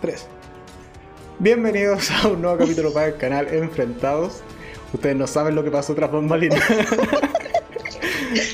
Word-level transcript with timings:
3. 0.00 0.26
Bienvenidos 1.38 2.10
a 2.10 2.28
un 2.28 2.42
nuevo 2.42 2.58
capítulo 2.58 2.92
para 2.92 3.06
el 3.08 3.16
canal 3.16 3.48
Enfrentados. 3.48 4.42
Ustedes 4.92 5.16
no 5.16 5.26
saben 5.26 5.54
lo 5.54 5.62
que 5.64 5.70
pasó 5.70 5.94
tras 5.94 6.10
bambalinas. 6.10 6.60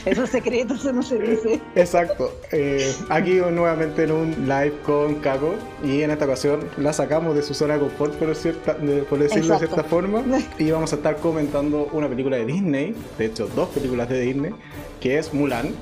Esos 0.06 0.30
secretos 0.30 0.80
eso 0.80 0.92
no 0.92 1.02
se 1.02 1.18
dice. 1.18 1.60
Exacto. 1.74 2.32
Eh, 2.52 2.94
aquí 3.10 3.34
nuevamente 3.34 4.04
en 4.04 4.12
un 4.12 4.30
live 4.48 4.72
con 4.84 5.16
Caco 5.16 5.54
y 5.84 6.00
en 6.02 6.10
esta 6.12 6.24
ocasión 6.24 6.60
la 6.78 6.92
sacamos 6.94 7.34
de 7.34 7.42
su 7.42 7.52
zona 7.52 7.74
de 7.74 7.80
confort, 7.80 8.14
por, 8.14 8.34
cierta, 8.34 8.74
de- 8.74 9.02
por 9.02 9.18
decirlo 9.18 9.52
de 9.54 9.58
cierta 9.66 9.84
forma, 9.84 10.22
y 10.58 10.70
vamos 10.70 10.92
a 10.92 10.96
estar 10.96 11.16
comentando 11.16 11.90
una 11.92 12.08
película 12.08 12.36
de 12.38 12.46
Disney, 12.46 12.94
de 13.18 13.26
hecho 13.26 13.48
dos 13.48 13.68
películas 13.70 14.08
de 14.08 14.20
Disney, 14.20 14.54
que 15.00 15.18
es 15.18 15.34
Mulan. 15.34 15.74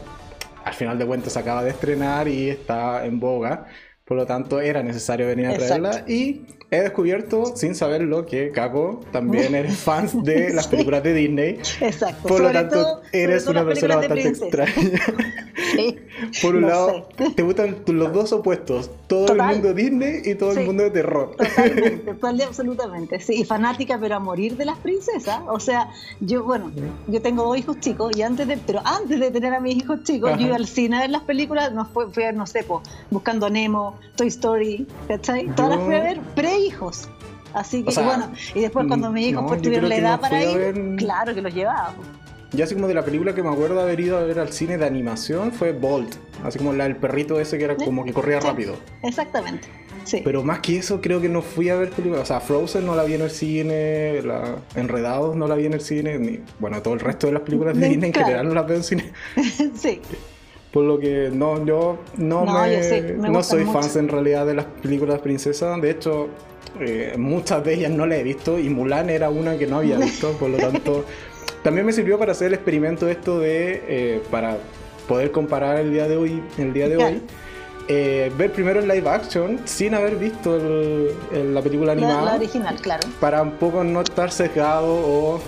Al 0.64 0.74
final 0.74 0.98
de 0.98 1.06
cuentas 1.06 1.34
se 1.34 1.38
acaba 1.38 1.62
de 1.62 1.70
estrenar 1.70 2.26
y 2.26 2.48
está 2.48 3.04
en 3.06 3.20
boga. 3.20 3.66
Por 4.04 4.18
lo 4.18 4.26
tanto, 4.26 4.60
era 4.60 4.82
necesario 4.82 5.26
venir 5.26 5.46
a 5.46 5.54
Exacto. 5.54 5.82
traerla. 5.90 6.04
Y 6.12 6.42
he 6.70 6.80
descubierto, 6.82 7.56
sin 7.56 7.74
saberlo, 7.74 8.26
que 8.26 8.50
Caco 8.50 9.00
también 9.12 9.54
eres 9.54 9.76
fan 9.78 10.08
de 10.24 10.52
las 10.54 10.68
películas 10.68 11.02
de 11.02 11.14
Disney. 11.14 11.58
Exacto. 11.80 12.28
Por 12.28 12.42
lo 12.42 12.52
tanto, 12.52 12.74
todo- 12.82 13.02
eres 13.12 13.46
una 13.46 13.64
persona 13.64 13.96
bastante 13.96 14.28
extraña. 14.28 14.72
Sí. 15.74 15.96
Por 16.42 16.54
un 16.56 16.62
No 16.62 16.68
lado, 16.68 17.08
sé. 17.18 17.30
te 17.30 17.42
gustan 17.42 17.76
los 17.86 18.12
dos 18.12 18.32
opuestos, 18.32 18.90
todo 19.06 19.26
Total. 19.26 19.50
el 19.50 19.56
mundo 19.56 19.74
Disney 19.74 20.22
y 20.24 20.34
todo 20.34 20.52
el 20.52 20.64
mundo 20.66 20.82
de 20.84 20.90
terror. 20.90 21.36
Totalmente, 21.36 21.96
total 22.14 22.40
absolutamente. 22.42 23.20
Sí, 23.20 23.34
y 23.40 23.44
fanática, 23.44 23.98
pero 24.00 24.16
a 24.16 24.18
morir 24.20 24.56
de 24.56 24.64
las 24.64 24.78
princesas. 24.78 25.40
O 25.48 25.58
sea, 25.60 25.88
yo, 26.20 26.44
bueno, 26.44 26.70
yo 27.08 27.20
tengo 27.22 27.44
dos 27.44 27.58
hijos 27.58 27.80
chicos 27.80 28.16
y 28.16 28.22
antes 28.22 28.46
de, 28.48 28.56
pero 28.58 28.80
antes 28.84 29.18
de 29.20 29.30
tener 29.30 29.52
a 29.54 29.60
mis 29.60 29.76
hijos 29.76 30.02
chicos, 30.04 30.30
Ajá. 30.30 30.40
yo 30.40 30.46
iba 30.46 30.56
al 30.56 30.66
cine 30.66 30.96
a 30.96 31.00
ver 31.00 31.10
las 31.10 31.22
películas, 31.22 31.72
no 31.72 31.84
fue, 31.86 32.10
fui 32.10 32.22
a 32.22 32.26
ver, 32.26 32.36
no 32.36 32.46
sé, 32.46 32.62
po, 32.62 32.82
buscando 33.10 33.46
a 33.46 33.50
Nemo, 33.50 33.98
Toy 34.16 34.28
Story, 34.28 34.86
¿cachai? 35.08 35.46
Todas 35.54 35.72
Yo- 35.72 35.76
las 35.76 35.84
fui 35.86 35.94
a 35.96 36.02
ver 36.02 36.20
pre-hijos. 36.34 37.08
Así 37.52 37.84
que, 37.84 37.90
O 37.90 37.92
sea, 37.92 38.02
y 38.02 38.06
bueno, 38.06 38.32
y 38.56 38.60
después 38.62 38.86
cuando 38.88 39.12
mis 39.12 39.28
hijos 39.28 39.42
no, 39.42 39.48
pues, 39.48 39.62
tuvieron 39.62 39.88
la 39.88 39.96
edad 39.96 40.20
para 40.20 40.42
ir, 40.42 40.58
ver- 40.58 40.96
claro 40.96 41.34
que 41.34 41.40
los 41.42 41.54
llevaba. 41.54 41.94
Yo 42.54 42.64
así 42.64 42.74
como 42.74 42.88
de 42.88 42.94
la 42.94 43.04
película 43.04 43.34
que 43.34 43.42
me 43.42 43.48
acuerdo 43.50 43.76
de 43.76 43.82
haber 43.82 44.00
ido 44.00 44.18
a 44.18 44.22
ver 44.24 44.38
al 44.38 44.52
cine 44.52 44.78
de 44.78 44.86
animación 44.86 45.52
fue 45.52 45.72
Bolt. 45.72 46.14
Así 46.44 46.58
como 46.58 46.72
la 46.72 46.84
del 46.84 46.96
perrito 46.96 47.40
ese 47.40 47.58
que 47.58 47.64
era 47.64 47.76
como 47.76 48.04
que 48.04 48.12
corría 48.12 48.40
Sí. 48.40 48.46
rápido. 48.46 48.76
Exactamente. 49.02 49.68
Sí. 50.04 50.20
Pero 50.22 50.42
más 50.42 50.58
que 50.60 50.76
eso, 50.76 51.00
creo 51.00 51.20
que 51.20 51.28
no 51.30 51.40
fui 51.40 51.70
a 51.70 51.76
ver 51.76 51.88
películas. 51.90 52.22
O 52.24 52.26
sea, 52.26 52.40
Frozen 52.40 52.84
no 52.84 52.94
la 52.94 53.04
vi 53.04 53.14
en 53.14 53.22
el 53.22 53.30
cine, 53.30 54.20
la... 54.22 54.56
Enredados 54.76 55.34
no 55.34 55.46
la 55.48 55.54
vi 55.54 55.66
en 55.66 55.72
el 55.72 55.80
cine, 55.80 56.18
ni... 56.18 56.40
bueno, 56.58 56.82
todo 56.82 56.92
el 56.94 57.00
resto 57.00 57.26
de 57.28 57.32
las 57.32 57.42
películas 57.42 57.74
de 57.74 57.80
Bien, 57.80 57.92
Disney 57.92 58.08
en 58.08 58.12
claro. 58.12 58.26
general 58.26 58.48
no 58.48 58.54
las 58.54 58.66
veo 58.66 58.76
en 58.76 58.84
cine. 58.84 59.12
sí. 59.74 60.00
Por 60.72 60.84
lo 60.84 60.98
que 60.98 61.30
no, 61.32 61.64
yo 61.64 61.98
no, 62.18 62.44
No, 62.44 62.62
me, 62.62 62.76
yo 62.76 62.82
sí, 62.82 63.00
me 63.16 63.28
no 63.30 63.42
soy 63.42 63.64
fan 63.64 63.84
en 63.94 64.08
realidad 64.08 64.44
de 64.44 64.54
las 64.54 64.64
películas 64.66 65.20
princesas. 65.20 65.80
De 65.80 65.90
hecho, 65.90 66.28
eh, 66.80 67.14
muchas 67.16 67.64
de 67.64 67.74
ellas 67.74 67.92
no 67.92 68.06
las 68.06 68.18
he 68.18 68.24
visto 68.24 68.58
y 68.58 68.68
Mulan 68.68 69.08
era 69.08 69.30
una 69.30 69.56
que 69.56 69.66
no 69.68 69.78
había 69.78 69.96
visto. 69.98 70.32
Por 70.32 70.50
lo 70.50 70.58
tanto, 70.58 71.04
también 71.62 71.86
me 71.86 71.92
sirvió 71.92 72.18
para 72.18 72.32
hacer 72.32 72.48
el 72.48 72.54
experimento 72.54 73.08
esto 73.08 73.38
de, 73.40 73.82
eh, 73.88 74.22
para 74.30 74.58
poder 75.08 75.30
comparar 75.30 75.76
el 75.78 75.92
día 75.92 76.08
de 76.08 76.16
hoy, 76.16 76.42
el 76.58 76.72
día 76.72 76.88
de 76.88 76.96
hoy. 76.96 77.22
eh, 77.86 78.32
ver 78.38 78.50
primero 78.50 78.80
el 78.80 78.88
live 78.88 79.06
action 79.10 79.60
sin 79.66 79.94
haber 79.94 80.16
visto 80.16 80.56
el- 80.56 81.10
el- 81.34 81.52
la 81.54 81.60
película 81.60 81.94
La, 81.94 82.00
animada 82.00 82.24
la 82.24 82.34
original, 82.36 82.76
claro. 82.80 83.06
para 83.20 83.42
un 83.42 83.52
poco 83.58 83.84
no 83.84 84.00
estar 84.00 84.30
sesgado 84.32 84.86
o 84.94 85.38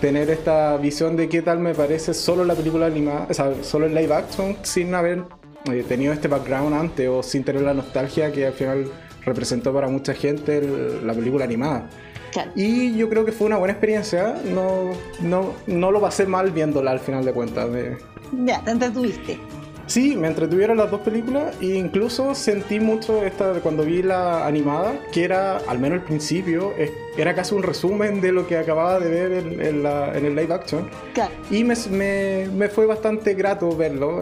tener 0.00 0.30
esta 0.30 0.76
visión 0.76 1.16
de 1.16 1.28
qué 1.28 1.42
tal 1.42 1.58
me 1.58 1.74
parece 1.74 2.14
solo 2.14 2.44
la 2.44 2.54
película 2.54 2.86
animada, 2.86 3.26
o 3.28 3.34
sea, 3.34 3.52
solo 3.62 3.86
el 3.86 3.94
live 3.96 4.14
action 4.14 4.56
sin 4.62 4.94
haber 4.94 5.24
eh, 5.70 5.84
tenido 5.86 6.12
este 6.12 6.28
background 6.28 6.74
antes 6.74 7.08
o 7.08 7.24
sin 7.24 7.42
tener 7.42 7.62
la 7.62 7.74
nostalgia 7.74 8.30
que 8.30 8.46
al 8.46 8.52
final 8.52 8.84
representó 9.24 9.72
para 9.74 9.88
mucha 9.88 10.14
gente 10.14 10.58
el- 10.58 11.04
la 11.04 11.12
película 11.12 11.44
animada. 11.44 11.90
Claro. 12.32 12.50
Y 12.54 12.96
yo 12.96 13.08
creo 13.08 13.24
que 13.24 13.32
fue 13.32 13.46
una 13.46 13.56
buena 13.58 13.72
experiencia, 13.72 14.34
no, 14.44 14.90
no, 15.20 15.52
no 15.66 15.90
lo 15.90 16.00
pasé 16.00 16.26
mal 16.26 16.50
viéndola 16.50 16.90
al 16.92 17.00
final 17.00 17.24
de 17.24 17.32
cuentas. 17.32 17.72
de- 17.72 17.96
Ya, 18.44 18.62
te 18.64 18.70
entretuviste. 18.70 19.38
Sí, 19.86 20.16
me 20.16 20.28
entretuvieron 20.28 20.76
las 20.76 20.88
dos 20.88 21.00
películas 21.00 21.56
e 21.60 21.74
incluso 21.74 22.32
sentí 22.36 22.78
mucho 22.78 23.24
esta 23.24 23.54
cuando 23.54 23.82
vi 23.84 24.04
la 24.04 24.46
animada, 24.46 24.92
que 25.10 25.24
era, 25.24 25.56
al 25.66 25.80
menos 25.80 25.98
al 25.98 26.04
principio, 26.04 26.72
era 27.16 27.34
casi 27.34 27.56
un 27.56 27.64
resumen 27.64 28.20
de 28.20 28.30
lo 28.30 28.46
que 28.46 28.56
acababa 28.56 29.00
de 29.00 29.10
ver 29.10 29.32
en, 29.32 29.60
en 29.60 29.82
la- 29.82 30.16
en 30.16 30.26
el 30.26 30.36
live 30.36 30.54
action. 30.54 30.88
Claro. 31.12 31.32
Y 31.50 31.64
me, 31.64 31.74
me- 31.90 32.46
me 32.54 32.68
fue 32.68 32.86
bastante 32.86 33.34
grato 33.34 33.76
verlo, 33.76 34.20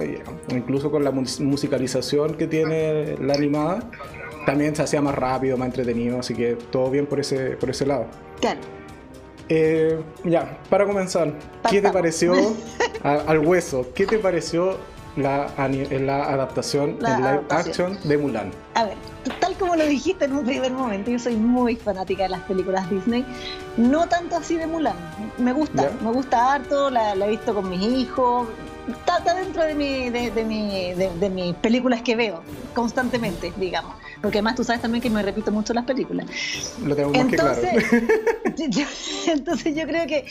incluso 0.49 0.91
con 0.91 1.05
la 1.05 1.11
mus- 1.11 1.39
musicalización 1.41 2.37
que 2.37 2.47
tiene 2.47 3.17
la 3.21 3.35
animada. 3.35 3.81
También 4.47 4.75
se 4.75 4.83
hacía 4.83 5.01
más 5.03 5.15
rápido, 5.15 5.57
más 5.57 5.67
entretenido, 5.67 6.21
así 6.21 6.35
que 6.35 6.57
todo 6.71 6.91
bien 6.91 7.07
por 7.07 7.21
ese, 7.21 7.51
por 7.57 7.71
ese 7.71 7.85
lado. 7.87 8.07
Claro. 8.41 8.61
Eh, 9.51 9.99
ya, 10.25 10.59
para 10.69 10.85
comenzar, 10.87 11.33
¿qué 11.71 11.81
te 11.81 11.91
pareció 11.91 12.35
a- 13.03 13.23
al 13.27 13.39
hueso? 13.39 13.87
¿Qué 13.95 14.07
te 14.07 14.19
pareció 14.19 14.77
la, 15.17 15.49
la 15.91 16.25
adaptación 16.29 16.97
La 17.01 17.11
en 17.11 17.17
live 17.17 17.29
adaptación. 17.29 17.93
action 17.93 18.09
de 18.09 18.19
Mulan? 18.19 18.51
A 18.75 18.85
ver, 18.85 18.95
tal 19.41 19.55
como 19.57 19.75
lo 19.75 19.87
dijiste 19.87 20.27
en 20.27 20.35
un 20.35 20.45
primer 20.45 20.73
momento, 20.73 21.11
yo 21.11 21.19
soy 21.19 21.37
muy 21.37 21.77
fanática 21.77 22.25
de 22.25 22.29
las 22.31 22.43
películas 22.43 22.89
Disney. 22.91 23.25
No 23.79 24.07
tanto 24.09 24.37
así 24.37 24.57
de 24.57 24.67
Mulan. 24.67 24.97
Me 25.39 25.53
gusta, 25.53 25.83
Ya. 25.91 26.05
me 26.05 26.13
gusta 26.13 26.53
harto, 26.55 26.91
la, 26.91 27.15
la 27.15 27.27
he 27.27 27.31
visto 27.31 27.55
con 27.55 27.71
mis 27.71 27.81
hijos. 27.83 28.49
Está, 28.89 29.19
está 29.19 29.35
dentro 29.35 29.65
de, 29.65 29.75
mi, 29.75 30.11
de, 30.11 30.31
de 30.31 30.45
mi- 30.45 30.95
de- 30.95 31.11
de 31.19 31.31
mis 31.31 31.55
películas 31.57 32.03
que 32.03 32.17
veo 32.17 32.43
constantemente, 32.75 33.53
digamos. 33.57 33.95
Porque 34.21 34.39
además 34.39 34.57
tú 34.57 34.65
sabes 34.65 34.83
también 34.83 35.01
que 35.03 35.11
me 35.11 35.23
repito 35.23 35.53
mucho 35.53 35.73
las 35.75 35.85
películas. 35.85 36.27
Lo 36.83 36.97
tengo 36.97 37.13
más 37.13 37.27
que 37.27 37.37
claro. 37.37 37.61
Entonces, 37.63 37.91
yo, 38.71 38.85
entonces 39.33 39.75
yo 39.77 39.87
creo 39.87 40.07
que, 40.07 40.27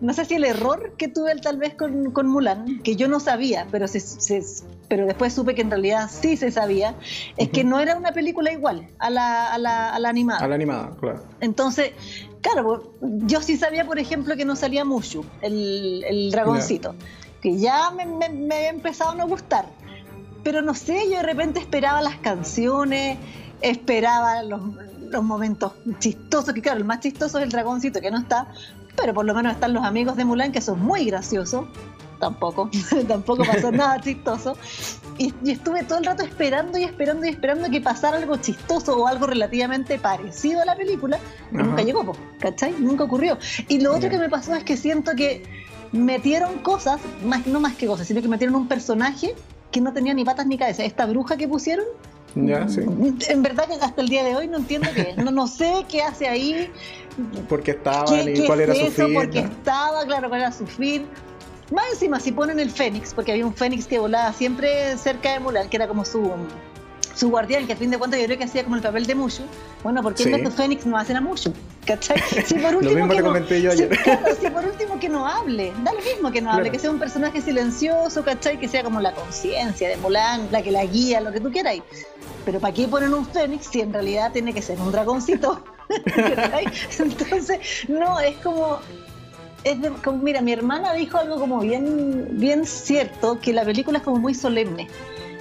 no 0.00 0.12
sé 0.14 0.24
si 0.24 0.34
el 0.34 0.44
error 0.44 0.94
que 0.96 1.08
tuve 1.08 1.34
tal 1.36 1.56
vez 1.56 1.74
con, 1.74 2.12
con 2.12 2.28
Mulan, 2.28 2.80
que 2.84 2.94
yo 2.96 3.08
no 3.08 3.18
sabía, 3.20 3.66
pero, 3.72 3.88
se, 3.88 3.98
se- 4.00 4.42
pero 4.88 5.06
después 5.06 5.32
supe 5.32 5.54
que 5.54 5.62
en 5.62 5.70
realidad 5.70 6.08
sí 6.12 6.36
se 6.36 6.50
sabía, 6.52 6.94
es 7.36 7.48
que 7.48 7.60
Ujú. 7.62 7.70
no 7.70 7.80
era 7.80 7.96
una 7.96 8.12
película 8.12 8.52
igual 8.52 8.88
a 8.98 9.10
la, 9.10 9.52
a 9.52 9.58
la, 9.58 9.90
a 9.90 9.98
la 9.98 10.08
animada. 10.08 10.44
A 10.44 10.48
la 10.48 10.54
animada, 10.54 10.96
claro. 11.00 11.24
Entonces, 11.40 11.92
claro, 12.42 12.92
yo 13.00 13.40
sí 13.42 13.56
sabía, 13.56 13.84
por 13.84 13.98
ejemplo, 13.98 14.36
que 14.36 14.44
no 14.44 14.54
salía 14.54 14.84
Mushu, 14.84 15.24
el, 15.40 16.04
el 16.06 16.30
dragoncito, 16.30 16.94
que 17.40 17.58
ya 17.58 17.90
me, 17.90 18.06
me- 18.06 18.28
me 18.28 18.54
había 18.54 18.70
empezado 18.70 19.10
a 19.10 19.14
no 19.16 19.26
gustar. 19.26 19.66
Pero 20.42 20.62
no 20.62 20.74
sé, 20.74 21.08
yo 21.08 21.16
de 21.18 21.22
repente 21.22 21.60
esperaba 21.60 22.02
las 22.02 22.16
canciones, 22.16 23.18
esperaba 23.60 24.42
los, 24.42 24.60
los 25.10 25.22
momentos 25.22 25.72
chistosos, 25.98 26.52
que 26.52 26.62
claro, 26.62 26.78
el 26.78 26.84
más 26.84 27.00
chistoso 27.00 27.38
es 27.38 27.44
el 27.44 27.50
dragoncito 27.50 28.00
que 28.00 28.10
no 28.10 28.18
está, 28.18 28.48
pero 28.96 29.14
por 29.14 29.24
lo 29.24 29.34
menos 29.34 29.52
están 29.52 29.72
los 29.72 29.84
amigos 29.84 30.16
de 30.16 30.24
Mulan 30.24 30.52
que 30.52 30.60
son 30.60 30.80
muy 30.80 31.04
graciosos. 31.04 31.66
Tampoco, 32.18 32.70
tampoco 33.08 33.44
pasó 33.44 33.72
nada 33.72 34.00
chistoso. 34.00 34.56
Y, 35.18 35.34
y 35.44 35.50
estuve 35.52 35.82
todo 35.82 35.98
el 35.98 36.04
rato 36.04 36.22
esperando 36.22 36.78
y 36.78 36.84
esperando 36.84 37.26
y 37.26 37.30
esperando 37.30 37.68
que 37.68 37.80
pasara 37.80 38.16
algo 38.16 38.36
chistoso 38.36 38.96
o 38.96 39.06
algo 39.08 39.26
relativamente 39.26 39.98
parecido 39.98 40.62
a 40.62 40.64
la 40.64 40.76
película. 40.76 41.18
Y 41.50 41.56
nunca 41.56 41.82
llegó, 41.82 42.04
po, 42.04 42.16
¿cachai? 42.38 42.74
Nunca 42.78 43.04
ocurrió. 43.04 43.38
Y 43.68 43.80
lo 43.80 43.94
otro 43.94 44.08
que 44.08 44.18
me 44.18 44.28
pasó 44.28 44.54
es 44.54 44.62
que 44.62 44.76
siento 44.76 45.12
que 45.16 45.42
metieron 45.90 46.58
cosas, 46.60 47.00
más, 47.24 47.46
no 47.46 47.60
más 47.60 47.74
que 47.74 47.86
cosas, 47.86 48.06
sino 48.06 48.22
que 48.22 48.28
metieron 48.28 48.54
un 48.54 48.68
personaje 48.68 49.34
que 49.72 49.80
no 49.80 49.92
tenía 49.92 50.14
ni 50.14 50.24
patas 50.24 50.46
ni 50.46 50.56
cabeza. 50.56 50.84
Esta 50.84 51.06
bruja 51.06 51.36
que 51.36 51.48
pusieron, 51.48 51.84
Ya, 52.36 52.68
sí. 52.68 52.80
en 53.28 53.42
verdad 53.42 53.66
que 53.66 53.74
hasta 53.74 54.00
el 54.00 54.08
día 54.08 54.22
de 54.22 54.36
hoy 54.36 54.46
no 54.46 54.58
entiendo 54.58 54.88
qué. 54.94 55.14
No, 55.16 55.30
no 55.32 55.46
sé 55.48 55.84
qué 55.88 56.02
hace 56.02 56.28
ahí, 56.28 56.70
Porque 57.48 57.72
estaban 57.72 58.24
qué, 58.24 58.30
y 58.30 58.34
qué 58.34 58.46
cuál 58.46 58.60
era 58.60 58.74
su 58.74 58.86
fin. 58.90 59.14
porque 59.14 59.42
¿no? 59.42 59.48
estaba, 59.48 60.04
claro, 60.06 60.28
cuál 60.28 60.42
era 60.42 60.52
su 60.52 60.66
fin. 60.66 61.06
Más 61.72 61.84
encima, 61.92 62.20
si 62.20 62.32
ponen 62.32 62.60
el 62.60 62.70
Fénix, 62.70 63.14
porque 63.14 63.32
había 63.32 63.46
un 63.46 63.54
Fénix 63.54 63.86
que 63.86 63.98
volaba 63.98 64.32
siempre 64.34 64.96
cerca 64.98 65.32
de 65.32 65.40
Mulan, 65.40 65.68
que 65.70 65.76
era 65.76 65.88
como 65.88 66.04
su, 66.04 66.30
su 67.14 67.30
guardián, 67.30 67.66
que 67.66 67.72
a 67.74 67.76
fin 67.76 67.90
de 67.90 67.98
cuentas 67.98 68.18
yo 68.20 68.26
creo 68.26 68.38
que 68.38 68.44
hacía 68.44 68.64
como 68.64 68.76
el 68.76 68.82
papel 68.82 69.06
de 69.06 69.14
Mushu. 69.14 69.42
Bueno, 69.82 70.02
¿por 70.02 70.14
qué 70.14 70.22
Sí. 70.24 70.28
en 70.30 70.36
vez 70.36 70.44
de 70.44 70.50
Fénix 70.50 70.86
no 70.86 70.96
hacen 70.96 71.16
a 71.16 71.20
Mushu? 71.20 71.52
¿Cachai? 71.86 72.16
Si 72.46 72.54
por 72.54 72.72
Lo 72.72 72.78
último 72.78 72.94
mismo 73.06 73.08
que 73.08 73.16
te 73.16 73.22
no- 73.22 73.28
comenté 73.28 73.62
yo 73.62 73.70
si- 73.72 73.82
ayer. 73.82 73.98
claro, 74.02 74.26
si 74.40 74.50
por 74.50 74.64
último 74.64 74.98
que 75.00 75.08
no 75.08 75.26
hable, 75.26 75.72
da 75.82 75.92
lo 75.92 76.00
mismo 76.00 76.30
que 76.32 76.40
no 76.40 76.50
hable, 76.50 76.62
Claro. 76.64 76.72
que 76.72 76.78
sea 76.78 76.90
un 76.90 76.98
personaje 76.98 77.40
silencioso, 77.40 78.24
¿cachai? 78.24 78.58
Que 78.58 78.68
sea 78.68 78.82
como 78.84 79.00
la 79.00 79.12
conciencia 79.14 79.88
de 79.88 79.96
Mulan, 79.98 80.48
la 80.50 80.62
que 80.62 80.70
la 80.70 80.84
guía, 80.84 81.20
lo 81.20 81.32
que 81.32 81.40
tú 81.40 81.50
quieras. 81.50 81.76
Pero 82.44 82.58
¿para 82.60 82.72
qué 82.74 82.88
ponen 82.88 83.12
un 83.14 83.26
Fénix 83.26 83.66
si 83.66 83.80
en 83.80 83.92
realidad 83.92 84.32
tiene 84.32 84.52
que 84.54 84.62
ser 84.62 84.80
un 84.80 84.90
dragoncito? 84.92 85.64
¿Cachai? 86.14 86.66
Entonces, 86.98 87.58
no, 87.88 88.18
es 88.20 88.36
como 88.38 88.78
es 89.64 89.80
de- 89.80 89.90
como- 89.90 90.18
mira, 90.18 90.40
mi 90.40 90.52
hermana 90.52 90.92
dijo 90.94 91.18
algo 91.18 91.38
como 91.38 91.60
bien, 91.60 92.26
bien 92.32 92.64
cierto, 92.66 93.38
que 93.40 93.52
la 93.52 93.64
película 93.64 93.98
es 93.98 94.04
como 94.04 94.16
muy 94.18 94.34
solemne. 94.34 94.88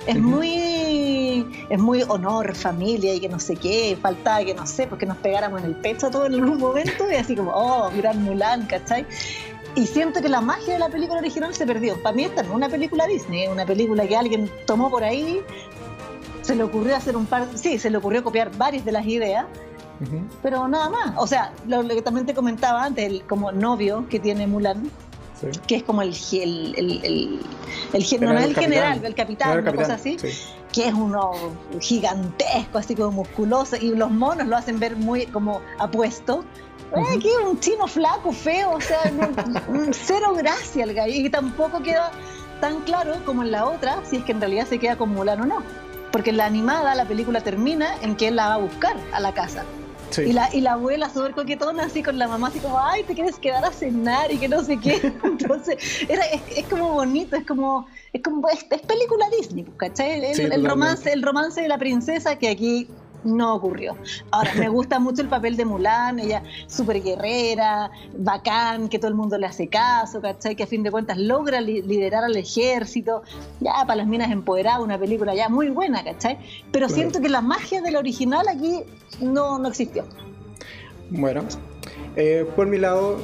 Es 0.08 0.16
Ujú. 0.16 0.28
muy 0.28 1.46
es 1.70 1.80
muy 1.80 2.04
honor, 2.04 2.54
familia 2.56 3.14
y 3.14 3.20
que 3.20 3.30
no 3.30 3.40
sé 3.40 3.56
qué, 3.56 3.98
faltaba 4.02 4.44
que 4.44 4.54
no 4.54 4.68
sé, 4.68 4.88
porque 4.88 5.06
nos 5.06 5.18
pegáramos 5.18 5.62
en 5.62 5.68
el 5.68 5.76
pecho 5.76 6.10
todo 6.10 6.26
en 6.26 6.34
algún 6.34 6.58
momento 6.58 7.10
y 7.10 7.16
así 7.16 7.36
como, 7.36 7.52
oh, 7.54 7.90
gran 7.96 8.24
Mulan, 8.24 8.66
¿cachai? 8.66 9.06
Y 9.76 9.88
siento 9.88 10.22
que 10.22 10.28
la 10.28 10.42
magia 10.42 10.74
de 10.74 10.80
la 10.80 10.90
película 10.90 11.20
original 11.20 11.54
se 11.54 11.66
perdió. 11.66 12.02
Para 12.04 12.14
mí 12.14 12.26
esta 12.26 12.44
no 12.44 12.50
es 12.50 12.56
una 12.56 12.70
película 12.70 13.08
Disney, 13.08 13.44
es 13.44 13.50
una 13.50 13.66
película 13.66 14.06
que 14.06 14.18
alguien 14.18 14.52
tomó 14.68 14.90
por 14.90 15.04
ahí 15.04 15.40
Se 16.42 16.56
le 16.56 16.64
ocurrió 16.64 16.96
hacer 16.96 17.16
un 17.16 17.26
par, 17.26 17.48
sí, 17.56 17.80
se 17.80 17.90
le 17.90 17.98
ocurrió 17.98 18.24
copiar 18.24 18.52
varias 18.58 18.84
de 18.84 18.92
las 18.92 19.06
ideas, 19.06 19.46
pero 20.42 20.68
nada 20.68 20.90
más. 20.90 21.14
O 21.18 21.28
sea, 21.28 21.54
lo, 21.68 21.88
que 21.88 22.02
también 22.02 22.26
te 22.26 22.34
comentaba 22.34 22.84
antes, 22.84 23.06
el 23.06 23.24
como 23.24 23.52
novio 23.52 24.08
que 24.10 24.20
tiene 24.20 24.48
Mulan, 24.48 24.92
que 25.68 25.76
es 25.78 25.84
como 25.84 26.02
el, 26.02 26.14
el, 26.34 26.76
el, 26.78 27.02
el, 27.04 27.40
no, 27.94 28.38
es 28.38 28.46
el 28.46 28.56
general, 28.56 29.04
el 29.04 29.16
capitán, 29.16 29.60
una 29.60 29.74
cosa 29.74 29.96
así, 29.96 30.18
que 30.72 30.88
es 30.88 30.94
uno 30.94 31.32
gigantesco, 31.80 32.78
así 32.78 32.96
como 32.96 33.12
musculoso, 33.12 33.76
y 33.76 33.90
los 33.96 34.12
monos 34.12 34.48
lo 34.48 34.58
hacen 34.58 34.80
ver 34.80 34.96
muy 34.96 35.26
como 35.28 35.62
apuesto. 35.80 36.44
Aquí 37.14 37.30
un 37.46 37.60
chino 37.60 37.88
flaco, 37.88 38.34
feo, 38.34 38.72
o 38.72 38.82
sea, 38.82 39.00
cero 39.92 40.34
gracia 40.36 40.84
el 40.84 40.94
gallo, 40.94 41.14
y 41.14 41.30
tampoco 41.30 41.82
queda 41.82 42.12
tan 42.60 42.82
claro 42.82 43.16
como 43.26 43.44
en 43.44 43.52
la 43.52 43.66
otra 43.66 44.02
si 44.06 44.18
es 44.18 44.24
que 44.24 44.34
en 44.34 44.42
realidad 44.42 44.68
se 44.68 44.78
queda 44.78 44.98
con 44.98 45.10
Mulan 45.10 45.42
o 45.42 45.46
no. 45.46 45.64
Porque 46.12 46.32
en 46.32 46.38
la 46.38 46.46
animada 46.46 46.94
la 46.94 47.06
película 47.06 47.40
termina 47.40 47.96
en 48.02 48.18
que 48.18 48.28
él 48.28 48.36
la 48.36 48.50
va 48.50 48.54
a 48.56 48.58
buscar 48.58 48.98
a 49.14 49.22
la 49.22 49.34
casa. 49.34 49.64
Y, 50.18 50.34
la, 50.34 50.50
y 50.54 50.62
la 50.62 50.74
abuela 50.74 51.10
súper 51.10 51.34
coquetona, 51.34 51.84
así 51.84 52.04
con 52.04 52.18
la 52.18 52.28
mamá, 52.28 52.50
así 52.50 52.60
como, 52.60 52.80
ay, 52.80 53.04
te 53.04 53.14
quieres 53.14 53.38
quedar 53.38 53.64
a 53.64 53.72
cenar 53.72 54.32
y 54.32 54.38
que 54.38 54.48
no 54.48 54.64
sé 54.64 54.78
qué. 54.78 55.00
Entonces, 55.24 55.78
era, 56.10 56.24
es, 56.26 56.66
como 56.68 56.94
bonito, 56.94 57.36
es 57.36 57.46
como, 57.46 57.88
es 58.12 58.22
como, 58.22 58.48
es, 58.50 58.64
película 58.64 59.26
Disney, 59.38 59.66
¿cachai? 59.78 60.24
El, 60.24 60.66
romance, 60.66 61.12
el 61.12 61.22
romance 61.22 61.62
de 61.62 61.68
la 61.68 61.78
princesa 61.78 62.38
que 62.38 62.50
aquí 62.50 62.88
no 63.24 63.56
ocurrió. 63.56 63.96
Ahora, 64.32 64.54
me 64.56 64.70
gusta 64.70 65.00
mucho 65.00 65.22
el 65.22 65.28
papel 65.28 65.58
de 65.58 65.66
Mulan, 65.66 66.20
ella 66.20 66.44
súper 66.68 67.02
guerrera, 67.02 67.92
bacán, 68.18 68.90
que 68.90 69.00
todo 69.00 69.10
el 69.10 69.16
mundo 69.16 69.38
le 69.38 69.46
hace 69.46 69.68
caso, 69.68 70.22
¿cachai? 70.22 70.56
Que 70.56 70.64
a 70.64 70.68
fin 70.68 70.84
de 70.84 70.92
cuentas 70.92 71.18
logra 71.18 71.62
liderar 71.62 72.24
al 72.24 72.36
ejército, 72.36 73.24
ya 73.60 73.74
para 73.86 73.96
las 73.96 74.08
minas 74.08 74.32
empoderadas, 74.32 74.82
una 74.82 74.98
película 74.98 75.36
ya 75.36 75.50
muy 75.50 75.70
buena, 75.70 76.04
¿cachai? 76.04 76.38
Pero 76.72 76.90
siento 76.90 77.22
que 77.22 77.30
la 77.30 77.42
magia 77.42 77.82
del 77.82 77.96
original 77.96 78.48
aquí 78.48 78.84
no, 79.20 79.60
no 79.60 79.68
existió. 79.68 80.04
Bueno, 81.10 81.44
eh, 82.16 82.46
por 82.56 82.68
mi 82.68 82.78
lado, 82.78 83.18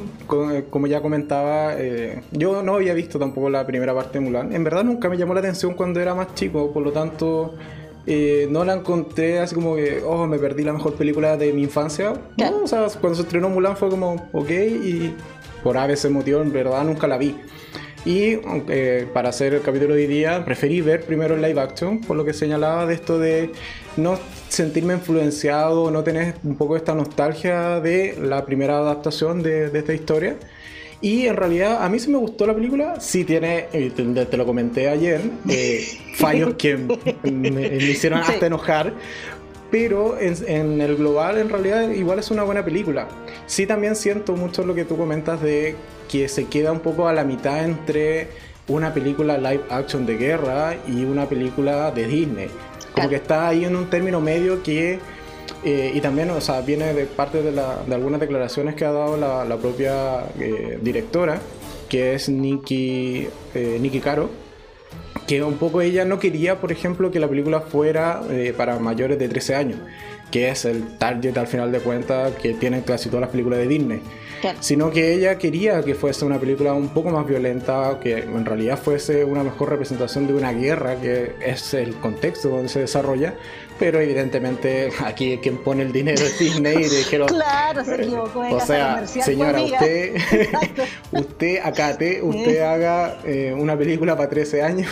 eh, 0.52 0.66
como 0.70 0.88
ya 0.88 1.02
comentaba, 1.02 1.74
eh, 1.78 2.22
yo 2.32 2.64
no 2.64 2.76
había 2.76 2.94
visto 2.94 3.20
tampoco 3.20 3.50
la 3.50 3.66
primera 3.66 3.94
parte 3.94 4.20
de 4.20 4.26
Mulan. 4.26 4.54
En 4.54 4.64
verdad 4.64 4.84
nunca 4.84 5.10
me 5.10 5.18
llamó 5.18 5.34
la 5.34 5.40
atención 5.40 5.74
cuando 5.74 6.00
era 6.00 6.14
más 6.16 6.34
chico, 6.36 6.72
por 6.72 6.84
lo 6.84 6.92
tanto 6.92 7.56
eh, 8.10 8.48
no 8.50 8.64
la 8.64 8.74
encontré 8.74 9.40
así 9.40 9.54
como 9.54 9.76
que, 9.76 10.02
oh, 10.06 10.26
me 10.28 10.40
perdí 10.40 10.64
la 10.64 10.72
mejor 10.72 10.94
película 10.94 11.36
de 11.36 11.52
mi 11.52 11.64
infancia. 11.64 12.14
No, 12.38 12.64
o 12.64 12.68
sea, 12.68 12.88
cuando 13.02 13.16
se 13.16 13.24
estrenó 13.24 13.50
Mulan 13.50 13.76
fue 13.76 13.90
como, 13.90 14.30
ok, 14.32 14.50
y 14.50 15.14
por 15.62 15.78
a 15.78 15.86
veces 15.86 16.10
motivo 16.10 16.42
en 16.42 16.54
verdad 16.54 16.86
nunca 16.86 17.06
la 17.06 17.18
vi. 17.18 17.36
Y 18.06 18.40
eh, 18.70 19.06
para 19.14 19.28
hacer 19.28 19.56
el 19.56 19.62
capítulo 19.62 19.94
de 19.94 20.04
hoy 20.04 20.08
día, 20.08 20.46
preferí 20.46 20.80
ver 20.80 21.04
primero 21.04 21.36
el 21.36 21.42
live 21.42 21.60
action, 21.60 22.00
por 22.00 22.16
lo 22.16 22.24
que 22.24 22.32
señalaba 22.32 22.86
de 22.86 22.94
esto 22.94 23.20
de 23.20 23.52
no 23.98 24.18
sentirme 24.48 24.94
influenciado, 24.94 25.92
no 25.92 26.06
tener 26.06 26.36
un 26.46 26.56
poco 26.56 26.78
esta 26.78 26.96
nostalgia 26.96 27.82
de 27.82 28.18
la 28.22 28.46
primera 28.46 28.78
adaptación 28.78 29.44
de, 29.44 29.70
de 29.70 29.80
esta 29.80 29.94
historia. 29.94 30.38
Y 31.00 31.28
en 31.28 31.36
realidad 31.36 31.84
a 31.84 31.90
mí 31.90 32.00
sí 32.00 32.10
me 32.10 32.18
gustó 32.18 32.48
la 32.48 32.56
película, 32.56 33.00
sí 33.00 33.24
tiene, 33.24 33.68
eh, 33.72 33.92
te, 33.96 34.38
lo 34.38 34.46
comenté 34.46 34.90
ayer, 34.90 35.22
eh, 35.48 35.86
fallos 36.16 36.56
que 36.56 36.76
me, 37.24 37.76
hicieron 37.78 38.20
hasta 38.20 38.48
enojar, 38.48 38.94
pero 39.70 40.18
en, 40.20 40.82
el 40.82 40.96
global 40.96 41.38
en 41.38 41.50
realidad 41.50 41.92
igual 41.92 42.18
es 42.18 42.32
una 42.32 42.44
buena 42.44 42.66
película. 42.66 43.08
Sí 43.46 43.68
también 43.68 43.96
siento 43.96 44.36
mucho 44.36 44.66
lo 44.66 44.74
que 44.74 44.86
tú 44.86 44.98
comentas 44.98 45.40
de 45.42 45.76
que 46.10 46.28
se 46.30 46.46
queda 46.46 46.72
un 46.72 46.80
poco 46.80 47.08
a 47.08 47.14
la 47.14 47.24
mitad 47.24 47.64
entre 47.64 48.30
una 48.68 48.94
película 48.94 49.38
live 49.38 49.64
action 49.70 50.06
de 50.06 50.18
guerra 50.18 50.76
y 50.88 51.04
una 51.04 51.28
película 51.28 51.92
de 51.92 52.08
Disney. 52.08 52.50
Como 52.94 53.10
que 53.10 53.18
está 53.18 53.50
ahí 53.50 53.66
en 53.66 53.76
un 53.76 53.90
término 53.90 54.20
medio 54.20 54.64
que 54.64 55.00
eh, 55.64 55.92
y 55.94 56.02
también, 56.02 56.30
o 56.30 56.42
sea, 56.42 56.62
viene 56.62 56.94
de 56.94 57.06
parte 57.06 57.42
de, 57.42 57.62
algunas 57.94 58.20
declaraciones 58.20 58.76
que 58.76 58.86
ha 58.86 58.92
dado 58.92 59.18
la, 59.18 59.58
propia 59.58 60.26
eh, 60.40 60.80
directora, 60.82 61.40
que 61.90 62.14
es 62.14 62.30
Nikki, 62.30 63.28
eh, 63.54 63.78
Nikki 63.80 64.00
Caro, 64.00 64.30
que 65.28 65.44
un 65.44 65.58
poco 65.58 65.82
ella 65.82 66.06
no 66.06 66.20
quería, 66.20 66.62
por 66.62 66.72
ejemplo, 66.72 67.12
que 67.12 67.20
la 67.20 67.28
película 67.28 67.62
fuera 67.62 68.22
para 68.56 68.80
mayores 68.80 69.20
de 69.20 69.28
13 69.28 69.56
años, 69.56 69.80
que 70.32 70.50
es 70.50 70.64
el 70.64 70.98
target 70.98 71.38
al 71.38 71.48
final 71.48 71.72
de 71.72 71.80
cuentas 71.80 72.34
que 72.42 72.54
tienen 72.54 72.82
casi 72.82 73.10
todas 73.10 73.22
las 73.22 73.32
películas 73.32 73.60
de 73.60 73.68
Disney. 73.68 74.02
Sino 74.60 74.92
que 74.92 75.14
ella 75.14 75.38
quería 75.38 75.82
que 75.84 75.96
fuese 75.96 76.26
una 76.26 76.40
película 76.40 76.74
un 76.74 76.90
poco 76.90 77.10
más 77.10 77.26
violenta, 77.26 78.00
que 78.02 78.20
en 78.20 78.46
realidad 78.46 78.78
fuese 78.78 79.24
una 79.24 79.44
mejor 79.44 79.70
representación 79.70 80.28
de 80.28 80.34
una 80.34 80.52
guerra, 80.52 80.96
que 81.00 81.36
es 81.46 81.74
el 81.74 81.96
contexto 81.96 82.50
donde 82.50 82.70
se 82.70 82.80
desarrolla, 82.80 83.36
pero 83.80 84.00
evidentemente 84.00 84.90
aquí 85.06 85.38
quien 85.38 85.58
pone 85.58 85.84
el 85.84 85.92
dinero 85.92 86.24
es 86.24 86.40
Disney 86.40 86.78
y 86.78 86.90
dijeron 86.90 87.28
claro 87.28 87.84
se 87.84 87.96
equivocó 87.96 88.40
o 88.40 88.60
sea 88.60 89.06
señora 89.06 89.62
usted 89.62 90.16
usted 91.12 91.60
acate 91.64 92.22
usted 92.22 92.62
haga 92.62 93.18
eh, 93.26 93.54
una 93.58 93.78
película 93.78 94.16
para 94.16 94.30
13 94.30 94.62
años 94.64 94.88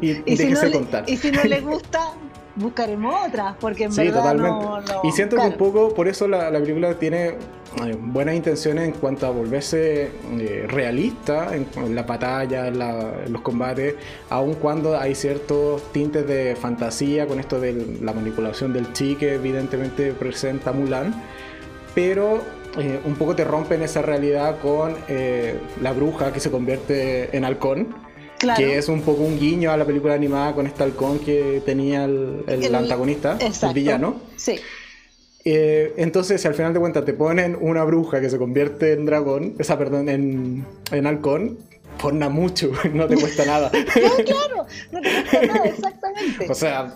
y, 0.00 0.12
déjese 0.14 0.70
contar. 0.70 1.04
y 1.06 1.16
si 1.16 1.30
no 1.30 1.42
le 1.44 1.60
gusta 1.62 2.14
buscaremos 2.56 3.14
otra 3.26 3.56
porque 3.58 3.84
en 3.84 3.94
verdad 3.94 4.34
No, 4.34 4.82
y 5.04 5.12
siento 5.12 5.36
que 5.36 5.46
un 5.46 5.56
poco 5.56 5.94
por 5.94 6.08
eso 6.08 6.28
la, 6.28 6.50
la 6.50 6.60
película 6.60 6.94
tiene 6.98 7.36
eh, 7.80 7.96
buenas 7.98 8.34
intenciones 8.34 8.84
en 8.84 8.92
cuanto 8.92 9.26
a 9.26 9.30
volverse 9.30 10.10
eh, 10.38 10.66
realista 10.68 11.56
en, 11.56 11.94
la 11.94 12.02
batalla, 12.02 12.68
en, 12.68 13.32
los 13.32 13.40
combates, 13.40 13.94
aun 14.28 14.54
cuando 14.54 14.98
hay 14.98 15.14
ciertos 15.14 15.82
tintes 15.90 16.26
de 16.26 16.54
fantasía 16.54 17.26
con 17.26 17.40
esto 17.40 17.58
de 17.58 17.98
la 18.02 18.12
manipulación 18.12 18.74
del 18.74 18.92
chi 18.92 19.16
que 19.16 19.34
evidentemente 19.36 20.12
presenta 20.12 20.72
Mulan, 20.72 21.14
pero 21.94 22.42
eh, 22.78 23.00
un 23.06 23.14
poco 23.14 23.34
te 23.34 23.44
rompen 23.44 23.80
esa 23.80 24.02
realidad 24.02 24.58
con 24.60 24.94
la 25.80 25.92
bruja 25.92 26.30
que 26.30 26.40
se 26.40 26.50
convierte 26.50 27.34
en 27.34 27.46
halcón. 27.46 28.11
Que 28.56 28.78
es 28.78 28.88
un 28.88 29.02
poco 29.02 29.22
un 29.22 29.38
guiño 29.38 29.70
a 29.70 29.76
la 29.76 29.84
película 29.84 30.14
animada 30.14 30.54
con 30.54 30.66
este 30.66 30.82
halcón 30.82 31.18
que 31.18 31.62
tenía 31.64 32.04
el, 32.04 32.44
el 32.46 32.74
antagonista, 32.74 33.38
el 33.40 33.74
villano. 33.74 34.20
Sí. 34.36 34.56
Eh, 35.44 35.94
entonces, 35.96 36.40
si 36.40 36.48
al 36.48 36.54
final 36.54 36.72
de 36.72 36.80
cuentas 36.80 37.04
te 37.04 37.14
ponen 37.14 37.56
una 37.60 37.82
bruja 37.84 38.20
que 38.20 38.30
se 38.30 38.38
convierte 38.38 38.92
en 38.92 39.06
dragón, 39.06 39.56
esa, 39.58 39.76
perdón, 39.76 40.08
en, 40.08 40.64
en 40.92 41.06
halcón, 41.06 41.58
porna 42.00 42.28
mucho, 42.28 42.70
no 42.92 43.06
te 43.08 43.16
cuesta 43.16 43.44
nada. 43.44 43.70
no, 43.74 44.24
claro, 44.24 44.66
no 44.92 45.00
te 45.00 45.10
cuesta 45.10 45.46
nada, 45.46 45.64
exactamente. 45.64 46.46
o 46.50 46.54
sea, 46.54 46.94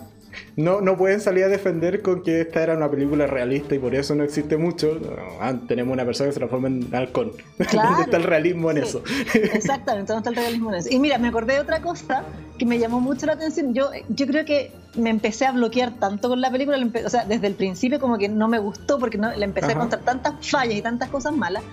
no, 0.57 0.81
no 0.81 0.97
pueden 0.97 1.21
salir 1.21 1.43
a 1.43 1.49
defender 1.49 2.01
con 2.01 2.23
que 2.23 2.41
esta 2.41 2.63
era 2.63 2.75
una 2.75 2.89
película 2.89 3.27
realista 3.27 3.75
y 3.75 3.79
por 3.79 3.93
eso 3.93 4.15
no 4.15 4.23
existe 4.23 4.57
mucho. 4.57 4.99
Ah, 5.39 5.53
tenemos 5.67 5.93
una 5.93 6.03
persona 6.03 6.29
que 6.29 6.33
se 6.33 6.39
transforma 6.39 6.67
en 6.67 6.95
halcón. 6.95 7.31
¿Dónde 7.59 8.03
está 8.03 8.17
el 8.17 8.23
realismo 8.23 8.71
en 8.71 8.79
eso? 8.79 9.03
Exactamente, 9.35 10.11
¿dónde 10.11 10.27
está 10.27 10.29
el 10.31 10.35
realismo 10.35 10.73
en 10.73 10.79
eso? 10.79 10.89
Y 10.91 10.97
mira, 10.97 11.19
me 11.19 11.27
acordé 11.27 11.53
de 11.53 11.59
otra 11.59 11.79
cosa 11.83 12.23
que 12.57 12.65
me 12.65 12.79
llamó 12.79 12.99
mucho 12.99 13.27
la 13.27 13.33
atención. 13.33 13.75
Yo, 13.75 13.91
yo 14.09 14.25
creo 14.25 14.45
que 14.45 14.71
me 14.95 15.11
empecé 15.11 15.45
a 15.45 15.51
bloquear 15.51 15.93
tanto 15.99 16.27
con 16.27 16.41
la 16.41 16.49
película, 16.49 16.79
o 17.05 17.09
sea, 17.09 17.23
desde 17.25 17.45
el 17.45 17.53
principio 17.53 17.99
como 17.99 18.17
que 18.17 18.27
no 18.27 18.47
me 18.47 18.57
gustó 18.57 18.97
porque 18.97 19.19
no, 19.19 19.31
le 19.35 19.45
empecé 19.45 19.67
a 19.67 19.71
encontrar 19.73 20.01
tantas 20.01 20.33
fallas 20.49 20.73
y 20.73 20.81
tantas 20.81 21.09
cosas 21.09 21.35
malas 21.35 21.63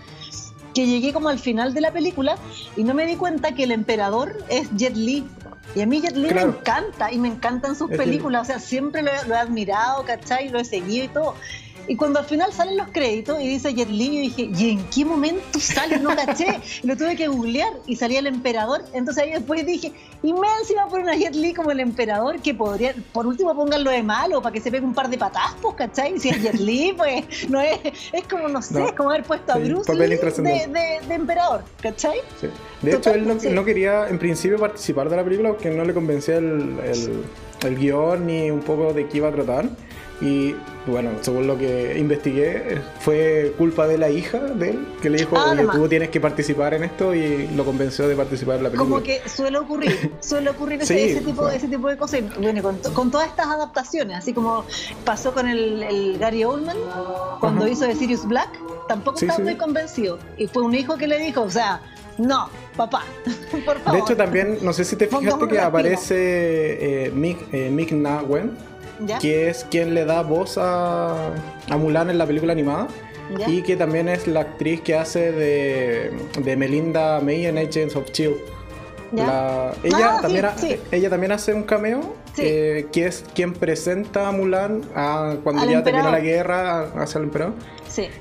que 0.75 0.87
llegué 0.87 1.13
como 1.13 1.29
al 1.29 1.39
final 1.39 1.73
de 1.73 1.81
la 1.81 1.93
película 1.93 2.37
y 2.77 2.83
no 2.83 2.93
me 2.93 3.07
di 3.07 3.17
cuenta 3.17 3.55
que 3.55 3.65
el 3.65 3.71
emperador 3.71 4.37
es 4.51 4.69
Jet 4.77 4.97
Li. 4.97 5.25
Y 5.75 5.81
a 5.81 5.87
mí 5.87 6.01
Jet 6.01 6.17
Li 6.17 6.33
me 6.33 6.43
encanta 6.43 7.11
y 7.11 7.19
me 7.19 7.29
encantan 7.29 7.75
sus 7.75 7.91
películas, 7.91 8.43
o 8.43 8.45
sea, 8.45 8.59
siempre 8.59 9.03
lo, 9.03 9.11
lo, 9.27 9.35
he 9.35 9.39
admirado, 9.39 10.05
¿cachai? 10.05 10.49
Lo 10.49 10.61
he 10.61 10.65
seguido 10.65 11.05
y 11.05 11.09
todo. 11.09 11.35
Y 11.87 11.97
cuando 11.97 12.19
al 12.19 12.25
final 12.25 12.53
salen 12.53 12.77
los 12.77 12.89
créditos 12.89 13.41
y 13.41 13.49
dice 13.49 13.75
Jet 13.75 13.89
Li, 13.89 14.07
yo 14.07 14.21
dije, 14.21 14.51
¿y 14.57 14.71
en 14.71 14.85
qué 14.89 15.05
momento 15.05 15.61
sale? 15.61 15.99
No 15.99 16.15
caché. 16.17 16.61
lo 16.83 16.97
tuve 16.97 17.17
que 17.17 17.29
googlear 17.29 17.73
y 17.87 17.97
salía 17.97 18.21
el 18.21 18.27
emperador. 18.27 18.85
Entonces 18.93 19.25
ahí 19.25 19.33
después 19.33 19.65
dije, 19.67 19.93
y 20.23 20.33
me 20.33 20.47
encima 20.61 20.89
poner 20.89 21.11
a 21.11 21.17
Jet 21.17 21.35
Li 21.35 21.53
como 21.53 21.71
el 21.71 21.81
emperador, 21.81 22.41
que 22.41 22.55
podría, 22.55 22.95
por 23.13 23.27
último 23.27 23.55
pónganlo 23.55 23.91
de 23.91 24.03
malo 24.03 24.41
para 24.41 24.53
que 24.53 24.61
se 24.61 24.71
pegue 24.71 24.85
un 24.85 24.95
par 24.95 25.09
de 25.09 25.19
patas, 25.19 25.55
pues, 25.61 25.75
¿cachai? 25.77 26.19
Si 26.19 26.29
es 26.31 26.43
Jet 26.43 26.55
Li, 26.55 26.95
pues, 26.97 27.49
no 27.51 27.61
es, 27.61 27.79
es 28.13 28.27
como, 28.29 28.49
no 28.49 28.63
sé, 28.63 28.85
es 28.85 28.93
como 28.93 29.11
haber 29.11 29.25
puesto 29.25 29.53
a 29.53 29.59
Bruce 29.59 29.95
Lee 29.95 30.17
de, 30.17 31.01
de, 31.07 31.15
emperador, 31.15 31.65
¿cachai? 31.81 32.19
Sí. 32.41 32.49
De 32.83 32.97
hecho, 32.97 33.13
él 33.13 33.55
no, 33.55 33.65
quería 33.65 34.09
en 34.09 34.19
principio 34.19 34.59
participar 34.59 35.09
de 35.09 35.17
la 35.17 35.25
película 35.25 35.51
porque 35.51 35.71
no 35.71 35.85
le 35.85 35.95
convencía 35.95 36.37
el, 36.37 36.79
el, 36.85 37.25
el 37.67 37.77
guion 37.77 38.27
ni 38.27 38.51
un 38.51 38.61
poco 38.61 38.93
de 38.93 39.09
qué 39.09 39.19
iba 39.19 39.29
a 39.29 39.33
tratar. 39.33 39.69
Y 40.21 40.55
bueno, 40.87 41.11
según 41.23 41.47
lo 41.47 41.59
que 41.59 41.99
investigué, 41.99 42.81
fue 43.01 43.55
culpa 43.59 43.87
de 43.87 43.99
la 43.99 44.11
hija 44.11 44.39
de 44.39 44.71
él, 44.71 44.87
que 45.03 45.11
le 45.11 45.19
dijo, 45.19 45.37
oye, 45.37 45.67
tú 45.73 45.89
tienes 45.89 46.11
que 46.11 46.21
participar 46.21 46.75
en 46.75 46.85
esto 46.85 47.15
y 47.15 47.49
lo 47.49 47.65
convenció 47.65 48.07
de 48.07 48.15
participar 48.15 48.59
en 48.59 48.65
la 48.65 48.71
película. 48.71 48.91
Como 48.91 49.03
que 49.03 49.29
suele 49.29 49.59
ocurrir, 49.59 50.13
suele 50.21 50.51
ocurrir 50.51 50.83
ese, 50.83 51.21
tipo, 51.21 51.49
ese 51.49 51.69
tipo 51.69 51.89
de 51.89 51.97
cosas. 51.97 52.23
Bueno, 52.39 52.63
con, 52.95 53.11
todas 53.11 53.29
estas 53.29 53.47
adaptaciones, 53.47 54.19
asy 54.19 54.33
como 54.33 54.65
pasó 55.05 55.33
con 55.33 55.49
el, 55.49 56.17
Gary 56.19 56.45
Oldman, 56.45 56.77
cuando 57.41 57.67
hizo 57.67 57.87
de 57.87 57.97
Sirius 57.97 58.27
Black, 58.27 58.51
tampoco 58.87 59.19
estaba 59.21 59.43
muy 59.43 59.57
convencido. 59.57 60.19
Y 60.37 60.47
fue 60.47 60.63
un 60.63 60.75
hijo 60.75 60.97
que 60.97 61.09
le 61.09 61.19
dijo, 61.19 61.43
o 61.43 61.51
sea, 61.51 61.81
no, 62.19 62.49
papá, 62.77 63.05
por 63.65 63.79
favor. 63.81 63.93
De 63.93 63.99
hecho, 64.05 64.17
también, 64.17 64.59
no 64.63 64.73
sé 64.73 64.85
si 64.85 64.97
te 64.97 65.07
fijaste 65.07 65.49
que 65.49 65.59
aparece 65.59 67.07
eh, 67.07 67.11
Mick, 67.11 67.53
eh, 67.53 67.71
Mick 67.71 67.93
que 69.21 69.49
es 69.49 69.67
quien 69.71 69.95
le 69.95 70.05
da 70.05 70.23
voz 70.23 70.59
a, 70.59 71.31
a 71.69 71.77
Mulan 71.77 72.11
en 72.11 72.19
la 72.19 72.27
película 72.27 72.53
animada. 72.53 72.89
Y 73.47 73.63
que 73.63 73.75
también 73.77 74.09
es 74.09 74.27
la 74.27 74.41
actriz 74.41 74.83
que 74.83 74.95
hace 74.95 75.33
de, 75.33 76.13
de 76.39 76.57
Melinda 76.57 77.21
May 77.21 77.47
en 77.47 77.57
Agents 77.57 77.97
of 77.97 78.11
Chill. 78.13 78.37
ella, 79.13 79.73
ah, 80.17 80.19
también 80.21 80.47
ella 80.93 81.11
también 81.11 81.33
hace 81.33 81.55
un 81.55 81.63
cameo, 81.63 82.15
eh, 82.39 82.87
que 82.93 83.07
es 83.07 83.25
quien 83.35 83.53
presenta 83.53 84.29
a 84.29 84.33
Mulan 84.33 84.83
a, 84.95 85.37
cuando 85.43 85.65
ya 85.65 85.83
termina 85.83 86.11
la 86.11 86.21
guerra 86.21 86.83
hacia 87.01 87.19
el 87.19 87.25
emperador. 87.25 87.55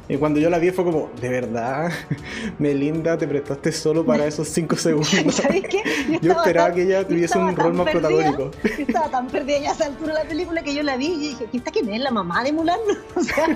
Y 0.08 0.18
cuando 0.18 0.40
yo 0.40 0.50
la 0.50 0.60
vi 0.60 0.72
fue 0.72 0.86
como, 0.86 1.10
de 1.20 1.30
verdad, 1.30 1.92
Melinda, 2.60 3.18
te 3.18 3.28
prestaste 3.28 3.72
solo 3.72 4.06
para 4.06 4.26
esos 4.26 4.48
5 4.50 4.76
segundos. 4.76 5.12
¿Sabes 5.36 5.64
qué? 5.68 5.84
Yo, 6.22 6.34
esperaba 6.34 6.74
que 6.74 6.84
ella 6.84 7.08
tuviese 7.08 7.38
un 7.38 7.56
rol 7.56 7.74
más 7.74 7.90
protagónico. 7.90 8.52
Yo 8.64 8.70
estaba 8.88 9.10
tan 9.10 9.28
perdida 9.28 9.60
ya 9.60 9.72
a 9.72 9.74
esa 9.74 9.86
altura 9.86 10.14
de 10.14 10.24
la 10.24 10.30
película 10.30 10.62
que 10.62 10.74
yo 10.74 10.84
la 10.84 10.98
vi 10.98 11.08
y 11.08 11.18
dije, 11.30 11.48
¿esta 11.54 11.72
quién 11.72 11.90
es? 11.90 12.02
¿La 12.02 12.12
mamá 12.12 12.44
de 12.44 12.52
Mulan? 12.52 12.80
O 13.16 13.24
sea, 13.24 13.48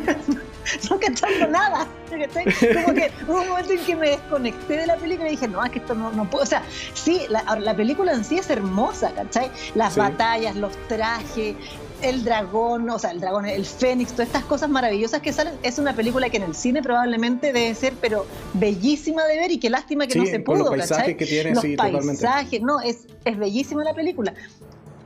no 0.90 1.00
cachando 1.00 1.48
nada. 1.48 1.88
Como 2.10 2.94
que 2.94 3.12
hubo 3.28 3.42
un 3.42 3.50
momento 3.50 3.74
en 3.74 3.80
que 3.80 3.96
me 3.96 4.10
desconecté 4.12 4.78
de 4.78 4.88
la 4.88 4.96
película 4.98 5.28
y 5.28 5.32
dije, 5.32 5.48
no, 5.48 5.64
es 5.64 5.72
que 5.72 5.80
esto 5.80 5.96
no, 5.96 6.12
no 6.12 6.30
puedo. 6.30 6.44
O 6.44 6.48
sea, 6.48 6.64
sí, 6.94 7.22
la, 7.30 7.44
la 7.60 7.76
película 7.76 8.14
en 8.14 8.24
sí 8.24 8.38
es 8.38 8.50
hermosa, 8.50 9.12
¿cachai? 9.14 9.52
Las 9.76 9.96
batallas, 9.96 10.56
los 10.56 10.76
trajes, 10.88 11.56
el 12.02 12.24
dragón, 12.24 12.90
o 12.90 13.00
sea, 13.00 13.12
el 13.12 13.20
dragón, 13.20 13.46
el 13.46 13.66
fénix, 13.66 14.12
todas 14.12 14.28
estas 14.28 14.44
cosas 14.46 14.70
maravillosas 14.70 15.22
que 15.22 15.34
salen, 15.34 15.56
es 15.64 15.80
una 15.80 15.96
película 15.96 16.30
que 16.30 16.38
en 16.38 16.44
el 16.44 16.56
cine 16.56 16.82
probablemente 16.82 17.54
debe 17.54 17.74
ser, 17.74 17.94
pero 18.00 18.26
bellísima 18.54 19.26
de 19.26 19.38
ver 19.38 19.52
y 19.52 19.58
qué 19.58 19.70
lástima 19.70 20.08
que 20.08 20.20
no 20.20 20.26
se 20.26 20.40
pudo, 20.40 20.60
los 20.60 20.70
paisajes 20.70 21.18
que 21.18 21.26
tiene, 21.26 21.52
los 21.56 21.62
sí, 21.62 21.76
paisajes, 21.76 22.62
no, 22.62 22.82
es, 22.82 23.08
es 23.26 23.38
bellísima 23.38 23.84
la 23.84 23.94
película. 23.94 24.34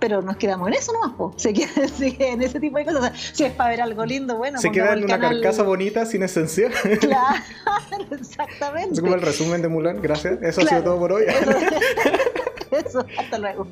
Pero 0.01 0.23
nos 0.23 0.35
quedamos 0.37 0.67
en 0.67 0.73
eso 0.73 0.91
nomás, 0.93 1.15
po. 1.15 1.31
Se 1.37 1.53
queda 1.53 1.69
en 2.33 2.41
ese 2.41 2.59
tipo 2.59 2.77
de 2.79 2.85
cosas. 2.85 2.99
O 2.99 3.03
sea, 3.03 3.13
si 3.15 3.43
es 3.43 3.53
para 3.53 3.69
ver 3.69 3.81
algo 3.81 4.03
lindo, 4.03 4.35
bueno. 4.35 4.59
Se 4.59 4.71
queda 4.71 4.93
en 4.93 5.03
una 5.05 5.19
carcasa 5.19 5.63
bonita 5.63 6.05
sin 6.05 6.23
esencia. 6.23 6.69
Claro, 6.99 8.05
exactamente. 8.11 8.95
Es 8.95 8.99
como 8.99 9.13
el 9.13 9.21
resumen 9.21 9.61
de 9.61 9.67
Mulan, 9.67 10.01
gracias. 10.01 10.41
Eso 10.41 10.61
ha 10.61 10.65
sido 10.65 10.83
todo 10.83 10.99
por 10.99 11.13
hoy. 11.13 11.25
eso, 12.71 13.05
hasta 13.17 13.37
luego. 13.37 13.67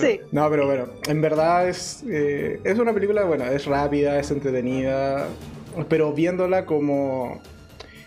sí. 0.00 0.20
No, 0.30 0.48
pero 0.48 0.66
bueno, 0.66 0.86
en 1.06 1.20
verdad 1.20 1.68
es, 1.68 2.04
eh, 2.08 2.60
es 2.62 2.78
una 2.78 2.94
película, 2.94 3.24
bueno, 3.24 3.44
es 3.44 3.66
rápida, 3.66 4.18
es 4.18 4.30
entretenida, 4.30 5.26
pero 5.88 6.12
viéndola 6.12 6.64
como... 6.66 7.40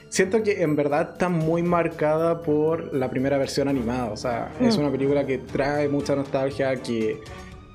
Siento 0.10 0.44
que 0.44 0.62
en 0.62 0.76
verdad 0.76 1.12
está 1.14 1.30
muy 1.30 1.64
marcada 1.64 2.42
por 2.42 2.94
la 2.94 3.10
primera 3.10 3.38
versión 3.38 3.70
animada, 3.70 4.12
o 4.12 4.18
sea, 4.18 4.52
es 4.60 4.78
mm. 4.78 4.82
una 4.82 4.92
película 4.92 5.26
que 5.26 5.38
trae 5.38 5.88
mucha 5.88 6.16
nostalgia, 6.16 6.76
que 6.82 7.22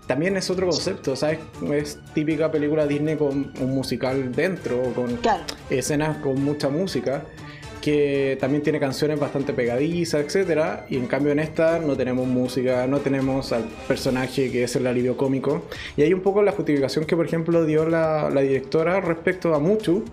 también 0.07 0.37
es 0.37 0.51
otro 0.51 0.67
concepto, 0.69 1.17
¿sabes? 1.17 1.41
Es 1.73 1.99
típica 2.15 2.51
película 2.51 2.87
Disney 2.87 3.17
con 3.17 3.53
un 3.61 3.75
musical 3.75 4.33
dentro, 4.33 4.83
con 4.95 5.19
escenas 5.71 6.19
con 6.19 6.43
mucha 6.45 6.69
música 6.69 7.25
que 7.87 8.37
también 8.41 8.65
tiene 8.65 8.81
canciones 8.81 9.21
bastante 9.21 9.53
pegadizas, 9.53 10.21
etcétera, 10.21 10.87
y 10.91 10.97
en 10.97 11.07
cambio 11.07 11.31
en 11.31 11.39
esta 11.39 11.79
no 11.79 11.97
tenemos 11.97 12.27
música, 12.27 12.85
no 12.89 12.99
tenemos 12.99 13.53
al 13.53 13.63
personaje 13.87 14.51
que 14.51 14.65
es 14.65 14.75
el 14.75 14.89
alivio 14.89 15.17
cómico. 15.17 15.63
Y 15.97 16.03
hay 16.03 16.13
un 16.13 16.21
poco 16.21 16.43
la 16.43 16.51
justificación 16.51 17.05
que, 17.05 17.15
por 17.15 17.27
ejemplo, 17.27 17.65
dio 17.65 17.89
la, 17.89 18.29
directora 18.41 19.01
respecto 19.01 19.55
a 19.55 19.61
Muchu, 19.61 20.05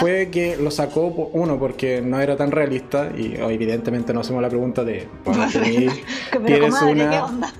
fue 0.00 0.30
que 0.32 0.56
lo 0.56 0.72
sacó, 0.72 1.06
uno, 1.32 1.60
porque 1.60 2.00
no 2.00 2.20
era 2.20 2.36
tan 2.36 2.50
realista, 2.50 3.12
y 3.16 3.36
evidentemente 3.36 4.12
no 4.12 4.22
hacemos 4.22 4.42
la 4.42 4.48
pregunta 4.48 4.82
de, 4.82 5.06
bueno, 5.24 5.46
tienes 6.44 6.82
una, 6.82 7.52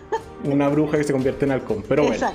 una 0.45 0.69
bruja 0.69 0.99
que 0.99 1.05
se 1.05 1.13
convierte 1.13 1.45
en 1.45 1.53
halcón, 1.53 1.85
pero 1.89 2.05
bueno. 2.05 2.33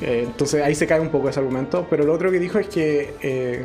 Eh, 0.00 0.24
entonces 0.26 0.62
ahí 0.62 0.74
se 0.74 0.86
cae 0.86 1.00
un 1.00 1.10
poco 1.10 1.28
ese 1.28 1.40
argumento, 1.40 1.86
pero 1.90 2.04
lo 2.04 2.14
otro 2.14 2.30
que 2.30 2.38
dijo 2.38 2.58
es 2.58 2.68
que 2.68 3.14
eh, 3.20 3.64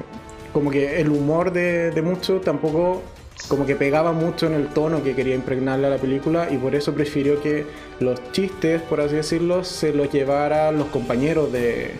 como 0.53 0.71
que 0.71 0.99
el 0.99 1.09
humor 1.09 1.53
de, 1.53 1.91
de 1.91 2.01
mucho 2.01 2.41
tampoco 2.41 3.01
como 3.47 3.65
que 3.65 3.75
pegaba 3.75 4.11
mucho 4.11 4.47
en 4.47 4.53
el 4.53 4.67
tono 4.67 5.03
que 5.03 5.15
quería 5.15 5.35
impregnarle 5.35 5.87
a 5.87 5.89
la 5.91 5.97
película 5.97 6.47
y 6.51 6.57
por 6.57 6.75
eso 6.75 6.93
prefirió 6.93 7.41
que 7.41 7.65
los 7.99 8.19
chistes, 8.31 8.81
por 8.81 8.99
así 8.99 9.15
decirlo, 9.15 9.63
se 9.63 9.93
los 9.93 10.11
llevaran 10.11 10.77
los 10.77 10.87
compañeros 10.87 11.51
de, 11.51 11.91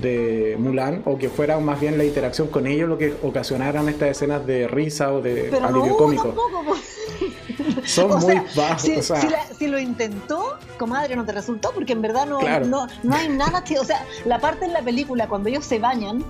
de 0.00 0.56
Mulan 0.58 1.02
o 1.04 1.18
que 1.18 1.28
fuera 1.28 1.58
más 1.58 1.80
bien 1.80 1.98
la 1.98 2.04
interacción 2.04 2.48
con 2.48 2.66
ellos 2.66 2.88
lo 2.88 2.98
que 2.98 3.14
ocasionaran 3.22 3.88
estas 3.88 4.10
escenas 4.10 4.46
de 4.46 4.68
risa 4.68 5.12
o 5.12 5.20
de 5.20 5.50
alivio 5.62 5.96
cómico. 5.96 6.34
Son 7.84 8.20
muy 8.20 8.40
bajos. 8.54 9.12
Si, 9.58 9.66
lo 9.66 9.78
intentó, 9.78 10.58
comadre, 10.78 11.16
no 11.16 11.24
te 11.24 11.32
resultó 11.32 11.72
porque 11.72 11.92
en 11.92 12.02
verdad 12.02 12.26
no, 12.26 12.40
no, 12.60 12.86
no 13.02 13.14
hay 13.14 13.28
nada 13.28 13.64
que. 13.64 13.78
O 13.78 13.84
sea, 13.84 14.04
la 14.24 14.38
parte 14.38 14.64
en 14.64 14.72
la 14.72 14.82
película 14.82 15.28
cuando 15.28 15.48
ellos 15.48 15.64
se 15.64 15.78
bañan 15.78 16.24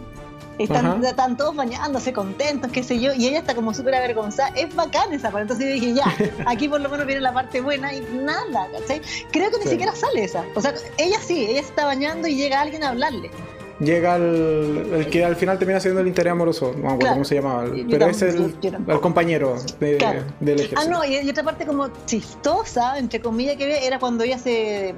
están, 0.59 1.37
todos 1.37 1.55
bañándose, 1.55 2.13
contentos, 2.13 2.71
qué 2.73 2.83
sé 2.83 2.99
yo, 3.01 3.13
y 3.13 3.27
ella 3.27 3.41
está 3.41 3.55
como 3.55 3.75
súper 3.75 3.95
avergonzada. 3.95 4.49
Es 4.57 4.75
bacán 4.75 5.13
esa 5.13 5.31
parte. 5.31 5.43
Entonces 5.43 5.67
yo 5.67 5.73
dije, 5.75 5.95
ya, 5.95 6.17
aquí 6.47 6.69
por 6.69 6.81
lo 6.81 6.89
menos 6.89 7.07
viene 7.07 7.21
la 7.21 7.33
parte 7.33 7.61
buena 7.61 7.93
y 7.93 8.01
nada, 8.01 8.69
¿cachai? 8.73 9.01
Creo 9.31 9.51
que 9.51 9.59
ni 9.59 9.71
siquiera 9.71 9.95
sale 9.95 10.25
esa. 10.25 10.45
O 10.55 10.61
sea, 10.61 10.75
ella 10.99 11.19
sí, 11.21 11.47
ella 11.47 11.63
se 11.63 11.69
está 11.69 11.85
bañando 11.85 12.29
y 12.29 12.37
llega 12.37 12.61
alguien 12.61 12.85
a 12.85 12.91
hablarle. 12.91 13.31
Llega 13.79 14.17
el, 14.17 14.91
el 14.95 15.11
que 15.11 15.25
al 15.25 15.37
final 15.37 15.59
termina 15.59 15.81
siendo 15.81 16.01
el 16.01 16.07
interés 16.07 16.33
amoroso, 16.33 16.73
no 16.77 16.89
me 16.89 16.93
acuerdo 16.95 17.13
cómo 17.13 17.25
se 17.25 17.35
llamaba, 17.35 17.65
pero 17.91 18.07
es 18.07 18.23
el, 18.23 18.55
el 18.89 19.01
compañero 19.01 19.57
de, 19.79 20.23
del 20.41 20.61
ejército. 20.61 20.81
Ah, 20.81 20.89
no, 20.89 21.05
y, 21.05 21.29
otra 21.29 21.45
parte 21.45 21.67
como 21.67 21.89
chistosa, 22.07 22.99
entre 22.99 23.21
comillas, 23.21 23.57
que 23.57 23.67
ve, 23.67 23.87
era 23.87 23.99
cuando 23.99 24.25
ella 24.25 24.39
se, 24.39 24.95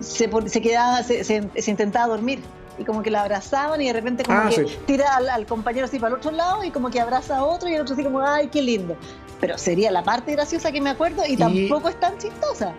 se, 0.00 0.28
se 0.46 0.60
quedaba, 0.60 1.02
se, 1.02 1.24
se 1.24 1.70
intentaba 1.70 2.08
dormir 2.08 2.40
y 2.78 2.84
como 2.84 3.02
que 3.02 3.10
la 3.10 3.22
abrazaban 3.22 3.80
y 3.80 3.86
de 3.86 3.92
repente 3.92 4.24
como 4.24 4.38
ah, 4.38 4.50
que 4.54 4.64
tira 4.86 5.16
al, 5.16 5.46
compañero 5.46 5.86
así 5.86 5.98
para 5.98 6.14
el 6.14 6.18
otro 6.18 6.30
lado 6.30 6.64
y 6.64 6.70
como 6.70 6.90
que 6.90 7.00
abraza 7.00 7.38
a 7.38 7.44
otro 7.44 7.68
y 7.68 7.74
el 7.74 7.82
otro 7.82 7.94
así 7.94 8.04
como, 8.04 8.20
ay, 8.20 8.48
qué 8.48 8.62
lindo. 8.62 8.96
Pero 9.40 9.58
sería 9.58 9.90
la 9.90 10.02
parte 10.02 10.32
graciosa 10.32 10.72
que 10.72 10.80
me 10.80 10.90
acuerdo 10.90 11.22
y, 11.26 11.36
tampoco 11.36 11.88
es 11.88 11.98
tan 12.00 12.16
chistosa. 12.18 12.74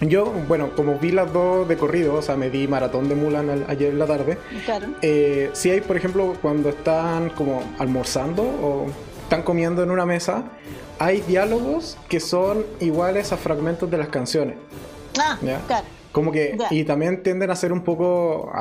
Yo, 0.00 0.32
bueno, 0.48 0.70
como 0.74 0.98
vi 0.98 1.12
las 1.12 1.32
dos 1.32 1.68
de 1.68 1.76
corrido, 1.76 2.14
o 2.14 2.22
sea, 2.22 2.36
me 2.36 2.50
di 2.50 2.66
maratón 2.66 3.08
de 3.08 3.14
Mulan 3.14 3.64
ayer 3.68 3.90
en 3.90 3.98
la 3.98 4.06
tarde. 4.06 4.38
Claro. 4.64 4.88
Eh, 5.02 5.50
sí 5.52 5.70
hay, 5.70 5.80
por 5.80 5.96
ejemplo, 5.96 6.34
cuando 6.42 6.70
están 6.70 7.30
como 7.30 7.62
almorzando 7.78 8.42
o 8.42 8.86
están 9.22 9.42
comiendo 9.42 9.82
en 9.82 9.90
una 9.90 10.04
mesa, 10.04 10.44
hay 10.98 11.20
diálogos 11.22 11.96
que 12.08 12.20
son 12.20 12.64
iguales 12.80 13.32
a 13.32 13.36
fragmentos 13.36 13.90
de 13.90 13.98
las 13.98 14.08
canciones. 14.08 14.56
Ah, 15.18 15.38
claro. 15.40 15.86
Como 16.12 16.30
que, 16.30 16.56
y 16.70 16.84
también 16.84 17.24
tienden 17.24 17.50
a 17.50 17.56
ser 17.56 17.72
un 17.72 17.82
poco, 17.82 18.52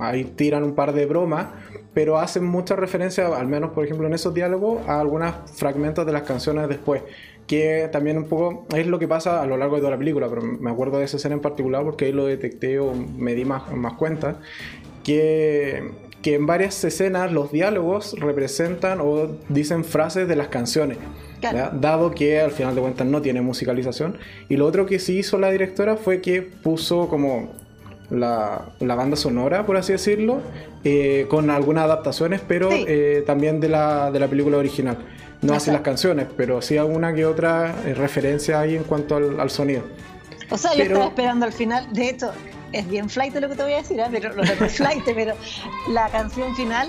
ahí 0.00 0.24
tiran 0.36 0.64
un 0.64 0.74
par 0.74 0.92
de 0.92 1.06
bromas, 1.06 1.46
pero 1.94 2.18
hacen 2.18 2.44
mucha 2.44 2.76
referencia, 2.76 3.28
al 3.28 3.46
menos 3.46 3.70
por 3.70 3.84
ejemplo 3.84 4.06
en 4.06 4.12
esos 4.12 4.34
diálogos, 4.34 4.86
a 4.86 5.00
algunos 5.00 5.34
fragmentos 5.54 6.04
de 6.04 6.12
las 6.12 6.24
canciones 6.24 6.68
después. 6.68 7.02
Que 7.46 7.88
también 7.92 8.16
un 8.16 8.24
poco 8.24 8.66
es 8.74 8.86
lo 8.86 8.98
que 8.98 9.06
pasa 9.06 9.42
a 9.42 9.46
lo 9.46 9.56
largo 9.56 9.76
de 9.76 9.80
toda 9.82 9.92
la 9.92 9.98
película, 9.98 10.28
pero 10.28 10.42
me 10.42 10.70
acuerdo 10.70 10.98
de 10.98 11.04
esa 11.04 11.18
escena 11.18 11.34
en 11.34 11.40
particular 11.40 11.84
porque 11.84 12.06
ahí 12.06 12.12
lo 12.12 12.26
detecté 12.26 12.78
o 12.78 12.94
me 12.94 13.34
di 13.34 13.44
más, 13.44 13.70
más 13.72 13.94
cuenta. 13.94 14.40
Que 15.02 15.82
que 16.24 16.36
en 16.36 16.46
varias 16.46 16.82
escenas 16.82 17.30
los 17.32 17.52
diálogos 17.52 18.18
representan 18.18 19.02
o 19.02 19.36
dicen 19.50 19.84
frases 19.84 20.26
de 20.26 20.36
las 20.36 20.48
canciones, 20.48 20.96
dado 21.74 22.12
que 22.12 22.40
al 22.40 22.50
final 22.50 22.74
de 22.74 22.80
cuentas 22.80 23.06
no 23.06 23.20
tiene 23.20 23.42
musicalización. 23.42 24.16
Y 24.48 24.56
lo 24.56 24.64
otro 24.64 24.86
que 24.86 24.98
sí 24.98 25.18
hizo 25.18 25.38
la 25.38 25.50
directora 25.50 25.96
fue 25.98 26.22
que 26.22 26.40
puso 26.40 27.08
como 27.08 27.52
la, 28.08 28.72
banda 28.80 29.16
sonora, 29.18 29.66
por 29.66 29.76
así 29.76 29.92
decirlo, 29.92 30.40
eh, 30.82 31.26
con 31.28 31.50
algunas 31.50 31.84
adaptaciones, 31.84 32.40
pero 32.48 32.70
eh, 32.72 33.22
también 33.26 33.60
de 33.60 33.68
la, 33.68 34.10
de 34.10 34.18
la 34.18 34.28
película 34.28 34.56
original. 34.56 34.96
No 35.44 35.54
así 35.54 35.70
las 35.70 35.82
canciones, 35.82 36.26
pero 36.36 36.62
sí 36.62 36.76
alguna 36.76 37.14
que 37.14 37.26
otra 37.26 37.74
eh, 37.84 37.94
referencia 37.94 38.60
ahí 38.60 38.76
en 38.76 38.84
cuanto 38.84 39.16
al, 39.16 39.50
sonido. 39.50 39.82
O 40.50 40.58
sea, 40.58 40.74
yo 40.74 40.84
estaba 40.84 41.06
esperando 41.06 41.46
al 41.46 41.52
final, 41.52 41.92
de 41.92 42.08
hecho, 42.10 42.32
es 42.74 42.88
bien 42.88 43.08
flight 43.08 43.34
lo 43.36 43.48
que 43.48 43.54
te 43.54 43.62
voy 43.62 43.72
a 43.72 43.76
decir, 43.76 44.00
¿eh? 44.00 44.06
pero, 44.10 44.34
no 44.34 44.42
flight, 44.68 45.04
pero 45.04 45.34
la 45.88 46.08
canción 46.08 46.54
final 46.56 46.88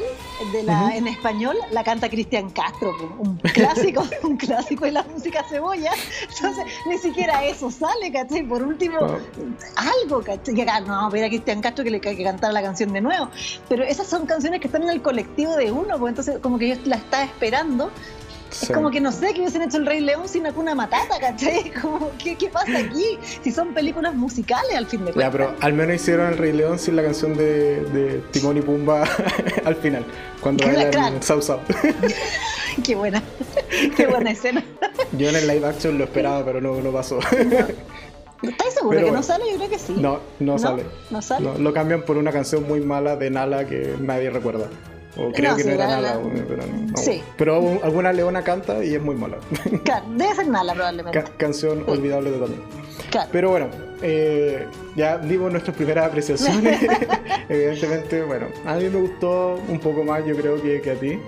de 0.51 0.63
la, 0.63 0.95
en 0.95 1.07
español 1.07 1.55
la 1.71 1.83
canta 1.83 2.09
Cristian 2.09 2.50
Castro, 2.50 2.95
un 3.19 3.38
clásico, 3.38 4.05
un 4.24 4.38
clásico 4.38 4.85
de 4.85 4.93
la 4.93 5.03
música 5.03 5.43
cebolla. 5.47 5.91
Entonces, 6.21 6.65
ni 6.88 6.97
siquiera 6.97 7.45
eso 7.45 7.69
sale, 7.69 8.12
¿cachai? 8.12 8.43
Por 8.43 8.63
último, 8.63 8.97
algo, 9.75 10.21
¿cachai? 10.21 10.55
No, 10.85 11.09
pero 11.12 11.25
a 11.25 11.29
Cristian 11.29 11.62
Castro 11.62 11.83
que 11.83 11.91
le 11.91 12.01
hay 12.03 12.15
que 12.15 12.24
cantar 12.24 12.51
la 12.51 12.62
canción 12.62 12.91
de 12.91 13.01
nuevo. 13.01 13.29
Pero 13.69 13.83
esas 13.83 14.07
son 14.07 14.25
canciones 14.25 14.59
que 14.59 14.67
están 14.67 14.83
en 14.83 14.89
el 14.89 15.01
colectivo 15.01 15.55
de 15.55 15.71
uno, 15.71 16.00
pues 16.00 16.12
entonces 16.12 16.39
como 16.39 16.57
que 16.57 16.69
yo 16.69 16.75
la 16.85 16.95
estaba 16.95 17.24
esperando 17.24 17.91
es 18.62 18.69
como 18.69 18.89
que 18.89 19.01
no 19.01 19.12
sé 19.12 19.33
que 19.33 19.41
hubiesen 19.41 19.62
hecho 19.62 19.77
el 19.77 19.85
Rey 19.85 20.00
León 20.00 20.27
sin 20.27 20.45
alguna 20.45 20.75
matata, 20.75 21.19
¿cachai? 21.19 21.71
Como, 21.81 22.12
¿qué, 22.17 22.35
¿qué, 22.35 22.50
pasa 22.50 22.77
aquí? 22.77 23.17
Si 23.43 23.51
son 23.51 23.74
películas 23.74 24.15
musicales 24.15 24.75
al 24.75 24.85
fin 24.85 25.05
de 25.05 25.12
cuentas. 25.12 25.24
Ya, 25.24 25.31
pero 25.31 25.55
al 25.59 25.74
menos 25.74 25.95
hicieron 25.95 26.27
el 26.31 26.38
Rey 26.38 26.53
León 26.53 26.79
sin 26.79 26.95
la 26.95 27.03
canción 27.03 27.35
de, 27.35 27.81
de 27.85 28.21
Timón 28.31 28.57
y 28.57 28.62
Pumba 28.62 29.03
al 29.65 29.75
final, 29.75 30.05
cuando 30.41 30.65
bailan 30.65 31.21
South 31.21 31.41
South. 31.41 31.62
qué 32.83 32.95
buena, 32.95 33.21
qué 33.95 34.07
buena 34.07 34.31
escena. 34.31 34.63
Yo 35.17 35.29
en 35.29 35.35
el 35.35 35.47
live 35.47 35.67
action 35.67 35.97
lo 35.97 36.05
esperaba, 36.05 36.43
pero 36.45 36.62
no, 36.62 36.81
no 36.81 36.91
pasó. 36.91 37.19
¿Estás 38.41 38.74
seguro 38.74 39.03
que 39.03 39.12
no 39.12 39.24
sale? 39.24 39.45
Yo 39.51 39.57
creo 39.57 39.69
que 39.69 39.79
sí. 39.79 39.95
No, 39.97 40.19
no, 40.39 40.57
sale. 40.57 40.83
¿No 41.09 41.21
sale? 41.21 41.57
lo 41.57 41.74
cambian 41.74 42.03
por 42.03 42.17
una 42.17 42.31
canción 42.31 42.67
muy 42.67 42.81
mala 42.81 43.15
de 43.15 43.29
Nala 43.29 43.65
que 43.65 43.95
nadie 44.00 44.29
recuerda. 44.29 44.69
O 45.17 45.31
creo 45.31 45.55
que 45.55 45.63
no 45.63 45.72
era 45.72 45.88
Nala, 45.88 46.19
pero 46.48 46.63
no. 46.65 46.98
Sí. 46.98 47.24
Pero 47.38 47.79
alguna 47.84 48.12
leona 48.12 48.43
canta 48.43 48.84
y 48.84 48.95
es 48.95 49.01
muy 49.01 49.15
mala. 49.15 49.38
Claro, 49.84 50.05
debe 50.10 50.36
ser 50.36 50.48
Nala 50.48 50.74
probablemente. 50.74 51.24
canción 51.38 51.84
olvidable 51.88 52.31
totalmente. 52.31 52.65
Claro. 53.10 53.29
Pero 53.31 53.50
bueno, 53.50 53.67
eh, 54.01 54.67
ya 54.95 55.17
dimos 55.17 55.51
nuestras 55.51 55.75
primeras 55.75 56.07
apreciaciones. 56.07 56.81
Evidentemente, 57.50 58.24
bueno, 58.24 58.48
a 58.65 58.75
mí 58.75 58.89
me 58.89 59.00
gustó 59.01 59.60
un 59.67 59.79
poco 59.79 60.03
más, 60.03 60.25
yo 60.25 60.36
creo, 60.36 60.62
que, 60.62 60.81
que 60.81 60.91
a 60.91 60.95
ti. 60.95 61.19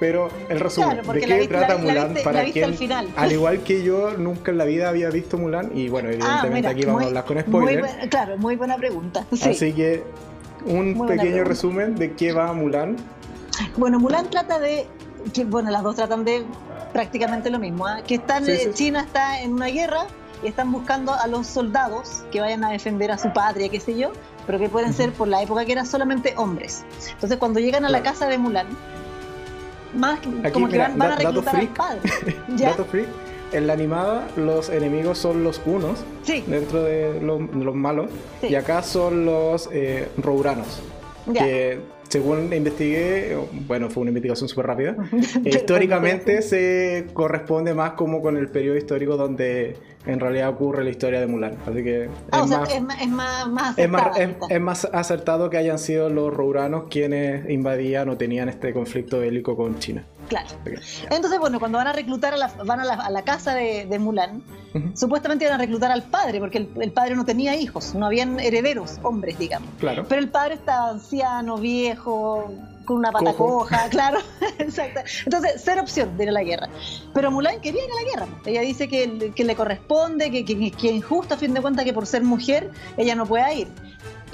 Pero 0.00 0.28
el 0.48 0.60
resumen, 0.60 1.00
¿de 1.02 1.20
qué 1.20 1.48
trata 1.48 1.76
Mulan? 1.76 2.14
para 2.24 2.44
quien, 2.44 2.74
al, 3.16 3.32
igual 3.32 3.60
que 3.62 3.82
yo, 3.82 4.12
nunca 4.18 4.50
en 4.50 4.58
la 4.58 4.64
vida 4.64 4.88
había 4.88 5.08
visto 5.10 5.38
Mulan. 5.38 5.70
Y 5.74 5.88
bueno, 5.88 6.08
ah, 6.08 6.12
evidentemente 6.12 6.68
aquí 6.68 6.84
vamos 6.84 7.04
a 7.04 7.06
hablar 7.06 7.24
con 7.24 7.40
spoilers. 7.40 7.92
claro, 8.10 8.36
muy 8.36 8.56
buena 8.56 8.76
pregunta. 8.76 9.24
Así 9.32 9.72
que 9.72 10.02
un 10.66 11.06
pequeño 11.06 11.44
resumen 11.44 11.94
de 11.96 12.12
qué 12.12 12.32
va 12.32 12.52
Mulan. 12.52 12.96
Bueno, 13.76 13.98
Mulan 13.98 14.28
trata 14.30 14.58
de. 14.58 14.86
Que, 15.32 15.44
bueno, 15.44 15.70
las 15.70 15.82
dos 15.82 15.96
tratan 15.96 16.24
de 16.24 16.44
prácticamente 16.92 17.50
lo 17.50 17.58
mismo. 17.58 17.86
¿ah? 17.86 18.02
Que 18.06 18.16
están, 18.16 18.44
China 18.72 19.00
está 19.00 19.40
en 19.40 19.54
una 19.54 19.66
guerra 19.66 20.06
y 20.42 20.48
están 20.48 20.70
buscando 20.70 21.12
a 21.12 21.26
los 21.26 21.46
soldados 21.46 22.24
que 22.30 22.40
vayan 22.40 22.64
a 22.64 22.70
defender 22.70 23.10
a 23.10 23.18
su 23.18 23.32
patria, 23.32 23.68
qué 23.68 23.80
sé 23.80 23.96
yo, 23.96 24.12
pero 24.46 24.58
que 24.58 24.68
pueden 24.68 24.92
ser 24.92 25.12
por 25.12 25.28
la 25.28 25.42
época 25.42 25.64
que 25.64 25.72
eran 25.72 25.86
solamente 25.86 26.34
hombres. 26.36 26.84
Entonces, 27.12 27.38
cuando 27.38 27.60
llegan 27.60 27.84
a 27.84 27.88
la 27.88 28.02
casa 28.02 28.28
de 28.28 28.38
Mulan, 28.38 28.66
más 29.94 30.20
como 30.52 30.68
que 30.68 30.78
van, 30.78 31.00
a 31.00 31.16
reclutar 31.16 31.56
al 31.56 31.68
padre. 31.68 32.00
Dato 32.48 32.84
free. 32.84 33.06
En 33.52 33.68
la 33.68 33.74
animada 33.74 34.26
los 34.36 34.68
enemigos 34.68 35.16
son 35.16 35.44
los 35.44 35.60
unos 35.64 36.00
dentro 36.26 36.82
de 36.82 37.20
los, 37.20 37.74
malos 37.74 38.10
y 38.42 38.56
acá 38.56 38.82
son 38.82 39.26
los 39.26 39.68
eh, 39.72 40.08
rouranos. 40.16 40.80
Que 41.32 41.80
según 42.14 42.52
investigué, 42.52 43.36
bueno, 43.66 43.90
fue 43.90 44.02
una 44.02 44.10
investigación 44.10 44.48
súper 44.48 44.66
rápida, 44.66 44.96
históricamente 45.44 46.42
se 46.42 47.06
corresponde 47.12 47.74
más 47.74 47.94
como 47.94 48.22
con 48.22 48.36
el 48.36 48.48
periodo 48.48 48.76
histórico 48.76 49.16
donde 49.16 49.76
en 50.06 50.20
realidad 50.20 50.50
ocurre 50.50 50.84
la 50.84 50.90
historia 50.90 51.18
de 51.18 51.26
Mulan. 51.26 51.56
Así 51.66 51.82
que 51.82 52.08
ah, 52.30 52.42
es, 52.44 52.80
más, 52.80 53.00
es, 53.76 53.88
más, 53.90 54.16
es, 54.48 54.60
más, 54.60 54.84
acertado 54.92 55.50
que 55.50 55.56
hayan 55.56 55.80
sido 55.80 56.08
los 56.08 56.32
rouranos 56.32 56.84
quienes 56.88 57.50
invadían 57.50 58.08
o 58.08 58.16
tenían 58.16 58.48
este 58.48 58.72
conflicto 58.72 59.18
bélico 59.18 59.56
con 59.56 59.80
China. 59.80 60.04
Claro. 60.28 60.48
Entonces, 61.10 61.38
bueno, 61.38 61.58
cuando 61.58 61.78
van 61.78 61.86
a 61.86 61.92
reclutar 61.92 62.34
a 62.34 62.36
la, 62.36 62.48
van 62.64 62.80
a 62.80 63.10
la, 63.10 63.22
casa 63.22 63.54
de, 63.54 63.98
Mulan, 63.98 64.42
supuestamente 64.94 65.44
iban 65.44 65.56
a 65.56 65.58
reclutar 65.58 65.90
al 65.90 66.02
padre, 66.02 66.40
porque 66.40 66.58
el, 66.58 66.92
padre 66.92 67.16
no 67.16 67.24
tenía 67.24 67.56
hijos, 67.56 67.94
no 67.94 68.06
habían 68.06 68.40
herederos, 68.40 68.98
hombres, 69.02 69.38
digamos. 69.38 69.68
Claro. 69.78 70.06
Pero 70.08 70.20
el 70.20 70.28
padre 70.28 70.54
estaba 70.54 70.90
anciano, 70.90 71.58
viejo, 71.58 72.52
con 72.84 72.98
una 72.98 73.12
pata 73.12 73.32
coja, 73.34 73.88
claro, 73.90 74.18
exacto. 74.58 75.00
Entonces, 75.24 75.62
ser 75.62 75.78
opción 75.78 76.16
de 76.16 76.24
ir 76.24 76.28
a 76.30 76.32
la 76.32 76.42
guerra. 76.42 76.68
Pero 77.12 77.30
Mulan 77.30 77.60
quería 77.60 77.84
ir 77.84 77.90
a 77.90 77.94
la 77.94 78.10
guerra. 78.10 78.38
Ella 78.46 78.60
dice 78.62 78.88
que, 78.88 79.32
le 79.36 79.56
corresponde, 79.56 80.30
que, 80.30 80.44
que, 80.44 80.70
que, 80.70 80.92
injusto 80.92 81.34
a 81.34 81.36
fin 81.36 81.54
de 81.54 81.60
cuentas 81.60 81.84
que 81.84 81.92
por 81.92 82.06
ser 82.06 82.22
mujer 82.22 82.70
ella 82.96 83.14
no 83.14 83.26
pueda 83.26 83.52
ir. 83.52 83.68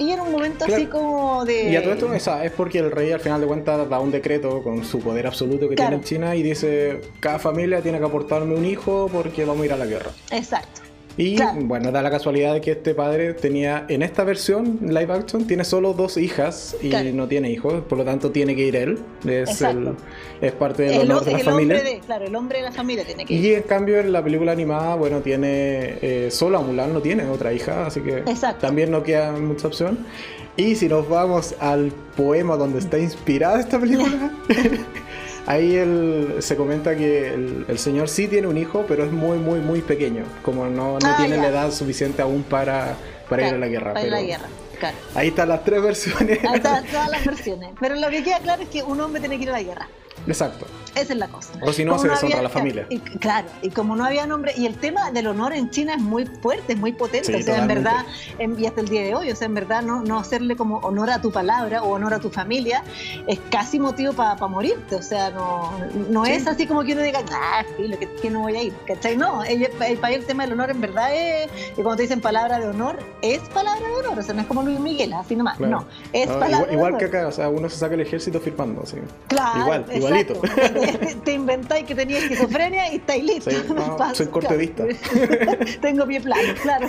Y 0.00 0.12
era 0.12 0.22
un 0.22 0.32
momento 0.32 0.64
así 0.64 0.86
como 0.86 1.44
de. 1.44 1.70
Y 1.70 1.76
a 1.76 1.82
todo 1.82 1.92
esto 1.92 2.14
esa, 2.14 2.42
es 2.42 2.52
porque 2.52 2.78
el 2.78 2.90
rey 2.90 3.12
al 3.12 3.20
final 3.20 3.38
de 3.38 3.46
cuentas 3.46 3.88
da 3.88 4.00
un 4.00 4.10
decreto 4.10 4.62
con 4.62 4.82
su 4.82 4.98
poder 4.98 5.26
absoluto 5.26 5.68
que 5.68 5.76
tiene 5.76 5.96
en 5.96 6.02
China 6.02 6.34
y 6.34 6.42
dice: 6.42 7.02
cada 7.20 7.38
familia 7.38 7.82
tiene 7.82 7.98
que 7.98 8.06
aportarme 8.06 8.54
un 8.54 8.64
hijo 8.64 9.10
porque 9.12 9.44
vamos 9.44 9.62
a 9.62 9.66
ir 9.66 9.72
a 9.74 9.76
la 9.76 9.84
guerra. 9.84 10.10
Exacto. 10.30 10.80
Y 11.16 11.36
bueno, 11.62 11.90
da 11.92 12.02
la 12.02 12.10
casualidad 12.10 12.54
de 12.54 12.60
que 12.60 12.72
este 12.72 12.94
padre 12.94 13.34
tenía, 13.34 13.84
en 13.88 14.02
esta 14.02 14.24
versión 14.24 14.78
live 14.82 15.12
action, 15.12 15.46
tiene 15.46 15.64
solo 15.64 15.92
dos 15.92 16.16
hijas 16.16 16.76
y 16.80 16.90
no 17.12 17.26
tiene 17.28 17.50
hijos, 17.50 17.82
por 17.88 17.98
lo 17.98 18.04
tanto 18.04 18.30
tiene 18.30 18.54
que 18.54 18.66
ir 18.66 18.76
él. 18.76 18.98
Es, 19.26 19.62
es 20.40 20.52
parte 20.52 20.84
del 20.84 21.00
honor 21.02 21.24
de 21.24 21.32
la 21.32 21.38
familia. 21.40 21.82
claro, 22.06 22.26
el 22.26 22.34
hombre 22.34 22.58
de 22.58 22.64
la 22.64 22.72
familia 22.72 23.04
tiene 23.04 23.24
que 23.24 23.34
ir. 23.34 23.44
Y 23.44 23.54
en 23.54 23.62
cambio 23.62 23.98
en 23.98 24.12
la 24.12 24.22
película 24.22 24.52
animada, 24.52 24.94
bueno, 24.94 25.20
tiene 25.20 25.98
eh, 26.00 26.28
solo 26.30 26.58
a 26.58 26.62
Mulan, 26.62 26.92
no 26.92 27.00
tiene 27.00 27.26
otra 27.26 27.52
hija, 27.52 27.86
así 27.86 28.00
que 28.00 28.22
también 28.60 28.90
no 28.90 29.02
queda 29.02 29.32
mucha 29.32 29.66
opción. 29.68 30.06
Y 30.56 30.74
si 30.74 30.88
nos 30.88 31.08
vamos 31.08 31.54
al 31.60 31.92
poema 32.16 32.56
donde 32.56 32.80
está 32.80 32.98
inspirada 32.98 33.60
esta 33.60 33.78
película. 33.78 34.32
Ahí 35.50 35.74
él, 35.74 36.36
se 36.38 36.54
comenta 36.54 36.94
que 36.94 37.34
el, 37.34 37.76
señor 37.76 38.08
sí 38.08 38.28
tiene 38.28 38.46
un 38.46 38.56
hijo, 38.56 38.84
pero 38.86 39.04
es 39.04 39.10
muy, 39.10 39.36
muy, 39.36 39.58
muy 39.58 39.80
pequeño. 39.80 40.22
Como 40.42 40.66
no, 40.66 41.00
no 41.00 41.08
ah, 41.08 41.16
tiene 41.16 41.38
la 41.38 41.48
edad 41.48 41.72
suficiente 41.72 42.22
aún 42.22 42.44
para, 42.44 42.94
para 43.28 43.48
ir 43.48 43.54
a 43.54 43.58
la 43.58 43.66
guerra. 43.66 43.94
Para 43.94 44.06
ir 44.06 44.14
a 44.14 44.16
la 44.16 44.22
guerra. 44.22 44.48
Claro. 44.78 44.96
Ahí 45.16 45.28
están 45.28 45.48
las 45.48 45.64
tres 45.64 45.82
versiones. 45.82 46.38
Ahí 46.44 46.54
están 46.54 46.84
todas 46.92 47.10
las 47.10 47.24
versiones. 47.24 47.70
Pero 47.80 47.96
lo 47.96 48.08
que 48.10 48.22
queda 48.22 48.38
claro 48.38 48.62
es 48.62 48.68
que 48.68 48.84
un 48.84 49.00
hombre 49.00 49.18
tiene 49.18 49.38
que 49.38 49.42
ir 49.42 49.48
a 49.48 49.54
la 49.54 49.62
guerra. 49.64 49.88
Exacto. 50.26 50.66
Esa 50.94 51.12
es 51.12 51.18
la 51.18 51.28
cosa. 51.28 51.52
O 51.62 51.72
si 51.72 51.84
no, 51.84 51.98
se 51.98 52.08
deshonra 52.08 52.40
a 52.40 52.42
la 52.42 52.48
familia. 52.48 52.86
Y, 52.88 52.98
claro, 52.98 53.48
y 53.62 53.70
como 53.70 53.94
no 53.94 54.04
había 54.04 54.26
nombre, 54.26 54.52
y 54.56 54.66
el 54.66 54.76
tema 54.76 55.12
del 55.12 55.28
honor 55.28 55.52
en 55.52 55.70
China 55.70 55.94
es 55.94 56.00
muy 56.00 56.26
fuerte, 56.26 56.72
es 56.72 56.78
muy 56.78 56.92
potente. 56.92 57.34
o 57.34 57.42
sea, 57.42 57.58
en 57.58 57.68
verdad, 57.68 58.04
y 58.38 58.66
hasta 58.66 58.80
el 58.80 58.88
día 58.88 59.02
de 59.02 59.14
hoy, 59.14 59.30
o 59.30 59.36
sea, 59.36 59.46
en 59.46 59.54
verdad, 59.54 59.82
no, 59.82 60.02
no 60.02 60.18
hacerle 60.18 60.56
como 60.56 60.78
honor 60.78 61.10
a 61.10 61.20
tu 61.20 61.30
palabra 61.30 61.82
o 61.82 61.90
honor 61.90 62.14
a 62.14 62.18
tu 62.18 62.30
familia 62.30 62.82
es 63.26 63.38
casi 63.50 63.78
motivo 63.78 64.12
para 64.12 64.34
morirte. 64.48 64.96
O 64.96 65.02
sea, 65.02 65.30
no, 65.30 65.72
no 66.08 66.26
es 66.26 66.46
así 66.46 66.66
como 66.66 66.82
que 66.82 66.92
uno 66.92 67.02
diga, 67.02 67.20
ah, 67.32 67.64
filo, 67.76 67.98
que, 67.98 68.10
que 68.20 68.30
no 68.30 68.40
voy 68.40 68.56
a 68.56 68.62
ir. 68.64 68.74
¿Cachai? 68.86 69.16
No, 69.16 69.44
el, 69.44 69.68
para 70.00 70.14
el 70.14 70.24
tema 70.24 70.44
del 70.44 70.54
honor 70.54 70.70
en 70.70 70.80
verdad 70.80 71.14
es, 71.14 71.50
y 71.72 71.82
cuando 71.82 71.96
te 71.96 72.02
dicen 72.02 72.20
palabra 72.20 72.58
de 72.58 72.68
honor, 72.68 72.98
es 73.22 73.40
palabra 73.50 73.86
de 73.86 73.94
honor. 73.94 74.18
O 74.18 74.22
sea, 74.22 74.34
no 74.34 74.40
es 74.40 74.46
como 74.46 74.62
Luis 74.62 74.80
Miguel, 74.80 75.12
así 75.12 75.36
nomás. 75.36 75.60
No, 75.60 75.86
es 76.12 76.26
palabra 76.26 76.48
igual, 76.48 76.68
de 76.68 76.74
igual 76.74 76.96
que 76.98 77.04
acá, 77.04 77.28
o 77.28 77.32
sea, 77.32 77.48
uno 77.48 77.68
se 77.68 77.76
saca 77.76 77.94
el 77.94 78.00
ejército 78.00 78.40
firmando, 78.40 78.82
así. 78.82 78.96
Claro. 79.28 79.60
Igual, 79.60 79.84
igualito. 80.00 80.34
te 81.24 81.32
inventáis 81.32 81.84
que 81.86 81.94
tenías 81.94 82.22
esquizofrenia 82.22 82.92
y 82.92 82.96
estáis 82.96 83.24
listos. 83.24 83.54
soy 84.14 84.26
corte 84.26 84.56
vista. 84.56 84.84
Tengo 85.80 86.06
pie 86.06 86.20
plano, 86.20 86.54
claro. 86.62 86.88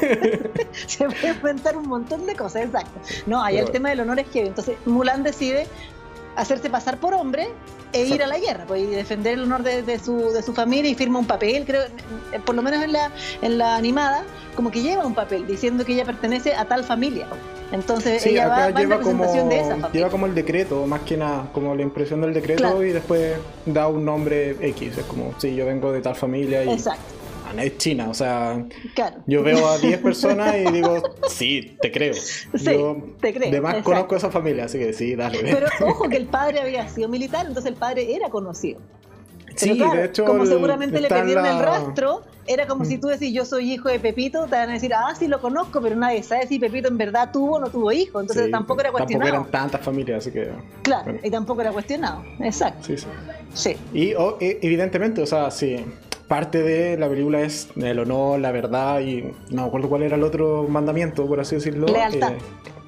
Se 0.87 1.05
puede 1.05 1.29
inventar 1.29 1.77
un 1.77 1.87
montón 1.87 2.25
de 2.25 2.35
cosas, 2.35 2.65
exacto. 2.65 2.99
No, 3.25 3.41
hay 3.41 3.57
el 3.57 3.71
tema 3.71 3.89
del 3.89 4.01
honor 4.01 4.19
es 4.19 4.27
que 4.27 4.47
entonces 4.47 4.75
Mulan 4.85 5.23
decide 5.23 5.67
hacerse 6.35 6.69
pasar 6.69 6.97
por 6.97 7.13
hombre 7.13 7.49
e 7.93 8.05
ir 8.05 8.23
a 8.23 8.27
la 8.27 8.39
guerra, 8.39 8.63
pues, 8.67 8.83
y 8.83 8.87
defender 8.87 9.33
el 9.33 9.43
honor 9.43 9.63
de, 9.63 9.99
su, 9.99 10.31
de 10.31 10.41
su 10.41 10.53
familia 10.53 10.89
y 10.89 10.95
firma 10.95 11.19
un 11.19 11.27
papel, 11.27 11.65
creo, 11.65 11.83
por 12.45 12.55
lo 12.55 12.61
menos 12.61 12.83
en 12.83 12.93
la, 12.93 13.11
en 13.41 13.57
la 13.57 13.75
animada, 13.75 14.23
como 14.55 14.71
que 14.71 14.81
lleva 14.81 15.05
un 15.05 15.13
papel 15.13 15.45
diciendo 15.45 15.83
que 15.83 15.93
ella 15.93 16.05
pertenece 16.05 16.55
a 16.55 16.65
tal 16.65 16.83
familia. 16.83 17.27
Entonces 17.71 18.25
ella 18.25 18.47
va, 18.47 18.67
en 18.69 18.89
representación 18.89 19.49
de 19.49 19.59
esa 19.61 19.91
Lleva 19.91 20.09
como 20.09 20.25
el 20.25 20.35
decreto, 20.35 20.85
más 20.85 21.01
que 21.01 21.17
nada, 21.17 21.49
como 21.53 21.73
la 21.75 21.81
impresión 21.81 22.21
del 22.21 22.33
decreto 22.33 22.83
y 22.83 22.91
después 22.91 23.35
da 23.65 23.87
un 23.87 24.03
nombre 24.03 24.57
X. 24.59 24.97
Es 24.97 25.05
como, 25.05 25.33
sí, 25.37 25.55
yo 25.55 25.65
vengo 25.65 25.91
de 25.91 26.01
tal 26.01 26.15
familia 26.15 26.63
y. 26.63 26.69
Exacto. 26.69 27.20
Es 27.59 27.77
China, 27.77 28.09
o 28.09 28.13
sea, 28.13 28.65
yo 29.25 29.43
veo 29.43 29.67
a 29.67 29.77
10 29.77 29.99
personas 29.99 30.55
y 30.55 30.71
digo, 30.71 31.01
sí, 31.27 31.77
te 31.81 31.91
creo. 31.91 32.13
Sí, 32.13 32.77
te 33.19 33.33
creo. 33.33 33.49
Además 33.49 33.77
conozco 33.83 34.15
a 34.15 34.17
esa 34.17 34.31
familia, 34.31 34.65
así 34.65 34.77
que 34.77 34.93
sí, 34.93 35.15
dale. 35.15 35.39
Pero 35.41 35.67
ojo 35.85 36.09
que 36.09 36.17
el 36.17 36.27
padre 36.27 36.61
había 36.61 36.87
sido 36.89 37.09
militar, 37.09 37.45
entonces 37.45 37.71
el 37.71 37.77
padre 37.77 38.15
era 38.15 38.29
conocido 38.29 38.79
sí, 39.55 39.77
de 39.77 40.05
hecho. 40.05 40.25
Como 40.25 40.45
seguramente 40.45 40.99
le 40.99 41.07
perdieron 41.07 41.45
el 41.45 41.59
rastro, 41.59 42.21
era 42.47 42.67
como 42.67 42.85
si 42.85 42.97
mm. 42.97 43.01
tú 43.01 43.07
decís 43.07 43.33
yo 43.33 43.45
soy 43.45 43.73
hijo 43.73 43.89
de 43.89 43.99
Pepito, 43.99 44.45
te 44.45 44.55
van 44.55 44.69
a 44.69 44.73
decir, 44.73 44.93
ah, 44.93 45.13
sí 45.17 45.27
lo 45.27 45.39
conozco, 45.39 45.81
pero 45.81 45.95
nadie 45.95 46.23
sabe 46.23 46.47
si 46.47 46.59
Pepito 46.59 46.87
en 46.87 46.97
verdad 46.97 47.31
tuvo 47.31 47.55
o 47.55 47.59
no 47.59 47.69
tuvo 47.69 47.91
hijo. 47.91 48.19
Entonces 48.21 48.49
tampoco 48.51 48.81
era 48.81 48.91
cuestionado. 48.91 49.31
Tampoco 49.31 49.49
eran 49.49 49.63
tantas 49.63 49.81
familias, 49.81 50.19
así 50.19 50.31
que. 50.31 50.51
Claro, 50.81 51.15
y 51.23 51.29
tampoco 51.29 51.61
era 51.61 51.71
cuestionado. 51.71 52.23
Exacto. 52.39 52.83
Sí, 52.83 52.97
sí. 52.97 53.07
sí. 53.53 53.75
Y 53.93 54.11
e, 54.11 54.59
evidentemente, 54.61 55.21
o 55.21 55.25
sea, 55.25 55.51
sí. 55.51 55.85
Parte 56.31 56.63
de 56.63 56.97
la 56.97 57.09
película 57.09 57.41
es 57.41 57.67
el 57.75 57.99
honor, 57.99 58.39
la 58.39 58.53
verdad 58.53 59.01
y 59.01 59.33
no 59.49 59.63
me 59.63 59.67
acuerdo 59.67 59.89
cuál 59.89 60.03
era 60.03 60.15
el 60.15 60.23
otro 60.23 60.65
mandamiento, 60.69 61.27
por 61.27 61.41
así 61.41 61.55
decirlo. 61.55 61.87
Lealtad. 61.87 62.31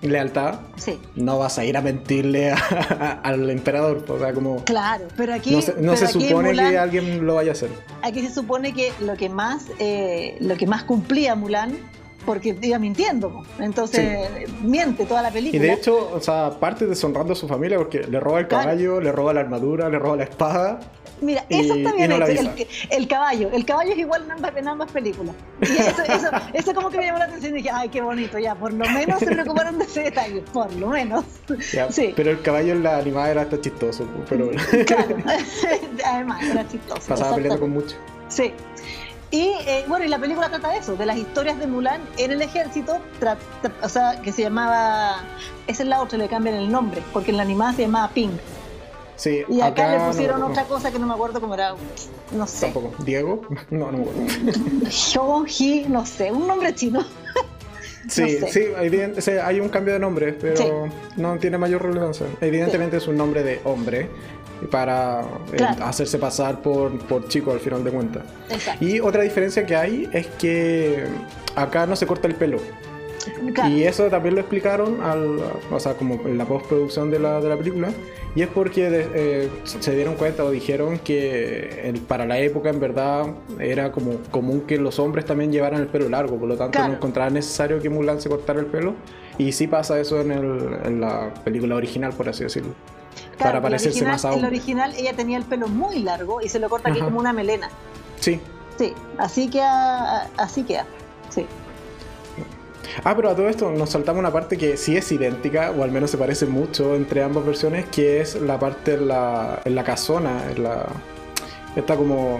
Eh, 0.02 0.08
lealtad, 0.08 0.62
sí. 0.78 0.98
no 1.18 1.40
vas 1.40 1.60
a 1.60 1.66
ir 1.66 1.76
a 1.76 1.82
mentirle 1.82 2.54
al 3.24 3.50
emperador. 3.50 4.06
O 4.08 4.18
sea, 4.18 4.34
como. 4.34 4.64
Claro, 4.64 5.10
pero 5.18 5.34
aquí. 5.34 5.60
No 5.78 5.98
se, 5.98 6.08
supone 6.08 6.54
que 6.54 6.78
alguien 6.78 7.26
lo 7.26 7.36
vaya 7.36 7.50
a 7.50 7.52
hacer. 7.52 7.70
Aquí 8.02 8.22
se 8.26 8.34
supone 8.34 8.74
que 8.74 8.94
lo 9.02 9.18
que 9.18 9.28
más, 9.28 9.66
eh, 9.78 10.38
lo 10.40 10.56
que 10.56 10.66
más 10.66 10.86
cumplía 10.86 11.36
Mulan 11.36 11.76
porque 12.26 12.58
iba 12.62 12.80
mintiendo. 12.80 13.44
Entonces, 13.60 14.50
miente 14.62 15.06
toda 15.06 15.22
la 15.22 15.32
película. 15.32 15.64
Y 15.64 15.68
de 15.68 15.74
hecho, 15.74 16.12
o 16.14 16.20
sea, 16.20 16.52
parte 16.60 16.86
deshonrando 16.86 17.34
a 17.34 17.36
su 17.36 17.48
familia 17.48 17.78
porque 17.78 18.00
le 18.00 18.20
roba 18.20 18.40
el 18.40 18.48
caballo, 18.48 19.00
le 19.02 19.12
roba 19.12 19.34
la 19.34 19.42
armadura, 19.42 19.90
le 19.90 20.00
roba 20.00 20.18
la 20.18 20.24
espada. 20.24 20.80
Mira, 21.22 21.46
eso 21.50 21.74
está 21.76 21.94
bien 21.94 22.12
hecho. 22.12 22.52
el, 22.90 23.08
caballo, 23.08 23.50
el 23.54 23.66
caballo 23.66 23.94
es 23.94 23.98
igual 23.98 24.26
en 24.56 24.68
ambas, 24.68 24.92
películas. 24.92 25.34
Y 25.62 25.72
eso, 25.72 26.04
eso, 26.04 26.28
eso, 26.54 26.74
como 26.74 26.90
que 26.90 26.98
me 26.98 27.06
llamó 27.06 27.20
la 27.20 27.26
atención 27.26 27.54
y 27.54 27.58
dije, 27.58 27.70
ay, 27.72 27.88
qué 27.90 28.02
bonito, 28.02 28.38
ya, 28.40 28.56
por 28.56 28.74
lo 28.74 28.86
menos 28.90 29.20
se 29.20 29.28
preocuparon 29.28 29.78
de 29.78 29.86
ese 29.86 30.04
detalle, 30.04 30.42
por 30.52 30.74
lo 30.74 30.88
menos. 30.88 31.24
sí. 31.90 32.14
Pero 32.16 32.32
el 32.32 32.42
caballo 32.42 32.74
en 32.74 32.84
la 32.84 32.98
animada 32.98 33.32
era 33.32 33.42
hasta 33.44 33.62
chistoso, 33.62 34.06
pero 34.28 34.52
Claro, 34.86 35.16
además, 36.06 36.44
era 36.44 36.68
chistoso. 36.68 37.02
Pasaba 37.08 37.36
peleando 37.36 37.60
con 37.60 37.72
mucho. 37.72 37.96
Sí. 38.28 38.54
Y 39.34 39.52
eh, 39.66 39.84
bueno, 39.88 40.06
y 40.06 40.10
la 40.10 40.20
película 40.20 40.48
trata 40.48 40.70
de 40.70 40.78
eso, 40.78 40.96
de 40.96 41.08
las 41.08 41.18
historias 41.18 41.58
de 41.58 41.66
Mulan 41.66 42.00
en 42.18 42.32
el 42.32 42.44
ejército, 42.44 43.00
o 43.82 43.90
sea, 43.90 44.22
que 44.22 44.32
se 44.32 44.44
llamaba, 44.44 45.24
esa 45.66 45.82
es 45.82 45.90
la 45.90 46.04
otra, 46.04 46.20
le 46.20 46.28
cambian 46.28 46.54
el 46.54 46.72
nombre, 46.72 47.02
porque 47.12 47.32
en 47.32 47.38
la 47.38 47.44
animada 47.44 47.74
se 47.74 47.82
llamaba 47.82 48.10
Pink. 48.10 48.34
Sí, 49.16 49.44
y 49.50 49.60
acá, 49.62 49.98
le 49.98 50.06
pusieron 50.06 50.44
otra 50.44 50.66
cosa 50.66 50.92
que 50.92 51.00
no 51.00 51.08
me 51.08 51.16
acuerdo 51.16 51.42
cómo 51.42 51.56
era, 51.56 51.74
no 52.32 52.46
sé. 52.46 52.68
Tampoco. 52.68 53.04
¿Diego? 53.04 53.42
No, 53.72 53.92
no 53.92 53.98
me 53.98 54.04
acuerdo. 54.04 55.90
No 55.90 56.06
sé, 56.06 56.32
un 56.32 56.48
nombre 56.48 56.76
chino. 56.76 57.04
Sí, 58.08 58.40
sí, 58.50 59.32
hay 59.44 59.60
un 59.60 59.70
cambio 59.70 59.94
de 59.94 60.00
nombre, 60.00 60.34
pero 60.34 60.90
no 61.16 61.38
tiene 61.38 61.58
mayor 61.58 61.84
relevancia. 61.84 62.26
Evidentemente 62.42 62.98
es 62.98 63.08
un 63.08 63.18
nombre 63.18 63.44
de 63.44 63.60
hombre, 63.64 64.10
para 64.70 65.22
eh, 65.52 65.64
hacerse 65.82 66.18
pasar 66.18 66.62
por, 66.62 66.98
por 67.00 67.28
chico 67.28 67.52
al 67.52 67.60
final 67.60 67.84
de 67.84 67.92
cuentas. 67.92 68.24
Y 68.80 69.00
otra 69.00 69.24
diferencia 69.24 69.66
que 69.66 69.76
hay 69.76 70.10
es 70.14 70.28
que 70.28 71.06
acá 71.56 71.86
no 71.86 71.96
se 71.96 72.06
corta 72.06 72.28
el 72.28 72.36
pelo. 72.36 72.60
Y 73.70 73.84
eso 73.84 74.08
también 74.10 74.36
lo 74.36 74.42
explicaron 74.42 75.02
al, 75.02 75.40
o 75.72 75.80
sea, 75.80 75.96
como 75.96 76.16
en 76.26 76.38
la 76.38 76.46
postproducción 76.46 77.12
de 77.12 77.20
la, 77.20 77.40
de 77.42 77.50
la 77.50 77.58
película. 77.58 77.90
Y 78.36 78.42
es 78.42 78.48
porque 78.48 78.90
eh, 78.92 79.50
se 79.64 79.96
dieron 79.96 80.16
cuenta 80.16 80.44
o 80.44 80.52
dijeron 80.52 81.00
que 81.00 81.94
para 82.08 82.26
la 82.26 82.40
época 82.40 82.70
en 82.70 82.80
verdad 82.80 83.28
era 83.60 83.92
como 83.92 84.18
común 84.32 84.62
que 84.62 84.78
los 84.78 84.98
hombres 85.00 85.26
también 85.26 85.52
llevaran 85.52 85.82
el 85.82 85.88
pelo 85.88 86.10
largo, 86.10 86.38
por 86.38 86.48
lo 86.48 86.58
tanto 86.58 86.80
no 86.80 86.94
encontraban 86.94 87.34
necesario 87.34 87.80
que 87.80 87.90
Mulan 87.90 88.20
se 88.20 88.30
cortara 88.30 88.60
el 88.60 88.66
pelo. 88.66 88.96
Y 89.38 89.52
sí 89.52 89.68
pasa 89.68 90.00
eso 90.00 90.22
en, 90.22 90.32
el, 90.32 90.80
en 90.86 91.02
la 91.02 91.34
película 91.44 91.76
original, 91.76 92.14
por 92.14 92.30
así 92.30 92.44
decirlo 92.44 92.74
para 93.38 93.62
parecerse 93.62 94.06
más 94.06 94.26
a 94.26 94.34
En 94.34 94.40
el 94.40 94.46
original 94.46 94.94
ella 94.96 95.14
tenía 95.14 95.38
el 95.38 95.44
pelo 95.44 95.68
muy 95.68 96.00
largo 96.00 96.42
y 96.42 96.50
se 96.50 96.60
lo 96.60 96.70
corta 96.70 96.90
aquí 96.90 97.00
como 97.00 97.20
una 97.20 97.34
melena. 97.34 97.70
Sí. 98.20 98.40
Sí, 98.78 98.94
así 99.18 99.50
queda, 99.50 100.30
así 100.38 100.64
queda, 100.64 100.86
sí. 101.30 101.46
Ah, 103.04 103.16
pero 103.16 103.30
a 103.30 103.36
todo 103.36 103.50
esto 103.50 103.72
nos 103.72 103.90
saltamos 103.90 104.20
una 104.20 104.32
parte 104.32 104.58
que 104.58 104.78
sí 104.78 104.96
es 104.96 105.12
idéntica, 105.12 105.72
o 105.72 105.84
al 105.84 105.92
menos 105.92 106.12
se 106.12 106.18
parece 106.18 106.46
mucho 106.46 106.96
entre 106.96 107.24
ambas 107.24 107.46
versiones, 107.46 107.86
que 107.90 108.22
es 108.22 108.36
la 108.36 108.60
parte 108.60 108.96
en 108.96 109.08
la, 109.08 109.62
en 109.66 109.76
la 109.76 109.84
casona, 109.84 110.52
en 110.52 110.64
la, 110.64 110.86
esta 111.76 111.96
como 111.96 112.40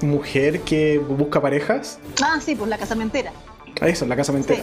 mujer 0.00 0.60
que 0.60 0.98
busca 0.98 1.40
parejas. 1.40 1.98
Ah, 2.22 2.40
sí, 2.40 2.54
pues 2.54 2.68
la 2.68 2.78
casamentera. 2.78 3.32
Eso, 3.82 4.06
la 4.06 4.16
casamentera. 4.16 4.62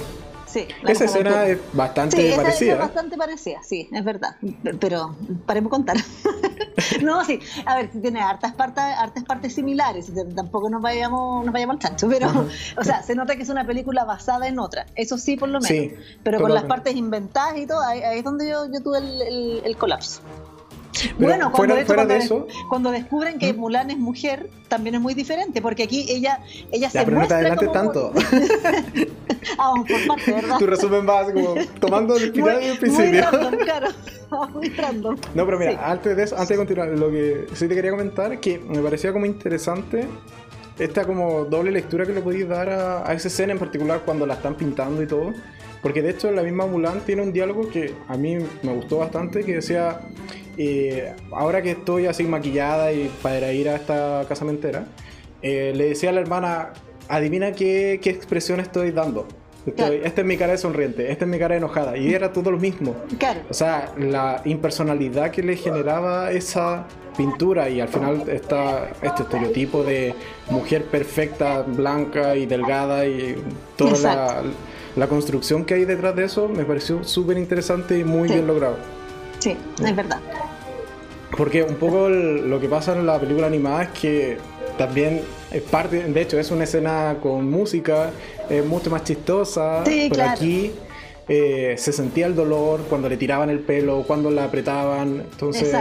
Esa 0.55 1.05
escena 1.05 1.45
es 1.45 1.60
bastante 1.73 2.36
parecida. 2.36 2.73
Es 2.73 2.79
bastante 2.79 3.17
parecida, 3.17 3.62
sí, 3.63 3.89
es 3.91 4.03
verdad. 4.03 4.36
Pero 4.79 5.15
paremos 5.45 5.69
contar. 5.69 5.97
no, 7.01 7.23
sí, 7.25 7.39
a 7.65 7.75
ver, 7.75 7.89
tiene 7.89 8.21
hartas 8.21 8.53
partes, 8.53 8.83
hartas 8.83 9.23
partes 9.23 9.53
similares, 9.53 10.12
tampoco 10.36 10.69
nos 10.69 10.81
vayamos, 10.81 11.45
nos 11.45 11.53
vayamos 11.53 11.75
al 11.75 11.79
chancho, 11.79 12.07
pero, 12.07 12.47
o 12.77 12.83
sea, 12.83 13.03
se 13.03 13.15
nota 13.15 13.36
que 13.36 13.43
es 13.43 13.49
una 13.49 13.65
película 13.65 14.05
basada 14.05 14.47
en 14.47 14.60
otra, 14.60 14.86
eso 14.95 15.17
sí, 15.17 15.38
por 15.38 15.49
lo 15.49 15.60
menos. 15.60 15.93
pero 16.23 16.39
con 16.41 16.53
las 16.53 16.63
partes 16.63 16.95
inventadas 16.95 17.57
y 17.57 17.67
todo, 17.67 17.81
ahí, 17.81 18.01
es 18.17 18.23
donde 18.23 18.49
yo, 18.49 18.65
yo 18.71 18.81
tuve 18.81 18.99
el 18.99 19.77
colapso 19.77 20.21
bueno, 21.17 21.51
cuando, 21.51 21.75
cuando, 22.69 22.91
descubren 22.91 23.39
que. 23.39 23.53
Mulan 23.53 23.89
es 23.89 23.97
mujer, 23.97 24.49
también 24.67 24.95
es 24.95 25.01
muy 25.01 25.13
diferente, 25.13 25.62
porque 25.62 25.83
aquí 25.83 26.05
ella, 26.10 26.41
ella 26.71 26.89
se 26.89 27.03
pero 27.03 27.17
muestra 27.17 27.49
no 27.49 27.57
te 27.57 27.67
tanto. 27.67 28.13
ah, 29.57 29.73
por 29.88 30.07
parte, 30.07 30.31
¿verdad? 30.31 30.57
Tu 30.57 30.65
resumen 30.67 31.05
más 31.05 31.31
como 31.31 31.55
tomando 31.79 32.15
el 32.15 32.31
final 32.31 32.62
y 32.62 32.65
el 32.67 32.77
principio. 32.77 33.25
Muy 33.31 33.57
claro. 33.65 33.88
Muy 34.53 34.69
random. 34.69 35.15
No, 35.33 35.45
pero 35.45 35.57
mira, 35.57 35.79
antes, 35.89 36.15
de 36.15 36.23
eso, 36.23 36.36
antes 36.36 36.49
de 36.49 36.57
continuar, 36.57 36.89
lo 36.89 37.10
que 37.10 37.47
sí 37.53 37.67
te 37.67 37.75
quería 37.75 37.91
comentar 37.91 38.33
es 38.33 38.39
que 38.39 38.60
me 38.60 38.81
parecía 38.81 39.13
como 39.13 39.25
interesante 39.25 40.05
esta 40.77 41.05
como 41.05 41.45
doble 41.45 41.71
lectura 41.71 42.05
que 42.05 42.13
le 42.13 42.21
podéis 42.21 42.47
dar 42.47 42.69
a, 42.69 43.10
a, 43.10 43.13
esa 43.13 43.29
escena 43.29 43.53
en 43.53 43.60
particular 43.60 44.01
cuando 44.05 44.25
la 44.25 44.36
están 44.36 44.55
pintando 44.55 45.01
y 45.01 45.07
todo. 45.07 45.33
Porque 45.81 46.01
de 46.01 46.10
hecho 46.10 46.31
la 46.31 46.43
misma 46.43 46.65
Mulan 46.65 47.01
tiene 47.01 47.21
un 47.21 47.31
diálogo 47.31 47.69
que 47.69 47.93
a 48.07 48.17
mí 48.17 48.38
me 48.63 48.73
gustó 48.73 48.97
bastante, 48.97 49.43
que 49.43 49.55
decía, 49.55 50.01
eh, 50.58 51.13
ahora 51.32 51.62
que 51.62 51.72
estoy 51.72 52.08
así 52.08 52.24
maquillada 52.24 52.91
y 52.91 53.10
para 53.22 53.52
ir 53.54 53.70
a 53.70 53.76
esta 53.76 54.26
casamentera, 54.28 54.86
eh, 55.41 55.74
le 55.76 55.89
decía 55.89 56.10
a 56.10 56.13
la 56.13 56.22
hermana, 56.22 56.74
adivina 57.08 57.52
qué, 57.52 58.00
qué 58.02 58.10
expresión 58.10 58.60
estoy 58.60 58.91
dando. 58.91 59.28
Esta 59.67 60.22
es 60.22 60.26
mi 60.26 60.38
cara 60.38 60.54
de 60.54 60.58
sonriente, 60.58 61.12
esta 61.12 61.26
es 61.26 61.32
mi 61.32 61.38
cara 61.38 61.56
de 61.56 61.60
enojada. 61.60 61.98
Y 61.98 62.13
era 62.13 62.32
todo 62.32 62.52
lo 62.52 62.58
mismo. 62.58 62.96
O 63.50 63.54
sea, 63.54 63.91
la 63.98 64.41
impersonalidad 64.46 65.32
que 65.32 65.43
le 65.43 65.58
generaba 65.58 66.32
esa 66.32 66.86
pintura 67.17 67.67
y 67.70 67.82
al 67.82 67.89
final 67.89 68.30
está 68.30 68.91
este 69.02 69.24
estereotipo 69.24 69.84
de 69.84 70.13
mujer 70.50 70.86
perfecta, 70.86 71.63
blanca 71.63 72.36
y 72.36 72.46
delgada 72.46 73.06
y 73.06 73.36
toda 73.76 74.00
la, 74.00 74.43
la, 74.96 75.08
construcción 75.08 75.65
que 75.65 75.74
hay 75.74 75.86
detrás 75.86 76.15
de 76.15 76.26
eso 76.26 76.48
me 76.48 76.63
pareció 76.63 77.04
súper 77.04 77.38
interesante 77.39 77.98
y 77.98 78.04
muy 78.04 78.30
bien 78.30 78.46
logrado. 78.46 78.78
Sí, 79.39 79.56
es 79.84 79.95
verdad. 79.95 80.19
Porque 81.36 81.63
un 81.63 81.76
poco 81.76 82.10
lo 82.10 82.60
que 82.60 82.69
pasa 82.69 82.93
en 82.93 83.06
la 83.06 83.19
película 83.19 83.47
animada 83.47 83.84
es 83.84 83.89
que 83.89 84.38
también 84.78 85.21
es 85.52 85.62
parte, 85.63 86.04
de 86.04 86.21
hecho 86.21 86.39
es 86.39 86.52
una 86.52 86.63
escena 86.63 87.17
con 87.21 87.50
música, 87.50 88.12
es 88.50 88.65
mucho 88.65 88.89
más 88.89 89.04
chistosa, 89.04 89.84
pero 89.84 90.23
aquí 90.23 90.71
eh, 91.28 91.76
se 91.78 91.91
sentía 91.91 92.28
el 92.28 92.36
dolor 92.36 92.82
cuando 92.89 93.10
le 93.10 93.17
tiraban 93.17 93.50
el 93.50 93.60
pelo, 93.60 94.04
cuando 94.08 94.32
la 94.32 94.45
apretaban, 94.45 95.21
entonces... 95.32 95.76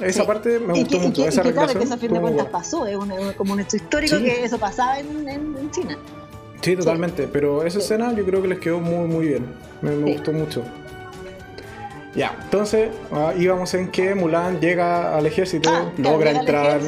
Esa 0.00 0.26
parte 0.26 0.58
me 0.58 0.74
gustó 0.74 0.98
mucho. 1.00 1.22
Y 1.22 1.24
esa 1.24 1.42
que, 1.42 1.52
claro, 1.52 1.72
que 1.72 1.84
eso 1.84 1.94
a 1.94 1.96
fin 1.96 2.12
de 2.12 2.20
cuentas 2.20 2.48
pasó, 2.48 2.86
es 2.86 2.98
como 3.36 3.54
un 3.54 3.60
hecho 3.60 3.76
histórico 3.76 4.18
que 4.18 4.44
eso 4.44 4.58
pasaba 4.58 4.98
en, 4.98 5.26
en, 5.26 5.70
China. 5.70 5.96
Sí, 6.60 6.76
totalmente, 6.76 7.26
pero 7.26 7.64
esa 7.64 7.78
escena 7.78 8.12
yo 8.12 8.24
creo 8.26 8.42
que 8.42 8.48
les 8.48 8.58
quedó 8.58 8.78
muy, 8.78 9.08
muy 9.08 9.28
bien. 9.28 9.46
Me, 9.80 9.92
me 9.92 10.12
gustó 10.12 10.32
mucho. 10.32 10.62
Ya, 12.16 12.34
entonces 12.42 12.90
ah, 13.12 13.34
íbamos 13.38 13.74
en 13.74 13.90
que 13.90 14.14
Mulan 14.14 14.58
llega 14.60 15.16
al 15.16 15.26
ejército, 15.26 15.70
ah, 15.70 15.92
logra 15.98 16.30
entrar. 16.30 16.80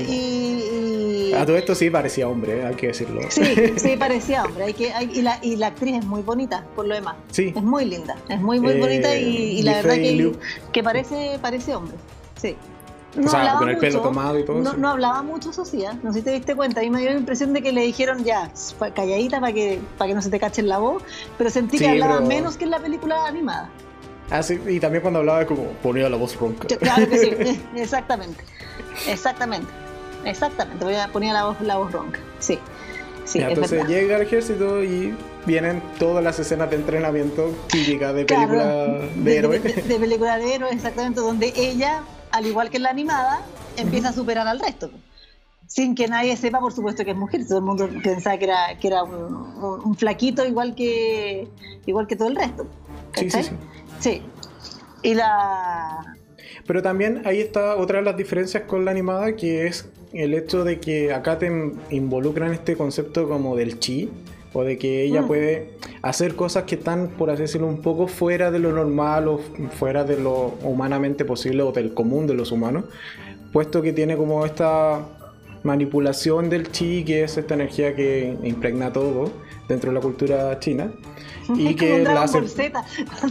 y, 0.00 1.32
A 1.34 1.44
todo 1.44 1.56
esto 1.56 1.74
sí 1.74 1.90
parecía 1.90 2.28
hombre, 2.28 2.64
hay 2.64 2.74
que 2.76 2.88
decirlo. 2.88 3.22
Sí, 3.28 3.42
sí 3.76 3.96
parecía 3.96 4.44
hombre. 4.44 4.64
Hay 4.64 4.74
que, 4.74 4.92
y, 5.12 5.22
la, 5.22 5.38
y 5.42 5.56
la 5.56 5.68
actriz 5.68 5.96
es 5.96 6.04
muy 6.04 6.22
bonita, 6.22 6.64
por 6.76 6.86
lo 6.86 6.94
demás. 6.94 7.16
Sí. 7.32 7.52
Es 7.54 7.62
muy 7.62 7.84
linda, 7.84 8.16
es 8.28 8.40
muy, 8.40 8.60
muy 8.60 8.78
bonita 8.78 9.16
y, 9.16 9.62
la 9.62 9.74
verdad 9.82 9.94
que, 9.94 10.32
que, 10.72 10.82
parece, 10.82 11.38
parece 11.42 11.74
hombre. 11.74 11.96
Sí. 12.40 12.56
No 13.16 13.26
o 13.26 13.30
sea, 13.30 13.54
con 13.54 13.70
el 13.70 13.78
pelo 13.78 14.02
tomado 14.02 14.38
y 14.38 14.44
todo 14.44 14.58
no, 14.58 14.70
eso. 14.70 14.78
No 14.78 14.90
hablaba 14.90 15.22
mucho, 15.22 15.50
eso 15.50 15.64
sí, 15.64 15.82
¿eh? 15.82 15.88
no 16.02 16.12
sé 16.12 16.18
si 16.18 16.24
te 16.26 16.32
diste 16.32 16.54
cuenta. 16.54 16.80
A 16.80 16.84
mí 16.84 16.90
me 16.90 17.00
dio 17.00 17.10
la 17.10 17.16
impresión 17.16 17.54
de 17.54 17.62
que 17.62 17.72
le 17.72 17.80
dijeron 17.80 18.24
ya, 18.24 18.50
calladita 18.94 19.40
para 19.40 19.54
que, 19.54 19.80
para 19.96 20.08
que 20.08 20.14
no 20.14 20.20
se 20.20 20.28
te 20.28 20.38
cache 20.38 20.62
la 20.62 20.78
voz, 20.78 21.02
pero 21.38 21.48
sentí 21.48 21.78
que 21.78 21.88
hablaba 21.88 22.20
menos 22.20 22.58
que 22.58 22.64
en 22.64 22.70
la 22.70 22.78
película 22.78 23.26
animada. 23.26 23.70
Ah, 24.30 24.42
sí, 24.42 24.60
y 24.66 24.80
también 24.80 25.02
cuando 25.02 25.20
hablaba 25.20 25.46
como 25.46 25.64
ponía 25.82 26.08
la 26.08 26.16
voz 26.16 26.36
ronca. 26.36 26.66
Claro 26.66 27.08
que 27.08 27.18
sí, 27.18 27.62
exactamente. 27.76 28.42
Exactamente. 29.08 29.68
Exactamente, 30.24 30.84
ponía 31.12 31.32
la 31.32 31.44
voz, 31.44 31.60
la 31.60 31.76
voz 31.76 31.92
ronca. 31.92 32.18
Sí. 32.40 32.58
Sí, 33.24 33.40
entonces 33.40 33.86
llega 33.88 34.16
el 34.16 34.22
ejército 34.22 34.84
y 34.84 35.14
vienen 35.46 35.82
todas 35.98 36.22
las 36.22 36.38
escenas 36.38 36.70
de 36.70 36.76
entrenamiento 36.76 37.52
típicas 37.68 38.14
de 38.14 38.24
película 38.24 38.86
de, 39.16 39.36
héroes. 39.36 39.62
De, 39.62 39.98
película 39.98 40.38
de 40.38 40.54
héroes, 40.54 40.74
exactamente, 40.74 41.20
donde 41.20 41.52
ella, 41.56 42.02
al 42.30 42.46
igual 42.46 42.70
que 42.70 42.76
en 42.76 42.84
la 42.84 42.90
animada, 42.90 43.42
empieza 43.76 44.10
a 44.10 44.12
superar 44.12 44.46
al 44.46 44.60
resto. 44.60 44.90
Sin 45.66 45.96
que 45.96 46.06
nadie 46.06 46.36
sepa, 46.36 46.60
por 46.60 46.72
supuesto, 46.72 47.04
que 47.04 47.10
es 47.10 47.16
mujer. 47.16 47.44
Todo 47.46 47.58
el 47.58 47.64
mundo 47.64 47.88
pensaba 48.02 48.38
que 48.38 48.44
era, 48.44 48.78
que 48.80 48.86
era 48.86 49.02
un, 49.02 49.96
flaquito 49.96 50.46
igual 50.46 50.76
que, 50.76 51.48
igual 51.86 52.06
que 52.06 52.14
todo 52.14 52.28
el 52.28 52.36
resto. 52.36 52.66
Sí, 53.14 53.28
sí, 53.28 53.42
sí. 53.42 53.50
Sí. 54.00 54.22
Y 55.02 55.14
la... 55.14 56.16
Pero 56.66 56.82
también 56.82 57.22
ahí 57.24 57.40
está 57.40 57.76
otra 57.76 57.98
de 57.98 58.04
las 58.04 58.16
diferencias 58.16 58.64
con 58.64 58.84
la 58.84 58.90
animada, 58.90 59.36
que 59.36 59.66
es 59.66 59.88
el 60.12 60.34
hecho 60.34 60.64
de 60.64 60.80
que 60.80 61.12
acá 61.12 61.38
te 61.38 61.50
involucran 61.90 62.52
este 62.52 62.76
concepto 62.76 63.28
como 63.28 63.56
del 63.56 63.78
chi, 63.78 64.10
o 64.52 64.64
de 64.64 64.78
que 64.78 65.04
ella 65.04 65.22
mm. 65.22 65.26
puede 65.26 65.70
hacer 66.02 66.34
cosas 66.34 66.64
que 66.64 66.76
están, 66.76 67.08
por 67.10 67.30
así 67.30 67.42
decirlo, 67.42 67.66
un 67.66 67.82
poco 67.82 68.08
fuera 68.08 68.50
de 68.50 68.58
lo 68.58 68.72
normal 68.72 69.28
o 69.28 69.40
fuera 69.78 70.02
de 70.04 70.18
lo 70.18 70.54
humanamente 70.62 71.24
posible 71.24 71.62
o 71.62 71.72
del 71.72 71.94
común 71.94 72.26
de 72.26 72.34
los 72.34 72.52
humanos, 72.52 72.84
puesto 73.52 73.82
que 73.82 73.92
tiene 73.92 74.16
como 74.16 74.44
esta 74.46 75.06
manipulación 75.62 76.48
del 76.48 76.70
chi, 76.70 77.04
que 77.04 77.24
es 77.24 77.36
esta 77.36 77.54
energía 77.54 77.94
que 77.94 78.36
impregna 78.42 78.92
todo 78.92 79.30
dentro 79.68 79.90
de 79.90 79.94
la 79.94 80.00
cultura 80.00 80.58
china 80.58 80.90
y 81.56 81.68
es 81.68 81.76
que 81.76 81.98
la 82.00 82.22
hace... 82.22 82.46
Z, 82.48 82.84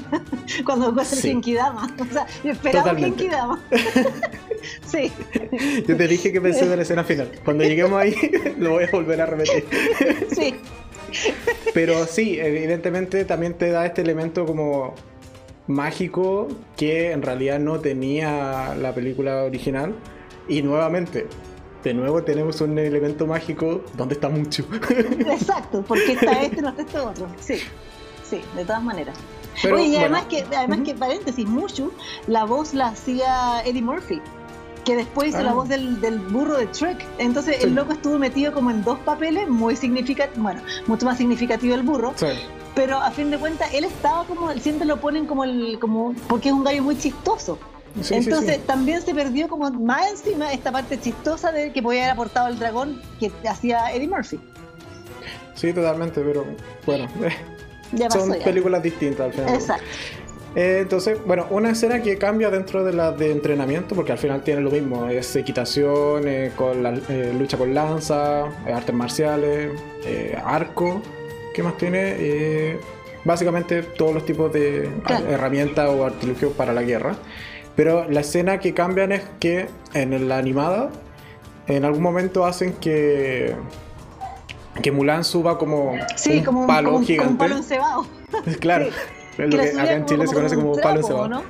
cuando 0.66 0.86
juegas 0.88 1.14
el 1.14 1.20
Genkidama. 1.20 1.96
O 2.00 2.14
sea, 2.14 2.26
yo 2.44 2.52
esperaba 2.52 2.92
un 2.92 2.98
Genkidama. 2.98 3.64
sí. 4.86 5.12
Yo 5.88 5.98
te 5.98 6.08
dije 6.08 6.32
que 6.32 6.42
pensé 6.42 6.68
de 6.68 6.76
la 6.76 6.82
escena 6.84 7.04
final. 7.04 7.32
Cuando 7.44 7.64
lleguemos 7.64 8.02
ahí, 8.02 8.16
lo 8.58 8.72
voy 8.72 8.86
a 8.86 8.92
volver 8.92 9.22
a 9.22 9.26
repetir. 9.26 9.66
sí. 10.32 10.56
Pero 11.74 12.06
sí, 12.06 12.40
evidentemente 12.40 13.26
también 13.26 13.54
te 13.54 13.70
da 13.70 13.86
este 13.86 14.02
elemento 14.02 14.46
como 14.46 14.96
mágico 15.68 16.48
que 16.76 17.12
en 17.12 17.22
realidad 17.22 17.60
no 17.60 17.80
tenía 17.80 18.76
la 18.76 18.94
película 18.94 19.44
original. 19.44 19.96
Y 20.48 20.62
nuevamente, 20.62 21.28
de 21.84 21.94
nuevo 21.94 22.24
tenemos 22.24 22.62
un 22.62 22.78
elemento 22.78 23.26
mágico 23.28 23.84
donde 23.96 24.16
está 24.16 24.30
mucho. 24.30 24.66
Exacto, 24.90 25.84
porque 25.88 26.14
está 26.14 26.44
este, 26.44 26.62
no 26.62 26.70
está 26.70 26.82
este 26.82 27.00
otro. 27.00 27.28
Sí, 27.40 27.60
sí, 28.30 28.42
de 28.56 28.66
todas 28.66 28.84
maneras. 28.84 29.18
Oye, 29.64 29.88
y 29.88 29.96
además, 29.96 30.26
que, 30.26 30.46
además 30.56 30.80
que, 30.84 30.94
paréntesis, 30.94 31.48
Mushu, 31.48 31.92
la 32.28 32.44
voz 32.44 32.74
la 32.74 32.88
hacía 32.88 33.62
Eddie 33.66 33.82
Murphy, 33.82 34.22
que 34.84 34.96
después 34.96 35.30
hizo 35.30 35.42
la 35.42 35.52
ah. 35.52 35.56
voz 35.56 35.70
del, 35.70 36.02
del, 36.02 36.20
burro 36.20 36.58
de 36.58 36.68
Trek. 36.68 37.06
Entonces 37.18 37.64
el 37.64 37.74
loco 37.74 37.94
estuvo 37.94 38.18
metido 38.20 38.54
como 38.54 38.70
en 38.70 38.84
dos 38.84 39.00
papeles 39.00 39.48
muy 39.48 39.76
significativos, 39.76 40.42
bueno, 40.42 40.62
mucho 40.88 41.06
más 41.06 41.18
significativo 41.18 41.76
el 41.76 41.84
burro. 41.84 42.14
Pero 42.76 42.98
a 42.98 43.10
fin 43.12 43.32
de 43.32 43.38
cuentas, 43.38 43.74
él 43.74 43.86
estaba 43.86 44.26
como, 44.26 44.52
siempre 44.54 44.86
lo 44.86 45.00
ponen 45.00 45.26
como 45.26 45.46
el, 45.46 45.80
como, 45.80 46.14
porque 46.28 46.50
es 46.50 46.54
un 46.54 46.64
gallo 46.64 46.84
muy 46.84 46.98
chistoso. 46.98 47.58
Entonces 48.10 48.66
también 48.66 49.02
se 49.02 49.16
perdió 49.16 49.48
como 49.48 49.72
más 49.72 50.10
encima 50.10 50.52
esta 50.52 50.70
parte 50.72 51.00
chistosa 51.00 51.54
de 51.54 51.72
que 51.72 51.82
podía 51.82 52.02
haber 52.02 52.12
aportado 52.12 52.50
el 52.50 52.60
dragón 52.60 53.02
que 53.22 53.32
hacía 53.48 53.94
Eddie 53.94 54.10
Murphy. 54.10 54.38
Sí, 55.56 55.72
totalmente, 55.72 56.22
pero 56.22 56.46
bueno, 56.86 57.08
son 58.10 58.36
películas 58.44 58.82
distintas 58.82 59.28
al 59.28 59.34
final. 59.34 59.56
Exacto. 59.56 59.86
Eh, 60.56 60.80
entonces, 60.82 61.18
bueno, 61.26 61.48
una 61.50 61.72
escena 61.72 62.02
que 62.02 62.18
cambia 62.18 62.50
dentro 62.50 62.86
de 62.86 62.94
la 62.94 63.12
de 63.12 63.32
entrenamiento, 63.32 63.94
porque 63.94 64.14
al 64.14 64.18
final 64.18 64.42
tiene 64.42 64.62
lo 64.62 64.72
mismo, 64.72 65.08
es 65.10 65.36
equitación, 65.36 66.28
eh, 66.28 66.52
con 66.56 66.82
la 66.82 66.94
eh, 67.10 67.34
lucha 67.38 67.58
con 67.58 67.74
lanza, 67.74 68.46
artes 68.66 68.96
marciales, 68.96 69.72
arco, 70.44 71.02
¿qué 71.54 71.62
más 71.62 71.78
tiene? 71.78 72.78
básicamente 73.26 73.82
todos 73.82 74.14
los 74.14 74.24
tipos 74.24 74.54
de 74.54 74.88
herramientas 75.28 75.90
o 75.90 76.06
artilugios 76.06 76.54
para 76.54 76.74
la 76.74 76.84
guerra. 76.84 77.16
Pero 77.76 78.10
la 78.10 78.22
escena 78.22 78.60
que 78.60 78.74
cambian 78.74 79.12
es 79.12 79.24
que 79.40 79.68
en 79.94 80.30
la 80.30 80.38
animada, 80.38 80.92
en 81.68 81.84
algún 81.84 82.04
momento 82.04 82.46
hacen 82.46 82.74
que 82.74 83.56
que 84.82 84.92
Mulan 84.92 85.24
suba 85.24 85.58
como 85.58 85.92
un 85.94 86.68
palo 86.68 87.00
gigante. 87.02 87.18
Como 87.18 87.30
un 87.32 87.38
palo 87.38 87.58
encebado. 87.58 88.06
claro. 88.60 88.88
Lo 89.38 89.50
que, 89.50 89.70
acá 89.70 89.94
en 89.94 90.06
Chile 90.06 90.28
se 90.28 90.34
conoce 90.34 90.56
como, 90.56 90.76
palo 90.76 91.00
encebado. 91.00 91.28
¿no? 91.28 91.44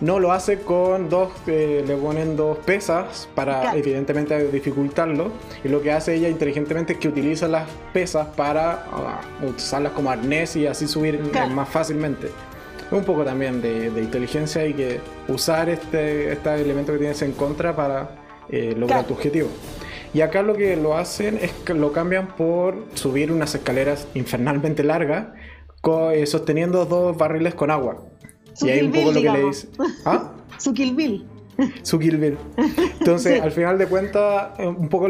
No, 0.00 0.18
lo 0.18 0.32
hace 0.32 0.58
con 0.58 1.08
dos, 1.08 1.32
eh, 1.46 1.84
le 1.86 1.96
ponen 1.96 2.36
dos 2.36 2.58
pesas 2.58 3.28
para 3.34 3.74
evidentemente 3.76 4.50
dificultarlo. 4.50 5.30
Y 5.64 5.68
lo 5.68 5.80
que 5.80 5.92
hace 5.92 6.14
ella 6.14 6.28
inteligentemente 6.28 6.94
es 6.94 6.98
que 6.98 7.08
utiliza 7.08 7.48
las 7.48 7.68
pesas 7.92 8.26
para 8.36 8.86
uh, 9.42 9.46
usarlas 9.46 9.92
como 9.92 10.10
arnés 10.10 10.56
y 10.56 10.66
así 10.66 10.86
subir 10.86 11.20
más 11.50 11.68
fácilmente. 11.68 12.26
Es 12.86 12.92
un 12.92 13.04
poco 13.04 13.24
también 13.24 13.60
de, 13.62 13.86
inteligencia 13.96 14.64
y 14.66 14.74
que 14.74 15.00
usar 15.28 15.68
este, 15.68 16.32
este 16.32 16.54
elemento 16.54 16.92
que 16.92 16.98
tienes 16.98 17.20
en 17.22 17.32
contra 17.32 17.74
para 17.74 18.10
eh, 18.48 18.74
lograr 18.76 19.04
tu 19.04 19.14
objetivo. 19.14 19.48
Y 20.16 20.22
acá 20.22 20.40
lo 20.42 20.56
que 20.56 20.76
lo 20.76 20.96
hacen 20.96 21.38
es 21.42 21.52
que 21.52 21.74
lo 21.74 21.92
cambian 21.92 22.28
por 22.28 22.86
subir 22.94 23.30
unas 23.30 23.54
escaleras 23.54 24.08
infernalmente 24.14 24.82
largas 24.82 25.26
eh, 26.14 26.24
sosteniendo 26.24 26.86
dos 26.86 27.18
barriles 27.18 27.54
con 27.54 27.70
agua. 27.70 28.02
y 28.62 28.70
ahí 28.70 28.86
un 28.86 28.92
poco 28.92 29.12
lo 29.12 29.20
que 29.20 29.30
le 29.30 29.44
dice. 29.44 29.68
¿Ah? 30.06 30.32
Su 30.58 30.72
Kill 30.72 30.94
Bill. 30.94 31.26
Su 31.82 31.98
Kill 31.98 32.16
Bill. 32.16 32.38
Entonces, 32.98 33.42
al 33.42 33.52
final 33.52 33.76
de 33.76 33.88
cuentas, 33.88 34.58
eh, 34.58 34.66
un 34.66 34.88
poco 34.88 35.06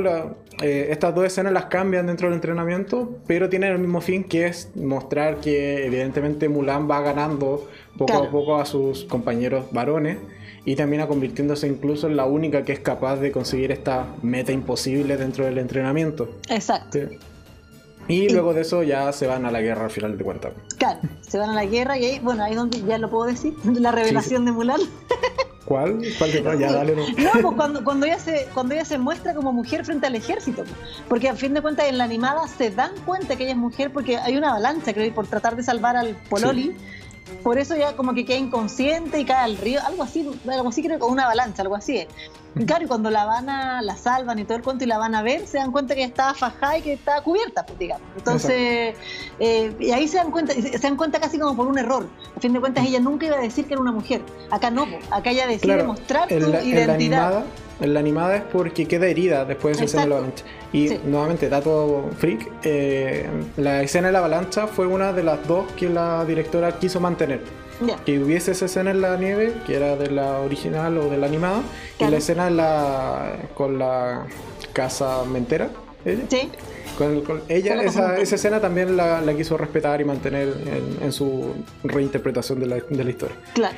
eh, 0.61 0.88
estas 0.90 1.14
dos 1.14 1.25
escenas 1.25 1.53
las 1.53 1.66
cambian 1.66 2.09
dentro 2.09 2.27
del 2.27 2.35
entrenamiento, 2.35 3.21
pero 3.29 3.49
tienen 3.49 3.75
el 3.75 3.79
mismo 3.79 4.01
fin 4.01 4.25
que 4.25 4.47
es 4.47 4.73
mostrar 4.75 5.37
que 5.37 5.87
evidentemente 5.87 6.49
Mulan 6.49 6.90
va 6.90 7.01
ganando 7.01 7.69
poco 7.97 8.25
a 8.25 8.29
poco 8.29 8.57
a 8.57 8.66
sus 8.66 9.05
compañeros 9.05 9.66
varones 9.71 10.19
y 10.66 10.74
termina 10.74 11.07
convirtiéndose 11.07 11.68
incluso 11.68 12.09
en 12.09 12.16
la 12.16 12.26
única 12.26 12.64
que 12.64 12.72
es 12.72 12.81
capaz 12.81 13.16
de 13.16 13.31
conseguir 13.31 13.70
esta 13.70 14.09
meta 14.20 14.50
imposible 14.50 15.16
dentro 15.16 15.44
del 15.44 15.59
entrenamiento. 15.59 16.29
Exacto. 16.50 16.98
Y, 18.09 18.29
luego 18.29 18.52
de 18.52 18.62
eso 18.62 18.83
ya 18.83 19.12
se 19.12 19.26
van 19.26 19.46
a 19.46 19.50
la 19.50 19.61
guerra 19.61 19.85
al 19.85 19.90
final 19.90 20.18
de 20.18 20.24
cuentas. 20.24 20.52
Claro, 20.76 21.00
se 21.20 21.38
van 21.38 21.50
a 21.50 21.55
la 21.55 21.64
guerra 21.64 21.96
y 21.98 22.05
ahí, 22.05 22.18
bueno, 22.20 22.42
ahí 22.42 22.55
donde 22.55 22.83
ya 22.83 22.98
lo 22.98 23.09
puedo 23.09 23.26
decir, 23.26 23.55
la 23.64 23.92
revelación 23.92 24.44
de 24.44 24.52
Mulan. 24.52 24.81
¿Cuál? 25.64 26.00
¿Cuál 26.18 26.31
que 26.31 26.40
no? 26.40 26.55
Ya, 26.55 26.72
dale. 26.72 26.94
No, 26.94 27.02
no 27.02 27.31
pues 27.42 27.57
cuando, 27.57 27.85
cuando, 27.85 28.07
ella 28.07 28.18
se, 28.18 28.46
cuando 28.55 28.74
ella 28.74 28.85
se 28.85 28.98
muestra 28.98 29.35
como 29.35 29.52
mujer 29.52 29.85
frente 29.85 30.07
al 30.07 30.14
ejército. 30.14 30.64
Porque 31.09 31.29
a 31.29 31.35
fin 31.35 31.55
de 31.55 31.62
cuentas 31.62 31.88
en 31.88 31.98
la 31.98 32.05
animada 32.05 32.46
se 32.46 32.70
dan 32.70 32.92
cuenta 33.05 33.37
que 33.37 33.44
ella 33.44 33.52
es 33.52 33.59
mujer 33.59 33.92
porque 33.92 34.16
hay 34.16 34.37
una 34.37 34.50
avalancha, 34.50 34.92
creo, 34.94 35.12
por 35.12 35.26
tratar 35.26 35.57
de 35.57 35.64
salvar 35.64 35.96
al 35.96 36.16
Pololi 36.29 36.76
por 37.43 37.59
eso 37.59 37.77
ya 37.77 37.97
como 37.97 38.15
que 38.15 38.25
queda 38.25 38.39
inconsciente 38.39 39.21
y 39.21 39.25
cae 39.25 39.45
al 39.45 39.57
río, 39.57 39.81
algo 39.85 40.03
así, 40.03 40.29
algo 40.49 40.69
así 40.69 40.83
creo, 40.83 40.99
con 40.99 41.12
una 41.12 41.25
avalancha, 41.25 41.62
algo 41.62 41.75
así. 41.75 42.07
Y 42.59 42.65
claro, 42.65 42.85
y 42.85 42.87
cuando 42.89 43.11
la 43.11 43.27
van 43.27 43.51
a, 43.51 43.83
la 43.83 43.97
salvan 43.97 44.39
y 44.39 44.45
todo 44.45 44.57
el 44.57 44.62
cuento 44.62 44.85
y 44.85 44.87
la 44.87 44.97
van 44.97 45.15
a 45.15 45.23
ver, 45.23 45.47
se 45.47 45.59
dan 45.59 45.73
cuenta 45.73 45.95
que 45.95 46.05
estaba 46.05 46.33
fajada 46.33 46.79
y 46.79 46.83
que 46.83 46.93
estaba 46.95 47.23
cubierta, 47.23 47.67
pues, 47.67 47.79
digamos. 47.79 48.09
Entonces, 48.17 48.95
eh, 49.39 49.77
y 49.79 49.91
ahí 49.91 50.09
se 50.09 50.17
dan 50.17 50.31
cuenta, 50.31 50.55
se 50.55 50.79
dan 50.79 50.97
cuenta 50.97 51.21
casi 51.21 51.39
como 51.39 51.55
por 51.55 51.67
un 51.67 51.79
error. 51.79 52.09
A 52.35 52.41
fin 52.41 52.55
de 52.55 52.61
cuentas, 52.61 52.87
ella 52.87 53.01
nunca 53.01 53.27
iba 53.27 53.37
a 53.37 53.41
decir 53.41 53.67
que 53.67 53.75
era 53.75 53.83
una 53.83 53.93
mujer. 53.93 54.23
Acá 54.51 54.71
no, 54.71 54.87
acá 55.11 55.31
ella 55.31 55.47
decide 55.47 55.83
mostrar 55.83 56.29
su 56.29 56.51
identidad. 56.65 57.45
En 57.81 57.93
la 57.93 58.01
animada 58.01 58.37
es 58.37 58.43
porque 58.43 58.87
queda 58.87 59.07
herida 59.07 59.45
después 59.45 59.77
de 59.77 59.85
esa 59.85 59.99
escena 59.99 60.03
de 60.05 60.09
la 60.09 60.17
avalancha. 60.17 60.45
Y 60.73 60.91
nuevamente, 61.05 61.49
dato 61.49 62.11
freak, 62.19 62.51
eh, 62.62 63.27
la 63.57 63.83
escena 63.83 64.09
de 64.09 64.12
la 64.12 64.21
avalancha 64.21 64.67
fue 64.67 64.87
una 64.87 65.12
de 65.12 65.23
las 65.23 65.47
dos 65.47 65.71
que 65.73 65.89
la 65.89 66.25
directora 66.25 66.79
quiso 66.79 67.01
mantener. 67.01 67.41
Que 68.07 68.19
hubiese 68.19 68.53
esa 68.53 68.65
escena 68.65 68.91
en 68.91 69.03
la 69.03 69.19
nieve, 69.19 69.53
que 69.67 69.77
era 69.77 69.97
de 69.97 70.11
la 70.11 70.39
original 70.39 70.97
o 70.97 71.11
de 71.11 71.19
la 71.19 71.27
animada, 71.27 71.61
y 71.99 72.07
la 72.07 72.17
escena 72.17 72.49
la, 72.49 73.37
con 73.55 73.79
la 73.79 74.27
casa 74.73 75.25
mentera. 75.25 75.69
¿ella? 76.07 76.23
Sí. 76.29 76.51
Con, 76.97 77.43
ella, 77.51 77.83
esa, 77.83 78.17
esa, 78.17 78.37
escena 78.37 78.61
también 78.61 78.97
la, 78.97 79.23
quiso 79.37 79.59
respetar 79.59 80.01
y 80.01 80.05
mantener 80.05 80.49
en, 80.49 81.05
en 81.05 81.12
su 81.12 81.53
reinterpretación 81.85 82.59
de 82.59 82.67
la, 82.67 82.77
de 82.77 83.05
la 83.05 83.11
historia. 83.11 83.37
Claro. 83.53 83.77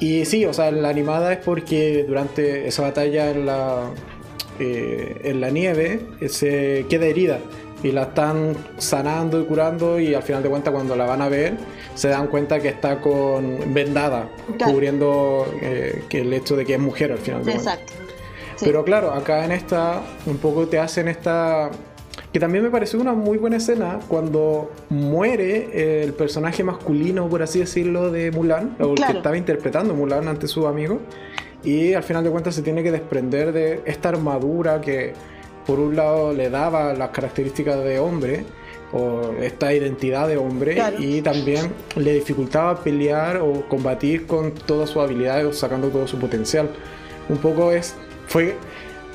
Y 0.00 0.24
sí, 0.24 0.44
o 0.44 0.52
sea, 0.52 0.70
la 0.70 0.88
animada 0.88 1.32
es 1.32 1.38
porque 1.38 2.04
durante 2.06 2.68
esa 2.68 2.82
batalla 2.82 3.30
en 3.30 3.46
la, 3.46 3.90
eh, 4.58 5.20
en 5.24 5.40
la 5.40 5.50
nieve 5.50 6.00
eh, 6.20 6.28
se 6.28 6.86
queda 6.88 7.06
herida 7.06 7.38
y 7.82 7.92
la 7.92 8.04
están 8.04 8.56
sanando 8.78 9.40
y 9.40 9.44
curando 9.44 10.00
y 10.00 10.14
al 10.14 10.22
final 10.22 10.42
de 10.42 10.48
cuentas 10.48 10.72
cuando 10.72 10.96
la 10.96 11.04
van 11.04 11.20
a 11.20 11.28
ver 11.28 11.56
se 11.94 12.08
dan 12.08 12.26
cuenta 12.28 12.58
que 12.58 12.68
está 12.68 13.00
con 13.00 13.74
vendada 13.74 14.30
cubriendo 14.64 15.46
eh, 15.60 16.04
que 16.08 16.20
el 16.22 16.32
hecho 16.32 16.56
de 16.56 16.64
que 16.64 16.74
es 16.74 16.80
mujer 16.80 17.12
al 17.12 17.18
final 17.18 17.44
de 17.44 17.52
cuentas. 17.52 17.74
Exacto. 17.74 17.92
Pero 18.60 18.84
claro, 18.84 19.12
acá 19.12 19.44
en 19.44 19.52
esta 19.52 20.02
un 20.24 20.38
poco 20.38 20.66
te 20.66 20.78
hacen 20.78 21.08
esta 21.08 21.70
que 22.36 22.40
también 22.40 22.64
me 22.64 22.70
pareció 22.70 23.00
una 23.00 23.14
muy 23.14 23.38
buena 23.38 23.56
escena 23.56 23.98
cuando 24.08 24.70
muere 24.90 26.02
el 26.02 26.12
personaje 26.12 26.62
masculino, 26.62 27.30
por 27.30 27.42
así 27.42 27.60
decirlo, 27.60 28.10
de 28.10 28.30
Mulan, 28.30 28.76
o 28.78 28.90
el 28.90 28.96
que 28.96 29.12
estaba 29.12 29.38
interpretando 29.38 29.94
Mulan 29.94 30.28
ante 30.28 30.46
su 30.46 30.66
amigo, 30.66 31.00
y 31.64 31.94
al 31.94 32.02
final 32.02 32.22
de 32.24 32.28
cuentas 32.28 32.54
se 32.54 32.60
tiene 32.60 32.82
que 32.82 32.92
desprender 32.92 33.52
de 33.52 33.80
esta 33.86 34.10
armadura 34.10 34.82
que 34.82 35.14
por 35.66 35.80
un 35.80 35.96
lado 35.96 36.34
le 36.34 36.50
daba 36.50 36.92
las 36.92 37.08
características 37.08 37.82
de 37.82 38.00
hombre, 38.00 38.44
o 38.92 39.32
esta 39.40 39.72
identidad 39.72 40.28
de 40.28 40.36
hombre 40.36 40.76
y 40.98 41.22
también 41.22 41.72
le 41.96 42.12
dificultaba 42.12 42.84
pelear 42.84 43.38
o 43.38 43.66
combatir 43.66 44.26
con 44.26 44.52
todas 44.52 44.90
sus 44.90 45.02
habilidades 45.02 45.56
sacando 45.56 45.88
todo 45.88 46.06
su 46.06 46.18
potencial. 46.18 46.68
Un 47.30 47.38
poco 47.38 47.72
es 47.72 47.94
fue 48.28 48.56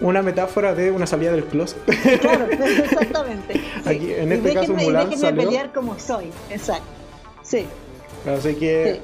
una 0.01 0.21
metáfora 0.21 0.73
de 0.73 0.91
una 0.91 1.07
salida 1.07 1.31
del 1.31 1.45
closet. 1.45 1.79
Claro, 2.19 2.45
exactamente. 2.51 3.61
Aquí, 3.85 4.13
en 4.13 4.31
este 4.31 4.53
caso, 4.53 4.73
Mulan 4.73 5.09
déjenme 5.09 5.17
salió... 5.17 5.43
pelear 5.43 5.73
como 5.73 5.97
soy, 5.99 6.25
exacto. 6.49 6.85
Sí. 7.43 7.65
Así 8.27 8.55
que, 8.55 9.01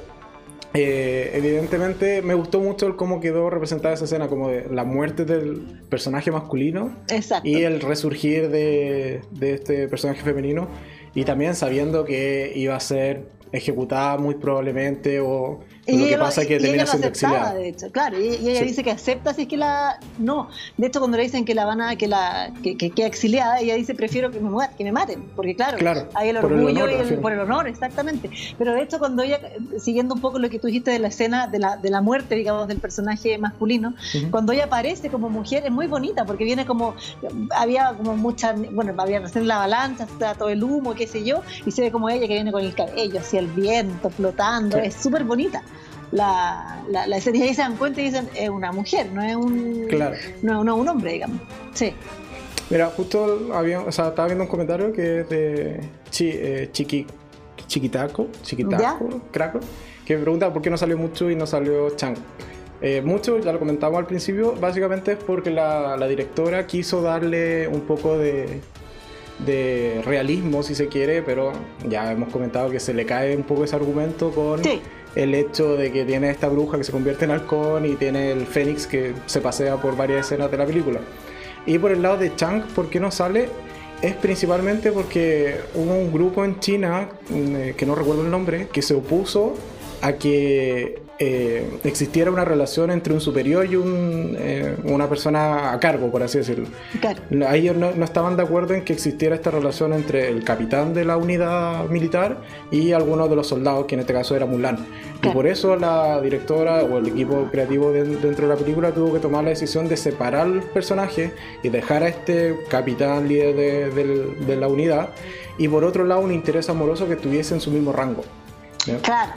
eh, 0.74 1.30
evidentemente, 1.34 2.22
me 2.22 2.34
gustó 2.34 2.60
mucho 2.60 2.86
el 2.86 2.96
cómo 2.96 3.20
quedó 3.20 3.48
representada 3.50 3.94
esa 3.94 4.04
escena, 4.04 4.28
como 4.28 4.48
de 4.48 4.68
la 4.70 4.84
muerte 4.84 5.24
del 5.24 5.82
personaje 5.88 6.30
masculino 6.30 6.96
exacto. 7.08 7.48
y 7.48 7.62
el 7.62 7.80
resurgir 7.80 8.50
de, 8.50 9.22
de 9.30 9.54
este 9.54 9.88
personaje 9.88 10.22
femenino. 10.22 10.68
Y 11.14 11.24
también 11.24 11.54
sabiendo 11.54 12.04
que 12.04 12.52
iba 12.54 12.76
a 12.76 12.80
ser 12.80 13.38
ejecutada 13.52 14.18
muy 14.18 14.34
probablemente 14.34 15.20
o 15.20 15.60
lo 15.96 16.06
que 16.06 16.18
pasa 16.18 16.42
es 16.42 16.48
que 16.48 16.58
termina 16.58 16.86
siendo 16.86 17.08
exiliada. 17.08 17.54
De 17.54 17.68
hecho, 17.68 17.90
claro, 17.90 18.20
y, 18.20 18.28
ella 18.48 18.62
dice 18.62 18.84
que 18.84 18.90
acepta 18.90 19.32
si 19.34 19.42
es 19.42 19.48
que 19.48 19.56
la. 19.56 19.98
No, 20.18 20.48
de 20.76 20.86
hecho, 20.86 20.98
cuando 20.98 21.16
le 21.16 21.22
dicen 21.22 21.44
que 21.44 21.54
la 21.54 21.64
van 21.64 21.80
a. 21.80 21.96
que 21.96 22.08
la 22.08 22.52
que, 22.62 22.76
queda 22.76 23.06
exiliada, 23.06 23.60
ella 23.60 23.74
dice 23.74 23.94
prefiero 23.94 24.30
que 24.30 24.40
me, 24.40 24.50
que 24.76 24.84
me 24.84 24.92
maten, 24.92 25.22
porque 25.34 25.54
claro, 25.54 25.78
hay 26.14 26.28
el 26.28 26.36
orgullo 26.36 26.88
y 26.88 26.94
el, 26.94 27.18
por 27.18 27.32
el 27.32 27.40
honor, 27.40 27.66
exactamente. 27.66 28.30
Pero 28.58 28.74
de 28.74 28.82
hecho, 28.82 28.98
cuando 28.98 29.22
ella, 29.22 29.40
siguiendo 29.78 30.14
un 30.14 30.20
poco 30.20 30.38
lo 30.38 30.50
que 30.50 30.58
tú 30.58 30.66
dijiste 30.66 30.90
de 30.90 30.98
la 30.98 31.08
escena 31.08 31.46
de 31.46 31.58
la, 31.58 31.76
de 31.76 31.90
la 31.90 32.00
muerte, 32.00 32.34
digamos, 32.34 32.68
del 32.68 32.78
personaje 32.78 33.38
masculino, 33.38 33.94
cuando 34.30 34.52
ella 34.52 34.64
aparece 34.64 35.08
como 35.08 35.30
mujer 35.30 35.64
es 35.64 35.72
muy 35.72 35.86
bonita, 35.86 36.24
porque 36.24 36.44
viene 36.44 36.66
como. 36.66 36.94
había 37.56 37.94
como 37.96 38.16
mucha. 38.16 38.54
bueno, 38.72 38.94
había 38.98 39.20
recién 39.20 39.46
la 39.46 39.56
avalancha, 39.56 40.04
está 40.04 40.34
todo 40.34 40.50
el 40.50 40.62
humo, 40.62 40.94
qué 40.94 41.06
sé 41.06 41.24
yo, 41.24 41.42
y 41.64 41.70
se 41.70 41.82
ve 41.82 41.90
como 41.90 42.08
ella 42.10 42.26
que 42.26 42.34
viene 42.34 42.52
con 42.52 42.62
el 42.62 42.74
cabello 42.74 43.20
hacia 43.20 43.40
el 43.40 43.46
viento, 43.48 44.10
flotando, 44.10 44.76
es 44.78 44.94
súper 44.94 45.24
bonita. 45.24 45.62
La, 46.12 46.82
la, 46.88 47.16
escena 47.16 47.44
y 47.44 47.54
se 47.54 47.62
dan 47.62 47.76
cuenta 47.76 48.00
y 48.00 48.04
dicen, 48.04 48.28
es 48.34 48.48
una 48.48 48.72
mujer, 48.72 49.10
no 49.12 49.22
es 49.22 49.36
un, 49.36 49.86
claro. 49.88 50.16
no, 50.42 50.64
no 50.64 50.76
un 50.76 50.88
hombre, 50.88 51.12
digamos. 51.12 51.40
Sí. 51.74 51.92
Mira, 52.70 52.86
justo 52.86 53.50
había, 53.52 53.80
o 53.80 53.92
sea, 53.92 54.08
estaba 54.08 54.28
viendo 54.28 54.44
un 54.44 54.50
comentario 54.50 54.92
que 54.92 55.20
es 55.20 55.28
de 55.28 55.80
chi, 56.10 56.30
eh, 56.32 56.68
Chiqui, 56.72 57.06
Chiquitaco, 57.66 58.28
Chiquitaco, 58.42 59.22
Craco, 59.30 59.60
que 60.04 60.16
me 60.16 60.22
pregunta 60.22 60.52
por 60.52 60.60
qué 60.62 60.70
no 60.70 60.76
salió 60.76 60.98
mucho 60.98 61.30
y 61.30 61.36
no 61.36 61.46
salió 61.46 61.90
Chang. 61.96 62.16
Eh, 62.80 63.02
mucho, 63.02 63.38
ya 63.38 63.52
lo 63.52 63.58
comentamos 63.58 63.98
al 63.98 64.06
principio, 64.06 64.54
básicamente 64.60 65.12
es 65.12 65.18
porque 65.18 65.50
la, 65.50 65.96
la 65.96 66.06
directora 66.06 66.66
quiso 66.66 67.02
darle 67.02 67.66
un 67.66 67.80
poco 67.80 68.16
de, 68.16 68.60
de 69.44 70.02
realismo, 70.04 70.62
si 70.62 70.74
se 70.74 70.88
quiere, 70.88 71.22
pero 71.22 71.52
ya 71.88 72.12
hemos 72.12 72.30
comentado 72.30 72.70
que 72.70 72.80
se 72.80 72.94
le 72.94 73.06
cae 73.06 73.36
un 73.36 73.44
poco 73.44 73.64
ese 73.64 73.76
argumento 73.76 74.30
con 74.30 74.60
el 75.14 75.34
hecho 75.34 75.76
de 75.76 75.90
que 75.92 76.04
tiene 76.04 76.30
esta 76.30 76.48
bruja 76.48 76.78
que 76.78 76.84
se 76.84 76.92
convierte 76.92 77.24
en 77.24 77.32
halcón 77.32 77.86
y 77.86 77.96
tiene 77.96 78.32
el 78.32 78.46
fénix 78.46 78.86
que 78.86 79.14
se 79.26 79.40
pasea 79.40 79.76
por 79.76 79.96
varias 79.96 80.26
escenas 80.26 80.50
de 80.50 80.56
la 80.56 80.66
película. 80.66 81.00
Y 81.66 81.78
por 81.78 81.92
el 81.92 82.02
lado 82.02 82.18
de 82.18 82.34
Chang, 82.34 82.62
¿por 82.74 82.88
qué 82.88 83.00
no 83.00 83.10
sale? 83.10 83.48
Es 84.00 84.14
principalmente 84.14 84.92
porque 84.92 85.56
hubo 85.74 85.92
un 85.92 86.12
grupo 86.12 86.44
en 86.44 86.60
China, 86.60 87.08
mm, 87.28 87.56
eh, 87.56 87.74
que 87.76 87.84
no 87.84 87.94
recuerdo 87.94 88.22
el 88.22 88.30
nombre, 88.30 88.68
que 88.72 88.80
se 88.80 88.94
opuso 88.94 89.54
a 90.00 90.12
que 90.14 91.02
eh, 91.20 91.68
existiera 91.82 92.30
una 92.30 92.44
relación 92.44 92.92
entre 92.92 93.12
un 93.12 93.20
superior 93.20 93.66
y 93.66 93.74
un, 93.74 94.36
eh, 94.38 94.76
una 94.84 95.08
persona 95.08 95.72
a 95.72 95.80
cargo, 95.80 96.12
por 96.12 96.22
así 96.22 96.38
decirlo. 96.38 96.68
Claro. 97.00 97.20
Ellos 97.52 97.76
no, 97.76 97.88
estaban 98.04 98.36
de 98.36 98.44
acuerdo 98.44 98.74
en 98.74 98.84
que 98.84 98.92
existiera 98.92 99.34
esta 99.34 99.50
relación 99.50 99.92
entre 99.92 100.28
el 100.28 100.44
capitán 100.44 100.94
de 100.94 101.04
la 101.04 101.16
unidad 101.16 101.86
militar 101.88 102.38
y 102.70 102.92
algunos 102.92 103.28
de 103.28 103.34
los 103.34 103.48
soldados, 103.48 103.86
que 103.86 103.96
en 103.96 104.02
este 104.02 104.12
caso 104.12 104.36
era 104.36 104.46
Mulan. 104.46 104.86
Y 105.20 105.28
por 105.30 105.48
eso 105.48 105.74
la 105.74 106.20
directora 106.20 106.84
o 106.84 106.98
el 106.98 107.08
equipo 107.08 107.48
creativo 107.50 107.90
dentro 107.90 108.46
de 108.46 108.54
la 108.54 108.56
película 108.56 108.92
tuvo 108.92 109.12
que 109.12 109.18
tomar 109.18 109.42
la 109.42 109.50
decisión 109.50 109.88
de 109.88 109.96
separar 109.96 110.46
el 110.46 110.62
personaje 110.62 111.32
y 111.64 111.68
dejar 111.68 112.04
a 112.04 112.08
este 112.08 112.54
capitán 112.68 113.26
líder 113.26 113.56
de, 113.92 114.34
de 114.46 114.56
la 114.56 114.68
unidad 114.68 115.08
y 115.58 115.66
por 115.66 115.82
otro 115.82 116.04
lado 116.04 116.20
un 116.20 116.32
interés 116.32 116.68
amoroso 116.68 117.08
que 117.08 117.14
estuviese 117.14 117.54
en 117.54 117.60
su 117.60 117.72
mismo 117.72 117.92
rango. 117.92 118.22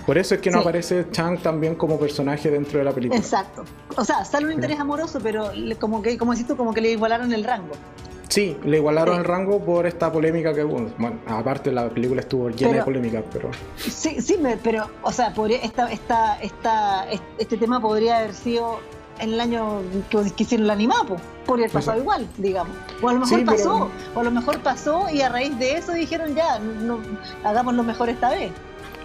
Por 0.05 0.17
eso 0.17 0.35
es 0.35 0.41
que 0.41 0.51
no 0.51 0.59
aparece 0.59 1.07
Chang 1.11 1.41
también 1.41 1.75
como 1.75 1.99
personaje 1.99 2.49
dentro 2.49 2.79
de 2.79 2.85
la 2.85 2.91
película. 2.91 3.19
Exacto. 3.19 3.63
O 3.95 4.05
sea, 4.05 4.23
sale 4.23 4.45
un 4.45 4.53
interés 4.53 4.79
amoroso, 4.79 5.19
pero 5.21 5.51
como 5.79 6.01
que, 6.01 6.17
como 6.17 6.33
decís 6.33 6.47
como 6.55 6.73
que 6.73 6.81
le 6.81 6.91
igualaron 6.91 7.33
el 7.33 7.43
rango. 7.43 7.73
Sí, 8.29 8.55
le 8.63 8.77
igualaron 8.77 9.19
el 9.19 9.25
rango 9.25 9.59
por 9.59 9.85
esta 9.85 10.09
polémica 10.09 10.53
que 10.53 10.63
hubo. 10.63 10.89
Bueno, 10.97 11.19
aparte 11.27 11.69
la 11.69 11.89
película 11.89 12.21
estuvo 12.21 12.49
llena 12.49 12.77
de 12.77 12.83
polémicas, 12.83 13.25
pero. 13.29 13.51
Sí, 13.75 14.21
sí, 14.21 14.39
pero, 14.63 14.89
o 15.01 15.11
sea, 15.11 15.33
esta, 15.61 15.91
esta, 15.91 16.39
esta, 16.39 17.07
este 17.37 17.57
tema 17.57 17.81
podría 17.81 18.19
haber 18.19 18.33
sido 18.33 18.79
en 19.19 19.33
el 19.33 19.41
año 19.41 19.81
que, 20.09 20.43
hicieron 20.43 20.63
el 20.63 20.69
animapo. 20.69 21.17
Podría 21.45 21.65
haber 21.65 21.73
pasado 21.73 21.99
igual, 21.99 22.25
digamos. 22.37 22.73
O 23.01 23.09
a 23.09 23.13
lo 23.13 23.19
mejor 23.19 23.45
pasó, 23.45 23.91
o 24.15 24.19
a 24.19 24.23
lo 24.23 24.31
mejor 24.31 24.59
pasó 24.59 25.09
y 25.11 25.21
a 25.21 25.27
raíz 25.27 25.59
de 25.59 25.75
eso 25.75 25.91
dijeron 25.91 26.33
ya, 26.33 26.57
no, 26.59 26.99
hagamos 27.43 27.73
lo 27.73 27.83
mejor 27.83 28.07
esta 28.07 28.29
vez. 28.29 28.51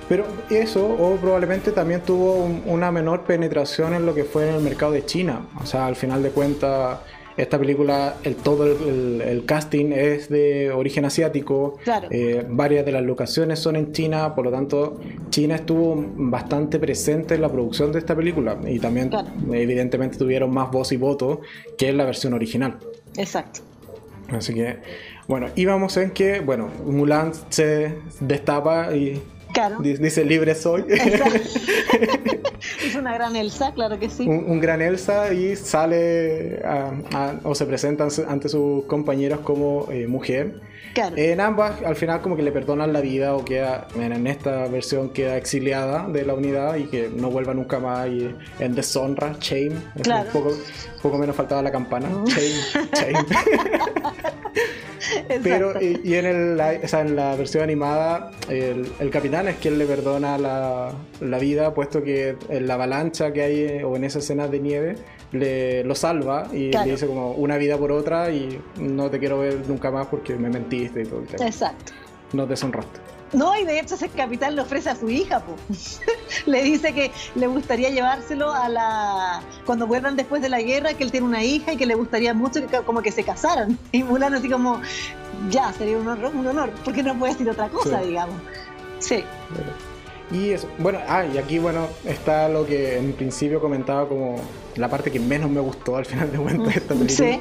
Pero 0.08 0.24
eso, 0.50 0.86
o 0.86 1.16
probablemente 1.16 1.72
también 1.72 2.00
tuvo 2.02 2.48
una 2.66 2.92
menor 2.92 3.24
penetración 3.24 3.94
en 3.94 4.06
lo 4.06 4.14
que 4.14 4.24
fue 4.24 4.48
en 4.48 4.54
el 4.54 4.62
mercado 4.62 4.92
de 4.92 5.04
China. 5.04 5.46
O 5.60 5.66
sea, 5.66 5.86
al 5.86 5.96
final 5.96 6.22
de 6.22 6.30
cuentas, 6.30 7.00
esta 7.36 7.58
película, 7.58 8.16
el, 8.22 8.36
todo 8.36 8.66
el, 8.66 9.44
casting 9.46 9.92
es 9.92 10.28
de 10.28 10.70
origen 10.70 11.04
asiático. 11.04 11.78
Eh, 12.10 12.46
varias 12.48 12.86
de 12.86 12.92
las 12.92 13.02
locaciones 13.02 13.58
son 13.58 13.76
en 13.76 13.92
China, 13.92 14.34
por 14.34 14.44
lo 14.44 14.52
tanto, 14.52 15.00
China 15.30 15.56
estuvo 15.56 15.96
bastante 16.14 16.78
presente 16.78 17.34
en 17.34 17.42
la 17.42 17.50
producción 17.50 17.90
de 17.90 17.98
esta 17.98 18.14
película. 18.14 18.56
Y 18.66 18.78
también, 18.78 19.10
evidentemente, 19.52 20.16
tuvieron 20.16 20.52
más 20.52 20.70
voz 20.70 20.92
y 20.92 20.96
voto 20.96 21.40
que 21.76 21.88
en 21.88 21.96
la 21.96 22.04
versión 22.04 22.32
original. 22.32 22.78
Exacto. 23.16 23.60
Así 24.30 24.54
que, 24.54 24.78
bueno, 25.28 25.48
íbamos 25.56 25.96
en 25.96 26.12
que, 26.12 26.40
bueno, 26.40 26.68
Mulan 26.84 27.32
se 27.50 27.96
destapa 28.20 28.94
y 28.94 29.20
Dice 29.80 30.24
libre 30.24 30.54
soy. 30.54 30.84
es 32.86 32.94
una 32.94 33.14
gran 33.14 33.36
Elsa, 33.36 33.72
claro 33.72 33.98
que 33.98 34.10
sí. 34.10 34.26
Un, 34.26 34.60
gran 34.60 34.82
Elsa 34.82 35.32
y 35.32 35.56
sale 35.56 36.62
o 37.42 37.54
se 37.54 37.66
presenta 37.66 38.06
ante 38.28 38.48
sus 38.48 38.84
compañeros 38.84 39.40
como 39.40 39.88
eh, 39.90 40.06
mujer. 40.06 40.60
En 40.94 41.40
ambas, 41.40 41.82
al 41.82 41.96
final, 41.96 42.22
como 42.22 42.36
que 42.36 42.42
le 42.42 42.52
perdonan 42.52 42.92
la 42.92 43.00
vida 43.00 43.34
o 43.34 43.44
queda, 43.44 43.88
en 43.94 44.26
esta 44.26 44.66
versión, 44.68 45.10
queda 45.10 45.36
exiliada 45.36 46.08
de 46.08 46.24
la 46.24 46.34
unidad 46.34 46.76
y 46.76 46.84
que 46.84 47.10
no 47.14 47.30
vuelva 47.30 47.54
nunca 47.54 47.78
más 47.78 48.08
y 48.08 48.34
en 48.58 48.74
deshonra, 48.74 49.36
shame. 49.40 49.76
Un 49.96 50.26
poco, 50.32 50.52
poco 51.02 51.18
menos 51.18 51.36
faltaba 51.36 51.62
la 51.62 51.70
campana. 51.70 52.08
Mm. 52.08 52.26
Shame, 52.26 52.88
shame. 52.94 53.18
Pero, 55.42 55.80
y, 55.80 56.14
en, 56.14 56.26
el, 56.26 56.60
en 56.60 57.16
la 57.16 57.36
versión 57.36 57.62
animada, 57.62 58.30
el, 58.48 59.10
capitán 59.10 59.48
es 59.48 59.56
quien 59.56 59.78
le 59.78 59.86
perdona 59.86 60.38
la, 60.38 60.92
la, 61.20 61.38
vida, 61.38 61.74
puesto 61.74 62.02
que 62.02 62.36
en 62.48 62.66
la 62.66 62.74
avalancha 62.74 63.32
que 63.32 63.42
hay 63.42 63.82
o 63.82 63.96
en 63.96 64.04
esa 64.04 64.18
escena 64.18 64.48
de 64.48 64.60
nieve, 64.60 64.96
le, 65.38 65.84
lo 65.84 65.94
salva 65.94 66.48
y 66.52 66.72
le 66.72 66.84
dice 66.84 67.06
como 67.06 67.32
una 67.32 67.56
vida 67.56 67.76
por 67.78 67.92
otra 67.92 68.30
y 68.30 68.60
no 68.78 69.10
te 69.10 69.18
quiero 69.18 69.38
ver 69.38 69.68
nunca 69.68 69.90
más 69.90 70.06
porque 70.06 70.36
me 70.36 70.50
mentiste 70.50 71.02
y 71.02 71.06
todo. 71.06 71.22
Exacto. 71.40 71.92
No 72.32 72.46
te. 72.46 72.54
No, 73.32 73.56
y 73.56 73.64
de 73.64 73.80
hecho 73.80 73.96
ese 73.96 74.08
capitán 74.08 74.54
le 74.54 74.62
ofrece 74.62 74.88
a 74.90 74.96
su 74.96 75.08
hija, 75.08 75.42
le 76.46 76.62
dice 76.62 76.92
que 76.92 77.10
le 77.34 77.46
gustaría 77.46 77.90
llevárselo 77.90 78.52
a 78.52 78.68
la... 78.68 79.42
cuando 79.64 79.86
vuelvan 79.86 80.16
después 80.16 80.42
de 80.42 80.48
la 80.48 80.60
guerra, 80.60 80.94
que 80.94 81.04
él 81.04 81.10
tiene 81.10 81.26
una 81.26 81.42
hija 81.42 81.72
y 81.72 81.76
que 81.76 81.86
le 81.86 81.94
gustaría 81.94 82.34
mucho 82.34 82.66
que 82.66 82.78
como 82.78 83.02
que 83.02 83.12
se 83.12 83.24
casaran. 83.24 83.78
Y 83.92 84.02
Mulan 84.04 84.34
así 84.34 84.48
como, 84.48 84.80
ya, 85.50 85.72
sería 85.72 85.98
un 85.98 86.08
honor, 86.08 86.32
un 86.34 86.46
honor 86.46 86.70
porque 86.84 87.02
no 87.02 87.18
puede 87.18 87.32
decir 87.32 87.48
otra 87.50 87.68
cosa, 87.68 88.00
digamos. 88.00 88.36
Sí. 89.00 89.24
Y 90.36 90.50
eso, 90.50 90.68
bueno, 90.78 90.98
ah, 91.08 91.24
y 91.24 91.38
aquí 91.38 91.58
bueno, 91.58 91.86
está 92.04 92.48
lo 92.48 92.66
que 92.66 92.98
en 92.98 93.12
principio 93.12 93.60
comentaba 93.60 94.06
como 94.06 94.36
la 94.76 94.88
parte 94.88 95.10
que 95.10 95.18
menos 95.18 95.50
me 95.50 95.60
gustó 95.60 95.96
al 95.96 96.04
final 96.04 96.30
de 96.30 96.38
cuentas 96.38 96.74
de 96.74 96.80
esta 96.80 96.94
película. 96.94 97.08
Sí 97.08 97.40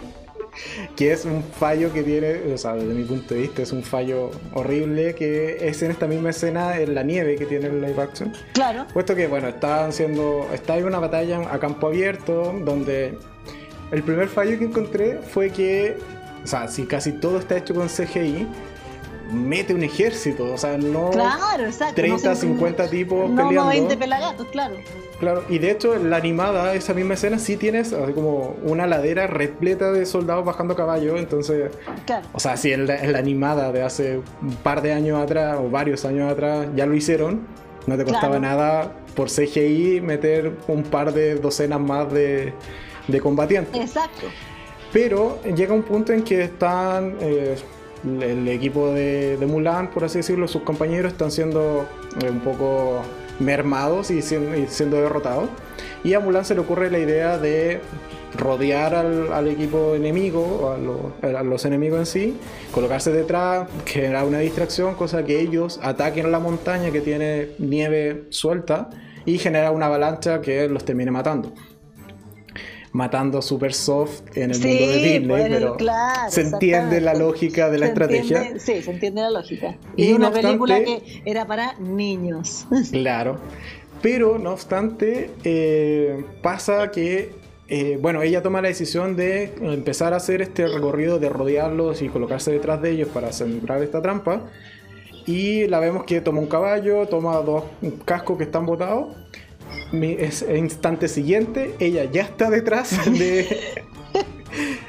que 0.95 1.11
es 1.11 1.25
un 1.25 1.43
fallo 1.43 1.91
que 1.91 2.03
tiene, 2.03 2.53
o 2.53 2.57
sea, 2.57 2.75
desde 2.75 2.93
mi 2.93 3.03
punto 3.03 3.33
de 3.33 3.41
vista, 3.41 3.61
es 3.61 3.71
un 3.71 3.83
fallo 3.83 4.31
horrible 4.53 5.13
que 5.15 5.57
es 5.67 5.81
en 5.83 5.91
esta 5.91 6.07
misma 6.07 6.29
escena 6.29 6.77
en 6.77 6.95
la 6.95 7.03
nieve 7.03 7.35
que 7.35 7.45
tiene 7.45 7.67
el 7.67 7.81
live 7.81 8.01
action. 8.01 8.33
Claro. 8.53 8.85
Puesto 8.93 9.15
que, 9.15 9.27
bueno, 9.27 9.49
están 9.49 9.89
haciendo, 9.89 10.47
está 10.53 10.77
en 10.77 10.85
una 10.85 10.99
batalla 10.99 11.41
a 11.51 11.59
campo 11.59 11.87
abierto 11.87 12.53
donde 12.63 13.17
el 13.91 14.03
primer 14.03 14.27
fallo 14.27 14.57
que 14.57 14.65
encontré 14.65 15.19
fue 15.19 15.49
que, 15.49 15.97
o 16.43 16.47
sea, 16.47 16.67
si 16.67 16.85
casi 16.85 17.11
todo 17.13 17.39
está 17.39 17.57
hecho 17.57 17.75
con 17.75 17.87
CGI, 17.87 18.47
mete 19.31 19.73
un 19.73 19.83
ejército, 19.83 20.53
o 20.53 20.57
sea, 20.57 20.77
no 20.77 21.09
claro, 21.09 21.65
exacto, 21.65 21.95
30, 21.95 22.35
50 22.35 22.89
tipos 22.89 23.29
no, 23.29 23.35
peleando. 23.35 23.63
No 23.63 23.67
20 23.69 23.97
pelagatos, 23.97 24.47
claro. 24.47 24.75
Claro, 25.19 25.43
y 25.49 25.59
de 25.59 25.71
hecho 25.71 25.95
en 25.95 26.09
la 26.09 26.17
animada, 26.17 26.73
esa 26.73 26.93
misma 26.93 27.13
escena, 27.13 27.39
sí 27.39 27.55
tienes 27.55 27.93
así 27.93 28.13
como 28.13 28.55
una 28.63 28.85
ladera 28.85 29.27
repleta 29.27 29.91
de 29.91 30.05
soldados 30.05 30.43
bajando 30.45 30.75
caballo, 30.75 31.17
entonces... 31.17 31.71
Claro. 32.05 32.27
O 32.33 32.39
sea, 32.39 32.57
si 32.57 32.73
en 32.73 32.85
la, 32.87 32.95
animada 33.17 33.71
de 33.71 33.81
hace 33.81 34.19
un 34.41 34.55
par 34.57 34.81
de 34.81 34.93
años 34.93 35.21
atrás, 35.21 35.57
o 35.59 35.69
varios 35.69 36.03
años 36.05 36.31
atrás, 36.31 36.67
ya 36.75 36.85
lo 36.85 36.93
hicieron, 36.95 37.47
no 37.87 37.97
te 37.97 38.03
costaba 38.03 38.39
nada 38.39 38.91
por 39.15 39.29
CGI 39.29 40.01
meter 40.01 40.57
un 40.67 40.83
par 40.83 41.13
de 41.13 41.35
docenas 41.35 41.79
más 41.79 42.11
de, 42.11 42.53
de 43.07 43.21
combatientes. 43.21 43.79
Exacto. 43.79 44.27
Pero 44.91 45.41
llega 45.43 45.73
un 45.73 45.83
punto 45.83 46.11
en 46.11 46.23
que 46.23 46.43
están... 46.43 47.15
Eh, 47.21 47.55
el 48.05 48.47
equipo 48.47 48.93
de, 48.93 49.43
Mulan, 49.47 49.89
por 49.89 50.03
así 50.03 50.19
decirlo, 50.19 50.47
sus 50.47 50.61
compañeros 50.61 51.11
están 51.11 51.31
siendo 51.31 51.85
eh, 52.23 52.29
un 52.29 52.39
poco 52.39 53.01
mermados 53.39 54.11
y 54.11 54.21
siendo, 54.21 54.97
derrotados. 54.97 55.49
Y 56.03 56.13
a 56.13 56.19
Mulan 56.19 56.45
se 56.45 56.53
le 56.53 56.61
ocurre 56.61 56.91
la 56.91 56.99
idea 56.99 57.37
de 57.37 57.81
rodear 58.37 58.93
al, 58.95 59.47
equipo 59.47 59.95
enemigo, 59.95 60.75
a, 61.23 61.27
a, 61.27 61.43
los 61.43 61.65
enemigos 61.65 61.99
en 61.99 62.05
sí, 62.05 62.37
colocarse 62.71 63.11
detrás, 63.11 63.67
generar 63.85 64.25
una 64.25 64.39
distracción, 64.39 64.95
cosa 64.95 65.23
que 65.23 65.39
ellos 65.39 65.79
ataquen 65.81 66.31
la 66.31 66.39
montaña 66.39 66.91
que 66.91 67.01
tiene 67.01 67.49
nieve 67.59 68.25
suelta 68.29 68.89
y 69.25 69.37
generar 69.37 69.71
una 69.71 69.87
avalancha 69.87 70.41
que 70.41 70.67
los 70.67 70.85
termine 70.85 71.11
matando 71.11 71.53
matando 72.95 73.41
super 73.41 73.73
soft 73.73 74.21
en 74.35 74.51
el 74.51 74.59
mundo 74.59 74.87
de 74.87 74.97
Disney, 74.97 75.49
pero 75.49 75.77
se 76.29 76.41
entiende 76.41 77.01
la 77.01 77.13
lógica 77.13 77.69
de 77.69 77.77
la 77.77 77.87
estrategia. 77.87 78.57
sí, 78.57 78.81
se 78.81 78.89
entiende 78.89 79.21
la 79.21 79.31
lógica. 79.31 79.75
Y, 79.97 80.13
una 80.13 80.31
película 80.31 80.81
que 80.81 81.21
era 81.25 81.45
para 81.45 81.73
niños. 81.77 82.65
Claro. 82.91 83.37
Pero 84.01 84.37
no 84.37 84.51
obstante, 84.51 85.31
eh, 85.43 86.23
pasa 86.41 86.89
que 86.91 87.33
eh, 87.67 87.97
bueno, 88.01 88.21
ella 88.21 88.41
toma 88.41 88.61
la 88.61 88.69
decisión 88.69 89.15
de 89.15 89.55
empezar 89.59 90.13
a 90.13 90.17
hacer 90.17 90.41
este 90.41 90.67
recorrido 90.67 91.19
de 91.19 91.29
rodearlos 91.29 92.01
y 92.01 92.09
colocarse 92.09 92.51
detrás 92.51 92.81
de 92.81 92.91
ellos 92.91 93.09
para 93.09 93.31
sembrar 93.33 93.81
esta 93.83 94.01
trampa. 94.01 94.43
Y 95.25 95.67
la 95.67 95.79
vemos 95.79 96.05
que 96.05 96.21
toma 96.21 96.39
un 96.39 96.47
caballo, 96.47 97.07
toma 97.07 97.35
dos 97.37 97.63
cascos 98.05 98.37
que 98.37 98.43
están 98.45 98.65
botados 98.65 99.15
el 99.91 100.57
instante 100.57 101.07
siguiente, 101.07 101.75
ella 101.79 102.05
ya 102.05 102.23
está 102.23 102.49
detrás 102.49 102.97
de. 103.11 103.83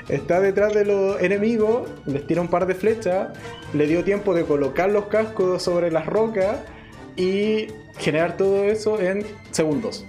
está 0.08 0.40
detrás 0.40 0.74
de 0.74 0.84
los 0.84 1.20
enemigos, 1.20 1.88
les 2.06 2.26
tira 2.26 2.40
un 2.40 2.48
par 2.48 2.66
de 2.66 2.74
flechas, 2.74 3.36
le 3.72 3.86
dio 3.86 4.04
tiempo 4.04 4.34
de 4.34 4.44
colocar 4.44 4.90
los 4.90 5.06
cascos 5.06 5.62
sobre 5.62 5.90
las 5.90 6.06
rocas 6.06 6.58
y 7.16 7.68
generar 7.98 8.36
todo 8.36 8.64
eso 8.64 9.00
en 9.00 9.24
segundos. 9.50 10.04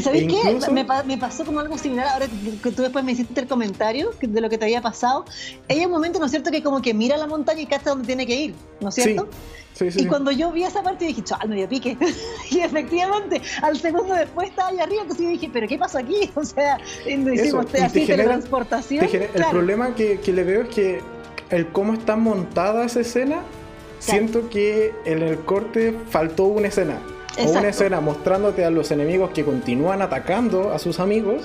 ¿Sabéis 0.00 0.32
qué? 0.32 0.72
Me, 0.72 1.18
pasó 1.18 1.44
como 1.44 1.60
algo 1.60 1.76
similar 1.76 2.06
ahora 2.08 2.26
que, 2.62 2.70
tú 2.70 2.82
después 2.82 3.04
me 3.04 3.12
hiciste 3.12 3.40
el 3.40 3.46
comentario 3.46 4.12
de 4.20 4.40
lo 4.40 4.48
que 4.48 4.58
te 4.58 4.64
había 4.64 4.80
pasado. 4.80 5.24
En 5.68 5.84
un 5.86 5.92
momento, 5.92 6.18
¿no 6.18 6.26
es 6.26 6.30
cierto?, 6.30 6.50
que 6.50 6.62
como 6.62 6.80
que 6.80 6.94
mira 6.94 7.16
la 7.16 7.26
montaña 7.26 7.60
y 7.60 7.66
cacha 7.66 7.90
dónde 7.90 8.06
tiene 8.06 8.26
que 8.26 8.34
ir, 8.34 8.54
¿no 8.80 8.88
es 8.88 8.94
cierto? 8.94 9.28
Sí. 9.30 9.90
Sí, 9.90 10.02
y 10.02 10.06
cuando 10.06 10.30
yo 10.30 10.52
vi 10.52 10.64
esa 10.64 10.82
parte 10.82 11.06
dije, 11.06 11.24
chaval, 11.24 11.48
me 11.48 11.56
dio 11.56 11.68
pique. 11.68 11.96
y 12.50 12.60
efectivamente, 12.60 13.40
al 13.62 13.78
segundo 13.78 14.12
después 14.14 14.50
estaba 14.50 14.68
allá 14.68 14.82
arriba, 14.82 15.02
entonces 15.02 15.24
yo 15.24 15.30
dije, 15.30 15.50
¿pero 15.50 15.66
qué 15.66 15.78
pasó 15.78 15.98
aquí? 15.98 16.30
O 16.34 16.44
sea, 16.44 16.78
no 17.16 17.32
hicimos 17.32 17.66
así 17.74 18.06
teletransportación. 18.06 19.06
El 19.12 19.44
problema 19.50 19.94
que, 19.94 20.20
que, 20.20 20.32
le 20.32 20.44
veo 20.44 20.62
es 20.62 20.68
que 20.68 21.00
el 21.50 21.68
cómo 21.68 21.94
está 21.94 22.16
montada 22.16 22.84
esa 22.84 23.00
escena, 23.00 23.40
siento 23.98 24.50
que 24.50 24.92
en 25.06 25.22
el 25.22 25.38
corte 25.40 25.96
faltó 26.10 26.44
una 26.44 26.68
escena 26.68 26.98
o 27.38 27.50
una 27.50 27.68
escena 27.68 28.00
mostrándote 28.00 28.64
a 28.64 28.70
los 28.70 28.90
enemigos 28.90 29.30
que 29.30 29.44
continúan 29.44 30.02
atacando 30.02 30.72
a 30.72 30.78
sus 30.78 31.00
amigos. 31.00 31.42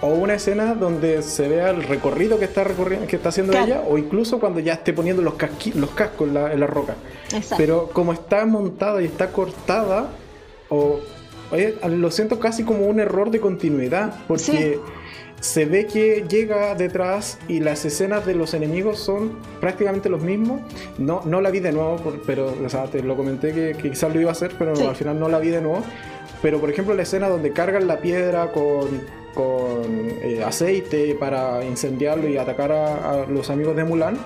O 0.00 0.08
una 0.08 0.34
escena 0.34 0.74
donde 0.74 1.22
se 1.22 1.46
vea 1.48 1.70
el 1.70 1.84
recorrido 1.84 2.40
que 2.40 2.46
está, 2.46 2.64
recorriendo, 2.64 3.06
que 3.06 3.14
está 3.14 3.28
haciendo 3.28 3.56
ella. 3.56 3.82
O 3.88 3.98
incluso 3.98 4.40
cuando 4.40 4.58
ya 4.58 4.72
esté 4.72 4.92
poniendo 4.92 5.22
los, 5.22 5.34
los 5.74 5.90
cascos 5.90 6.28
en 6.28 6.34
la, 6.60 6.66
roca. 6.66 6.96
Pero 7.56 7.88
como 7.92 8.12
está 8.12 8.44
montada 8.44 9.00
y 9.00 9.04
está 9.04 9.30
cortada, 9.30 10.08
o, 10.70 10.98
lo 11.88 12.10
siento 12.10 12.40
casi 12.40 12.64
como 12.64 12.86
un 12.86 12.98
error 12.98 13.30
de 13.30 13.40
continuidad. 13.40 14.12
Porque 14.26 14.80
se 15.42 15.64
ve 15.64 15.86
que 15.86 16.24
llega 16.28 16.76
detrás 16.76 17.36
y 17.48 17.58
las 17.58 17.84
escenas 17.84 18.24
de 18.24 18.36
los 18.36 18.54
enemigos 18.54 19.00
son 19.00 19.32
prácticamente 19.60 20.08
los 20.08 20.22
mismos. 20.22 20.60
No, 20.98 21.20
no 21.24 21.40
la 21.40 21.50
vi 21.50 21.58
de 21.58 21.72
nuevo, 21.72 22.00
pero 22.24 22.54
te 22.92 23.02
lo 23.02 23.16
comenté 23.16 23.52
que, 23.52 23.76
quizás 23.90 24.14
lo 24.14 24.20
iba 24.20 24.30
a 24.30 24.32
hacer, 24.32 24.52
pero 24.56 24.72
al 24.88 24.94
final 24.94 25.18
no 25.18 25.28
la 25.28 25.40
vi 25.40 25.48
de 25.48 25.60
nuevo. 25.60 25.82
Pero 26.42 26.60
por 26.60 26.70
ejemplo 26.70 26.94
la 26.94 27.02
escena 27.02 27.28
donde 27.28 27.52
cargan 27.52 27.88
la 27.88 27.98
piedra 27.98 28.52
con, 28.52 29.02
con 29.34 30.10
eh, 30.22 30.44
aceite 30.46 31.16
para 31.16 31.64
incendiarlo 31.64 32.28
y 32.28 32.36
atacar 32.36 32.70
a, 32.70 33.26
los 33.26 33.50
amigos 33.50 33.74
de 33.74 33.82
Mulan, 33.82 34.16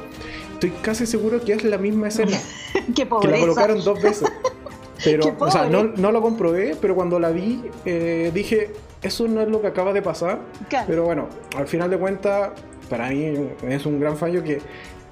estoy 0.52 0.70
casi 0.82 1.06
seguro 1.06 1.42
que 1.42 1.54
es 1.54 1.64
la 1.64 1.78
misma 1.78 2.08
escena. 2.08 2.38
que 2.94 3.06
la 3.06 3.40
colocaron 3.40 3.82
dos 3.82 4.02
veces. 4.02 4.30
Pero, 5.02 5.34
o 5.38 5.50
sea, 5.50 5.66
no, 5.66 5.84
no, 5.84 6.10
lo 6.10 6.22
comprobé, 6.22 6.74
pero 6.80 6.94
cuando 6.94 7.20
la 7.20 7.28
vi 7.28 7.62
eh, 7.84 8.30
dije, 8.32 8.70
eso 9.02 9.28
no 9.28 9.40
es 9.40 9.48
lo 9.48 9.60
que 9.60 9.68
acaba 9.68 9.92
de 9.92 10.02
pasar. 10.02 10.40
Pero 10.86 11.04
bueno, 11.04 11.28
al 11.56 11.66
final 11.66 11.90
de 11.90 11.98
cuentas, 11.98 12.50
para 12.88 13.08
mí 13.10 13.32
es 13.68 13.86
un 13.86 14.00
gran 14.00 14.16
fallo 14.16 14.42
que... 14.42 14.60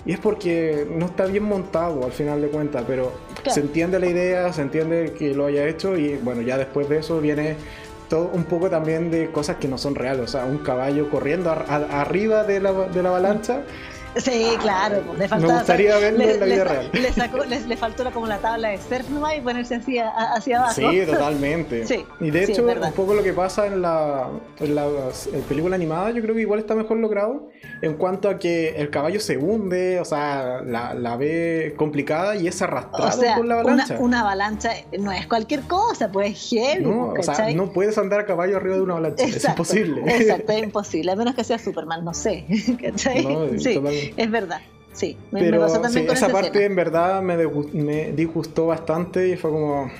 Y 0.07 0.12
es 0.12 0.18
porque 0.18 0.87
no 0.91 1.07
está 1.07 1.24
bien 1.24 1.45
montado 1.45 2.05
al 2.05 2.12
final 2.12 2.43
de 2.43 2.49
cuentas, 2.49 2.85
pero 2.87 3.12
se 3.49 3.61
entiende 3.61 3.99
la 3.99 4.07
idea, 4.07 4.53
se 4.53 4.61
entiende 4.61 5.14
que 5.18 5.32
lo 5.32 5.47
haya 5.47 5.66
hecho 5.66 5.97
y 5.97 6.16
bueno, 6.16 6.43
ya 6.43 6.59
después 6.59 6.91
de 6.91 6.99
eso 6.99 7.20
viene 7.22 7.57
todo 8.11 8.30
un 8.35 8.45
poco 8.45 8.68
también 8.68 9.11
de 9.11 9.30
cosas 9.30 9.57
que 9.57 9.66
no 9.66 9.78
son 9.78 9.95
reales, 9.95 10.22
o 10.22 10.28
sea, 10.28 10.45
un 10.45 10.59
caballo 10.59 11.09
corriendo 11.09 11.51
arriba 11.51 12.45
de 12.45 12.61
la, 12.61 12.72
de 12.72 13.03
la 13.03 13.09
avalancha 13.09 13.62
Sí, 14.16 14.46
claro, 14.60 15.02
pues, 15.06 15.18
le 15.18 15.28
faltaba, 15.28 15.52
Me 15.52 15.58
gustaría 15.58 15.98
verlo 15.98 16.24
en 16.24 16.40
la 16.40 16.46
vida 16.46 16.64
real. 16.64 16.90
Le, 16.92 17.12
sacó, 17.12 17.44
le, 17.44 17.76
faltó 17.76 18.12
como 18.12 18.26
la 18.26 18.38
tabla 18.38 18.68
de 18.68 18.78
surf 18.78 19.08
nomás 19.10 19.36
y 19.36 19.40
ponerse 19.40 19.76
así 19.76 19.98
hacia 19.98 20.58
abajo. 20.58 20.74
Sí, 20.74 21.02
totalmente. 21.06 21.84
Sí, 21.94 22.04
y 22.18 22.30
de 22.30 22.44
hecho, 22.44 22.64
un 22.64 22.92
poco 22.92 23.14
lo 23.14 23.22
que 23.22 23.32
pasa 23.32 23.66
en 23.66 23.82
la, 23.82 24.28
en 24.58 24.74
la 24.74 24.88
película 25.48 25.76
animada, 25.76 26.10
yo 26.10 26.22
creo 26.22 26.34
que 26.34 26.40
igual 26.40 26.60
está 26.60 26.74
mejor 26.74 26.96
logrado 26.96 27.50
en 27.82 27.94
cuanto 27.94 28.28
a 28.28 28.38
que 28.38 28.70
el 28.70 28.90
caballo 28.90 29.20
se 29.20 29.36
hunde, 29.36 30.00
o 30.00 30.04
sea, 30.04 30.62
la, 30.64 30.94
la 30.94 31.16
ve 31.16 31.74
complicada 31.76 32.36
y 32.36 32.48
es 32.48 32.62
arrastrado 32.62 33.22
por 33.36 33.44
la 33.44 33.60
avalancha. 33.60 33.98
Una, 33.98 34.20
avalancha 34.20 34.70
no 34.98 35.12
es 35.12 35.26
cualquier 35.26 35.60
cosa, 35.62 36.10
pues 36.10 36.48
heavy. 36.50 36.84
No, 36.84 37.12
o 37.18 37.22
sea, 37.22 37.52
no 37.52 37.72
puedes 37.72 37.98
andar 37.98 38.20
a 38.20 38.26
caballo 38.26 38.56
arriba 38.56 38.76
de 38.76 38.82
una 38.82 38.94
avalancha, 38.94 39.24
es 39.24 39.44
imposible. 39.44 40.02
Exacto, 40.06 40.52
es 40.52 40.62
imposible, 40.62 41.12
a 41.12 41.16
menos 41.16 41.34
que 41.34 41.44
sea 41.44 41.58
Superman, 41.58 42.04
no 42.04 42.14
sé. 42.14 42.46
¿cachai? 42.82 43.24
No, 43.24 43.58
sí 43.58 43.80
es 44.16 44.30
verdad. 44.30 44.61
Sí, 44.92 45.16
me, 45.32 45.40
Pero, 45.40 45.61
pasó 45.61 45.80
también 45.80 46.09
esa, 46.09 46.28
parte 46.28 46.64
en 46.64 46.76
verdad 46.76 47.20
me, 47.20 47.36
me, 47.72 48.12
disgustó 48.12 48.66
bastante 48.66 49.28
y 49.28 49.36
fue 49.36 49.50
como, 49.50 49.90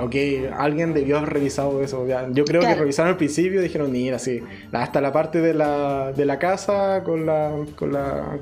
ok, 0.00 0.14
alguien 0.56 0.94
debió 0.94 1.18
haber 1.18 1.30
revisado 1.34 1.82
eso. 1.82 2.06
Yo 2.32 2.44
creo 2.44 2.60
que 2.60 2.74
revisaron 2.74 3.10
al 3.10 3.16
principio 3.16 3.60
y 3.60 3.64
dijeron, 3.64 3.90
mira, 3.90 4.20
sí, 4.20 4.40
hasta 4.72 5.00
la 5.00 5.12
parte 5.12 5.40
de 5.40 5.54
la, 5.54 6.12
de 6.12 6.24
la 6.24 6.38
casa 6.38 7.02
con 7.04 7.26
la, 7.26 7.52
con 7.76 7.92
la 7.92 8.38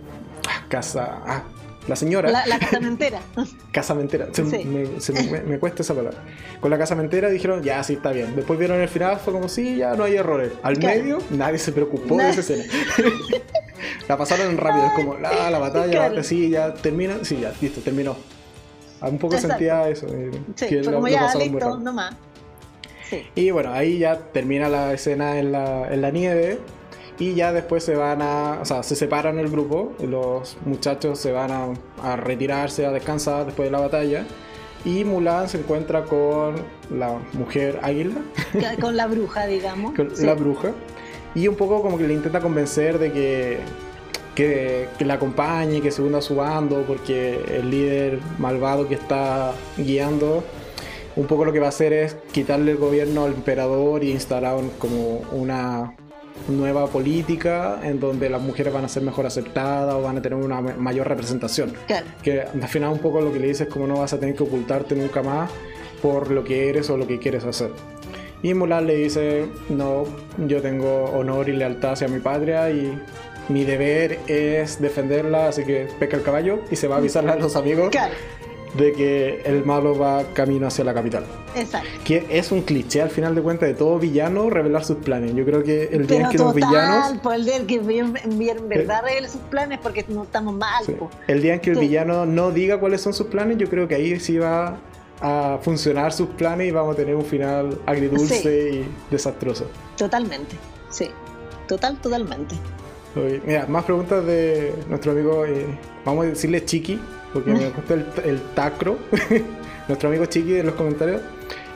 ah, 0.49 0.67
casa, 0.69 1.23
ah, 1.27 1.45
la 1.89 1.97
señora. 1.97 2.31
La, 2.31 2.47
la 2.47 2.59
casamentera. 2.59 3.21
casamentera. 3.73 4.29
Se, 4.33 4.43
me, 4.43 5.59
cuesta 5.59 5.83
esa 5.83 5.95
palabra. 5.95 6.19
Con 6.61 6.71
la 6.71 6.79
casamentera 6.79 7.29
dijeron, 7.29 7.63
ya, 7.63 7.83
sí, 7.83 7.95
está 7.95 8.13
bien. 8.13 8.37
Después 8.37 8.59
vieron 8.59 8.81
el 8.81 8.89
final, 8.89 9.19
fue 9.19 9.33
como, 9.33 9.49
sí, 9.49 9.77
ya 9.77 9.95
no 9.95 10.05
hay 10.05 10.17
errores. 10.17 10.53
Al 10.63 10.79
medio, 10.79 11.19
nadie 11.31 11.59
se 11.59 11.73
preocupó 11.73 12.17
de 12.17 12.31
esa 12.31 12.41
escena. 12.41 12.65
la 14.09 14.17
pasaron 14.17 14.57
rápido, 14.57 14.87
es 14.87 14.93
como, 14.93 15.17
ah, 15.25 15.51
la 15.51 15.59
batalla, 15.59 16.23
sí, 16.23 16.51
ya 16.51 16.73
termina. 16.75 17.19
Sí, 17.23 17.39
ya, 17.41 17.53
listo, 17.61 17.81
terminó. 17.81 18.17
Un 19.01 19.19
poco 19.19 19.37
sentía 19.37 19.89
eso. 19.89 20.07
Eh, 20.09 20.31
sí, 20.55 20.67
que 20.69 20.85
fue 20.85 20.93
como 20.93 21.09
ya, 21.09 21.35
listo, 21.35 21.79
nomás. 21.79 22.15
Sí. 23.11 23.27
Y 23.35 23.51
bueno, 23.51 23.73
ahí 23.73 23.99
ya 23.99 24.17
termina 24.17 24.69
la 24.69 24.93
escena 24.93 25.39
en 25.39 25.53
la, 25.53 25.93
en 25.93 26.01
la 26.01 26.11
nieve 26.11 26.61
y 27.19 27.35
ya 27.35 27.53
después 27.53 27.85
se 27.85 27.95
van 27.95 28.23
a, 28.23 28.59
o 28.61 28.65
sea, 28.65 28.83
se 28.83 28.97
separan 28.97 29.39
el 29.39 29.49
grupo, 29.49 29.93
los 30.03 30.57
muchachos 30.65 31.19
se 31.19 31.33
van 31.33 31.51
a, 32.03 32.17
retirarse, 32.17 32.87
a 32.87 32.91
descansar 32.91 33.47
después 33.47 33.69
de 33.69 33.73
la 33.73 33.81
batalla. 33.81 34.27
Y 34.85 35.05
Mulan 35.05 35.49
se 35.49 35.59
encuentra 35.59 36.05
con 36.05 36.57
la 36.91 37.19
mujer 37.35 37.79
águila. 37.83 38.17
Con 38.81 38.97
la 38.97 39.07
bruja, 39.07 39.47
digamos. 39.47 39.95
con 39.97 40.11
la 40.19 40.35
bruja. 40.35 40.73
Y 41.35 41.47
un 41.47 41.55
poco 41.55 41.83
como 41.83 41.99
que 41.99 42.09
le 42.09 42.15
intenta 42.15 42.41
convencer 42.41 42.99
de 42.99 43.13
que, 43.13 43.59
que, 44.35 44.89
que 44.99 45.05
la 45.05 45.15
acompañe, 45.15 45.81
que 45.81 45.93
se 45.93 46.03
una 46.03 46.19
a 46.19 46.23
su 46.23 46.35
bando, 46.35 46.83
porque 46.87 47.41
el 47.49 47.71
líder 47.71 48.19
malvado 48.39 48.89
que 48.89 48.97
está 48.97 49.53
guiando, 49.77 50.43
un 51.15 51.27
poco 51.27 51.45
lo 51.45 51.53
que 51.53 51.61
va 51.61 51.67
a 51.67 51.69
hacer 51.69 51.93
es 51.93 52.17
quitarle 52.33 52.73
el 52.73 52.79
gobierno 52.79 53.25
al 53.25 53.35
emperador 53.35 54.03
y 54.03 54.11
instalar 54.11 54.57
como 54.79 55.19
una 55.31 55.95
nueva 56.49 56.87
política 56.87 57.81
en 57.83 58.01
donde 58.01 58.29
las 58.29 58.43
mujeres 58.43 58.73
van 58.73 58.85
a 58.85 58.89
ser 58.89 59.03
mejor 59.03 59.27
aceptadas 59.27 59.95
o 59.95 60.03
van 60.03 60.19
a 60.19 60.23
tener 60.23 60.39
una 60.39 60.61
mayor 60.61 61.09
representación. 61.09 61.73
Que 62.23 62.43
al 62.43 62.69
final 62.69 62.93
un 62.93 62.99
poco 62.99 63.21
lo 63.21 63.33
que 63.33 63.39
le 63.39 63.49
dices 63.49 63.69
es 63.69 63.73
como 63.73 63.87
no 63.87 64.01
vas 64.01 64.13
a 64.13 64.19
tener 64.19 64.35
que 64.35 64.43
ocultarte 64.43 64.95
nunca 64.95 65.23
más 65.23 65.51
por 66.01 66.31
lo 66.31 66.43
que 66.43 66.69
eres 66.69 66.91
o 66.91 66.97
lo 66.97 67.07
que 67.07 67.19
quieres 67.19 67.45
hacer. 67.45 67.71
Y 68.43 68.55
Mulan 68.55 68.87
le 68.89 68.97
dice, 68.97 69.47
no, 69.69 70.05
yo 70.49 70.61
tengo 70.61 71.05
honor 71.05 71.49
y 71.49 71.53
lealtad 71.53 71.93
hacia 71.93 72.09
mi 72.09 72.19
patria 72.19 72.71
y 72.71 72.99
mi 73.49 73.65
deber 73.65 74.19
es 74.27 74.81
defenderla, 74.81 75.49
así 75.49 75.65
que 75.65 75.87
pesca 75.99 76.17
el 76.17 76.23
caballo 76.23 76.61
y 76.71 76.77
se 76.77 76.89
va 76.89 76.97
a 76.97 76.99
avisarle 76.99 77.31
a 77.31 77.37
los 77.37 77.55
amigos 77.55 77.91
de 78.75 78.93
que 78.93 79.43
el 79.45 79.65
malo 79.65 79.99
va 79.99 80.25
camino 80.33 80.67
hacia 80.67 80.85
la 80.85 80.95
capital. 80.95 81.25
Exacto. 81.55 81.89
Que 82.05 82.27
es 82.31 82.51
un 82.51 82.63
cliché 82.63 83.03
al 83.03 83.11
final 83.11 83.35
de 83.35 83.43
cuentas 83.43 83.69
de 83.69 83.75
todo 83.75 83.99
villano 83.99 84.49
revelar 84.49 84.85
sus 84.85 84.99
planes. 84.99 85.35
Yo 85.35 85.45
creo 85.45 85.63
que 85.63 85.85
el 85.93 86.07
día 86.07 86.23
en 86.23 86.29
que 86.31 86.39
los 86.39 86.55
villanos. 86.55 87.19
Por 87.19 87.35
el 87.35 87.45
día 87.45 87.57
en 87.57 87.67
que 87.67 87.75
en 87.75 88.69
verdad 88.69 89.03
revele 89.05 89.29
sus 89.29 89.41
planes 89.43 89.79
porque 89.83 90.05
no 90.09 90.23
estamos 90.23 90.55
mal. 90.55 90.85
El 91.29 91.43
día 91.43 91.55
en 91.55 91.61
que 91.61 91.71
el 91.71 91.79
villano 91.79 92.25
no 92.27 92.51
diga 92.51 92.81
cuáles 92.81 93.01
son 93.01 93.13
sus 93.13 93.27
planes, 93.27 93.59
yo 93.59 93.69
creo 93.69 93.87
que 93.87 93.95
ahí 93.95 94.19
sí 94.19 94.39
va 94.39 94.79
a 95.21 95.59
funcionar 95.63 96.13
sus 96.13 96.29
planes 96.31 96.69
y 96.69 96.71
vamos 96.71 96.95
a 96.95 96.97
tener 96.97 97.15
un 97.15 97.25
final 97.25 97.79
agridulce 97.87 98.71
y 98.71 98.89
desastroso. 99.11 99.67
Totalmente, 99.97 100.57
sí. 100.91 101.11
Total, 101.69 101.97
totalmente. 101.99 102.57
Mira, 103.47 103.67
más 103.67 103.85
preguntas 103.85 104.25
de 104.25 104.75
nuestro 104.89 105.13
amigo, 105.13 105.45
eh, 105.45 105.67
vamos 106.05 106.25
a 106.25 106.29
decirle 106.29 106.65
Chiqui, 106.65 106.99
porque 107.33 107.53
me 107.53 107.71
gusta 107.71 107.95
el, 108.25 108.41
tacro, 108.55 108.99
nuestro 109.89 110.09
amigo 110.09 110.27
Chiqui 110.27 110.57
en 110.57 110.67
los 110.67 110.75
comentarios. 110.75 111.23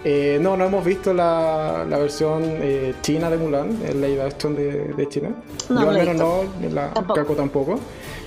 Eh, 0.04 0.38
no, 0.40 0.56
no 0.56 0.66
hemos 0.66 0.84
visto 0.84 1.12
la, 1.12 1.84
la 1.88 1.98
versión 1.98 2.42
eh, 2.44 2.94
china 3.02 3.28
de 3.28 3.38
Mulan, 3.38 3.76
el 3.84 4.00
live 4.00 4.22
action 4.22 4.54
de, 4.54 4.94
de 4.96 5.08
China. 5.08 5.30
No, 5.68 5.82
Yo 5.82 5.90
al 5.90 5.96
menos 5.96 6.16
no, 6.16 6.68
la 6.72 6.92
Caco 6.92 7.34
tampoco. 7.34 7.80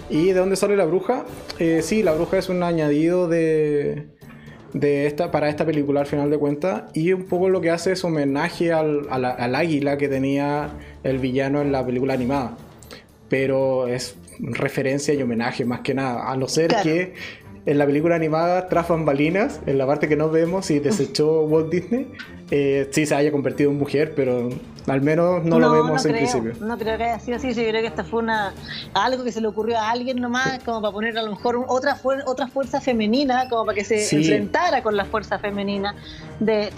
¿Y 0.09 0.27
de 0.27 0.33
dónde 0.33 0.57
sale 0.57 0.75
la 0.75 0.83
bruja? 0.85 1.23
Eh, 1.57 1.81
sí, 1.81 2.03
la 2.03 2.11
bruja 2.13 2.37
es 2.37 2.49
un 2.49 2.63
añadido 2.63 3.29
de, 3.29 4.07
de 4.73 5.05
esta, 5.05 5.31
para 5.31 5.47
esta 5.47 5.65
película 5.65 6.01
al 6.01 6.07
final 6.07 6.29
de 6.29 6.37
cuentas. 6.37 6.83
Y 6.93 7.13
un 7.13 7.23
poco 7.23 7.47
lo 7.47 7.61
que 7.61 7.69
hace 7.69 7.93
es 7.93 8.03
homenaje 8.03 8.73
al, 8.73 9.07
al 9.09 9.55
águila 9.55 9.97
que 9.97 10.09
tenía 10.09 10.71
el 11.03 11.19
villano 11.19 11.61
en 11.61 11.71
la 11.71 11.85
película 11.85 12.13
animada. 12.13 12.57
Pero 13.29 13.87
es 13.87 14.15
referencia 14.39 15.13
y 15.13 15.21
homenaje 15.21 15.65
más 15.65 15.81
que 15.81 15.93
nada, 15.93 16.31
a 16.31 16.37
no 16.37 16.47
ser 16.47 16.75
que 16.83 17.13
en 17.65 17.77
la 17.77 17.85
película 17.85 18.15
animada, 18.15 18.67
tras 18.67 18.87
bambalinas, 18.87 19.59
en 19.65 19.77
la 19.77 19.85
parte 19.85 20.07
que 20.07 20.15
no 20.15 20.29
vemos 20.29 20.71
y 20.71 20.79
desechó 20.79 21.41
Walt 21.43 21.69
Disney, 21.69 22.11
eh, 22.51 22.89
sí 22.91 23.05
se 23.05 23.13
haya 23.13 23.31
convertido 23.31 23.69
en 23.69 23.77
mujer, 23.77 24.13
pero 24.15 24.49
al 24.87 25.01
menos 25.01 25.43
no, 25.43 25.59
lo 25.59 25.71
vemos 25.71 26.03
en 26.05 26.13
principio. 26.13 26.53
No 26.61 26.77
creo 26.77 26.97
que 26.97 27.03
haya 27.03 27.19
sido 27.19 27.37
así, 27.37 27.53
yo 27.53 27.61
creo 27.61 27.81
que 27.81 27.87
esta 27.87 28.03
fue 28.03 28.23
una 28.23 28.53
algo 28.93 29.23
que 29.23 29.31
se 29.31 29.41
le 29.41 29.47
ocurrió 29.47 29.77
a 29.77 29.91
alguien 29.91 30.19
nomás, 30.19 30.63
como 30.63 30.81
para 30.81 30.91
poner 30.91 31.17
a 31.17 31.21
lo 31.21 31.31
mejor 31.31 31.63
otra, 31.67 31.99
otra 32.25 32.47
fuerza 32.47 32.81
femenina, 32.81 33.47
como 33.49 33.65
para 33.65 33.75
que 33.75 33.83
se 33.83 34.15
enfrentara 34.15 34.81
con 34.81 34.97
la 34.97 35.05
fuerza 35.05 35.37
femenina 35.37 35.93
de 36.39 36.71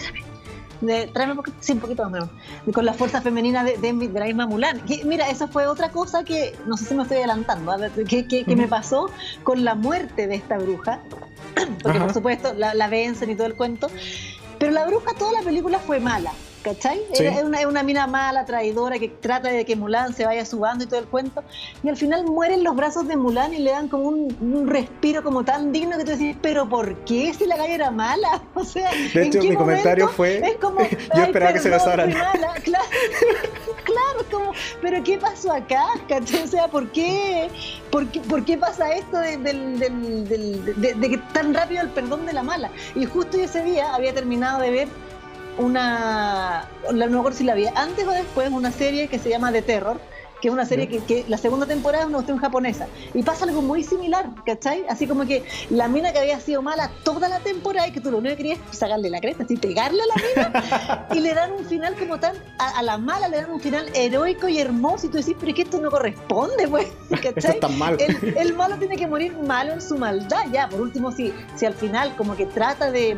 de, 0.82 1.06
tráeme 1.06 1.32
un 1.32 1.38
poquito, 1.38 1.56
sí, 1.60 1.72
un 1.72 1.80
poquito 1.80 2.08
más, 2.10 2.28
con 2.72 2.84
la 2.84 2.92
fuerza 2.92 3.22
femenina 3.22 3.64
de, 3.64 3.78
de, 3.78 3.92
la 4.12 4.26
misma 4.26 4.46
Mulan. 4.46 4.82
mira, 5.04 5.28
eso 5.30 5.48
fue 5.48 5.66
otra 5.66 5.90
cosa 5.90 6.24
que, 6.24 6.54
no 6.66 6.76
sé 6.76 6.84
si 6.84 6.94
me 6.94 7.02
estoy 7.02 7.18
adelantando, 7.18 7.76
ver, 7.78 7.90
que, 8.04 8.26
que, 8.26 8.56
me 8.56 8.68
pasó 8.68 9.10
con 9.42 9.64
la 9.64 9.74
muerte 9.74 10.26
de 10.26 10.34
esta 10.34 10.58
bruja, 10.58 11.00
porque 11.82 11.98
por 11.98 12.12
supuesto 12.12 12.52
la, 12.54 12.74
la 12.74 12.88
vencen 12.88 13.30
y 13.30 13.34
todo 13.34 13.46
el 13.46 13.54
cuento, 13.54 13.88
pero 14.58 14.72
la 14.72 14.86
bruja 14.86 15.14
toda 15.18 15.32
la 15.32 15.42
película 15.42 15.78
fue 15.78 16.00
mala. 16.00 16.32
¿Cachai? 16.62 17.02
Es, 17.12 17.42
una, 17.42 17.66
una, 17.66 17.82
mina 17.82 18.06
mala, 18.06 18.44
traidora, 18.44 18.98
que 18.98 19.08
trata 19.08 19.48
de 19.48 19.64
que 19.64 19.74
Mulan 19.74 20.14
se 20.14 20.24
vaya 20.24 20.44
subando 20.46 20.84
y 20.84 20.86
todo 20.86 21.00
el 21.00 21.06
cuento. 21.06 21.42
Y 21.82 21.88
al 21.88 21.96
final 21.96 22.24
mueren 22.24 22.62
los 22.62 22.76
brazos 22.76 23.08
de 23.08 23.16
Mulan 23.16 23.52
y 23.52 23.58
le 23.58 23.72
dan 23.72 23.88
como 23.88 24.04
un, 24.04 24.66
respiro 24.68 25.22
como 25.24 25.44
tan 25.44 25.72
digno 25.72 25.98
que 25.98 26.04
tú 26.04 26.12
decís, 26.12 26.36
pero 26.40 26.68
¿por 26.68 26.96
qué 27.04 27.34
si 27.34 27.46
la 27.46 27.56
galla 27.56 27.74
era 27.74 27.90
mala? 27.90 28.42
O 28.54 28.64
sea, 28.64 28.90
de 28.92 29.26
hecho, 29.26 29.40
mi 29.40 29.56
comentario 29.56 30.08
fue, 30.08 30.36
es 30.44 30.56
como, 30.56 30.80
yo 31.16 31.22
esperaba 31.22 31.52
que 31.52 31.58
se 31.58 31.70
besaran. 31.70 32.10
Claro, 32.10 32.38
claro, 32.62 34.20
es 34.20 34.26
como, 34.30 34.52
pero 34.80 35.02
¿qué 35.02 35.18
pasó 35.18 35.52
acá? 35.52 35.86
¿Cachai? 36.08 36.42
O 36.42 36.46
sea, 36.46 36.68
¿por 36.68 36.90
qué, 36.92 37.48
por 37.90 38.06
qué, 38.08 38.20
por 38.20 38.44
qué 38.44 38.56
pasa 38.56 38.94
esto 38.94 39.18
de, 39.18 39.36
de 39.36 41.10
que 41.10 41.18
tan 41.32 41.54
rápido 41.54 41.82
el 41.82 41.88
perdón 41.90 42.24
de 42.26 42.34
la 42.34 42.42
mala? 42.42 42.70
Y 42.94 43.04
justo 43.04 43.36
ese 43.36 43.64
día 43.64 43.94
había 43.94 44.14
terminado 44.14 44.60
de 44.60 44.70
ver 44.70 44.88
una, 45.58 46.68
no 46.92 47.08
me 47.08 47.18
acuerdo 47.18 47.38
si 47.38 47.44
la 47.44 47.54
vi 47.54 47.66
antes 47.74 48.06
o 48.06 48.12
después, 48.12 48.50
una 48.50 48.72
serie 48.72 49.08
que 49.08 49.18
se 49.18 49.28
llama 49.28 49.52
The 49.52 49.62
Terror, 49.62 50.00
que 50.42 50.48
es 50.48 50.54
una 50.54 50.66
serie 50.66 50.88
que, 50.88 51.24
la 51.28 51.38
segunda 51.38 51.66
temporada 51.66 52.02
es 52.02 52.08
una 52.08 52.16
cuestión 52.16 52.38
japonesa. 52.38 52.88
Y 53.14 53.22
pasa 53.22 53.44
algo 53.44 53.62
muy 53.62 53.84
similar, 53.84 54.28
¿cachai? 54.44 54.84
Así 54.88 55.06
como 55.06 55.24
que 55.24 55.44
la 55.70 55.86
mina 55.86 56.12
que 56.12 56.18
había 56.18 56.40
sido 56.40 56.60
mala 56.62 56.90
toda 57.04 57.28
la 57.28 57.38
temporada 57.38 57.86
y 57.86 57.92
que 57.92 58.00
tú 58.00 58.10
lo 58.10 58.18
único 58.18 58.32
que 58.32 58.38
querías 58.38 58.58
es 58.72 58.78
sacarle 58.78 59.08
la 59.08 59.20
cresta, 59.20 59.44
así 59.44 59.56
pegarle 59.56 60.02
a 60.02 60.06
la 60.06 60.50
mina, 60.50 61.08
y 61.14 61.20
le 61.20 61.32
dan 61.32 61.52
un 61.52 61.64
final 61.64 61.94
como 61.96 62.18
tan, 62.18 62.34
a, 62.58 62.82
la 62.82 62.98
mala 62.98 63.28
le 63.28 63.36
dan 63.36 63.52
un 63.52 63.60
final 63.60 63.86
heroico 63.94 64.48
y 64.48 64.58
hermoso, 64.58 65.06
y 65.06 65.10
tú 65.10 65.18
decís, 65.18 65.36
pero 65.38 65.50
es 65.50 65.54
que 65.54 65.62
esto 65.62 65.80
no 65.80 65.92
corresponde, 65.92 66.66
pues, 66.66 66.88
¿cachai? 67.22 67.60
mal. 67.78 67.96
El, 68.00 68.54
malo 68.54 68.76
tiene 68.78 68.96
que 68.96 69.06
morir 69.06 69.36
malo 69.36 69.74
en 69.74 69.80
su 69.80 69.96
maldad, 69.96 70.44
ya, 70.52 70.68
por 70.68 70.80
último, 70.80 71.12
si, 71.12 71.32
si 71.54 71.66
al 71.66 71.74
final 71.74 72.16
como 72.16 72.34
que 72.34 72.46
trata 72.46 72.90
de, 72.90 73.16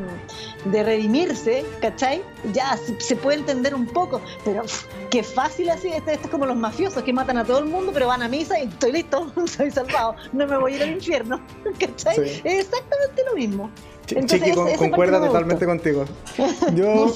de 0.66 0.83
redimirse, 0.83 1.64
¿cachai? 1.81 2.22
Ya 2.53 2.79
se, 2.99 3.16
puede 3.16 3.39
entender 3.39 3.75
un 3.75 3.87
poco, 3.87 4.20
pero 4.45 4.62
qué 5.11 5.22
fácil 5.22 5.70
así, 5.70 5.89
esto, 5.89 6.11
esto 6.11 6.25
es 6.27 6.31
como 6.31 6.45
los 6.45 6.57
mafiosos 6.57 7.03
que 7.03 7.14
matan 7.15 7.39
a 7.39 7.45
todo 7.45 7.61
el 7.61 7.67
mundo, 7.67 7.93
pero 7.95 8.07
van 8.09 8.23
a 8.23 8.29
misa 8.29 8.59
y 8.59 8.65
estoy 8.65 8.93
listo, 8.93 9.33
soy 9.47 9.71
salvado, 9.71 10.17
no 10.33 10.47
me 10.47 10.59
voy 10.59 10.75
a 10.75 10.77
ir 10.77 10.83
al 10.83 10.91
infierno. 10.91 11.41
¿Cachai? 11.81 12.43
Es 12.45 12.45
exactamente 12.45 13.23
lo 13.27 13.35
mismo. 13.35 13.71
Chiqui, 14.07 14.53
concuerda 14.77 15.19
totalmente 15.19 15.65
contigo. 15.65 16.05
Yo, 16.75 17.11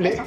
le, 0.00 0.22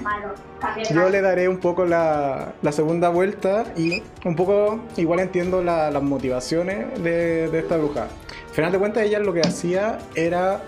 yo 0.93 1.09
le 1.09 1.21
daré 1.21 1.49
un 1.49 1.57
poco 1.57 1.83
la, 1.85 2.53
la, 2.61 2.71
segunda 2.71 3.09
vuelta 3.09 3.65
y 3.75 4.03
un 4.23 4.35
poco 4.35 4.79
igual 4.97 5.19
entiendo 5.19 5.63
las 5.63 6.03
motivaciones 6.03 7.01
de, 7.03 7.49
de 7.49 7.59
esta 7.59 7.77
bruja. 7.77 8.03
Al 8.03 8.53
final 8.53 8.71
de 8.71 8.77
cuentas, 8.77 9.03
ella 9.03 9.19
lo 9.19 9.33
que 9.33 9.41
hacía 9.41 9.97
era 10.13 10.61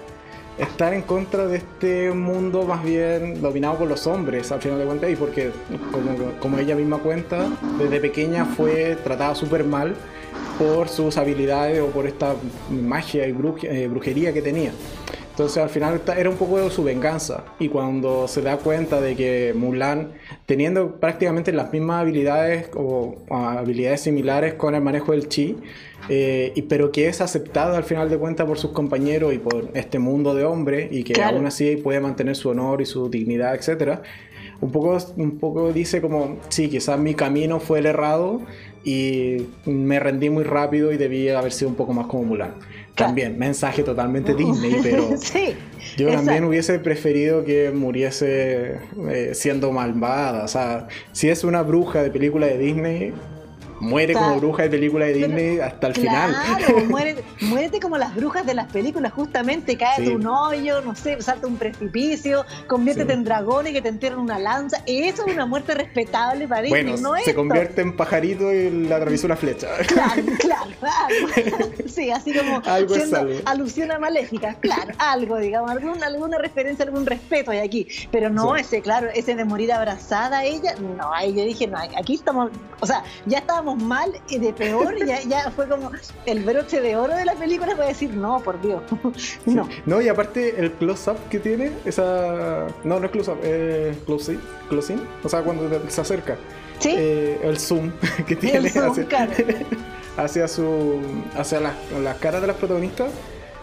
estar 0.58 0.94
en 0.94 1.04
contra 1.04 1.48
de 1.48 1.58
este 1.58 2.12
mundo 2.12 2.64
más 2.64 2.84
bien 2.84 3.42
dominado 3.42 3.78
por 3.78 3.88
los 3.88 4.08
hombres, 4.08 4.52
al 4.52 4.62
final 4.62 4.80
de 4.80 4.86
cuentas, 4.86 5.12
y 5.12 5.16
porque, 5.16 5.52
como, 6.42 6.58
ella 6.58 6.76
misma 6.76 6.98
cuenta, 6.98 7.48
desde 7.78 8.00
pequeña 8.00 8.46
fue 8.46 8.98
tratada 9.04 9.36
súper 9.36 9.64
mal 9.64 9.96
por 10.58 10.90
sus 10.90 11.18
habilidades 11.18 11.82
o 11.82 11.88
por 11.88 12.08
esta 12.08 12.36
magia 12.70 13.28
y 13.28 13.36
eh, 13.64 13.88
brujería 13.88 14.34
que 14.34 14.42
tenía. 14.42 14.72
Entonces 15.38 15.62
al 15.62 15.70
final 15.70 16.02
era 16.18 16.32
un 16.32 16.36
poco 16.36 16.58
de 16.58 16.68
su 16.72 16.84
venganza. 16.84 17.44
Y 17.60 17.70
cuando 17.70 18.28
se 18.28 18.42
da 18.42 18.58
cuenta 18.58 19.00
de 19.00 19.16
que 19.16 19.54
Mulan, 19.56 20.14
teniendo 20.48 21.00
prácticamente 21.00 21.52
las 21.52 21.72
mismas 21.72 22.02
habilidades 22.02 22.72
o 22.74 23.18
habilidades 23.30 24.02
similares 24.02 24.56
con 24.56 24.74
el 24.74 24.82
manejo 24.82 25.12
del 25.12 25.30
chi, 25.30 25.56
eh, 26.10 26.54
y, 26.56 26.64
pero 26.64 26.92
que 26.92 27.08
es 27.08 27.22
aceptada 27.22 27.78
al 27.78 27.84
final 27.84 28.10
de 28.10 28.18
cuentas 28.18 28.48
por 28.48 28.58
sus 28.58 28.72
compañeros 28.72 29.32
y 29.32 29.38
por 29.38 29.70
este 29.76 30.00
mundo 30.00 30.34
de 30.34 30.44
hombres 30.44 30.92
y 30.92 31.04
que 31.04 31.22
aún 31.22 31.46
así 31.46 31.76
puede 31.76 32.00
mantener 32.00 32.36
su 32.36 32.50
honor 32.50 32.82
y 32.82 32.88
su 32.88 33.08
dignidad, 33.08 33.54
etc. 33.54 34.00
Un 34.60 34.72
poco, 34.72 34.98
un 35.18 35.38
poco 35.38 35.72
dice 35.72 36.02
como, 36.02 36.40
sí, 36.50 36.68
quizás 36.68 36.98
mi 36.98 37.14
camino 37.14 37.60
fue 37.60 37.78
el 37.78 37.86
errado 37.86 38.42
y 38.84 39.46
me 39.66 40.00
rendí 40.00 40.32
muy 40.32 40.46
rápido 40.46 40.92
y 40.92 40.98
debía 40.98 41.38
haber 41.38 41.52
sido 41.52 41.70
un 41.70 41.76
poco 41.76 41.94
más 41.94 42.08
como 42.08 42.24
Mulan. 42.24 42.56
También, 42.98 43.38
mensaje 43.38 43.84
totalmente 43.84 44.34
Disney, 44.34 44.78
pero 44.84 45.10
yo 45.98 46.12
también 46.12 46.44
hubiese 46.44 46.80
preferido 46.80 47.44
que 47.44 47.72
muriese 47.72 48.80
eh, 49.10 49.32
siendo 49.34 49.72
malvada. 49.72 50.44
O 50.44 50.48
sea, 50.48 50.88
si 51.12 51.30
es 51.30 51.44
una 51.44 51.62
bruja 51.62 52.02
de 52.02 52.10
película 52.10 52.48
de 52.48 52.58
Disney, 52.58 53.14
muere 53.80 54.14
como 54.14 54.38
bruja 54.38 54.64
de 54.64 54.70
película 54.70 55.06
de 55.06 55.14
Disney 55.14 55.60
hasta 55.60 55.88
el 55.88 55.94
final. 55.96 56.36
muérete, 56.90 57.24
muérete, 57.42 57.80
como 57.80 57.98
las 57.98 58.16
brujas 58.16 58.46
de 58.46 58.54
las 58.54 58.72
películas, 58.72 59.14
justamente, 59.14 59.78
cae 59.78 60.04
de 60.04 60.16
un 60.16 60.26
hoyo, 60.28 60.82
no 60.82 60.96
sé, 60.96 61.22
salta 61.22 61.48
un 61.48 61.58
precipicio, 61.58 62.46
conviértete 62.68 63.14
en 63.14 63.24
dragón 63.24 63.68
y 63.68 63.74
que 63.74 63.82
te 63.82 63.90
entierren 63.90 64.20
una 64.20 64.40
lanza. 64.40 64.82
Eso 64.86 65.26
es 65.26 65.34
una 65.34 65.46
muerte 65.46 65.74
respetable 65.74 66.48
para 66.48 66.62
Disney, 66.62 66.84
bueno, 66.84 66.98
no 66.98 67.16
Se 67.24 67.36
convierte 67.36 67.82
en 67.82 67.96
pajarito 67.96 68.54
y 68.54 68.70
le 68.70 68.94
atraviesa 68.94 69.28
una 69.28 69.36
flecha. 69.36 69.68
Claro, 69.88 70.24
claro, 70.80 71.28
algo. 71.36 71.74
Sí, 71.88 72.12
así 72.12 72.34
como 72.34 72.62
algo 72.66 72.96
siendo 72.96 73.28
alusión 73.46 73.92
a 73.92 74.00
maléfica, 74.00 74.56
claro, 74.56 74.94
algo, 74.98 75.38
digamos, 75.38 75.72
alguna 75.72 76.38
referencia, 76.38 76.86
algún 76.86 77.06
respeto 77.06 77.52
hay 77.52 77.60
aquí. 77.60 77.88
Pero 78.12 78.30
no 78.30 78.56
ese, 78.56 78.82
claro, 78.82 79.10
ese 79.14 79.36
de 79.36 79.46
morir 79.46 79.72
abrazada 79.72 80.40
a 80.40 80.46
ella, 80.46 80.76
no, 80.76 81.12
ahí 81.14 81.34
yo 81.34 81.44
dije, 81.44 81.68
no, 81.68 81.78
aquí 81.78 82.16
estamos, 82.16 82.52
o 82.80 82.86
sea, 82.86 83.04
ya 83.26 83.40
estábamos 83.40 83.67
mal 83.76 84.12
y 84.30 84.40
de 84.40 84.54
peor, 84.54 84.96
ya, 85.06 85.22
ya 85.22 85.52
fue 85.52 85.68
como 85.68 85.92
el 86.26 86.44
broche 86.44 86.82
de 86.82 86.96
oro 86.96 87.16
de 87.16 87.26
la 87.26 87.36
película 87.36 87.76
para 87.76 87.90
decir, 87.90 88.14
no, 88.14 88.40
por 88.40 88.62
Dios. 88.62 88.82
no. 89.46 89.68
No, 89.86 90.02
y 90.02 90.08
aparte 90.08 90.60
el 90.60 90.72
close-up 90.74 91.18
que 91.30 91.40
tiene, 91.40 91.72
esa. 91.86 92.68
No, 92.84 93.00
no 93.00 93.06
es 93.06 93.12
close-up, 93.12 93.40
es 93.44 93.98
close-in, 94.06 94.40
close 94.70 94.98
o 95.24 95.30
sea, 95.30 95.42
cuando 95.42 95.70
se 95.90 96.02
acerca. 96.02 96.38
¿Sí? 96.80 96.94
Eh, 96.96 97.40
el 97.44 97.58
zoom 97.58 97.92
que 98.28 98.36
tiene 98.36 98.70
hacia, 100.18 100.48
su. 100.48 101.00
hacia 101.36 101.60
las, 101.60 101.74
las 102.02 102.18
caras 102.18 102.42
de 102.42 102.48
las 102.48 102.58
protagonistas, 102.58 103.12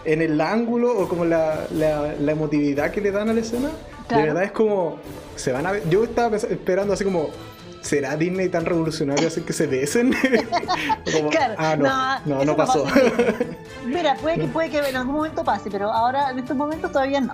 en 0.03 0.21
el 0.21 0.39
ángulo 0.41 0.97
o 0.97 1.07
como 1.07 1.25
la, 1.25 1.67
la, 1.71 2.31
emotividad 2.31 2.91
que 2.91 3.01
le 3.01 3.11
dan 3.11 3.29
a 3.29 3.33
la 3.33 3.41
escena. 3.41 3.69
De 4.09 4.15
verdad 4.15 4.43
es 4.43 4.51
como. 4.51 4.97
Se 5.35 5.51
van 5.51 5.65
a 5.65 5.71
ver. 5.71 5.89
Yo 5.89 6.03
estaba 6.03 6.37
esperando 6.37 6.93
así 6.93 7.03
como 7.03 7.29
¿será 7.85 8.17
Disney 8.17 8.49
tan 8.49 8.65
revolucionario 8.65 9.27
así 9.27 9.41
que 9.41 9.53
se 9.53 9.67
besen? 9.67 10.13
claro, 11.31 11.55
ah, 11.57 11.75
no, 12.25 12.37
no, 12.37 12.45
no, 12.45 12.55
pasó. 12.55 12.85
Mira, 13.85 14.15
puede 14.15 14.39
que, 14.39 14.47
puede 14.47 14.69
que 14.69 14.77
en 14.79 14.95
algún 14.95 15.15
momento 15.15 15.43
pase, 15.43 15.69
pero 15.69 15.91
ahora 15.91 16.31
en 16.31 16.39
estos 16.39 16.55
momentos 16.55 16.91
todavía 16.91 17.21
no. 17.21 17.33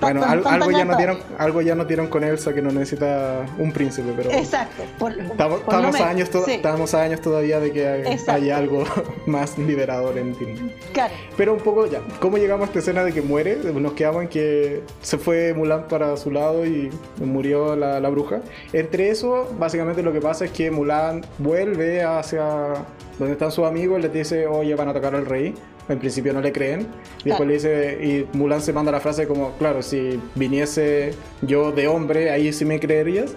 bueno, 0.00 0.24
algo, 0.24 0.70
ya 0.70 0.84
no 0.84 0.96
dieron, 0.96 1.18
algo 1.38 1.62
ya 1.62 1.74
no 1.74 1.84
dieron 1.84 2.08
con 2.08 2.24
Elsa 2.24 2.52
que 2.52 2.62
no 2.62 2.70
necesita 2.70 3.46
un 3.58 3.72
príncipe, 3.72 4.12
pero. 4.16 4.30
Exacto. 4.30 4.82
estamos, 4.82 6.00
a 6.00 6.08
años 6.08 6.28
estamos 6.46 6.94
a 6.94 7.02
años 7.02 7.20
todavía 7.20 7.60
de 7.60 7.72
que 7.72 8.18
haya 8.28 8.56
algo 8.56 8.84
más 9.26 9.58
liberador 9.58 10.18
en 10.18 10.32
Disney. 10.38 10.74
Claro. 10.92 11.14
Pero 11.36 11.54
un 11.54 11.60
poco 11.60 11.86
ya, 11.86 12.00
¿cómo 12.20 12.38
llegamos 12.38 12.64
a 12.64 12.66
esta 12.66 12.78
escena 12.80 13.04
de 13.04 13.12
que 13.12 13.22
muere? 13.22 13.56
Nos 13.56 13.92
quedamos 13.92 14.22
en 14.22 14.28
que 14.28 14.82
se 15.02 15.18
fue 15.18 15.54
Mulan 15.54 15.88
para 15.88 16.16
su 16.16 16.30
lado 16.30 16.66
y 16.66 16.90
murió 17.24 17.76
la, 17.76 18.00
la 18.00 18.08
bruja. 18.08 18.40
Entre 18.72 19.10
eso, 19.10 19.48
básicamente 19.58 20.02
lo 20.02 20.12
que 20.12 20.20
pasa 20.20 20.44
es 20.44 20.50
que 20.50 20.70
Mulan 20.70 21.24
vuelve 21.38 22.02
hacia 22.02 22.84
donde 23.18 23.32
están 23.32 23.50
sus 23.50 23.66
amigos 23.66 23.98
y 23.98 24.02
les 24.02 24.12
dice, 24.12 24.46
oye, 24.46 24.74
van 24.74 24.88
a 24.88 24.94
tocar 24.94 25.14
al 25.14 25.26
rey. 25.26 25.54
En 25.88 25.98
principio 25.98 26.32
no 26.32 26.40
le 26.40 26.52
creen. 26.52 26.86
Y 27.24 27.30
después 27.30 27.48
le 27.48 27.54
dice, 27.54 27.98
y 28.02 28.36
Mulan 28.36 28.60
se 28.60 28.72
manda 28.72 28.92
la 28.92 29.00
frase 29.00 29.26
como, 29.26 29.52
claro, 29.52 29.82
si 29.82 30.20
viniese 30.34 31.14
yo 31.42 31.72
de 31.72 31.88
hombre, 31.88 32.30
ahí 32.30 32.52
sí 32.52 32.64
me 32.64 32.78
creerías. 32.78 33.34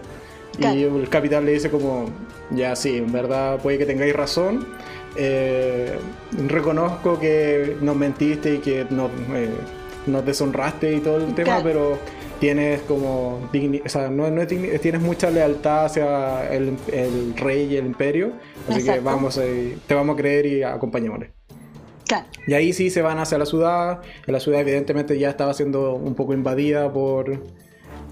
Y 0.60 0.84
el 0.84 1.08
capitán 1.10 1.46
le 1.46 1.54
dice 1.54 1.70
como, 1.70 2.10
ya 2.52 2.76
sí, 2.76 2.98
en 2.98 3.12
verdad 3.12 3.60
puede 3.62 3.78
que 3.78 3.86
tengáis 3.86 4.16
razón. 4.16 4.68
Eh, 5.16 5.98
reconozco 6.48 7.20
que 7.20 7.78
nos 7.82 7.96
mentiste 7.96 8.56
y 8.56 8.58
que 8.60 8.86
nos, 8.90 9.12
eh, 9.34 9.50
nos 10.08 10.26
deshonraste 10.26 10.94
y 10.94 11.00
todo 11.00 11.18
el 11.18 11.34
tema, 11.34 11.62
pero 11.64 11.98
tienes 12.42 12.82
como 12.82 13.39
o 13.86 13.89
sea, 13.89 14.10
no, 14.10 14.32
no 14.32 14.48
tienes 14.48 15.00
mucha 15.00 15.30
lealtad 15.30 15.86
hacia 15.86 16.52
el, 16.52 16.76
el, 16.92 17.38
rey 17.38 17.72
y 17.72 17.78
el 17.78 17.86
imperio, 17.86 18.34
así 18.68 18.84
que 18.84 19.00
vamos 19.00 19.38
a, 19.38 19.44
te 19.86 19.94
vamos 19.94 20.16
a 20.16 20.18
creer 20.18 20.48
y 20.48 20.64
acompañémosle. 20.64 21.32
Y 22.48 22.54
ahí 22.56 22.74
sí 22.74 22.89
se 22.89 23.04
van 23.04 23.20
hacia 23.20 23.38
la 23.38 23.46
ciudad. 23.46 24.02
La 24.26 24.39
ciudad 24.39 24.60
evidentemente 24.60 25.18
ya 25.18 25.30
estaba 25.30 25.54
siendo 25.54 25.94
un 25.94 26.16
poco 26.16 26.34
invadida 26.34 26.92
por, 26.92 27.44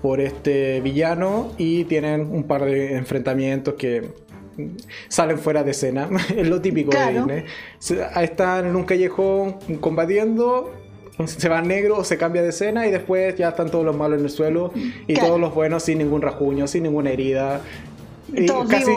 por 0.02 0.22
este 0.22 0.80
villano 0.80 1.52
y 1.58 1.86
tienen 1.86 2.22
un 2.32 2.44
par 2.44 2.64
de 2.64 2.96
enfrentamientos 2.96 3.74
que 3.74 4.12
salen 5.08 5.40
fuera 5.40 5.64
de 5.64 5.72
escena. 5.72 6.08
es 6.38 6.48
lo 6.48 6.62
típico 6.62 6.92
de 6.92 7.14
Disney. 7.14 7.46
Están 8.22 8.68
en 8.68 8.76
un 8.76 8.84
callejón 8.84 9.58
combatiendo 9.82 10.72
se 11.26 11.50
va 11.50 11.62
negro 11.62 11.98
o 11.98 12.04
se 12.04 12.18
cambia 12.18 12.42
de 12.42 12.50
escena 12.50 12.88
y 12.88 12.92
después 12.92 13.36
ya 13.36 13.50
están 13.50 13.70
todos 13.70 13.86
los 13.86 13.96
malos 13.96 14.20
en 14.20 14.26
el 14.26 14.32
suelo 14.32 14.72
y 15.08 15.16
todos 15.16 15.40
los 15.40 15.54
buenos 15.54 15.84
sin 15.84 15.98
ningún 15.98 16.22
rajuño, 16.22 16.68
sin 16.68 16.84
ninguna 16.84 17.12
herida. 17.12 17.62
Y 18.32 18.46
casi, 18.46 18.92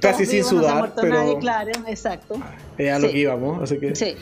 casi 0.00 0.26
sin 0.26 0.44
sudar, 0.44 0.92
pero 0.94 1.38
claro, 1.38 1.72
exacto. 1.86 2.36
Es 2.76 2.92
a 2.92 2.98
lo 2.98 3.10
que 3.10 3.18
íbamos, 3.18 3.62
así 3.62 3.78
que. 3.78 3.96
Sí. 3.96 4.14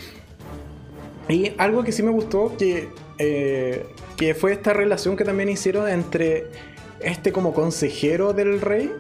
Y 1.29 1.53
algo 1.59 1.83
que 1.83 1.93
sí 1.93 2.03
me 2.03 2.11
gustó 2.11 2.57
que, 2.57 2.89
eh, 3.19 3.87
que 4.17 4.35
fue 4.35 4.53
esta 4.53 4.73
relación 4.73 5.17
que 5.17 5.25
también 5.25 5.49
hicieron 5.49 5.89
entre 5.89 6.47
este 7.01 7.33
como 7.33 7.53
consejero 7.55 8.33
del 8.33 8.61
rey 8.61 8.93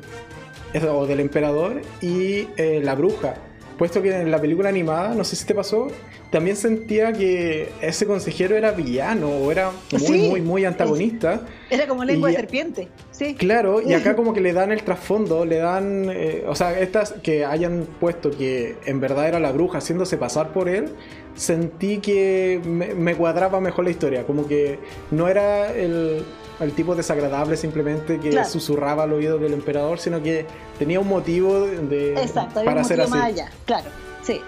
o 0.90 1.06
del 1.06 1.20
emperador 1.20 1.82
y 2.00 2.48
eh, 2.56 2.80
la 2.82 2.94
bruja. 2.94 3.34
Puesto 3.78 4.02
que 4.02 4.14
en 4.14 4.30
la 4.30 4.40
película 4.40 4.68
animada, 4.68 5.14
no 5.14 5.24
sé 5.24 5.36
si 5.36 5.44
te 5.44 5.54
pasó, 5.54 5.88
también 6.30 6.56
sentía 6.56 7.12
que 7.12 7.68
ese 7.80 8.06
consejero 8.06 8.56
era 8.56 8.72
villano 8.72 9.28
o 9.28 9.50
era 9.50 9.70
muy, 10.00 10.18
muy, 10.28 10.40
muy 10.40 10.64
antagonista. 10.64 11.42
Era 11.68 11.86
como 11.86 12.04
lengua 12.04 12.30
de 12.30 12.36
serpiente, 12.36 12.88
sí. 13.10 13.34
Claro, 13.34 13.82
y 13.82 13.92
acá 13.92 14.16
como 14.16 14.32
que 14.32 14.40
le 14.40 14.52
dan 14.52 14.72
el 14.72 14.82
trasfondo, 14.82 15.44
le 15.44 15.58
dan, 15.58 16.08
eh, 16.10 16.44
o 16.46 16.54
sea, 16.54 16.78
estas 16.80 17.12
que 17.22 17.44
hayan 17.44 17.86
puesto 18.00 18.30
que 18.30 18.76
en 18.86 19.00
verdad 19.00 19.28
era 19.28 19.40
la 19.40 19.52
bruja 19.52 19.78
haciéndose 19.78 20.16
pasar 20.16 20.52
por 20.52 20.68
él, 20.68 20.90
sentí 21.34 21.98
que 21.98 22.60
me, 22.64 23.14
cuadraba 23.14 23.60
mejor 23.60 23.84
la 23.84 23.90
historia, 23.90 24.24
como 24.24 24.46
que 24.46 24.78
no 25.10 25.28
era 25.28 25.72
el, 25.72 26.24
tipo 26.70 26.94
desagradable 26.94 27.56
simplemente 27.56 28.20
que 28.20 28.44
susurraba 28.44 29.02
al 29.02 29.12
oído 29.12 29.38
del 29.38 29.52
emperador, 29.52 29.98
sino 29.98 30.22
que 30.22 30.46
tenía 30.78 31.00
un 31.00 31.08
motivo 31.08 31.66
de, 31.66 32.14
Exacto, 32.14 32.64
para 32.64 32.82
un 32.82 32.84
ser 32.84 33.00
así. 33.00 33.10
Más 33.10 33.24
allá, 33.24 33.50
claro, 33.66 33.90
sí, 34.22 34.40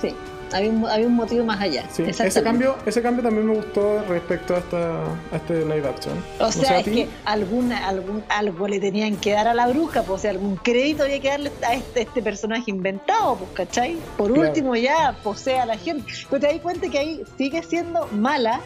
sí. 0.00 0.14
Había 0.52 0.70
un, 0.70 1.14
motivo 1.14 1.44
más 1.44 1.60
allá. 1.60 1.84
ese 1.98 2.42
cambio, 2.42 2.76
ese 2.86 3.02
cambio 3.02 3.22
también 3.24 3.46
me 3.46 3.56
gustó 3.56 4.02
respecto 4.08 4.54
a, 4.54 4.58
esta, 4.58 5.02
a 5.32 5.36
este 5.36 5.64
live 5.64 5.88
action. 5.88 6.14
O 6.38 6.52
sea, 6.52 6.78
es 6.78 6.84
que 6.84 7.08
alguna, 7.24 7.86
algún, 7.88 8.22
algo 8.28 8.68
le 8.68 8.78
tenían 8.78 9.16
que 9.16 9.32
dar 9.32 9.48
a 9.48 9.54
la 9.54 9.66
bruja, 9.66 10.02
pues, 10.02 10.20
o 10.20 10.22
sea, 10.22 10.30
algún 10.30 10.56
crédito 10.56 11.02
había 11.02 11.20
que 11.20 11.28
darle 11.28 11.52
a 11.66 11.74
este, 11.74 12.02
este 12.02 12.22
personaje 12.22 12.70
inventado, 12.70 13.36
pues, 13.36 13.50
¿cachai? 13.54 13.96
Por 14.16 14.30
último 14.30 14.76
ya 14.76 15.16
posee 15.24 15.58
a 15.58 15.66
la 15.66 15.76
gente. 15.76 16.12
Pero 16.30 16.40
te 16.40 16.46
das 16.46 16.60
cuenta 16.60 16.88
que 16.88 16.98
ahí 16.98 17.22
sigue 17.36 17.62
siendo 17.64 18.06
mala 18.12 18.60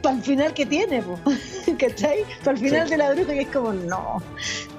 para 0.00 0.16
el 0.16 0.22
final 0.22 0.54
que 0.54 0.66
tiene, 0.66 1.02
pues, 1.02 1.62
¿cachai? 1.78 2.24
Para 2.44 2.56
el 2.56 2.58
final 2.58 2.88
de 2.88 2.96
la 2.96 3.12
bruja 3.12 3.32
que 3.32 3.42
es 3.42 3.48
como, 3.48 3.72
no, 3.72 4.22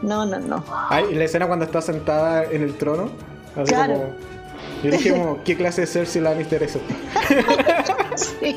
no, 0.02 0.26
no, 0.26 0.40
no. 0.40 0.64
Ay, 0.90 1.14
la 1.14 1.26
escena 1.26 1.48
cuando 1.48 1.66
está 1.66 1.82
sentada 1.82 2.46
en 2.46 2.64
el 2.64 2.76
trono. 2.76 3.12
Así 3.56 3.74
claro. 3.74 3.94
Como 3.96 4.32
yo 4.84 4.90
dije, 4.90 5.14
¿qué 5.46 5.56
clase 5.56 5.82
de 5.82 5.88
Cersei 5.88 6.22
Lannister 6.22 6.64
es 6.64 6.76
esta? 6.76 8.16
sí. 8.16 8.56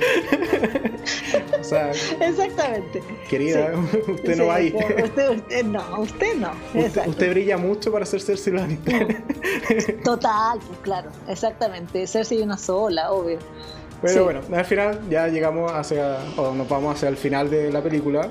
o 1.61 1.65
sea, 1.65 1.91
Exactamente. 1.91 3.03
Querida, 3.29 3.73
usted 4.09 4.37
no 4.37 4.47
va 4.47 4.55
ahí. 4.55 4.75
Usted, 5.03 5.65
no, 5.65 6.01
usted 6.01 6.35
no. 6.37 6.53
Usted, 7.07 7.31
brilla 7.31 7.59
mucho 7.59 7.93
para 7.93 8.07
ser 8.07 8.23
Cersei 8.23 8.55
Lannister. 8.55 9.23
Total, 10.03 10.59
pues 10.67 10.79
claro, 10.81 11.11
exactamente. 11.29 12.07
Cersei 12.07 12.41
una 12.41 12.57
sola, 12.57 13.13
obvio. 13.13 13.39
Pero 14.05 14.25
bueno, 14.25 14.41
al 14.53 14.65
final 14.65 15.01
ya 15.09 15.29
llegamos 15.29 15.73
hacia, 15.73 16.19
o 16.37 16.55
nos 16.55 16.69
vamos 16.69 16.95
hacia 16.97 17.09
el 17.09 17.17
final 17.17 17.51
de 17.51 17.73
la 17.73 17.83
película, 17.83 18.31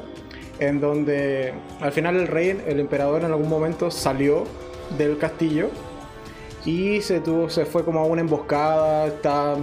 en 0.60 0.80
donde 0.80 1.54
al 1.82 1.92
final 1.92 2.16
el 2.16 2.28
rey, 2.28 2.62
el 2.68 2.80
emperador 2.80 3.24
en 3.24 3.32
algún 3.32 3.50
momento 3.50 3.90
salió 3.90 4.44
del 4.98 5.18
castillo 5.18 5.70
y 6.66 7.02
se, 7.02 7.20
tuvo, 7.20 7.50
se 7.50 7.66
fue 7.66 7.84
como 7.84 8.00
a 8.00 8.06
una 8.06 8.22
emboscada, 8.22 9.08
está 9.08 9.56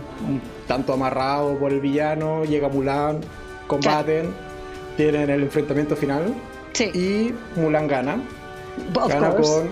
tanto 0.66 0.92
amarrado 0.92 1.56
por 1.58 1.72
el 1.72 1.80
villano, 1.80 2.44
llega 2.44 2.68
Mulan, 2.68 3.20
combaten, 3.66 4.34
tienen 4.96 5.30
el 5.30 5.42
enfrentamiento 5.42 5.96
final 5.96 6.34
y 6.92 7.32
Mulan 7.56 7.86
gana. 7.86 8.20
gana 9.08 9.34
con, 9.36 9.70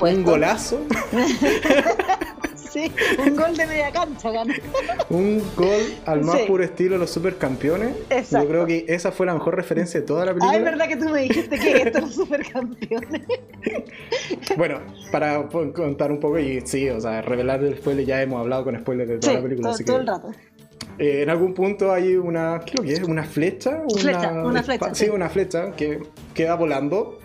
un 0.00 0.24
golazo. 0.24 0.80
sí, 2.72 2.90
un 3.18 3.36
gol 3.36 3.56
de 3.56 3.66
media 3.66 3.90
cancha 3.92 4.30
ganó. 4.30 4.54
un 5.10 5.42
gol 5.56 5.82
al 6.06 6.22
más 6.22 6.40
puro 6.42 6.64
estilo 6.64 6.94
de 6.94 6.98
los 6.98 7.10
supercampeones. 7.10 7.96
Yo 8.30 8.48
creo 8.48 8.66
que 8.66 8.84
esa 8.88 9.12
fue 9.12 9.26
la 9.26 9.34
mejor 9.34 9.56
referencia 9.56 10.00
de 10.00 10.06
toda 10.06 10.24
la 10.24 10.32
película. 10.32 10.52
Ah, 10.52 10.56
es 10.56 10.64
verdad 10.64 10.88
que 10.88 10.96
tú 10.96 11.08
me 11.08 11.22
dijiste 11.22 11.58
que 11.58 11.72
esto 11.82 12.00
los 12.00 12.14
supercampeones. 12.14 13.22
bueno, 14.56 14.80
para 15.10 15.48
contar 15.48 16.10
un 16.10 16.20
poco, 16.20 16.38
y 16.38 16.62
sí, 16.64 16.88
o 16.88 17.00
sea, 17.00 17.22
revelar 17.22 17.62
el 17.62 17.76
spoiler, 17.76 18.04
ya 18.04 18.22
hemos 18.22 18.40
hablado 18.40 18.64
con 18.64 18.78
spoilers 18.78 19.10
de 19.10 19.18
toda 19.18 19.34
la 19.34 19.42
película. 19.42 19.72
Todo, 19.72 19.84
todo 19.84 19.96
el 19.98 20.06
rato. 20.06 20.30
Eh, 20.98 21.22
en 21.22 21.30
algún 21.30 21.54
punto 21.54 21.92
hay 21.92 22.16
una, 22.16 22.60
¿qué 22.64 22.72
es 22.72 22.74
lo 22.74 22.82
que 22.82 22.92
es? 22.92 23.02
¿Una 23.02 23.24
flecha? 23.24 23.82
Una, 23.88 23.98
flecha, 23.98 24.32
una 24.32 24.62
flecha. 24.62 24.94
Sí, 24.94 25.08
una 25.08 25.28
flecha 25.28 25.72
que 25.72 26.02
queda 26.34 26.54
volando 26.54 27.18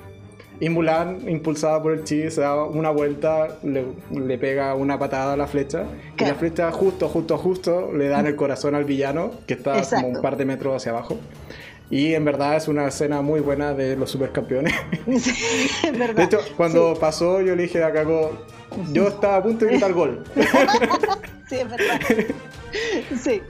y 0.60 0.70
Mulan, 0.70 1.30
impulsada 1.30 1.82
por 1.82 1.94
el 1.94 2.04
chi, 2.04 2.32
se 2.32 2.42
da 2.42 2.64
una 2.64 2.90
vuelta, 2.90 3.58
le, 3.64 4.38
pega 4.38 4.74
una 4.74 4.98
patada 4.98 5.34
a 5.34 5.38
la 5.38 5.48
flecha. 5.48 5.86
Y 6.18 6.24
la 6.24 6.36
flecha, 6.36 6.72
justo, 6.72 7.08
justo, 7.08 7.38
justo, 7.38 7.92
le 7.94 8.08
da 8.08 8.20
en 8.20 8.28
el 8.28 8.36
corazón 8.36 8.74
al 8.74 8.86
villano, 8.86 9.32
que 9.46 9.54
está 9.54 9.82
como 9.84 10.08
un 10.08 10.22
par 10.22 10.36
de 10.38 10.46
metros 10.46 10.76
hacia 10.76 10.92
abajo. 10.92 11.20
Y 11.90 12.16
en 12.16 12.26
verdad 12.26 12.58
es 12.58 12.68
una 12.68 12.88
escena 12.88 13.22
muy 13.22 13.40
buena 13.40 13.74
de 13.74 13.96
los 13.96 14.12
supercampeones. 14.12 14.74
es 15.08 15.98
verdad. 15.98 16.16
De 16.16 16.24
hecho, 16.24 16.40
cuando 16.58 16.96
pasó, 17.00 17.40
yo 17.42 17.56
le 17.56 17.64
dije 17.64 17.84
a 17.84 17.94
Cago, 17.94 18.32
yo 18.92 19.08
estaba 19.08 19.38
a 19.38 19.44
punto 19.44 19.66
de 19.66 19.74
quitar 19.74 19.94
gol. 19.94 20.24
sí, 21.48 21.56
es 21.56 21.70
verdad. 21.70 22.02
Sí. 23.22 23.42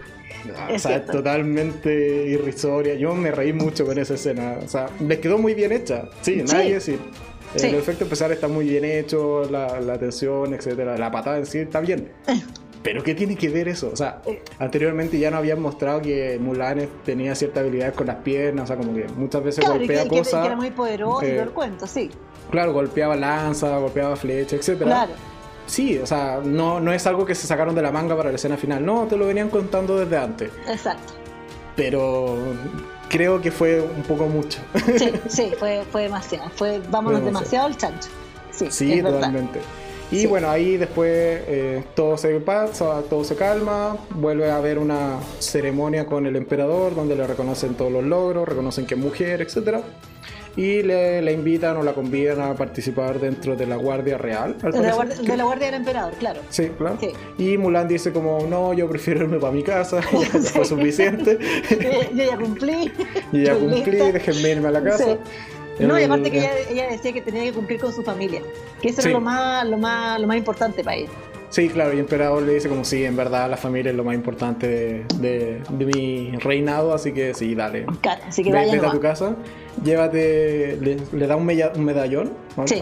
O 0.74 0.80
sea, 0.80 0.98
es 0.98 1.06
totalmente 1.06 2.26
irrisoria. 2.28 2.95
Yo 2.95 3.14
me 3.16 3.32
reí 3.32 3.54
mucho 3.54 3.86
con 3.86 3.98
esa 3.98 4.16
escena. 4.16 4.58
O 4.64 4.68
sea, 4.68 4.88
me 5.00 5.20
quedó 5.20 5.38
muy 5.38 5.54
bien 5.54 5.72
hecha. 5.72 6.10
Sí, 6.22 6.43
nadie 6.48 6.76
decir. 6.76 7.00
El 7.56 7.76
efecto 7.76 8.04
especial 8.04 8.32
está 8.32 8.48
muy 8.48 8.68
bien 8.68 8.86
hecho, 8.86 9.48
la, 9.50 9.80
la 9.80 9.98
tensión, 9.98 10.54
etcétera. 10.54 10.98
La 10.98 11.10
patada 11.12 11.38
en 11.38 11.45
sí 11.45 11.60
está 11.60 11.80
bien. 11.80 12.12
Pero 12.84 13.04
¿qué 13.04 13.16
tiene 13.16 13.36
que 13.36 13.50
ver 13.50 13.68
eso? 13.68 13.89
O 13.91 13.95
sea, 13.95 14.22
anteriormente 14.60 15.18
ya 15.20 15.32
no 15.32 15.38
habían 15.38 15.62
mostrado 15.62 16.02
que 16.02 16.38
Mulan 16.39 16.88
tenía 17.04 17.36
cierta 17.36 17.62
habilidad 17.62 17.93
con 17.93 18.08
las 18.08 18.18
piernas, 18.18 18.66
o 18.66 18.68
sea, 18.68 18.78
como 18.78 18.93
que 18.93 19.08
muchas 19.16 19.43
veces 19.43 19.68
golpea 19.68 20.08
cosas. 20.08 20.41
Que 20.41 20.48
era 20.48 20.56
muy 20.56 20.72
poderoso 20.72 21.26
y 21.26 21.32
el 21.32 21.50
cuento, 21.50 21.88
sí. 21.88 22.10
Claro, 22.52 22.74
golpeaba 22.74 23.16
lanza, 23.16 23.78
golpeaba 23.78 24.16
flecha, 24.16 24.56
etcétera. 24.56 24.86
Claro. 24.86 25.12
Sí, 25.68 25.97
o 25.99 26.07
sea, 26.07 26.39
no, 26.43 26.80
no 26.80 26.93
es 26.93 27.05
algo 27.05 27.26
que 27.26 27.36
se 27.36 27.45
sacaron 27.45 27.76
de 27.76 27.82
la 27.82 27.91
manga 27.91 28.15
para 28.15 28.30
la 28.30 28.36
escena 28.36 28.57
final, 28.57 28.86
no, 28.86 29.05
te 29.05 29.18
lo 29.18 29.28
venían 29.28 29.49
contando 29.49 29.97
desde 29.97 30.18
antes. 30.18 30.51
Exacto. 30.68 31.13
Pero 31.76 32.38
creo 33.09 33.39
que 33.41 33.51
fue 33.51 33.82
un 33.82 34.03
poco 34.03 34.26
mucho. 34.28 34.59
Sí, 34.97 35.11
sí, 35.28 35.51
fue, 35.59 35.84
fue 35.91 36.03
demasiado. 36.03 36.49
Fue, 36.55 36.82
vámonos 36.89 37.24
demasiado. 37.24 37.68
al 37.68 37.78
chancho. 37.78 38.09
Sí, 38.51 38.68
sí 38.72 39.01
totalmente. 39.01 39.59
Y 40.09 40.26
bueno, 40.26 40.49
ahí 40.49 40.78
después 40.78 41.09
eh, 41.11 41.84
todo 41.93 42.18
se 42.18 42.39
pasa, 42.39 43.01
todo 43.09 43.26
se 43.26 43.36
calma, 43.36 43.97
vuelve 44.11 44.49
a 44.49 44.55
haber 44.55 44.80
una 44.80 45.20
ceremonia 45.39 46.05
con 46.05 46.26
el 46.26 46.38
emperador 46.38 46.95
donde 46.95 47.18
le 47.18 47.28
reconocen 47.28 47.76
todos 47.76 47.91
los 47.91 48.05
logros, 48.05 48.47
reconocen 48.47 48.86
que 48.86 48.95
es 48.95 48.99
mujer, 48.99 49.41
etcétera 49.41 49.82
y 50.58 50.82
le, 50.82 51.22
la 51.22 51.32
invitan 51.32 51.78
o 51.78 51.84
la 51.84 51.93
convidan 51.93 52.41
a 52.41 52.55
participar 52.55 53.20
dentro 53.20 53.55
de 53.55 53.68
la 53.68 53.76
Guardia 53.76 54.18
Real. 54.18 54.58
De 54.58 54.82
la 54.82 54.95
guardia, 54.95 55.16
de 55.16 55.38
la 55.38 55.43
guardia, 55.43 55.66
del 55.68 55.76
Emperador, 55.76 56.14
claro. 56.14 56.41
Sí, 56.49 56.72
claro. 56.76 56.97
Y 57.38 57.58
Mulan 57.58 57.88
dice 57.88 58.12
como, 58.12 58.39
no, 58.47 58.74
yo 58.74 58.89
prefiero 58.89 59.22
irme 59.22 59.38
para 59.38 59.53
mi 59.53 59.62
casa, 59.62 60.01
ya 60.12 60.39
fue 60.51 60.66
suficiente. 60.66 61.38
yo 62.14 62.24
ya 62.24 62.38
cumplí. 62.38 62.91
Yo 63.32 63.39
ya 63.39 63.55
cumplí, 63.55 64.12
déjenme 64.12 64.49
irme 64.49 64.68
a 64.70 64.72
la 64.72 64.84
casa. 64.84 65.18
No, 65.80 65.99
y 65.99 66.03
aparte 66.03 66.32
que 66.32 66.39
ella, 66.72 66.88
decía 66.89 67.14
que 67.14 67.22
tenía 67.22 67.43
que 67.43 67.53
cumplir 67.53 67.80
con 67.80 67.93
su 67.93 68.01
familia, 68.01 68.41
que 68.82 68.89
eso 68.89 69.01
era 69.01 69.12
lo 69.12 69.22
más, 69.22 69.68
lo 69.68 69.78
más, 69.78 70.20
lo 70.20 70.26
más 70.26 70.38
importante 70.38 70.84
para 70.84 70.97
ella. 70.97 71.10
Sí, 71.50 71.70
claro, 71.70 71.91
y 71.91 71.93
el 71.93 72.00
emperador 72.02 72.43
le 72.43 72.56
dice 72.56 72.68
como 72.68 72.84
sí, 72.84 73.06
en 73.06 73.16
verdad 73.16 73.50
la 73.50 73.58
familia 73.58 73.91
es 73.91 73.95
lo 73.95 74.04
más 74.04 74.16
importante 74.16 75.06
de, 75.20 75.62
de, 75.70 75.86
mi 75.86 76.32
reinado, 76.38 76.93
así 76.93 77.14
que 77.14 77.34
sí, 77.34 77.56
dale. 77.56 77.86
Claro, 78.02 78.22
así 78.28 78.43
que 78.43 78.52
vaya 78.52 78.74
Vete 78.74 78.86
a 78.86 78.91
tu 78.91 79.00
casa, 79.00 79.36
llévate, 79.84 80.78
le, 80.82 81.28
da 81.28 81.36
un, 81.38 81.45
medallón, 81.45 82.34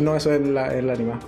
¿no? 0.02 0.16
eso 0.16 0.34
es 0.34 0.42
la, 0.42 0.74
el 0.74 0.90
anima. 0.90 1.20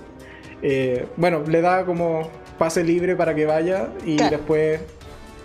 Eh, 0.62 1.06
bueno, 1.16 1.44
le 1.46 1.60
da 1.60 1.84
como 1.84 2.28
pase 2.58 2.82
libre 2.82 3.14
para 3.14 3.34
que 3.34 3.46
vaya 3.46 3.88
y 4.04 4.16
después, 4.16 4.80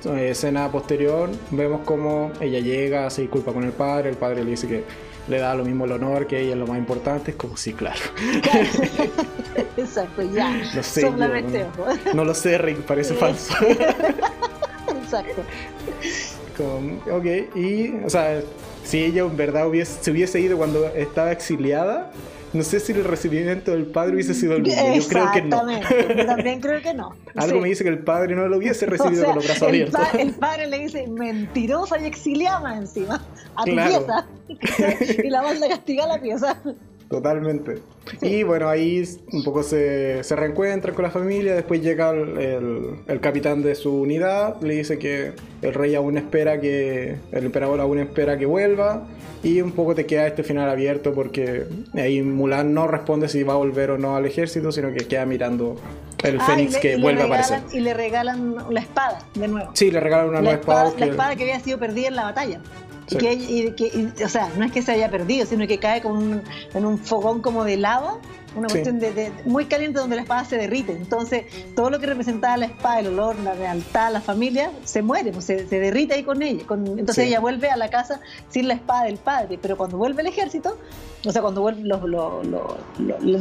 eh, 0.06 0.30
escena 0.32 0.72
posterior, 0.72 1.30
vemos 1.52 1.82
como 1.86 2.32
ella 2.41 2.60
llega, 2.60 3.08
se 3.12 3.22
disculpa 3.22 3.54
con 3.54 3.64
el 3.64 3.72
padre, 3.72 4.10
el 4.10 4.18
padre 4.18 4.44
le 4.44 4.52
dice 4.52 4.68
que 4.68 4.84
le 5.28 5.39
da 5.39 5.55
lo 5.55 5.63
mismo 5.63 5.86
el 5.86 5.93
honor 5.93 6.28
que 6.28 6.39
ella 6.39 6.51
es 6.51 6.57
lo 6.57 6.67
más 6.67 6.78
importante, 6.78 7.32
es 7.32 7.38
como 7.38 7.57
sí, 7.57 7.74
claro. 7.74 8.01
Exacto, 9.78 10.21
ya. 10.21 10.49
No 10.76 10.84
sé, 10.84 11.11
no, 12.13 12.26
lo 12.26 12.34
sé, 12.34 12.57
Rick, 12.57 12.82
parece 12.82 13.13
falso. 13.13 13.53
Exacto. 15.03 15.41
ok, 17.11 17.55
y, 17.55 18.03
o 18.05 18.09
sea, 18.09 18.41
si 18.84 19.03
ella 19.03 19.21
en 19.21 19.38
verdad 19.38 19.67
hubiese, 19.67 20.03
se 20.03 20.11
hubiese 20.11 20.39
ido 20.39 20.57
cuando 20.57 20.88
estaba 20.89 21.32
exiliada, 21.32 22.11
no 22.54 22.64
sé 22.64 22.80
si 22.80 22.91
el 22.91 23.04
recibimiento 23.04 23.72
del 23.72 23.88
padre 23.88 24.14
hubiese 24.14 24.34
sido 24.34 24.56
el 24.56 24.62
mismo. 24.62 24.95
Yo 24.95 25.08
creo 25.08 25.32
que 25.32 25.41
no. 25.41 25.72
Yo 26.16 26.26
también 26.26 26.62
creo 26.62 26.82
que 26.82 26.93
no. 26.93 27.16
Algo 27.36 27.60
me 27.60 27.70
dice 27.70 27.84
que 27.84 27.89
el 27.89 27.99
padre 27.99 28.36
no 28.36 28.47
lo 28.47 28.58
hubiese 28.58 28.86
recibido 28.88 29.26
con 29.26 29.36
los 29.36 29.45
brazos 29.45 29.68
abiertos. 29.68 30.01
el 30.18 30.32
padre 30.39 30.68
le 30.68 30.80
dice 30.80 31.08
mentirosa 31.08 31.99
y 31.99 32.06
exiliada 32.06 32.78
encima 32.78 33.24
a 33.56 33.64
tu 33.64 33.72
pieza. 33.72 34.28
y 35.24 35.30
la 35.30 35.41
manda 35.41 35.66
a 35.66 35.70
castigar 35.70 36.10
a 36.10 36.14
la 36.16 36.22
pieza. 36.22 36.62
Totalmente. 37.10 37.80
Y 38.22 38.43
bueno, 38.43 38.70
ahí 38.70 39.04
un 39.32 39.43
poco 39.43 39.64
se, 39.64 40.24
se 40.24 40.36
reencuentran 40.36 40.95
con 40.95 41.04
la 41.04 41.12
familia, 41.12 41.56
después 41.56 41.82
llega 41.82 42.10
el, 42.12 43.04
el, 43.08 43.20
capitán 43.20 43.62
de 43.62 43.76
su 43.76 44.01
unidad, 44.01 44.60
le 44.62 44.76
dice 44.76 44.97
que 44.99 45.34
el 45.62 45.74
rey 45.74 45.95
aún 45.95 46.18
espera 46.18 46.60
que, 46.60 47.16
el 47.32 47.45
emperador 47.45 47.80
aún 47.80 47.99
espera 47.99 48.38
que 48.38 48.45
vuelva, 48.45 49.08
y 49.43 49.62
un 49.62 49.74
poco 49.74 49.93
te 49.93 50.06
queda 50.06 50.26
este 50.26 50.43
final 50.43 50.70
abierto 50.70 51.14
porque 51.14 51.66
ahí 51.93 52.22
Mulan 52.22 52.74
no 52.74 52.88
responde 52.88 53.28
si 53.28 53.43
va 53.43 53.54
a 53.54 53.58
volver 53.58 53.91
o 53.91 53.97
no 53.97 54.16
al 54.16 54.26
ejército, 54.26 54.72
sino 54.72 54.93
que 54.93 55.06
queda 55.06 55.26
mirando 55.26 55.78
el 56.24 56.39
ah, 56.39 56.45
Fénix 56.45 56.78
que 56.78 56.95
vuelve 56.97 57.24
a 57.24 57.26
aparecer. 57.26 57.62
Y 57.74 57.82
le 57.82 57.93
regalan 57.93 58.56
la 58.70 58.80
espada 58.80 59.20
de 59.36 59.47
nuevo. 59.49 59.72
Sí, 59.74 59.91
le 59.91 59.99
regalan 59.99 60.30
una 60.30 60.41
nueva 60.41 60.60
espada. 60.60 60.93
La 60.97 61.06
espada 61.06 61.36
que 61.36 61.43
había 61.43 61.60
sido 61.60 61.78
perdida 61.78 62.08
en 62.08 62.16
la 62.16 62.24
batalla. 62.24 62.62
Y 63.10 63.18
que, 63.18 64.12
o 64.24 64.30
sea, 64.30 64.49
no 64.58 64.66
es 64.66 64.72
que 64.72 64.82
se 64.82 64.91
haya 64.93 65.10
perdido, 65.10 65.45
sino 65.45 65.68
que 65.68 65.78
cae 65.78 66.01
con 66.01 66.41
en 66.74 66.86
un 66.86 66.97
fogón 66.97 67.41
como 67.41 67.64
de 67.64 67.78
lava, 67.78 68.20
una 68.56 68.68
cuestión 68.68 68.99
de, 68.99 69.32
muy 69.45 69.66
caliente 69.66 69.99
donde 69.99 70.16
la 70.16 70.22
espada 70.22 70.45
se 70.45 70.58
derrite. 70.58 70.93
Entonces, 70.93 71.45
todo 71.76 71.89
lo 71.89 71.99
que 71.99 72.06
representaba 72.06 72.58
la 72.58 72.66
espada, 72.68 72.99
el 72.99 73.08
olor, 73.08 73.38
la 73.39 73.56
lealtad, 73.56 74.12
la 74.12 74.22
familia, 74.22 74.72
se 74.84 75.01
muere, 75.01 75.32
pues, 75.32 75.45
se, 75.45 75.64
derrite 75.66 76.14
ahí 76.14 76.24
con 76.24 76.41
ella. 76.41 76.64
entonces 76.70 77.28
ella 77.28 77.39
vuelve 77.39 77.70
a 77.70 77.78
la 77.78 77.89
casa 77.89 78.20
sin 78.49 78.68
la 78.68 78.76
espada 78.76 79.06
del 79.06 79.18
padre, 79.18 79.58
pero 79.62 79.76
cuando 79.76 79.97
vuelve 79.97 80.22
el 80.22 80.28
ejército, 80.28 80.78
o 81.26 81.32
sea, 81.32 81.41
cuando 81.41 81.62
vuelve 81.62 81.82
los, 81.84 82.01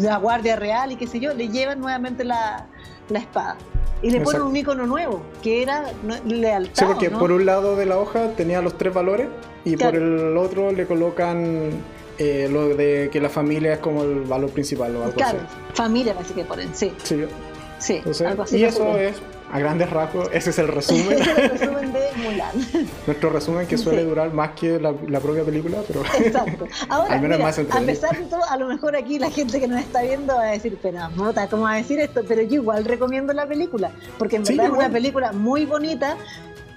la 0.02 0.16
guardia 0.16 0.56
real 0.56 0.92
y 0.92 0.96
qué 0.96 1.06
sé 1.06 1.20
yo, 1.20 1.34
le 1.34 1.48
llevan 1.48 1.80
nuevamente 1.80 2.24
la, 2.24 2.66
la 3.12 3.20
espada 3.20 3.56
y 4.02 4.10
le 4.10 4.20
ponen 4.20 4.42
un 4.42 4.56
icono 4.56 4.86
nuevo, 4.86 5.22
que 5.42 5.62
era 5.62 5.92
lealtad. 6.26 6.74
Sí, 6.74 6.84
porque 6.84 7.10
por 7.10 7.30
un 7.30 7.46
lado 7.46 7.76
de 7.76 7.86
la 7.86 7.98
hoja 7.98 8.32
tenía 8.36 8.60
los 8.60 8.76
tres 8.76 8.92
valores 8.92 9.28
y 9.64 9.76
por 9.76 9.94
el 9.94 10.36
otro 10.36 10.72
le 10.72 10.86
colocan 10.86 11.70
eh, 12.18 12.48
lo 12.50 12.68
de 12.68 13.08
que 13.12 13.20
la 13.20 13.28
familia 13.28 13.74
es 13.74 13.78
como 13.78 14.02
el 14.02 14.22
valor 14.22 14.50
principal 14.50 14.94
o 14.96 15.04
algo 15.04 15.14
claro, 15.14 15.38
familia 15.74 16.14
parece 16.14 16.34
que 16.34 16.44
ponen, 16.44 16.74
sí. 16.74 16.92
Sí. 17.02 17.24
Sí, 17.82 18.00
algo 18.24 18.44
así. 18.44 18.58
Y 18.58 18.64
eso 18.64 18.96
es 18.96 19.16
a 19.52 19.58
grandes 19.58 19.90
rasgos, 19.90 20.30
ese 20.32 20.50
es 20.50 20.58
el 20.58 20.68
resumen. 20.78 21.18
el 21.18 21.50
resumen 21.50 21.92
de 21.92 22.08
Mulan. 22.16 22.88
Nuestro 23.06 23.30
resumen 23.30 23.66
que 23.66 23.76
suele 23.76 24.04
durar 24.04 24.32
más 24.32 24.52
que 24.52 24.80
la, 24.80 25.20
propia 25.20 25.44
película, 25.44 25.78
pero 25.86 26.02
Exacto. 26.18 26.66
Ahora, 26.88 27.14
al 27.14 27.38
más 27.38 27.58
a 27.58 27.80
pesar 27.80 28.16
de 28.16 28.24
todo, 28.24 28.42
a 28.48 28.56
lo 28.56 28.66
mejor 28.66 28.96
aquí 28.96 29.18
la 29.18 29.30
gente 29.30 29.60
que 29.60 29.68
nos 29.68 29.80
está 29.80 30.02
viendo 30.02 30.34
va 30.34 30.44
a 30.44 30.52
decir, 30.52 30.78
pero 30.80 31.10
mota, 31.16 31.48
¿cómo 31.48 31.64
va 31.64 31.72
a 31.72 31.76
decir 31.76 32.00
esto? 32.00 32.22
Pero 32.26 32.42
yo 32.42 32.54
igual 32.54 32.84
recomiendo 32.84 33.32
la 33.34 33.46
película, 33.46 33.90
porque 34.18 34.36
en 34.36 34.44
verdad 34.44 34.66
es 34.66 34.72
una 34.72 34.88
película 34.88 35.32
muy 35.32 35.66
bonita, 35.66 36.16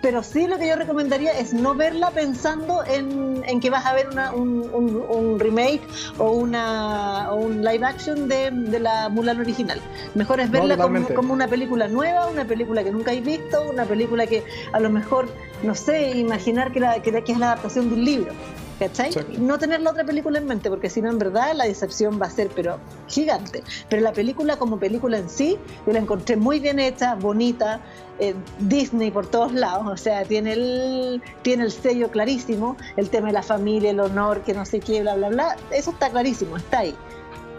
pero 0.05 0.21
sí 0.21 0.45
lo 0.45 0.59
que 0.59 0.67
yo 0.67 0.75
recomendaría 0.75 1.31
es 1.31 1.51
no 1.51 1.73
verla 1.73 2.11
pensando 2.11 2.83
en, 2.85 3.59
que 3.59 3.71
vas 3.71 3.87
a 3.87 3.95
ver 3.95 4.07
un, 4.35 5.39
remake 5.39 5.81
o, 6.19 6.29
una, 6.29 7.33
un 7.33 7.63
live 7.65 7.83
action 7.83 8.27
de, 8.27 8.51
la 8.79 9.09
Mulan 9.09 9.39
original. 9.39 9.81
Mejor 10.13 10.41
es 10.41 10.51
verla 10.51 10.77
como, 10.77 11.33
una 11.33 11.47
película 11.47 11.87
nueva, 11.87 12.27
una 12.27 12.45
película 12.45 12.83
que 12.83 12.91
nunca 12.91 13.09
hayas 13.09 13.25
visto, 13.25 13.67
una 13.67 13.85
película 13.85 14.27
que 14.27 14.43
a 14.73 14.79
lo 14.79 14.91
mejor, 14.91 15.27
no 15.63 15.73
sé, 15.73 16.11
imaginar 16.11 16.71
que, 16.71 16.81
la, 16.81 17.01
que 17.01 17.09
es 17.09 17.39
la 17.39 17.53
adaptación 17.53 17.89
de 17.89 17.95
un 17.95 18.05
libro. 18.05 18.31
¿Cachai? 18.80 19.11
No 19.38 19.57
tener 19.57 19.82
la 19.82 19.91
otra 19.91 20.03
película 20.03 20.38
en 20.38 20.47
mente, 20.47 20.69
porque 20.69 20.89
si 20.89 21.01
no, 21.01 21.09
en 21.09 21.17
verdad, 21.17 21.53
la 21.55 21.65
decepción 21.65 22.19
va 22.21 22.26
a 22.26 22.30
ser, 22.30 22.49
pero 22.53 22.78
gigante. 23.07 23.63
Pero 23.89 24.01
la 24.01 24.11
película, 24.11 24.57
como 24.57 24.78
película 24.78 25.17
en 25.17 25.30
sí, 25.30 25.57
yo 25.88 25.93
la 25.93 25.99
encontré 25.99 26.36
muy 26.36 26.59
bien 26.59 26.80
hecha, 26.80 27.15
bonita, 27.15 27.80
eh, 28.19 28.36
Disney 28.59 29.11
por 29.11 29.28
todos 29.28 29.53
lados, 29.53 29.88
o 29.88 29.97
sea, 29.97 30.23
tiene 30.23 30.53
el, 30.53 31.21
tiene 31.41 31.63
el 31.63 31.71
sello 31.71 32.11
clarísimo, 32.11 32.76
el 32.97 33.09
tema 33.09 33.28
de 33.28 33.34
la 33.34 33.43
familia, 33.43 33.91
el 33.91 33.99
honor, 33.99 34.41
que 34.41 34.53
no 34.53 34.65
sé 34.65 34.82
qué, 34.82 35.01
bla, 35.01 35.15
bla, 35.15 35.30
bla. 35.30 35.57
Eso 35.71 35.91
está 35.91 36.09
clarísimo, 36.09 36.57
está 36.57 36.80
ahí. 36.80 36.95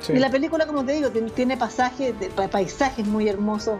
Y 0.08 0.18
la 0.18 0.30
película, 0.30 0.66
como 0.66 0.84
te 0.84 0.92
digo, 0.92 1.10
tiene, 1.10 1.56
pasajes, 1.56 2.14
paisajes 2.50 3.06
muy 3.06 3.28
hermosos, 3.28 3.78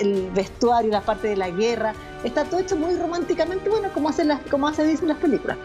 el 0.00 0.28
vestuario, 0.34 0.90
la 0.90 1.00
parte 1.00 1.28
de 1.28 1.36
la 1.36 1.50
guerra. 1.50 1.94
Está 2.24 2.44
todo 2.44 2.60
hecho 2.60 2.76
muy 2.76 2.96
románticamente, 2.96 3.70
bueno, 3.70 3.88
como 3.94 4.08
hace, 4.08 4.24
las, 4.24 4.40
como 4.50 4.66
hace 4.68 4.84
Disney 4.84 5.08
las 5.08 5.18
películas. 5.18 5.56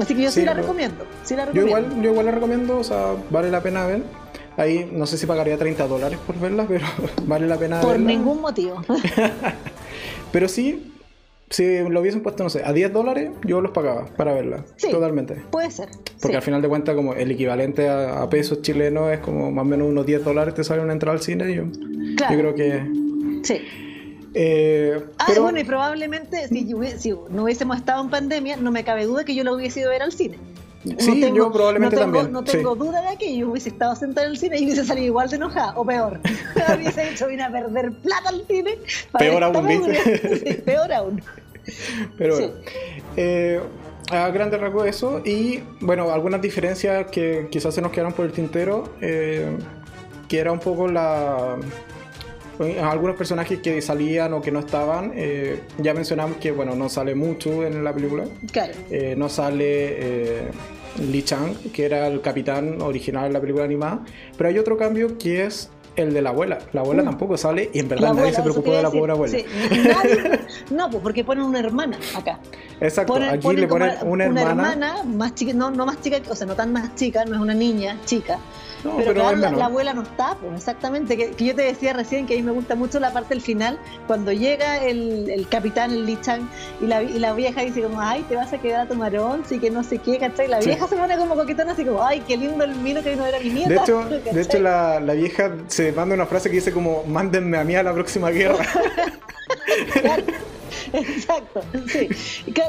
Así 0.00 0.14
que 0.14 0.22
yo 0.22 0.30
sí, 0.30 0.44
la 0.44 0.54
recomiendo. 0.54 1.04
Sí 1.22 1.36
la 1.36 1.46
recomiendo. 1.46 1.70
Yo 1.70 1.78
igual, 1.78 2.02
yo 2.02 2.10
igual 2.10 2.26
la 2.26 2.32
recomiendo, 2.32 2.78
o 2.78 2.84
sea, 2.84 3.14
vale 3.30 3.50
la 3.50 3.62
pena 3.62 3.86
ver. 3.86 4.02
Ahí 4.56 4.90
no 4.92 5.06
sé 5.06 5.16
si 5.16 5.26
pagaría 5.26 5.56
30 5.56 5.86
dólares 5.86 6.18
por 6.26 6.38
verla, 6.38 6.66
pero 6.68 6.86
vale 7.24 7.46
la 7.46 7.58
pena 7.58 7.80
Por 7.80 7.98
ningún 7.98 8.40
motivo. 8.40 8.82
pero 10.32 10.48
sí, 10.48 10.92
si 11.50 11.80
lo 11.88 12.00
hubiesen 12.00 12.22
puesto, 12.22 12.42
no 12.42 12.50
sé, 12.50 12.62
a 12.64 12.72
10 12.72 12.92
dólares, 12.92 13.30
yo 13.44 13.60
los 13.60 13.72
pagaba 13.72 14.06
para 14.16 14.32
verla. 14.32 14.64
Sí, 14.76 14.90
Totalmente. 14.90 15.36
Puede 15.50 15.70
ser. 15.70 15.88
Porque 16.20 16.36
al 16.36 16.42
final 16.42 16.62
de 16.62 16.68
cuentas, 16.68 16.94
como 16.94 17.14
el 17.14 17.30
equivalente 17.30 17.88
a, 17.88 18.28
pesos 18.30 18.62
chilenos 18.62 19.12
es 19.12 19.20
como 19.20 19.50
más 19.50 19.62
o 19.62 19.66
menos 19.66 19.88
unos 19.88 20.06
10 20.06 20.24
dólares 20.24 20.54
te 20.54 20.64
sale 20.64 20.82
una 20.82 20.92
entrada 20.92 21.16
al 21.16 21.22
cine. 21.22 21.52
Yo, 21.54 21.64
yo 21.64 22.38
creo 22.38 22.54
que. 22.54 22.86
Sí. 23.42 23.62
Eh, 24.34 25.04
ah, 25.18 25.32
bueno, 25.38 25.58
y 25.60 25.64
probablemente 25.64 26.48
si, 26.48 26.64
no 26.64 27.44
hubiésemos 27.44 27.76
estado 27.76 28.02
en 28.02 28.10
pandemia, 28.10 28.56
no 28.56 28.70
me 28.70 28.84
cabe 28.84 29.04
duda 29.04 29.24
que 29.24 29.34
yo 29.34 29.44
lo 29.44 29.54
hubiese 29.54 29.80
ido 29.80 29.90
a 29.90 29.92
ver 29.92 30.02
al 30.02 30.12
cine. 30.12 30.38
Sí, 30.98 31.20
yo 31.34 31.52
probablemente 31.52 31.96
también. 31.96 32.32
No 32.32 32.42
tengo 32.42 32.74
duda 32.74 33.08
de 33.08 33.16
que 33.16 33.36
yo 33.36 33.50
hubiese 33.50 33.68
estado 33.68 33.94
sentado 33.94 34.26
en 34.26 34.32
el 34.32 34.38
cine 34.38 34.58
y 34.58 34.64
hubiese 34.64 34.84
salido 34.84 35.06
igual 35.06 35.28
de 35.28 35.36
enojada, 35.36 35.74
o 35.76 35.84
peor. 35.84 36.20
hubiese 36.76 37.10
hecho 37.10 37.30
ir 37.30 37.40
a 37.40 37.52
perder 37.52 37.92
plata 37.92 38.30
al 38.30 38.44
cine. 38.46 38.78
Peor 39.16 39.44
aún, 39.44 39.54
peor 40.64 40.92
aún. 40.92 41.22
Pero 42.18 42.34
bueno. 42.34 42.54
Eh, 43.16 43.60
a 44.10 44.28
grandes 44.30 44.60
rasgos 44.60 44.86
eso. 44.86 45.22
Y 45.24 45.60
bueno, 45.80 46.10
algunas 46.10 46.42
diferencias 46.42 47.08
que 47.10 47.46
quizás 47.50 47.74
se 47.74 47.80
nos 47.80 47.92
quedaron 47.92 48.12
por 48.12 48.26
el 48.26 48.32
tintero. 48.32 48.92
Eh, 49.00 49.56
que 50.28 50.38
era 50.38 50.50
un 50.50 50.60
poco 50.60 50.88
la 50.88 51.58
algunos 52.62 53.16
personajes 53.16 53.60
que 53.60 53.80
salían 53.80 54.32
o 54.34 54.40
que 54.40 54.50
no 54.50 54.60
estaban, 54.60 55.12
eh, 55.14 55.60
ya 55.78 55.94
mencionamos 55.94 56.36
que 56.38 56.52
bueno, 56.52 56.74
no 56.74 56.88
sale 56.88 57.14
mucho 57.14 57.64
en 57.64 57.82
la 57.84 57.92
película. 57.92 58.24
Claro. 58.50 58.72
Eh, 58.90 59.14
no 59.16 59.28
sale 59.28 59.64
eh, 59.66 60.50
Li 61.00 61.22
Chang, 61.22 61.54
que 61.72 61.84
era 61.84 62.06
el 62.06 62.20
capitán 62.20 62.80
original 62.80 63.28
de 63.28 63.32
la 63.32 63.40
película 63.40 63.64
animada, 63.64 64.04
pero 64.36 64.50
hay 64.50 64.58
otro 64.58 64.76
cambio 64.76 65.18
que 65.18 65.44
es 65.44 65.70
el 65.96 66.14
de 66.14 66.22
la 66.22 66.30
abuela. 66.30 66.58
La 66.72 66.80
abuela 66.80 67.02
mm. 67.02 67.06
tampoco 67.06 67.36
sale 67.36 67.70
y 67.72 67.80
en 67.80 67.88
verdad 67.88 68.14
nadie 68.14 68.32
se 68.32 68.42
preocupó 68.42 68.72
de 68.72 68.82
la 68.82 68.90
pobre 68.90 69.12
abuela. 69.12 69.38
Sí. 69.38 69.44
no, 70.70 70.90
pues 70.90 71.02
porque 71.02 71.24
ponen 71.24 71.44
una 71.44 71.58
hermana 71.58 71.98
acá. 72.16 72.40
Exacto, 72.80 73.14
aquí 73.14 73.56
le 73.56 73.68
ponen 73.68 73.90
una 74.02 74.24
hermana. 74.24 74.52
Una 74.52 74.70
hermana 74.72 75.02
más 75.04 75.34
chica, 75.34 75.52
no, 75.52 75.70
no 75.70 75.86
más 75.86 76.00
chica, 76.00 76.20
o 76.28 76.34
sea, 76.34 76.46
no 76.46 76.54
tan 76.54 76.72
más 76.72 76.94
chica, 76.94 77.24
no 77.24 77.34
es 77.34 77.40
una 77.40 77.54
niña 77.54 77.98
chica 78.04 78.38
pero, 78.82 79.14
claro, 79.14 79.36
la, 79.36 79.64
abuela 79.66 79.94
no 79.94 80.02
está, 80.02 80.36
pues, 80.40 80.54
exactamente. 80.54 81.16
Que, 81.16 81.44
yo 81.44 81.54
te 81.54 81.62
decía 81.62 81.92
recién 81.92 82.26
que 82.26 82.34
a 82.34 82.36
mí 82.36 82.42
me 82.42 82.52
gusta 82.52 82.74
mucho 82.74 83.00
la 83.00 83.12
parte 83.12 83.34
del 83.34 83.42
final, 83.42 83.78
cuando 84.06 84.32
llega 84.32 84.84
el, 84.84 85.28
el 85.30 85.48
capitán, 85.48 85.90
el 85.90 86.06
Li 86.06 86.18
Chang, 86.20 86.48
y 86.80 86.86
la, 86.86 87.02
y 87.02 87.18
la 87.18 87.32
vieja 87.32 87.62
dice 87.62 87.82
como, 87.82 88.00
ay, 88.00 88.24
te 88.28 88.36
vas 88.36 88.52
a 88.52 88.58
quedar 88.58 88.82
a 88.82 88.88
tu 88.88 88.94
marón, 88.94 89.42
sí 89.46 89.58
que 89.58 89.70
no 89.70 89.82
sé 89.82 89.98
qué, 89.98 90.18
¿cachai? 90.18 90.48
La 90.48 90.60
vieja 90.60 90.86
se 90.86 90.96
pone 90.96 91.16
como 91.16 91.34
coquetona, 91.34 91.72
así 91.72 91.84
como, 91.84 92.02
ay, 92.02 92.22
qué 92.26 92.36
lindo 92.36 92.64
el 92.64 92.74
vino 92.74 93.02
que 93.02 93.16
no 93.16 93.26
era 93.26 93.38
mi 93.38 93.50
nieta. 93.50 93.68
De 93.70 93.76
hecho, 93.76 94.04
de 94.04 94.40
hecho 94.40 94.58
la, 94.58 95.00
la, 95.00 95.14
vieja 95.14 95.52
se 95.68 95.92
manda 95.92 96.14
una 96.14 96.26
frase 96.26 96.50
que 96.50 96.56
dice 96.56 96.72
como, 96.72 97.04
mándenme 97.04 97.58
a 97.58 97.64
mí 97.64 97.74
a 97.74 97.82
la 97.82 97.92
próxima 97.92 98.30
guerra. 98.30 98.64
Exacto, 100.92 101.62
sí. 101.86 102.08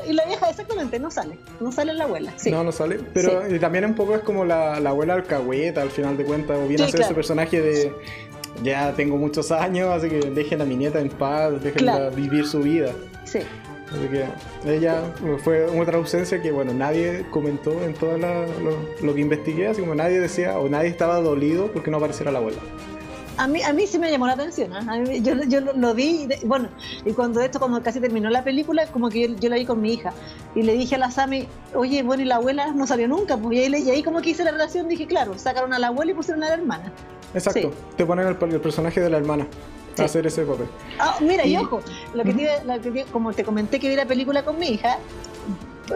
Y 0.07 0.13
la 0.13 0.25
vieja 0.25 0.49
exactamente 0.49 0.99
no 0.99 1.11
sale, 1.11 1.37
no 1.59 1.71
sale 1.71 1.93
la 1.93 2.05
abuela. 2.05 2.33
Sí. 2.37 2.51
No, 2.51 2.63
no 2.63 2.71
sale. 2.71 2.99
Pero 3.13 3.41
también 3.59 3.85
un 3.85 3.95
poco 3.95 4.15
es 4.15 4.21
como 4.21 4.45
la, 4.45 4.79
la 4.79 4.91
abuela 4.91 5.13
alcahueta 5.13 5.81
al 5.81 5.91
final 5.91 6.17
de 6.17 6.25
cuentas, 6.25 6.57
o 6.57 6.67
viene 6.67 6.83
a 6.83 6.87
ser 6.89 7.01
ese 7.01 7.13
personaje 7.13 7.61
de 7.61 7.93
ya 8.61 8.93
tengo 8.93 9.17
muchos 9.17 9.51
años, 9.51 9.89
así 9.89 10.09
que 10.09 10.19
dejen 10.31 10.61
a 10.61 10.65
mi 10.65 10.75
nieta 10.75 10.99
en 10.99 11.09
paz, 11.09 11.61
déjenla 11.61 12.09
vivir 12.09 12.45
su 12.45 12.59
vida. 12.59 12.91
Sí. 13.25 13.39
Así 13.89 14.07
que 14.07 14.25
ella 14.73 15.03
fue 15.43 15.65
otra 15.65 15.97
ausencia 15.97 16.41
que, 16.41 16.51
bueno, 16.51 16.73
nadie 16.73 17.25
comentó 17.29 17.83
en 17.83 17.93
todo 17.93 18.17
lo, 18.17 18.45
lo, 19.01 19.13
que 19.13 19.21
investigué, 19.21 19.67
así 19.67 19.81
como 19.81 19.93
nadie 19.93 20.19
decía 20.19 20.57
o 20.57 20.67
nadie 20.67 20.89
estaba 20.89 21.19
dolido 21.19 21.71
porque 21.71 21.91
no 21.91 21.97
apareciera 21.97 22.31
la 22.31 22.39
abuela 22.39 22.59
a 23.37 23.47
mí, 23.47 23.61
a 23.61 23.73
mí 23.73 23.87
sí 23.87 23.99
me 23.99 24.11
llamó 24.11 24.27
la 24.27 24.33
atención. 24.33 24.71
¿eh? 24.73 25.21
yo, 25.21 25.33
yo 25.43 25.61
lo, 25.61 25.93
vi, 25.93 26.27
y 26.41 26.45
bueno, 26.45 26.69
y 27.05 27.11
cuando 27.13 27.41
esto, 27.41 27.59
cuando 27.59 27.81
casi 27.81 27.99
terminó 27.99 28.29
la 28.29 28.43
película, 28.43 28.85
como 28.87 29.09
que 29.09 29.29
yo, 29.29 29.35
yo, 29.35 29.49
la 29.49 29.55
vi 29.55 29.65
con 29.65 29.81
mi 29.81 29.93
hija. 29.93 30.13
Y 30.55 30.63
le 30.63 30.73
dije 30.73 30.95
a 30.95 30.97
la 30.97 31.11
Sami, 31.11 31.47
oye, 31.73 32.03
bueno, 32.03 32.23
y 32.23 32.25
la 32.25 32.35
abuela 32.35 32.71
no 32.73 32.85
salió 32.87 33.07
nunca. 33.07 33.37
Pues, 33.37 33.57
y, 33.57 33.61
ahí, 33.61 33.83
y 33.83 33.89
ahí 33.89 34.03
como 34.03 34.21
que 34.21 34.31
hice 34.31 34.43
la 34.43 34.51
relación, 34.51 34.87
dije, 34.87 35.07
claro, 35.07 35.37
sacaron 35.37 35.73
a 35.73 35.79
la 35.79 35.87
abuela 35.87 36.11
y 36.11 36.15
pusieron 36.15 36.43
a 36.43 36.49
la 36.49 36.53
hermana. 36.53 36.91
Exacto, 37.33 37.71
te 37.97 38.05
ponen 38.05 38.27
el, 38.27 38.35
personaje 38.35 39.01
de 39.01 39.09
la 39.09 39.17
hermana. 39.17 39.47
hacer 39.97 40.27
ese 40.27 40.43
papel. 40.43 40.67
Ah, 40.99 41.17
mira, 41.21 41.45
y, 41.45 41.57
ojo, 41.57 41.81
lo 42.13 42.23
que, 42.23 42.33
te, 42.33 43.05
como 43.11 43.33
te 43.33 43.43
comenté 43.43 43.79
que 43.79 43.89
vi 43.89 43.95
la 43.95 44.05
película 44.05 44.43
con 44.43 44.59
mi 44.59 44.67
hija, 44.67 44.99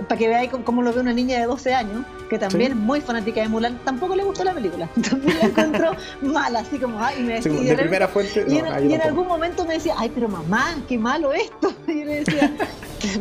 para 0.07 0.17
que 0.17 0.27
veáis 0.27 0.51
cómo 0.63 0.81
lo 0.81 0.93
ve 0.93 0.99
una 0.99 1.13
niña 1.13 1.39
de 1.39 1.45
12 1.45 1.73
años, 1.73 2.05
que 2.29 2.37
también 2.37 2.71
es 2.73 2.77
muy 2.77 3.01
fanática 3.01 3.41
de 3.41 3.47
Mulan, 3.47 3.79
tampoco 3.83 4.15
le 4.15 4.23
gustó 4.23 4.43
la 4.43 4.53
película. 4.53 4.87
También 5.09 5.37
la 5.39 5.45
encontró 5.45 5.91
mala, 6.21 6.59
así 6.59 6.77
como, 6.77 6.99
ay, 6.99 7.23
me 7.23 7.33
decía. 7.35 7.51
de 7.51 7.77
primera 7.77 8.07
fuente. 8.07 8.45
Y, 8.47 8.57
en, 8.57 9.01
algún 9.01 9.27
momento 9.27 9.65
me 9.65 9.75
decía, 9.75 9.95
ay, 9.97 10.11
pero 10.13 10.27
mamá, 10.27 10.75
qué 10.87 10.97
malo 10.97 11.33
esto. 11.33 11.73
Y 11.87 11.99
yo 11.99 12.05
le 12.05 12.19
decía, 12.19 12.51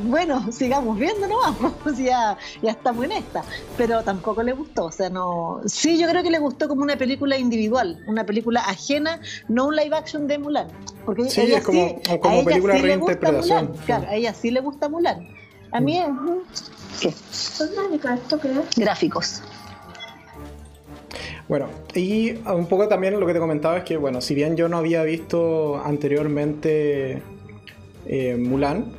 bueno, 0.05 0.51
sigamos 0.51 0.99
viendo 0.99 1.29
nomás, 1.29 1.73
pues 1.85 1.99
ya, 1.99 2.37
ya 2.61 2.73
estamos 2.73 3.05
en 3.05 3.13
esta. 3.13 3.45
Pero 3.77 4.03
tampoco 4.03 4.43
le 4.43 4.53
gustó, 4.53 4.87
o 4.87 4.93
sea, 4.93 5.09
no. 5.09 5.61
Sí, 5.67 5.99
yo 5.99 6.09
creo 6.09 6.23
que 6.25 6.31
le 6.31 6.41
gustó 6.41 6.69
como 6.69 6.83
una 6.83 6.97
película 6.97 7.39
individual, 7.39 8.03
una 8.09 8.27
película 8.27 8.61
ajena, 8.61 9.21
no 9.49 9.67
un 9.67 9.77
live 9.77 9.97
action 9.97 10.27
de 10.27 10.39
Mulan. 10.39 10.67
Porque 11.05 11.31
sí, 11.31 11.43
es 11.43 11.65
como, 11.65 12.01
como 12.21 12.45
película 12.45 12.75
de 12.75 12.83
reinterpretación. 12.83 13.73
Claro, 13.87 14.09
a 14.09 14.15
ella 14.15 14.35
sí 14.35 14.51
le 14.51 14.61
gusta 14.61 14.89
Mulan. 14.89 15.29
A 15.73 15.81
mí 15.81 15.99
es. 15.99 16.07
¿Qué? 17.01 17.09
¿Esto 17.09 18.41
qué 18.41 18.49
es? 18.51 18.77
Gráficos. 18.77 19.43
Bueno, 21.49 21.69
y 21.95 22.33
un 22.33 22.67
poco 22.67 22.89
también 22.89 23.19
lo 23.21 23.27
que 23.27 23.33
te 23.33 23.39
comentaba 23.39 23.79
es 23.79 23.85
que, 23.85 23.97
bueno, 23.97 24.21
si 24.21 24.35
bien 24.35 24.57
yo 24.57 24.69
no 24.69 24.79
había 24.79 25.05
visto 25.05 25.81
anteriormente 25.85 27.23
eh, 28.07 28.37
Mulan, 28.37 28.93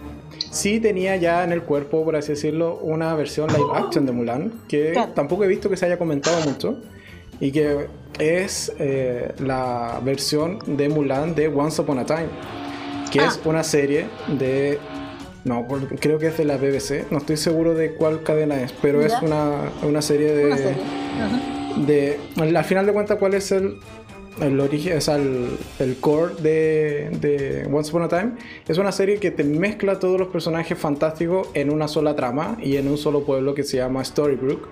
sí 0.51 0.79
tenía 0.79 1.17
ya 1.17 1.43
en 1.43 1.51
el 1.51 1.63
cuerpo, 1.63 2.05
por 2.05 2.15
así 2.15 2.29
decirlo, 2.29 2.79
una 2.81 3.13
versión 3.15 3.49
live 3.49 3.69
action 3.75 4.05
de 4.05 4.11
Mulan, 4.13 4.53
que 4.69 4.93
tampoco 5.13 5.43
he 5.43 5.47
visto 5.47 5.69
que 5.69 5.75
se 5.75 5.87
haya 5.87 5.97
comentado 5.97 6.39
mucho, 6.49 6.81
y 7.41 7.51
que 7.51 7.87
es 8.17 8.71
eh, 8.79 9.33
la 9.39 9.99
versión 10.03 10.59
de 10.65 10.87
Mulan 10.87 11.35
de 11.35 11.49
Once 11.49 11.81
Upon 11.81 11.99
a 11.99 12.05
Time, 12.05 12.29
que 13.11 13.19
es 13.19 13.39
ah. 13.43 13.49
una 13.49 13.63
serie 13.63 14.07
de 14.27 14.79
no, 15.47 15.65
creo 15.99 16.19
que 16.19 16.27
es 16.27 16.37
de 16.37 16.45
la 16.45 16.57
BBC. 16.57 17.09
No 17.09 17.19
estoy 17.19 17.37
seguro 17.37 17.73
de 17.73 17.93
cuál 17.93 18.23
cadena 18.23 18.61
es, 18.61 18.73
pero 18.81 19.01
es 19.01 19.13
una, 19.21 20.01
serie 20.01 20.33
de. 20.33 20.75
de 21.85 22.19
al 22.37 22.65
final 22.65 22.85
de 22.85 22.93
cuentas, 22.93 23.17
¿cuál 23.17 23.33
es 23.33 23.51
el, 23.51 23.79
el 24.41 24.59
origen, 24.59 24.97
o 24.97 25.11
el, 25.11 25.57
el, 25.79 25.95
core 25.97 26.33
de, 26.41 27.09
de, 27.21 27.69
Once 27.71 27.89
Upon 27.91 28.03
a 28.03 28.09
Time? 28.09 28.31
Es 28.67 28.77
una 28.77 28.91
serie 28.91 29.19
que 29.19 29.31
te 29.31 29.43
mezcla 29.43 29.99
todos 29.99 30.19
los 30.19 30.27
personajes 30.27 30.77
fantásticos 30.77 31.47
en 31.53 31.69
una 31.69 31.87
sola 31.87 32.15
trama 32.15 32.57
y 32.61 32.75
en 32.75 32.89
un 32.89 32.97
solo 32.97 33.23
pueblo 33.23 33.53
que 33.53 33.63
se 33.63 33.77
llama 33.77 34.03
Storybrooke, 34.03 34.67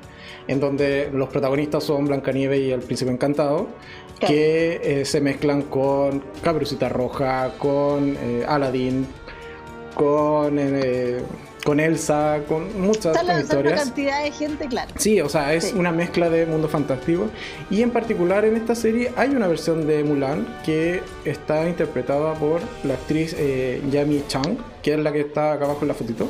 en 0.47 0.59
donde 0.59 1.09
los 1.13 1.29
protagonistas 1.29 1.83
son 1.85 2.05
Blancanieves 2.05 2.59
y 2.59 2.71
el 2.71 2.81
Príncipe 2.81 3.11
Encantado. 3.11 3.67
Que 4.19 4.79
eh, 4.81 5.03
se 5.03 5.19
mezclan 5.19 5.63
con 5.63 6.23
Cabrucita 6.41 6.87
Roja, 6.87 7.51
con 7.59 8.15
eh, 8.17 8.45
Aladdin, 8.47 9.05
con, 9.95 10.59
eh, 10.59 11.17
con 11.65 11.79
Elsa, 11.79 12.41
con 12.47 12.79
muchas 12.79 13.17
historias. 13.39 13.85
cantidad 13.85 14.23
de 14.23 14.31
gente, 14.31 14.67
claro. 14.67 14.93
Sí, 14.97 15.19
o 15.19 15.29
sea, 15.29 15.55
es 15.55 15.73
una 15.73 15.91
mezcla 15.91 16.29
de 16.29 16.45
mundo 16.45 16.69
fantástico. 16.69 17.29
Y 17.71 17.81
en 17.81 17.89
particular 17.89 18.45
en 18.45 18.55
esta 18.55 18.75
serie 18.75 19.11
hay 19.15 19.29
una 19.29 19.47
versión 19.47 19.87
de 19.87 20.03
Mulan 20.03 20.45
que 20.63 21.01
está 21.23 21.67
interpretada 21.67 22.35
por 22.35 22.61
la 22.83 22.93
actriz 22.93 23.35
eh, 23.39 23.81
Yami 23.89 24.23
Chang, 24.27 24.57
que 24.83 24.93
es 24.93 24.99
la 24.99 25.11
que 25.11 25.21
está 25.21 25.53
acá 25.53 25.65
abajo 25.65 25.81
en 25.81 25.87
la 25.87 25.93
fotito. 25.95 26.27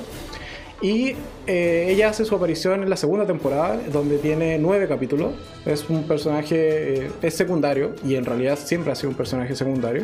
Y 0.82 1.16
eh, 1.48 1.88
ella 1.90 2.10
hace 2.10 2.26
su 2.26 2.36
aparición 2.36 2.84
en 2.84 2.90
la 2.90 2.98
segunda 2.98 3.26
temporada, 3.26 3.80
donde 3.92 4.18
tiene 4.18 4.58
nueve 4.60 4.88
capítulos. 4.88 5.34
Es 5.66 5.90
un 5.90 6.08
personaje, 6.08 7.10
es 7.22 7.34
secundario, 7.34 7.96
y 8.06 8.16
en 8.16 8.26
realidad 8.26 8.60
siempre 8.64 8.92
ha 8.92 8.96
sido 8.96 9.10
un 9.10 9.16
personaje 9.16 9.56
secundario. 9.56 10.04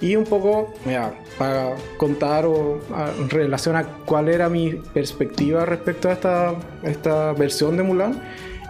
Y 0.00 0.16
un 0.16 0.24
poco, 0.24 0.72
mira, 0.86 1.12
para 1.38 1.74
contar 1.98 2.46
o 2.46 2.80
en 3.18 3.28
relación 3.28 3.76
a 3.76 3.84
cuál 4.06 4.28
era 4.28 4.48
mi 4.48 4.70
perspectiva 4.70 5.66
respecto 5.66 6.08
a 6.08 6.12
esta, 6.12 6.54
esta 6.82 7.32
versión 7.34 7.76
de 7.76 7.82
Mulan, 7.82 8.22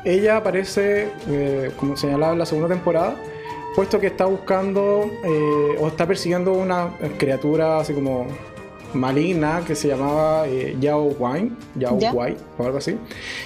ella 0.04 0.38
aparece, 0.38 1.08
eh, 1.28 1.70
como 1.76 1.96
señalaba 1.96 2.32
en 2.32 2.38
la 2.40 2.46
segunda 2.46 2.68
temporada, 2.68 3.14
puesto 3.76 4.00
que 4.00 4.08
está 4.08 4.24
buscando 4.24 5.08
eh, 5.22 5.76
o 5.78 5.86
está 5.86 6.06
persiguiendo 6.06 6.52
una 6.54 6.90
criatura 7.18 7.78
así 7.78 7.92
como 7.92 8.26
maligna 8.94 9.62
que 9.66 9.74
se 9.74 9.88
llamaba 9.88 10.48
eh, 10.48 10.76
Yao 10.80 11.14
Wine, 11.18 11.52
Yao 11.76 11.94
Wai, 11.94 12.36
o 12.58 12.64
algo 12.64 12.78
así, 12.78 12.96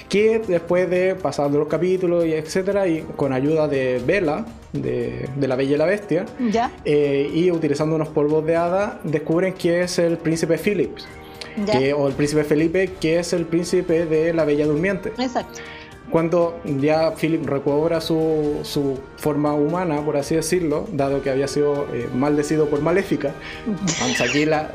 que 0.09 0.39
después 0.39 0.89
de 0.89 1.14
pasando 1.14 1.59
los 1.59 1.68
capítulos 1.68 2.24
y 2.24 2.32
etcétera, 2.32 2.87
y 2.87 3.03
con 3.16 3.32
ayuda 3.32 3.68
de 3.68 4.01
Bella, 4.07 4.45
de, 4.75 5.29
La 5.41 5.57
Bella 5.57 5.75
y 5.75 5.79
la 5.79 5.87
Bestia, 5.87 6.27
eh, 6.85 7.31
y 7.33 7.51
utilizando 7.51 7.97
unos 7.97 8.09
polvos 8.09 8.45
de 8.45 8.57
hada, 8.57 9.01
descubren 9.05 9.55
que 9.55 9.83
es 9.83 9.99
el 9.99 10.18
príncipe 10.18 10.59
Philips. 10.59 11.07
o 11.97 12.09
el 12.09 12.14
príncipe 12.14 12.45
Felipe, 12.45 12.91
que 13.01 13.20
es 13.20 13.33
el 13.33 13.47
príncipe 13.47 14.07
de 14.07 14.33
la 14.35 14.45
Bella 14.45 14.66
Durmiente. 14.66 15.12
Exacto. 15.18 15.61
Cuando 16.11 16.61
ya 16.81 17.14
Philip 17.14 17.47
recobra 17.47 18.01
su, 18.01 18.61
su, 18.62 18.99
forma 19.16 19.55
humana, 19.55 20.05
por 20.05 20.16
así 20.16 20.35
decirlo, 20.35 20.87
dado 20.93 21.22
que 21.22 21.31
había 21.31 21.49
sido 21.49 21.87
eh, 21.95 22.09
maldecido 22.14 22.68
por 22.68 22.83
Maléfica, 22.83 23.33
aquí 24.22 24.45
la, 24.45 24.75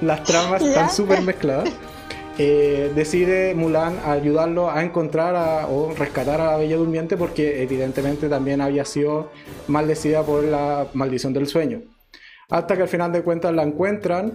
las 0.00 0.22
tramas 0.22 0.62
están 0.62 0.90
súper 0.90 1.22
mezcladas, 1.22 1.70
eh, 2.38 2.92
decide 2.94 3.54
Mulan 3.54 3.98
ayudarlo 4.04 4.70
a 4.70 4.82
encontrar 4.82 5.66
o 5.70 5.92
rescatar 5.96 6.40
a 6.40 6.52
la 6.52 6.56
Bella 6.58 6.76
Durmiente 6.76 7.16
porque 7.16 7.62
evidentemente 7.62 8.28
también 8.28 8.60
había 8.60 8.84
sido 8.84 9.30
maldecida 9.68 10.22
por 10.22 10.44
la 10.44 10.88
maldición 10.92 11.32
del 11.32 11.46
sueño. 11.46 11.82
Hasta 12.48 12.76
que 12.76 12.82
al 12.82 12.88
final 12.88 13.12
de 13.12 13.22
cuentas 13.22 13.54
la 13.54 13.62
encuentran 13.62 14.32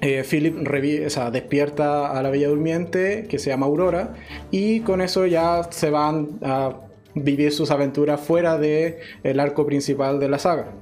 eh, 0.00 0.24
Philip 0.28 0.56
despierta 1.32 2.10
a 2.10 2.22
la 2.22 2.30
Bella 2.30 2.48
Durmiente, 2.48 3.26
que 3.28 3.38
se 3.38 3.50
llama 3.50 3.66
Aurora, 3.66 4.14
y 4.50 4.80
con 4.80 5.00
eso 5.00 5.26
ya 5.26 5.64
se 5.70 5.90
van 5.90 6.38
a 6.42 6.76
vivir 7.14 7.52
sus 7.52 7.70
aventuras 7.70 8.20
fuera 8.20 8.58
del 8.58 8.96
el 9.24 9.40
arco 9.40 9.66
principal 9.66 10.20
de 10.20 10.28
la 10.28 10.38
saga. 10.38 10.72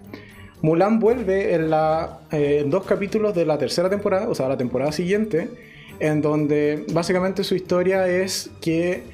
Mulan 0.62 0.99
vuelve 0.99 1.55
en, 1.55 1.70
la, 1.70 2.20
eh, 2.30 2.64
dos 2.66 2.84
capítulos 2.84 3.34
de 3.34 3.47
la 3.47 3.59
tercera 3.59 3.88
temporada, 3.88 4.28
o 4.28 4.34
sea, 4.34 4.49
la 4.49 4.57
temporada 4.57 4.92
siguiente, 4.92 5.49
en 6.01 6.20
donde 6.20 6.84
básicamente 6.92 7.44
su 7.44 7.55
historia 7.55 8.09
es 8.09 8.51
que 8.61 9.05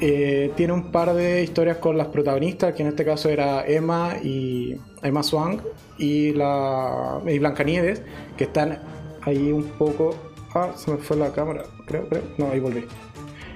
eh, 0.00 0.50
tiene 0.56 0.72
un 0.72 0.90
par 0.90 1.14
de 1.14 1.42
historias 1.42 1.76
con 1.76 1.96
las 1.96 2.08
protagonistas, 2.08 2.74
que 2.74 2.82
en 2.82 2.88
este 2.88 3.04
caso 3.04 3.28
era 3.28 3.64
Emma 3.66 4.16
y 4.22 4.76
Emma 5.02 5.22
Swan 5.22 5.62
y, 5.98 6.32
la, 6.32 7.20
y 7.26 7.38
Blancanieves, 7.38 8.02
que 8.36 8.44
están 8.44 8.80
ahí 9.22 9.52
un 9.52 9.64
poco. 9.64 10.14
Ah, 10.54 10.72
se 10.76 10.90
me 10.90 10.98
fue 10.98 11.16
la 11.16 11.32
cámara, 11.32 11.62
creo, 11.86 12.08
creo. 12.08 12.22
No, 12.36 12.50
ahí 12.50 12.58
volví. 12.58 12.84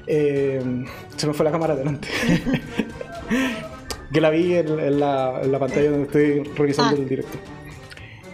Eh, 0.07 0.85
se 1.17 1.27
me 1.27 1.35
fue 1.35 1.45
la 1.45 1.51
cámara 1.51 1.75
adelante. 1.75 2.09
que 4.13 4.21
la 4.21 4.31
vi 4.31 4.55
en, 4.55 5.01
la, 5.01 5.41
pantalla 5.59 5.91
donde 5.91 6.07
estoy 6.07 6.43
revisando 6.57 6.97
ah. 6.97 6.99
el 6.99 7.09
directo. 7.09 7.39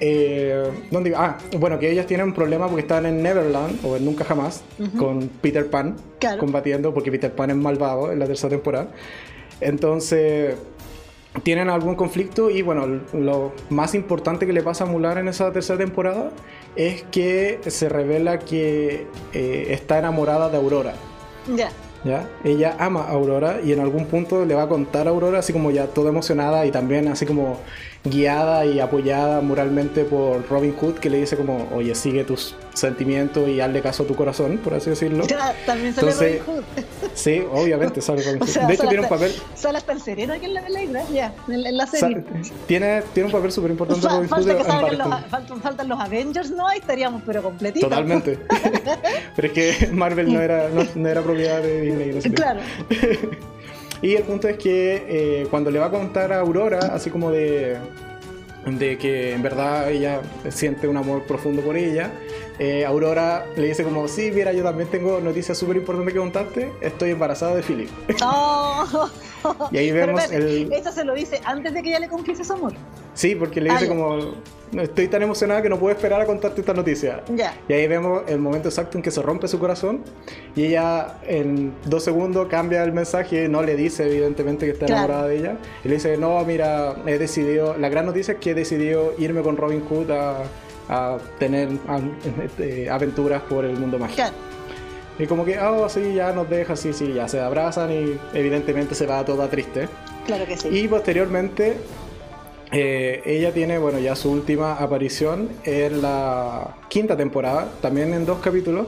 Eh, 0.05 0.69
¿dónde, 0.91 1.15
ah, 1.17 1.39
bueno, 1.61 1.79
que 1.79 1.89
ellas 1.89 2.07
tienen 2.07 2.27
un 2.27 2.35
problema 2.35 2.67
porque 2.67 2.81
están 2.81 3.07
en 3.07 3.23
Neverland 3.23 3.79
o 3.85 3.97
en 3.97 4.05
Nunca 4.05 4.25
Jamás 4.25 4.65
con 4.99 5.29
Peter 5.41 5.71
Pan 5.71 5.95
combatiendo 6.41 6.93
porque 6.93 7.13
Peter 7.13 7.33
Pan 7.33 7.51
es 7.51 7.57
malvado 7.57 8.11
en 8.11 8.19
la 8.19 8.27
tercera 8.27 8.51
temporada. 8.51 8.89
Entonces 9.61 10.57
tienen 11.45 11.71
algún 11.71 11.95
conflicto 11.95 12.51
y 12.51 12.63
bueno, 12.63 13.01
lo 13.13 13.53
más 13.71 13.95
importante 13.95 14.45
que 14.45 14.53
le 14.53 14.65
pasa 14.65 14.83
a 14.83 14.87
Mulan 14.89 15.19
en 15.19 15.29
esa 15.29 15.53
tercera 15.53 15.79
temporada 15.79 16.31
es 16.75 17.05
que 17.13 17.61
se 17.65 17.89
revela 17.89 18.41
que 18.41 19.07
eh, 19.33 19.67
está 19.71 20.01
enamorada 20.01 20.49
de 20.49 20.57
Aurora. 20.57 20.95
Ya. 21.55 21.71
¿Ya? 22.05 22.29
Ella 22.43 22.75
ama 22.81 23.05
a 23.05 23.11
Aurora 23.11 23.61
y 23.63 23.71
en 23.71 23.79
algún 23.79 24.07
punto 24.07 24.45
le 24.45 24.57
va 24.57 24.65
a 24.65 24.69
contar 24.69 25.07
a 25.07 25.11
Aurora 25.11 25.39
así 25.39 25.53
como 25.53 25.71
ya 25.71 25.87
toda 25.87 26.11
emocionada 26.11 26.67
y 26.67 26.73
también 26.73 27.07
así 27.07 27.25
como 27.25 27.61
guiada 28.05 28.67
y 28.67 28.81
apoyada 28.81 29.41
moralmente 29.41 30.05
por 30.05 30.49
Robin 30.49 30.75
Hood, 30.75 30.95
que 30.95 31.09
le 31.09 31.19
dice 31.19 31.37
como, 31.37 31.69
oye, 31.73 31.95
sigue 31.95 32.25
tus 32.25 32.57
sentimientos 32.75 33.49
y 33.49 33.61
hazle 33.61 33.81
caso 33.81 34.03
a 34.03 34.07
tu 34.07 34.17
corazón, 34.17 34.59
por 34.59 34.75
así 34.75 34.91
decirlo. 34.91 35.25
también 35.67 35.95
sale 35.95 36.13
Robin 36.13 36.41
Hood. 36.47 36.85
Sí, 37.15 37.43
obviamente 37.53 38.01
sale 38.01 38.23
Robin 38.23 38.41
Hood. 38.41 38.67
de 38.67 38.75
hecho, 38.75 38.89
tiene 38.89 39.05
un 39.05 39.09
papel... 39.09 39.33
Sale 39.55 39.79
hasta 39.79 39.93
el 39.93 40.01
sereno 40.01 40.35
aquí 40.35 40.47
en 40.47 40.55
la 40.55 40.63
película, 40.63 41.03
ya, 41.13 41.33
en, 41.49 41.77
la 41.77 41.87
serie. 41.87 42.25
tiene, 42.67 43.03
tiene 43.13 43.27
un 43.27 43.33
papel 43.33 43.53
súper 43.53 43.71
importante 43.71 44.09
Robin 44.09 44.29
Hood. 44.29 44.47
los, 44.97 45.61
faltan, 45.63 45.89
los 45.89 46.01
Avengers, 46.01 46.51
¿no? 46.51 46.67
Ahí 46.67 46.81
estaríamos, 46.81 47.23
pero 47.25 47.43
completitos. 47.43 47.89
Totalmente. 47.89 48.39
pero 49.37 49.49
es 49.49 49.55
que 49.55 49.87
Marvel 49.93 50.33
no 50.33 50.41
era, 50.41 50.69
no, 50.69 51.09
era 51.09 51.23
propiedad 51.23 51.63
de 51.63 51.81
Disney. 51.83 52.13
No 52.15 52.35
claro. 52.35 52.61
Y 54.03 54.17
el 54.17 54.25
punto 54.25 54.49
es 54.49 54.59
que 54.59 55.05
eh, 55.09 55.47
cuando 55.49 55.71
le 55.71 55.79
va 55.79 55.87
a 55.87 55.91
contar 55.91 56.33
a 56.33 56.41
Aurora, 56.41 56.79
así 56.93 57.09
como 57.09 57.31
de, 57.31 57.79
de 58.67 58.99
que 58.99 59.33
en 59.33 59.43
verdad 59.43 59.91
ella 59.91 60.21
siente 60.51 60.89
un 60.89 60.97
amor 60.97 61.23
profundo 61.23 61.63
por 61.63 61.77
ella, 61.77 62.11
eh, 62.65 62.85
Aurora 62.87 63.45
le 63.57 63.67
dice 63.67 63.83
como, 63.83 64.07
sí, 64.07 64.31
mira, 64.33 64.53
yo 64.53 64.63
también 64.63 64.89
tengo 64.89 65.21
noticias 65.21 65.59
súper 65.59 65.77
importantes 65.79 66.15
que 66.15 66.21
contarte, 66.21 66.73
estoy 66.81 67.11
embarazada 67.11 67.57
de 67.57 67.63
Philip. 67.63 67.89
Oh. 69.45 69.69
y 69.73 69.79
ahí 69.79 69.91
vemos 69.91 70.31
el... 70.31 70.73
Eso 70.73 70.93
se 70.93 71.05
lo 71.05 71.15
dice 71.15 71.41
antes 71.45 71.75
de 71.75 71.83
que 71.83 71.89
ella 71.89 71.99
le 71.99 72.09
confiese 72.09 72.45
su 72.45 72.53
amor. 72.53 72.73
Sí, 73.15 73.35
porque 73.35 73.61
le 73.61 73.71
Ah, 73.71 73.73
dice 73.75 73.87
ya. 73.87 73.89
como, 73.89 74.35
estoy 74.81 75.09
tan 75.09 75.21
emocionada 75.23 75.61
que 75.63 75.69
no 75.69 75.81
puedo 75.81 75.93
esperar 75.93 76.21
a 76.21 76.27
contarte 76.27 76.61
esta 76.61 76.73
noticia. 76.73 77.23
Ya. 77.35 77.53
Y 77.69 77.73
ahí 77.73 77.89
vemos 77.89 78.23
el 78.29 78.39
momento 78.39 78.69
exacto 78.69 78.97
en 78.99 79.03
que 79.03 79.11
se 79.11 79.21
rompe 79.21 79.49
su 79.49 79.59
corazón 79.59 80.03
y 80.55 80.67
ella 80.67 81.17
en 81.27 81.75
dos 81.87 82.05
segundos 82.05 82.47
cambia 82.49 82.85
el 82.85 82.93
mensaje, 82.93 83.49
no 83.49 83.63
le 83.65 83.75
dice 83.75 84.07
evidentemente 84.07 84.65
que 84.67 84.73
está 84.73 84.87
Claro. 84.87 85.01
enamorada 85.07 85.27
de 85.29 85.37
ella. 85.39 85.57
Y 85.85 85.89
le 85.89 85.95
dice, 85.97 86.17
no, 86.17 86.45
mira, 86.45 86.95
he 87.07 87.19
decidido, 87.19 87.77
la 87.77 87.89
gran 87.89 88.07
noticia 88.07 88.35
es 88.35 88.39
que 88.41 88.53
he 88.53 88.55
decidido 88.55 89.13
irme 89.19 89.43
con 89.43 89.57
Robin 89.57 89.81
Hood 89.91 90.11
a, 90.13 90.45
a 90.89 91.19
tener 91.39 91.69
a- 91.89 92.01
eh, 92.59 92.89
aventuras 92.91 93.43
por 93.43 93.65
el 93.65 93.77
mundo 93.79 93.99
mágico. 93.99 94.29
Y 95.19 95.27
como 95.27 95.45
que, 95.45 95.59
oh, 95.61 95.89
sí, 95.89 96.15
ya 96.15 96.33
nos 96.33 96.49
deja, 96.49 96.75
sí, 96.75 96.93
sí, 96.93 97.13
ya 97.15 97.29
se 97.29 97.41
abrazan 97.41 97.93
y 97.93 98.19
evidentemente 98.35 98.95
se 98.95 99.07
va 99.07 99.25
toda 99.25 99.49
triste. 99.49 99.89
Claro 100.27 100.47
que 100.47 100.57
sí. 100.57 100.69
Y 100.69 100.89
posteriormente, 100.89 101.77
eh, 102.73 103.21
ella 103.27 103.53
tiene, 103.53 103.79
bueno, 103.79 103.99
ya 103.99 104.17
su 104.17 104.31
última 104.31 104.75
aparición 104.75 105.51
en 105.65 106.01
la 106.01 106.77
quinta 106.89 107.17
temporada, 107.17 107.69
también 107.83 108.15
en 108.15 108.25
dos 108.25 108.39
capítulos, 108.39 108.87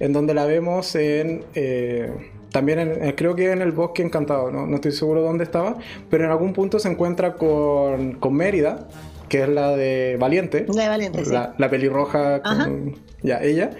en 0.00 0.12
donde 0.12 0.34
la 0.34 0.46
vemos 0.46 0.94
en. 0.94 1.44
eh, 1.54 2.10
también 2.52 2.78
en- 2.78 3.04
en- 3.04 3.12
creo 3.12 3.34
que 3.36 3.50
en 3.52 3.60
el 3.60 3.72
bosque 3.72 4.02
encantado, 4.02 4.50
¿no? 4.50 4.66
no 4.66 4.76
estoy 4.76 4.92
seguro 4.92 5.20
dónde 5.20 5.44
estaba, 5.44 5.76
pero 6.08 6.24
en 6.24 6.30
algún 6.30 6.54
punto 6.54 6.78
se 6.78 6.88
encuentra 6.88 7.34
con, 7.34 8.12
con 8.14 8.32
Mérida, 8.34 8.88
que 9.28 9.42
es 9.42 9.48
la 9.48 9.76
de 9.76 10.16
Valiente, 10.18 10.66
La 10.68 10.82
de 10.84 10.88
Valiente, 10.88 11.24
sí. 11.24 11.32
la, 11.32 11.54
la 11.58 11.68
pelirroja, 11.70 12.42
con, 12.42 12.94
ya, 13.22 13.42
ella, 13.42 13.70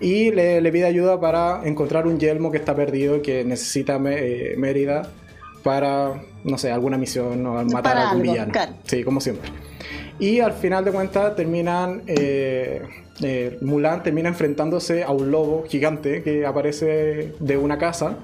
y 0.00 0.30
le, 0.30 0.60
le 0.60 0.72
pide 0.72 0.84
ayuda 0.86 1.20
para 1.20 1.62
encontrar 1.64 2.06
un 2.06 2.18
yelmo 2.18 2.50
que 2.50 2.58
está 2.58 2.74
perdido 2.74 3.16
y 3.16 3.22
que 3.22 3.44
necesita 3.44 4.00
eh, 4.06 4.54
Mérida 4.56 5.08
para, 5.62 6.22
no 6.44 6.58
sé, 6.58 6.70
alguna 6.70 6.96
misión 6.98 7.44
o 7.46 7.54
matar 7.64 7.82
Para 7.82 8.00
a 8.00 8.10
algún 8.10 8.22
algo, 8.22 8.32
villano. 8.32 8.52
claro. 8.52 8.72
Sí, 8.84 9.04
como 9.04 9.20
siempre. 9.20 9.50
Y 10.18 10.40
al 10.40 10.52
final 10.52 10.84
de 10.84 10.90
cuentas 10.92 11.34
terminan, 11.34 12.02
eh, 12.06 12.82
eh, 13.22 13.56
Mulan 13.62 14.02
termina 14.02 14.28
enfrentándose 14.28 15.02
a 15.02 15.10
un 15.12 15.30
lobo 15.30 15.64
gigante 15.66 16.22
que 16.22 16.44
aparece 16.44 17.32
de 17.40 17.56
una 17.56 17.78
casa 17.78 18.16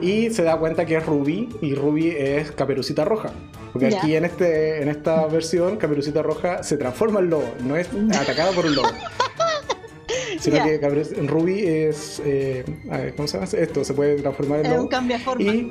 y 0.00 0.30
se 0.30 0.42
da 0.44 0.56
cuenta 0.58 0.84
que 0.86 0.96
es 0.96 1.04
Ruby 1.06 1.48
y 1.60 1.74
Ruby 1.74 2.14
es 2.16 2.52
Caperucita 2.52 3.04
Roja. 3.04 3.30
Porque 3.72 3.90
Ya. 3.90 3.98
aquí 3.98 4.14
en, 4.16 4.24
este, 4.24 4.82
en 4.82 4.88
esta 4.88 5.26
versión 5.26 5.76
Caperucita 5.76 6.22
Roja 6.22 6.62
se 6.62 6.76
transforma 6.76 7.20
en 7.20 7.30
lobo, 7.30 7.54
no 7.64 7.76
es 7.76 7.88
atacada 8.18 8.52
por 8.52 8.66
un 8.66 8.74
lobo. 8.74 8.88
Sino 10.40 10.56
Ya. 10.56 10.64
que 10.64 10.78
Ruby 11.26 11.64
es. 11.66 12.20
eh, 12.24 12.64
a 12.90 12.98
ver, 12.98 13.14
¿Cómo 13.14 13.28
se 13.28 13.38
llama? 13.38 13.48
Esto 13.52 13.84
se 13.84 13.94
puede 13.94 14.16
transformar 14.20 14.60
en 14.60 14.66
Es 14.66 14.72
lobo. 14.72 14.82
un 14.82 14.88
cambiaforma. 14.88 15.42
Y, 15.42 15.70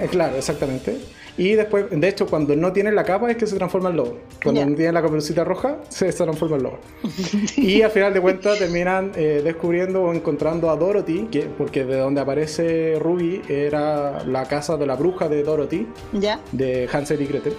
eh, 0.00 0.08
claro, 0.10 0.36
exactamente. 0.36 0.96
Y 1.38 1.54
después, 1.54 1.86
de 1.90 2.08
hecho, 2.08 2.26
cuando 2.26 2.54
no 2.56 2.72
tiene 2.72 2.92
la 2.92 3.04
capa 3.04 3.30
es 3.30 3.36
que 3.36 3.46
se 3.46 3.56
transforma 3.56 3.90
en 3.90 3.96
lobo. 3.96 4.18
Cuando 4.42 4.60
Ya. 4.60 4.66
no 4.66 4.74
tiene 4.76 4.92
la 4.92 5.00
caperucita 5.02 5.44
roja, 5.44 5.78
se 5.88 6.12
transforma 6.12 6.56
en 6.56 6.62
lobo. 6.64 6.78
y 7.56 7.82
al 7.82 7.90
final 7.90 8.12
de 8.12 8.20
cuentas 8.20 8.58
terminan 8.58 9.12
eh, 9.16 9.40
descubriendo 9.42 10.02
o 10.02 10.12
encontrando 10.12 10.70
a 10.70 10.76
Dorothy, 10.76 11.28
que, 11.30 11.42
porque 11.42 11.84
de 11.84 11.96
donde 11.96 12.20
aparece 12.20 12.98
Ruby 13.00 13.42
era 13.48 14.24
la 14.24 14.44
casa 14.46 14.76
de 14.76 14.86
la 14.86 14.96
bruja 14.96 15.28
de 15.28 15.42
Dorothy, 15.42 15.86
¿Ya? 16.12 16.40
de 16.52 16.88
Hansel 16.92 17.22
y 17.22 17.26
Gretel. 17.26 17.54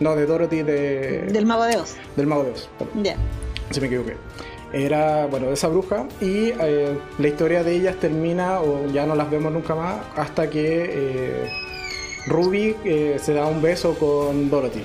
No, 0.00 0.16
de 0.16 0.26
Dorothy 0.26 0.62
de, 0.62 1.22
Del 1.32 1.46
Mago 1.46 1.64
de 1.64 1.76
Oz. 1.76 1.96
del 2.16 2.26
Mago 2.26 2.44
de 2.44 2.50
Oz. 2.52 2.68
Ya. 3.02 3.16
si 3.70 3.80
me 3.80 3.86
equivoqué. 3.86 4.16
Era, 4.72 5.26
bueno, 5.26 5.50
esa 5.50 5.68
bruja 5.68 6.06
y 6.20 6.48
eh, 6.60 6.98
la 7.18 7.28
historia 7.28 7.62
de 7.62 7.74
ellas 7.76 7.94
termina 8.00 8.60
o 8.60 8.86
ya 8.92 9.06
no 9.06 9.14
las 9.14 9.30
vemos 9.30 9.52
nunca 9.52 9.74
más 9.76 9.96
hasta 10.16 10.50
que 10.50 10.84
eh, 10.88 11.50
Ruby 12.26 12.76
eh, 12.84 13.18
se 13.20 13.34
da 13.34 13.46
un 13.46 13.60
beso 13.60 13.94
con 13.98 14.50
Dorothy. 14.50 14.82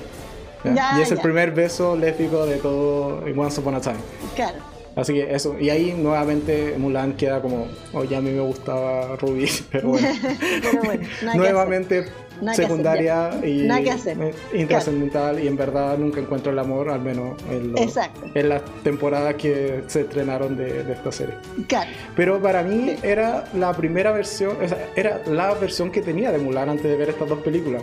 ¿ya? 0.64 0.74
Ya, 0.74 0.98
y 0.98 1.02
es 1.02 1.10
el 1.10 1.18
primer 1.18 1.52
beso 1.52 1.96
lésbico 1.96 2.44
de 2.46 2.56
todo 2.56 3.22
Once 3.36 3.60
Upon 3.60 3.74
a 3.74 3.80
Time. 3.80 3.96
Claro. 4.34 4.58
Así 4.96 5.14
que 5.14 5.34
eso, 5.34 5.56
y 5.58 5.70
ahí 5.70 5.92
nuevamente 5.92 6.74
Mulan 6.76 7.14
queda 7.14 7.40
como, 7.40 7.68
oye, 7.92 8.16
a 8.16 8.20
mí 8.20 8.30
me 8.30 8.40
gustaba 8.40 9.16
Ruby, 9.16 9.48
pero 9.70 9.88
bueno. 9.90 10.08
Pero 10.62 10.82
bueno, 10.82 11.08
Nuevamente 11.34 12.06
Nada 12.40 12.56
que 12.56 12.62
secundaria 12.62 13.28
hacer, 13.28 13.48
y 13.48 13.62
Nada 13.66 13.82
que 13.82 13.90
hacer. 13.90 14.16
eh, 14.20 14.34
intrascendental 14.54 15.42
y 15.42 15.46
en 15.48 15.56
verdad 15.56 15.98
nunca 15.98 16.20
encuentro 16.20 16.52
el 16.52 16.58
amor, 16.58 16.90
al 16.90 17.00
menos 17.00 17.40
en, 17.50 17.76
Exacto. 17.76 18.20
en 18.34 18.48
las 18.48 18.62
temporadas 18.82 19.34
que 19.34 19.82
se 19.86 20.02
estrenaron 20.02 20.56
de, 20.56 20.84
de 20.84 20.92
esta 20.92 21.12
serie. 21.12 21.34
Claro. 21.68 21.90
Pero 22.16 22.40
para 22.40 22.62
mí 22.62 22.90
Sí. 22.90 22.96
era 23.02 23.44
la 23.54 23.72
primera 23.74 24.12
versión, 24.12 24.56
o 24.62 24.68
sea, 24.68 24.88
era 24.96 25.20
la 25.26 25.52
versión 25.54 25.90
que 25.90 26.00
tenía 26.02 26.30
de 26.32 26.38
Mulan 26.38 26.68
antes 26.70 26.84
de 26.84 26.96
ver 26.96 27.10
estas 27.10 27.28
dos 27.28 27.40
películas. 27.40 27.82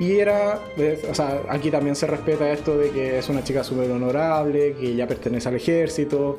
Y 0.00 0.18
era, 0.20 0.60
eh, 0.76 1.02
o 1.10 1.14
sea, 1.14 1.40
aquí 1.48 1.72
también 1.72 1.96
se 1.96 2.06
respeta 2.06 2.48
esto 2.52 2.78
de 2.78 2.90
que 2.90 3.18
es 3.18 3.28
una 3.28 3.42
chica 3.42 3.64
súper 3.64 3.90
honorable, 3.90 4.74
que 4.78 4.94
ya 4.94 5.08
pertenece 5.08 5.48
al 5.48 5.56
ejército, 5.56 6.36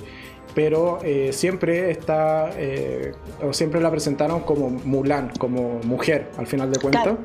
pero 0.56 1.00
eh, 1.04 1.32
siempre 1.32 1.92
está, 1.92 2.52
eh, 2.58 3.14
o 3.42 3.54
siempre 3.54 3.82
la 3.82 3.92
presentaron 3.92 4.42
como 4.42 4.70
Mulan, 4.70 5.32
como 5.38 5.80
mujer, 5.84 6.30
al 6.38 6.48
final 6.48 6.72
de 6.72 6.80
cuentas. 6.80 7.04
Claro. 7.04 7.18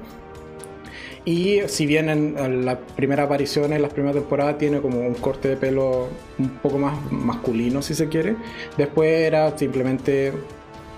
Y 1.25 1.61
si 1.69 1.87
bien 1.87 2.11
en, 2.11 2.67
la 2.67 2.79
primera 2.79 3.23
aparición, 3.23 3.73
en 3.73 3.81
las 3.81 3.93
primeras 3.93 4.17
temporadas, 4.17 4.59
tiene 4.59 4.81
como 4.81 5.01
un 5.01 5.15
corte 5.15 5.49
de 5.49 5.57
pelo 5.57 6.09
un 6.39 6.49
poco 6.63 6.79
más 6.79 7.11
masculino, 7.11 7.81
si 7.81 7.95
se 7.95 8.09
quiere, 8.09 8.37
después 8.77 9.09
era 9.11 9.57
simplemente 9.57 10.33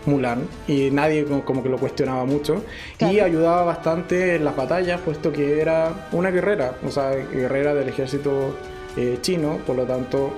Mulan 0.05 0.49
y 0.67 0.91
nadie 0.91 1.25
como, 1.25 1.63
que 1.63 1.69
lo 1.69 1.79
cuestionaba 1.79 2.25
mucho 2.25 2.63
y 2.95 2.99
Claro. 2.99 3.25
ayudaba 3.25 3.65
bastante 3.65 4.37
en 4.37 4.45
las 4.45 4.57
batallas, 4.57 5.01
puesto 5.01 5.33
que 5.33 5.61
era 5.61 6.09
una 6.13 6.31
guerrera, 6.31 6.77
o 6.85 6.91
sea, 6.91 7.11
guerrera 7.11 7.75
del 7.75 7.89
ejército 7.89 8.57
eh, 8.97 9.19
chino, 9.21 9.59
por 9.67 9.77
lo 9.77 9.85
tanto, 9.85 10.33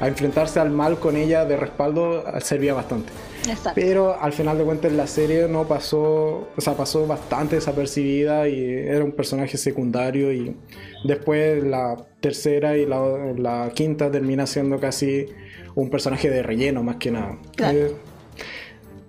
a 0.00 0.08
enfrentarse 0.08 0.58
al 0.60 0.70
mal 0.70 0.98
con 0.98 1.16
ella 1.16 1.44
de 1.44 1.56
respaldo 1.56 2.24
servía 2.40 2.74
bastante. 2.74 3.12
Exacto. 3.48 3.72
Pero 3.74 4.20
al 4.20 4.32
final 4.32 4.56
de 4.58 4.64
cuentas 4.64 4.92
la 4.92 5.06
serie 5.06 5.46
no 5.48 5.64
pasó, 5.68 6.48
o 6.56 6.60
sea, 6.60 6.74
pasó 6.74 7.06
bastante 7.06 7.56
desapercibida 7.56 8.48
y 8.48 8.62
era 8.64 9.04
un 9.04 9.12
personaje 9.12 9.56
secundario 9.58 10.32
y 10.32 10.56
después 11.04 11.62
la 11.64 11.96
tercera 12.20 12.76
y 12.76 12.86
la, 12.86 13.00
la 13.36 13.70
quinta 13.74 14.10
termina 14.10 14.46
siendo 14.46 14.78
casi 14.80 15.26
un 15.74 15.88
personaje 15.90 16.28
de 16.30 16.42
relleno 16.42 16.82
más 16.82 16.96
que 16.96 17.10
nada. 17.10 17.38
Claro. 17.56 17.78
Eh, 17.78 17.94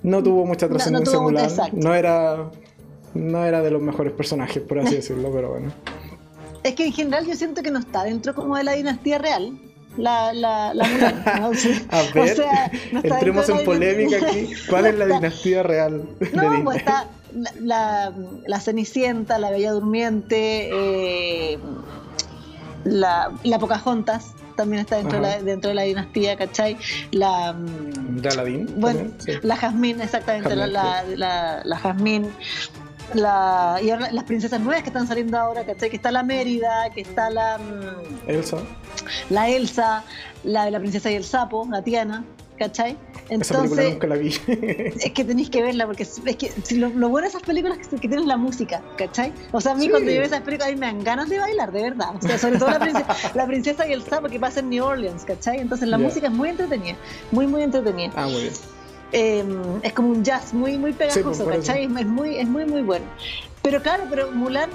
no 0.03 0.21
tuvo 0.23 0.45
mucha 0.45 0.65
No- 0.67 0.71
no 0.73 0.77
trascendencia 0.77 1.17
tuvo- 1.19 1.31
exacto. 1.39 1.77
no 1.77 1.93
era 1.95 2.49
no 3.13 3.45
era 3.45 3.61
de 3.61 3.71
los 3.71 3.81
mejores 3.81 4.13
personajes, 4.13 4.61
por 4.63 4.79
así 4.79 4.95
decirlo, 4.95 5.31
pero 5.33 5.49
bueno. 5.51 5.71
Es 6.63 6.75
que 6.75 6.85
en 6.85 6.93
general 6.93 7.25
yo 7.25 7.35
siento 7.35 7.61
que 7.61 7.71
no 7.71 7.79
está 7.79 8.03
dentro 8.03 8.33
como 8.35 8.55
de 8.55 8.63
la 8.63 8.73
dinastía 8.73 9.17
real. 9.17 9.59
La, 9.97 10.31
la, 10.33 10.73
la 10.73 10.85
A 11.25 11.47
o 11.49 11.51
ver, 12.13 12.35
sea, 12.35 12.71
no 12.93 12.99
está 13.01 13.15
entremos 13.15 13.49
en 13.49 13.63
polémica 13.65 14.17
aquí. 14.25 14.49
¿Cuál 14.69 14.85
es 14.87 14.95
la 14.97 15.03
está- 15.05 15.15
dinastía 15.17 15.63
real 15.63 16.03
No, 16.33 16.63
pues 16.63 16.77
está 16.77 17.07
la, 17.59 18.13
la, 18.45 18.59
Cenicienta, 18.59 19.37
la 19.37 19.51
Bella 19.51 19.71
Durmiente, 19.71 20.69
eh, 21.53 21.59
la, 22.83 23.31
la 23.43 23.59
Pocahontas 23.59 24.33
también 24.55 24.81
está 24.81 24.97
dentro 24.97 25.17
de, 25.19 25.21
la, 25.21 25.41
dentro 25.41 25.69
de 25.69 25.75
la 25.75 25.83
dinastía, 25.83 26.35
¿cachai? 26.37 26.77
La, 27.11 27.53
¿De 27.57 28.29
Aladdin? 28.29 28.67
bueno, 28.77 28.99
también? 28.99 29.15
Sí. 29.19 29.31
la 29.47 29.55
Jazmín, 29.55 30.01
exactamente, 30.01 30.55
la, 30.55 30.67
la, 30.67 31.03
la, 31.15 31.61
la 31.63 31.77
Jazmín. 31.77 32.29
La, 33.13 33.79
y 33.83 33.89
ahora 33.89 34.11
las 34.11 34.23
princesas 34.23 34.59
nuevas 34.59 34.83
que 34.83 34.89
están 34.89 35.07
saliendo 35.07 35.37
ahora, 35.37 35.65
¿cachai? 35.65 35.89
Que 35.89 35.97
está 35.97 36.11
la 36.11 36.23
Mérida, 36.23 36.89
que 36.93 37.01
está 37.01 37.29
la, 37.29 37.57
mm, 37.57 38.29
Elsa. 38.29 38.57
la 39.29 39.49
Elsa, 39.49 40.03
la 40.43 40.65
de 40.65 40.71
la 40.71 40.79
princesa 40.79 41.11
y 41.11 41.15
el 41.15 41.23
sapo, 41.23 41.67
la 41.69 41.81
Tiana, 41.83 42.23
¿cachai? 42.57 42.97
Esa 43.29 43.55
Entonces, 43.55 43.91
nunca 43.93 44.07
la 44.07 44.15
vi. 44.15 44.29
es 44.47 45.11
que 45.13 45.23
tenéis 45.23 45.49
que 45.49 45.61
verla, 45.61 45.85
porque 45.85 46.03
es, 46.03 46.21
es 46.25 46.35
que 46.35 46.51
si 46.63 46.75
lo, 46.77 46.89
lo 46.89 47.07
bueno 47.09 47.25
de 47.25 47.29
esas 47.29 47.43
películas 47.43 47.77
es 47.79 47.87
que, 47.87 47.95
que 47.97 48.07
tienes 48.07 48.25
la 48.27 48.35
música, 48.37 48.81
¿cachai? 48.97 49.31
O 49.51 49.61
sea, 49.61 49.71
a 49.71 49.75
mí 49.75 49.85
Sí. 49.85 49.89
cuando 49.89 50.09
yo 50.11 50.17
veo 50.17 50.25
esas 50.25 50.41
películas, 50.41 50.69
a 50.69 50.71
mí 50.73 50.77
me 50.79 50.85
dan 50.87 51.03
ganas 51.03 51.29
de 51.29 51.39
bailar, 51.39 51.71
de 51.71 51.81
verdad. 51.81 52.15
O 52.17 52.21
sea, 52.21 52.37
sobre 52.37 52.59
todo 52.59 52.69
la 52.71 52.79
princesa, 52.79 53.07
la 53.35 53.45
princesa 53.47 53.87
y 53.87 53.93
el 53.93 54.03
sapo 54.03 54.27
que 54.27 54.39
pasa 54.39 54.59
en 54.59 54.69
New 54.69 54.83
Orleans, 54.83 55.23
¿cachai? 55.25 55.59
Entonces 55.59 55.87
la 55.87 55.97
música 55.97 56.27
es 56.27 56.33
muy 56.33 56.49
entretenida, 56.49 56.97
muy, 57.31 57.47
muy 57.47 57.63
entretenida. 57.63 58.11
ah, 58.15 58.27
muy 58.27 58.41
bien. 58.43 58.53
Eh, 59.13 59.43
es 59.83 59.93
como 59.93 60.09
un 60.09 60.23
jazz 60.23 60.53
muy, 60.53 60.77
muy 60.77 60.93
pegajoso, 60.93 61.43
por 61.43 61.53
eso. 61.53 61.61
¿cachai? 61.67 61.83
Es 61.85 62.05
muy, 62.07 62.37
es 62.37 62.47
muy, 62.47 62.65
muy 62.65 62.81
bueno. 62.81 63.05
Pero 63.61 63.81
claro, 63.81 64.05
pero 64.09 64.31
Mulan, 64.31 64.69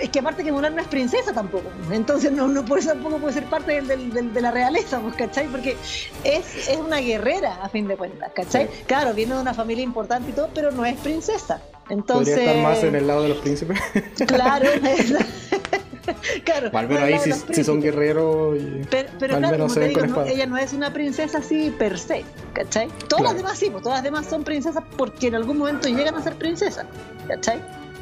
es 0.00 0.08
que 0.08 0.18
aparte 0.18 0.42
que 0.42 0.50
Mulan 0.50 0.74
no 0.74 0.80
es 0.82 0.88
princesa 0.88 1.32
tampoco, 1.32 1.70
entonces 1.92 2.32
no, 2.32 2.48
no 2.48 2.64
por 2.64 2.78
eso 2.80 2.88
tampoco 2.90 3.18
puede 3.18 3.34
ser 3.34 3.44
parte 3.44 3.72
del, 3.72 3.86
del- 3.86 4.12
del- 4.12 4.32
de 4.34 4.40
la 4.40 4.50
realeza, 4.50 4.98
pues, 5.00 5.14
¿cachai? 5.14 5.46
Porque 5.48 5.76
es, 6.24 6.68
es 6.68 6.76
una 6.78 6.98
guerrera 6.98 7.58
a 7.62 7.68
fin 7.68 7.86
de 7.86 7.96
cuentas, 7.96 8.32
¿cachai? 8.34 8.66
Sí. 8.66 8.82
Claro, 8.86 9.14
viene 9.14 9.34
de 9.34 9.40
una 9.42 9.54
familia 9.54 9.84
importante 9.84 10.30
y 10.30 10.32
todo, 10.32 10.48
pero 10.54 10.70
no 10.72 10.84
es 10.84 10.96
princesa. 10.98 11.60
Entonces, 11.90 12.34
Podría 12.34 12.50
estar 12.54 12.62
más 12.72 12.82
en 12.82 12.94
el 12.96 13.06
lado 13.06 13.22
de 13.24 13.28
los 13.28 13.38
príncipes. 13.38 13.78
claro, 14.26 14.68
claro. 16.44 16.70
Al 16.72 16.88
menos 16.88 17.02
ahí 17.02 17.32
si 17.52 17.64
son 17.64 17.80
guerreros 17.80 18.56
y... 18.58 18.82
Pero, 18.90 19.08
pero 19.18 19.38
claro, 19.38 19.58
como 19.58 19.74
te 19.74 19.88
digo, 19.88 20.06
no- 20.06 20.22
ella 20.24 20.46
no 20.46 20.56
es 20.56 20.72
una 20.72 20.92
princesa 20.92 21.38
así 21.38 21.70
per 21.78 21.98
se, 21.98 22.24
¿cachai? 22.52 22.88
Todas 22.88 23.06
Claro. 23.08 23.24
las 23.24 23.36
demás 23.36 23.58
sí, 23.58 23.68
pues 23.70 23.82
todas 23.82 23.98
las 23.98 24.04
demás 24.04 24.26
son 24.26 24.44
princesas 24.44 24.82
porque 24.96 25.28
en 25.28 25.34
algún 25.36 25.58
momento 25.58 25.88
llegan 25.88 26.14
a 26.14 26.22
ser 26.22 26.34
princesas, 26.36 26.86
¿cachai? 27.28 27.60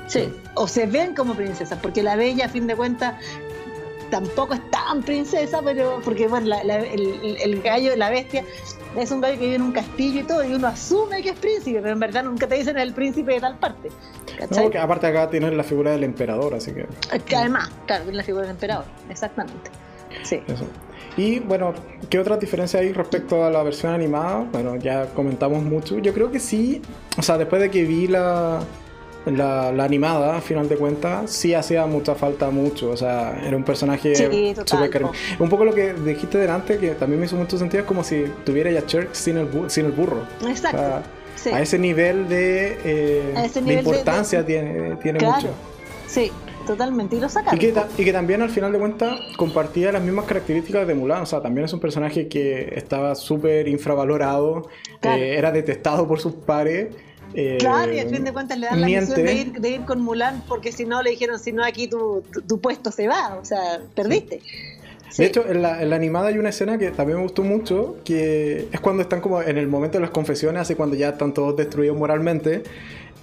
Sí, 0.08 0.18
Sí. 0.20 0.34
o 0.54 0.66
se 0.68 0.86
ven 0.86 1.14
como 1.14 1.34
princesas, 1.34 1.78
porque 1.80 2.02
la 2.02 2.16
bella, 2.16 2.46
a 2.46 2.48
fin 2.48 2.66
de 2.66 2.74
cuentas, 2.76 3.14
tampoco 4.12 4.52
es 4.52 4.70
tan 4.70 5.02
princesa, 5.02 5.62
pero 5.64 5.98
porque 6.04 6.28
bueno, 6.28 6.54
el, 6.54 7.38
el, 7.40 7.62
gallo, 7.62 7.96
la 7.96 8.10
bestia, 8.10 8.44
es 8.94 9.10
un 9.10 9.22
gallo 9.22 9.38
que 9.38 9.44
vive 9.44 9.56
en 9.56 9.62
un 9.62 9.72
castillo 9.72 10.20
y 10.20 10.24
todo, 10.24 10.44
y 10.44 10.52
uno 10.52 10.66
asume 10.68 11.22
que 11.22 11.30
es 11.30 11.38
príncipe, 11.38 11.80
pero 11.80 11.94
en 11.94 11.98
verdad 11.98 12.22
nunca 12.22 12.46
te 12.46 12.56
dicen 12.56 12.76
el 12.78 12.92
príncipe 12.92 13.32
de 13.32 13.40
tal 13.40 13.56
parte. 13.56 13.88
No, 14.50 14.62
porque 14.64 14.78
aparte 14.78 15.06
acá 15.06 15.30
tienen 15.30 15.56
la 15.56 15.62
figura 15.64 15.92
del 15.92 16.04
emperador, 16.04 16.52
así 16.52 16.72
que... 16.72 16.86
Además, 17.34 17.70
claro, 17.86 18.04
la 18.12 18.22
figura 18.22 18.42
del 18.42 18.50
emperador, 18.50 18.84
exactamente. 19.08 19.70
Sí. 20.24 20.42
Eso. 20.46 20.66
Y 21.16 21.38
bueno, 21.38 21.72
¿qué 22.10 22.18
otra 22.18 22.36
diferencia 22.36 22.80
hay 22.80 22.92
respecto 22.92 23.46
a 23.46 23.50
la 23.50 23.62
versión 23.62 23.94
animada? 23.94 24.46
Bueno, 24.52 24.76
ya 24.76 25.06
comentamos 25.14 25.62
mucho. 25.62 25.98
Yo 26.00 26.12
creo 26.12 26.30
que 26.30 26.38
sí, 26.38 26.82
o 27.16 27.22
sea, 27.22 27.38
después 27.38 27.62
de 27.62 27.70
que 27.70 27.84
vi 27.84 28.08
la, 28.08 28.60
la, 29.26 29.68
animada, 29.84 30.36
a 30.36 30.40
final 30.40 30.68
de 30.68 30.76
cuentas, 30.76 31.30
sí 31.30 31.54
hacía 31.54 31.86
mucha 31.86 32.14
falta 32.14 32.50
mucho. 32.50 32.90
O 32.90 32.96
sea, 32.96 33.40
era 33.44 33.56
un 33.56 33.64
personaje 33.64 34.14
súper 34.16 35.06
Un 35.38 35.48
poco 35.48 35.64
lo 35.64 35.74
que 35.74 35.94
dijiste 35.94 36.38
delante, 36.38 36.78
que 36.78 36.90
también 36.90 37.20
me 37.20 37.26
hizo 37.26 37.36
mucho 37.36 37.58
sentido, 37.58 37.82
es 37.82 37.86
como 37.86 38.04
si 38.04 38.24
tuviera 38.44 38.70
ya 38.70 38.86
Church 38.86 39.12
sin 39.12 39.38
el, 39.38 39.48
sin 39.68 39.86
el 39.86 39.92
burro. 39.92 40.22
Exacto. 40.46 41.02
A 41.52 41.60
ese 41.60 41.78
nivel 41.78 42.28
de, 42.28 42.78
eh, 42.84 43.50
importancia 43.82 44.44
tiene, 44.44 44.96
tiene 44.96 45.18
mucho. 45.18 45.48
Sí, 46.06 46.30
totalmente. 46.66 47.16
Y 47.16 47.20
lo 47.20 47.28
sacaron. 47.28 47.58
Y 47.58 48.04
que, 48.04 48.12
también 48.12 48.42
al 48.42 48.50
final 48.50 48.70
de 48.70 48.78
cuentas 48.78 49.18
compartía 49.36 49.90
las 49.92 50.02
mismas 50.02 50.26
características 50.26 50.86
de 50.86 50.94
Mulan. 50.94 51.22
O 51.22 51.26
sea, 51.26 51.40
también 51.40 51.64
es 51.64 51.72
un 51.72 51.80
personaje 51.80 52.28
que 52.28 52.74
estaba 52.76 53.14
súper 53.14 53.66
infravalorado, 53.66 54.68
eh, 55.02 55.34
era 55.36 55.50
detestado 55.50 56.06
por 56.06 56.20
sus 56.20 56.34
pares. 56.34 56.94
Eh, 57.34 57.56
claro, 57.58 57.92
y 57.92 57.98
al 57.98 58.08
fin 58.08 58.24
de 58.24 58.32
cuentas 58.32 58.58
le 58.58 58.66
dan 58.66 58.80
la 58.80 58.86
misión 58.86 59.24
de 59.24 59.34
ir, 59.34 59.52
de 59.52 59.68
ir, 59.70 59.80
con 59.82 60.00
Mulan 60.00 60.42
porque 60.46 60.72
si 60.72 60.84
no 60.84 61.02
le 61.02 61.10
dijeron, 61.10 61.38
si 61.38 61.52
no 61.52 61.64
aquí 61.64 61.86
tu, 61.86 62.22
tu, 62.46 62.60
puesto 62.60 62.90
se 62.90 63.08
va, 63.08 63.38
o 63.40 63.44
sea, 63.44 63.80
perdiste. 63.94 64.40
De 65.16 65.26
hecho, 65.26 65.44
en 65.46 65.60
la, 65.60 65.82
en 65.82 65.90
la, 65.90 65.96
animada 65.96 66.28
hay 66.28 66.38
una 66.38 66.48
escena 66.48 66.78
que 66.78 66.90
también 66.90 67.18
me 67.18 67.24
gustó 67.24 67.42
mucho, 67.42 67.96
que 68.04 68.68
es 68.72 68.80
cuando 68.80 69.02
están 69.02 69.20
como 69.20 69.42
en 69.42 69.58
el 69.58 69.68
momento 69.68 69.98
de 69.98 70.02
las 70.02 70.10
confesiones, 70.10 70.62
así 70.62 70.74
cuando 70.74 70.96
ya 70.96 71.10
están 71.10 71.34
todos 71.34 71.54
destruidos 71.56 71.98
moralmente, 71.98 72.62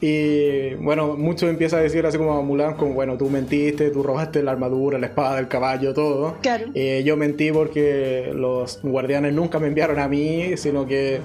y 0.02 0.76
bueno, 0.76 1.18
muchos 1.18 1.50
empiezan 1.50 1.80
a 1.80 1.84
decir 1.84 2.06
así 2.06 2.18
como 2.18 2.34
a 2.34 2.42
Mulan, 2.42 2.76
como 2.76 2.94
bueno, 2.94 3.18
tú 3.18 3.30
mentiste, 3.30 3.90
tú 3.90 4.02
robaste 4.02 4.42
la 4.42 4.52
armadura, 4.52 4.98
la 4.98 5.08
espada, 5.08 5.40
el 5.40 5.50
caballo, 5.50 5.94
todo. 5.94 6.38
Claro. 6.42 6.68
Eh, 6.74 7.04
yo 7.06 7.18
mentí 7.18 7.52
porque 7.52 8.32
los 8.34 8.80
guardianes 8.82 9.34
nunca 9.34 9.60
me 9.60 9.68
enviaron 9.68 10.00
a 10.00 10.08
mí, 10.08 10.56
sino 10.56 10.86
que 10.86 11.20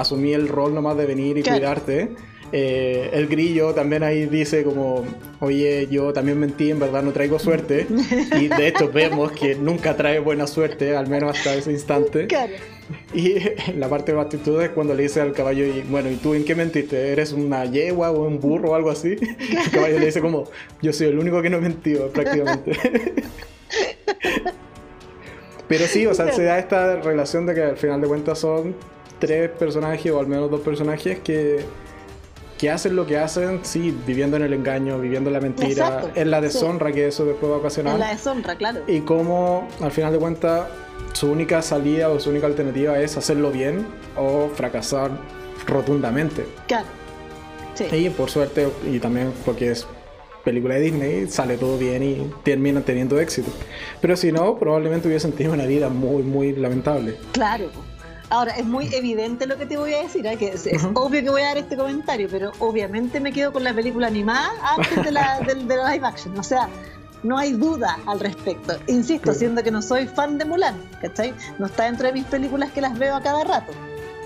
asumí 0.00 0.32
el 0.32 0.48
rol 0.48 0.74
nomás 0.74 0.96
de 0.96 1.06
venir 1.06 1.38
y 1.38 1.42
cuidarte. 1.42 2.10
Eh, 2.52 3.10
el 3.12 3.26
grillo 3.26 3.74
también 3.74 4.04
ahí 4.04 4.26
dice 4.26 4.62
como, 4.62 5.04
oye, 5.40 5.88
yo 5.90 6.12
también 6.12 6.38
mentí, 6.38 6.70
en 6.70 6.78
verdad 6.78 7.02
no 7.02 7.12
traigo 7.12 7.38
suerte. 7.38 7.86
Y 8.40 8.48
de 8.48 8.68
hecho 8.68 8.90
vemos 8.90 9.32
que 9.32 9.54
nunca 9.54 9.96
trae 9.96 10.18
buena 10.20 10.46
suerte, 10.46 10.96
al 10.96 11.08
menos 11.08 11.36
hasta 11.36 11.54
ese 11.54 11.72
instante. 11.72 12.26
Claro. 12.26 12.52
Y 13.12 13.34
la 13.76 13.88
parte 13.88 14.12
de 14.12 14.20
actitud 14.20 14.62
es 14.62 14.70
cuando 14.70 14.94
le 14.94 15.02
dice 15.04 15.20
al 15.20 15.32
caballo, 15.32 15.64
y, 15.64 15.82
bueno, 15.88 16.10
¿y 16.10 16.16
tú 16.16 16.34
en 16.34 16.44
qué 16.44 16.54
mentiste? 16.54 17.12
¿Eres 17.12 17.32
una 17.32 17.64
yegua 17.64 18.12
o 18.12 18.26
un 18.26 18.38
burro 18.38 18.70
o 18.70 18.74
algo 18.74 18.90
así? 18.90 19.16
El 19.18 19.70
caballo 19.72 19.98
le 19.98 20.06
dice 20.06 20.20
como, 20.20 20.44
yo 20.82 20.92
soy 20.92 21.08
el 21.08 21.18
único 21.18 21.42
que 21.42 21.50
no 21.50 21.56
he 21.56 21.60
mentido 21.60 22.08
prácticamente. 22.10 22.72
Pero 25.68 25.86
sí, 25.86 26.06
o 26.06 26.14
sea, 26.14 26.32
se 26.32 26.44
da 26.44 26.60
esta 26.60 27.00
relación 27.00 27.44
de 27.44 27.54
que 27.54 27.62
al 27.62 27.76
final 27.76 28.00
de 28.00 28.06
cuentas 28.06 28.38
son 28.38 28.76
tres 29.18 29.50
personajes 29.50 30.12
o 30.12 30.20
al 30.20 30.26
menos 30.26 30.50
dos 30.50 30.60
personajes 30.60 31.18
que 31.20 31.64
que 32.58 32.70
hacen 32.70 32.96
lo 32.96 33.06
que 33.06 33.18
hacen, 33.18 33.60
sí, 33.62 33.94
viviendo 34.06 34.36
en 34.36 34.44
el 34.44 34.52
engaño, 34.52 34.98
viviendo 34.98 35.30
la 35.30 35.40
mentira, 35.40 36.10
en 36.14 36.30
la 36.30 36.40
deshonra 36.40 36.90
que 36.92 37.08
eso 37.08 37.24
después 37.24 37.52
va 37.52 37.56
a 37.56 37.58
ocasionar. 37.58 37.94
En 37.94 38.00
la 38.00 38.10
deshonra, 38.10 38.56
claro. 38.56 38.80
Y 38.86 39.00
cómo, 39.00 39.68
al 39.80 39.90
final 39.90 40.12
de 40.12 40.18
cuentas, 40.18 40.66
su 41.12 41.30
única 41.30 41.60
salida 41.62 42.08
o 42.08 42.18
su 42.18 42.30
única 42.30 42.46
alternativa 42.46 42.98
es 42.98 43.16
hacerlo 43.16 43.50
bien 43.50 43.86
o 44.16 44.48
fracasar 44.54 45.10
rotundamente. 45.66 46.46
Claro. 46.66 46.86
Sí. 47.74 47.84
Y 47.94 48.10
por 48.10 48.30
suerte, 48.30 48.68
y 48.90 48.98
también 49.00 49.32
porque 49.44 49.72
es 49.72 49.86
película 50.42 50.76
de 50.76 50.80
Disney, 50.80 51.26
sale 51.28 51.58
todo 51.58 51.76
bien 51.76 52.02
y 52.02 52.32
termina 52.42 52.80
teniendo 52.80 53.20
éxito. 53.20 53.50
Pero 54.00 54.16
si 54.16 54.32
no, 54.32 54.58
probablemente 54.58 55.08
hubiesen 55.08 55.32
tenido 55.32 55.52
una 55.52 55.66
vida 55.66 55.90
muy, 55.90 56.22
muy 56.22 56.52
lamentable. 56.54 57.16
Claro. 57.32 57.68
Ahora, 58.28 58.52
es 58.56 58.64
muy 58.64 58.92
evidente 58.92 59.46
lo 59.46 59.56
que 59.56 59.66
te 59.66 59.76
voy 59.76 59.94
a 59.94 60.02
decir, 60.02 60.26
¿eh? 60.26 60.36
que 60.36 60.48
es, 60.48 60.68
obvio 60.94 61.22
que 61.22 61.30
voy 61.30 61.42
a 61.42 61.46
dar 61.46 61.58
este 61.58 61.76
comentario, 61.76 62.28
pero 62.30 62.50
obviamente 62.58 63.20
me 63.20 63.32
quedo 63.32 63.52
con 63.52 63.62
la 63.62 63.72
película 63.72 64.08
animada 64.08 64.50
antes 64.76 65.04
de 65.04 65.12
la, 65.12 65.40
de, 65.46 65.54
live 65.54 66.04
action. 66.04 66.36
O 66.36 66.42
sea, 66.42 66.68
no 67.22 67.38
hay 67.38 67.52
duda 67.52 67.98
al 68.06 68.18
respecto. 68.18 68.76
Insisto, 68.88 69.32
siendo 69.32 69.62
que 69.62 69.70
no 69.70 69.80
soy 69.80 70.06
fan 70.06 70.38
de 70.38 70.44
Mulan, 70.44 70.74
¿cachai? 71.00 71.34
No 71.58 71.66
está 71.66 71.84
dentro 71.84 72.08
de 72.08 72.14
mis 72.14 72.24
películas 72.24 72.72
que 72.72 72.80
las 72.80 72.98
veo 72.98 73.14
a 73.14 73.22
cada 73.22 73.44
rato. 73.44 73.72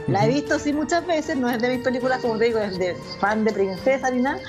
La 0.06 0.24
he 0.24 0.28
visto 0.28 0.58
sí 0.58 0.72
muchas 0.72 1.06
veces, 1.06 1.36
no 1.36 1.48
es 1.50 1.60
de 1.60 1.68
mis 1.68 1.84
películas, 1.84 2.20
como 2.20 2.38
te 2.38 2.46
digo, 2.46 2.58
es 2.58 2.78
de 2.78 2.96
fan 3.20 3.44
de 3.44 3.52
princesa 3.52 4.10
ni 4.10 4.22
nada. 4.22 4.40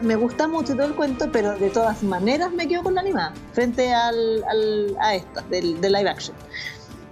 me 0.00 0.14
gusta 0.14 0.46
mucho 0.46 0.74
todo 0.74 0.86
el 0.86 0.94
cuento, 0.94 1.30
pero 1.30 1.58
de 1.58 1.70
todas 1.70 2.02
maneras 2.04 2.52
me 2.52 2.68
quedo 2.68 2.84
con 2.84 2.94
la 2.94 3.00
animada, 3.00 3.34
frente 3.52 3.92
al, 3.92 4.44
a 5.00 5.16
esta, 5.16 5.42
del, 5.42 5.80
del 5.80 5.92
live 5.92 6.08
action. 6.08 6.36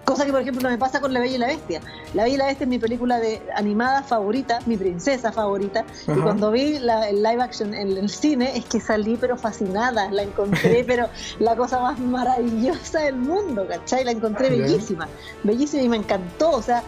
Cosa 0.05 0.25
que, 0.25 0.33
por 0.33 0.41
ejemplo, 0.41 0.63
no 0.63 0.71
me 0.71 0.79
pasa 0.79 1.01
con 1.01 1.13
La 1.13 1.21
Bella 1.21 1.35
y 1.37 1.39
la 1.39 1.47
Bestia. 1.47 1.81
La 2.15 2.25
Bella 2.25 2.35
y 2.35 2.39
la 2.39 2.47
Bestia 2.47 2.65
es 2.65 2.69
mi 2.69 2.79
película 2.79 3.21
de 3.21 3.43
animada 3.55 4.03
favorita, 4.03 4.59
mi 4.67 4.77
princesa 4.77 5.31
favorita. 5.31 5.85
Y 6.09 6.21
cuando 6.21 6.51
vi 6.51 6.79
la, 6.79 7.09
el 7.09 7.23
live 7.23 7.43
action 7.43 7.75
en 7.75 7.97
el 7.97 8.09
cine, 8.09 8.57
es 8.57 8.65
que 8.65 8.81
salí 8.81 9.17
pero 9.21 9.37
fascinada. 9.37 10.11
La 10.11 10.23
encontré, 10.23 10.85
pero 10.87 11.09
la 11.39 11.55
cosa 11.55 11.81
más 11.81 11.99
maravillosa 11.99 13.01
del 13.01 13.17
mundo, 13.17 13.67
¿cachai? 13.69 14.05
La 14.05 14.11
encontré 14.11 14.51
bellísima. 14.51 15.09
Bellísima 15.45 15.83
y 15.83 15.89
me 15.89 15.97
encantó. 15.99 16.51
O 16.51 16.63
sea, 16.63 16.83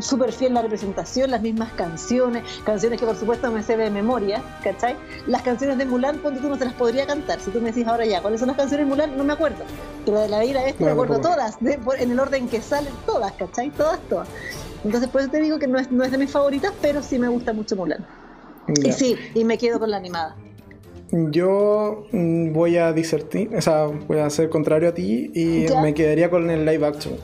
súper 0.00 0.32
fiel 0.32 0.54
la 0.54 0.62
representación, 0.62 1.30
las 1.30 1.42
mismas 1.42 1.72
canciones, 1.72 2.44
canciones 2.64 3.00
que 3.00 3.06
por 3.06 3.16
supuesto 3.16 3.50
me 3.50 3.62
sé 3.62 3.76
de 3.76 3.90
memoria, 3.90 4.42
¿cachai? 4.62 4.96
Las 5.26 5.42
canciones 5.42 5.78
de 5.78 5.84
Mulan, 5.84 6.18
cuando 6.18 6.40
tú 6.40 6.48
no 6.48 6.56
te 6.56 6.64
las 6.64 6.74
podría 6.74 7.06
cantar. 7.06 7.40
Si 7.40 7.50
tú 7.50 7.60
me 7.60 7.72
decís 7.72 7.86
ahora 7.86 8.04
ya, 8.04 8.20
¿cuáles 8.20 8.40
son 8.40 8.48
las 8.48 8.56
canciones 8.56 8.86
de 8.86 8.90
Mulan? 8.90 9.16
No 9.16 9.24
me 9.24 9.32
acuerdo. 9.32 9.64
Pero 10.04 10.20
de 10.20 10.28
la 10.28 10.40
vida 10.40 10.64
esta 10.66 10.84
me 10.84 10.90
acuerdo 10.90 11.20
todas, 11.20 11.58
en 11.60 12.10
el 12.10 12.20
orden 12.20 12.48
que 12.48 12.60
salen, 12.60 12.92
todas, 13.06 13.32
¿cachai? 13.32 13.70
Todas, 13.70 14.00
todas. 14.08 14.28
Entonces, 14.84 15.10
por 15.10 15.20
eso 15.20 15.30
te 15.30 15.40
digo 15.40 15.58
que 15.58 15.66
no 15.66 15.78
es, 15.78 15.90
no 15.90 16.04
es 16.04 16.10
de 16.10 16.18
mis 16.18 16.30
favoritas, 16.30 16.72
pero 16.80 17.02
sí 17.02 17.18
me 17.18 17.28
gusta 17.28 17.52
mucho 17.52 17.76
Mulan. 17.76 18.06
Y 18.82 18.92
sí, 18.92 19.16
y 19.34 19.44
me 19.44 19.58
quedo 19.58 19.78
con 19.78 19.90
la 19.90 19.96
animada. 19.96 20.36
Yo 21.12 22.06
mm, 22.12 22.52
voy 22.52 22.76
a 22.76 22.92
disertir, 22.92 23.50
o 23.56 23.60
sea, 23.60 23.86
voy 23.86 24.18
a 24.18 24.30
ser 24.30 24.48
contrario 24.48 24.90
a 24.90 24.94
ti 24.94 25.30
y 25.34 25.66
me 25.82 25.92
quedaría 25.92 26.30
con 26.30 26.48
el 26.50 26.64
live 26.64 26.86
action. 26.86 27.14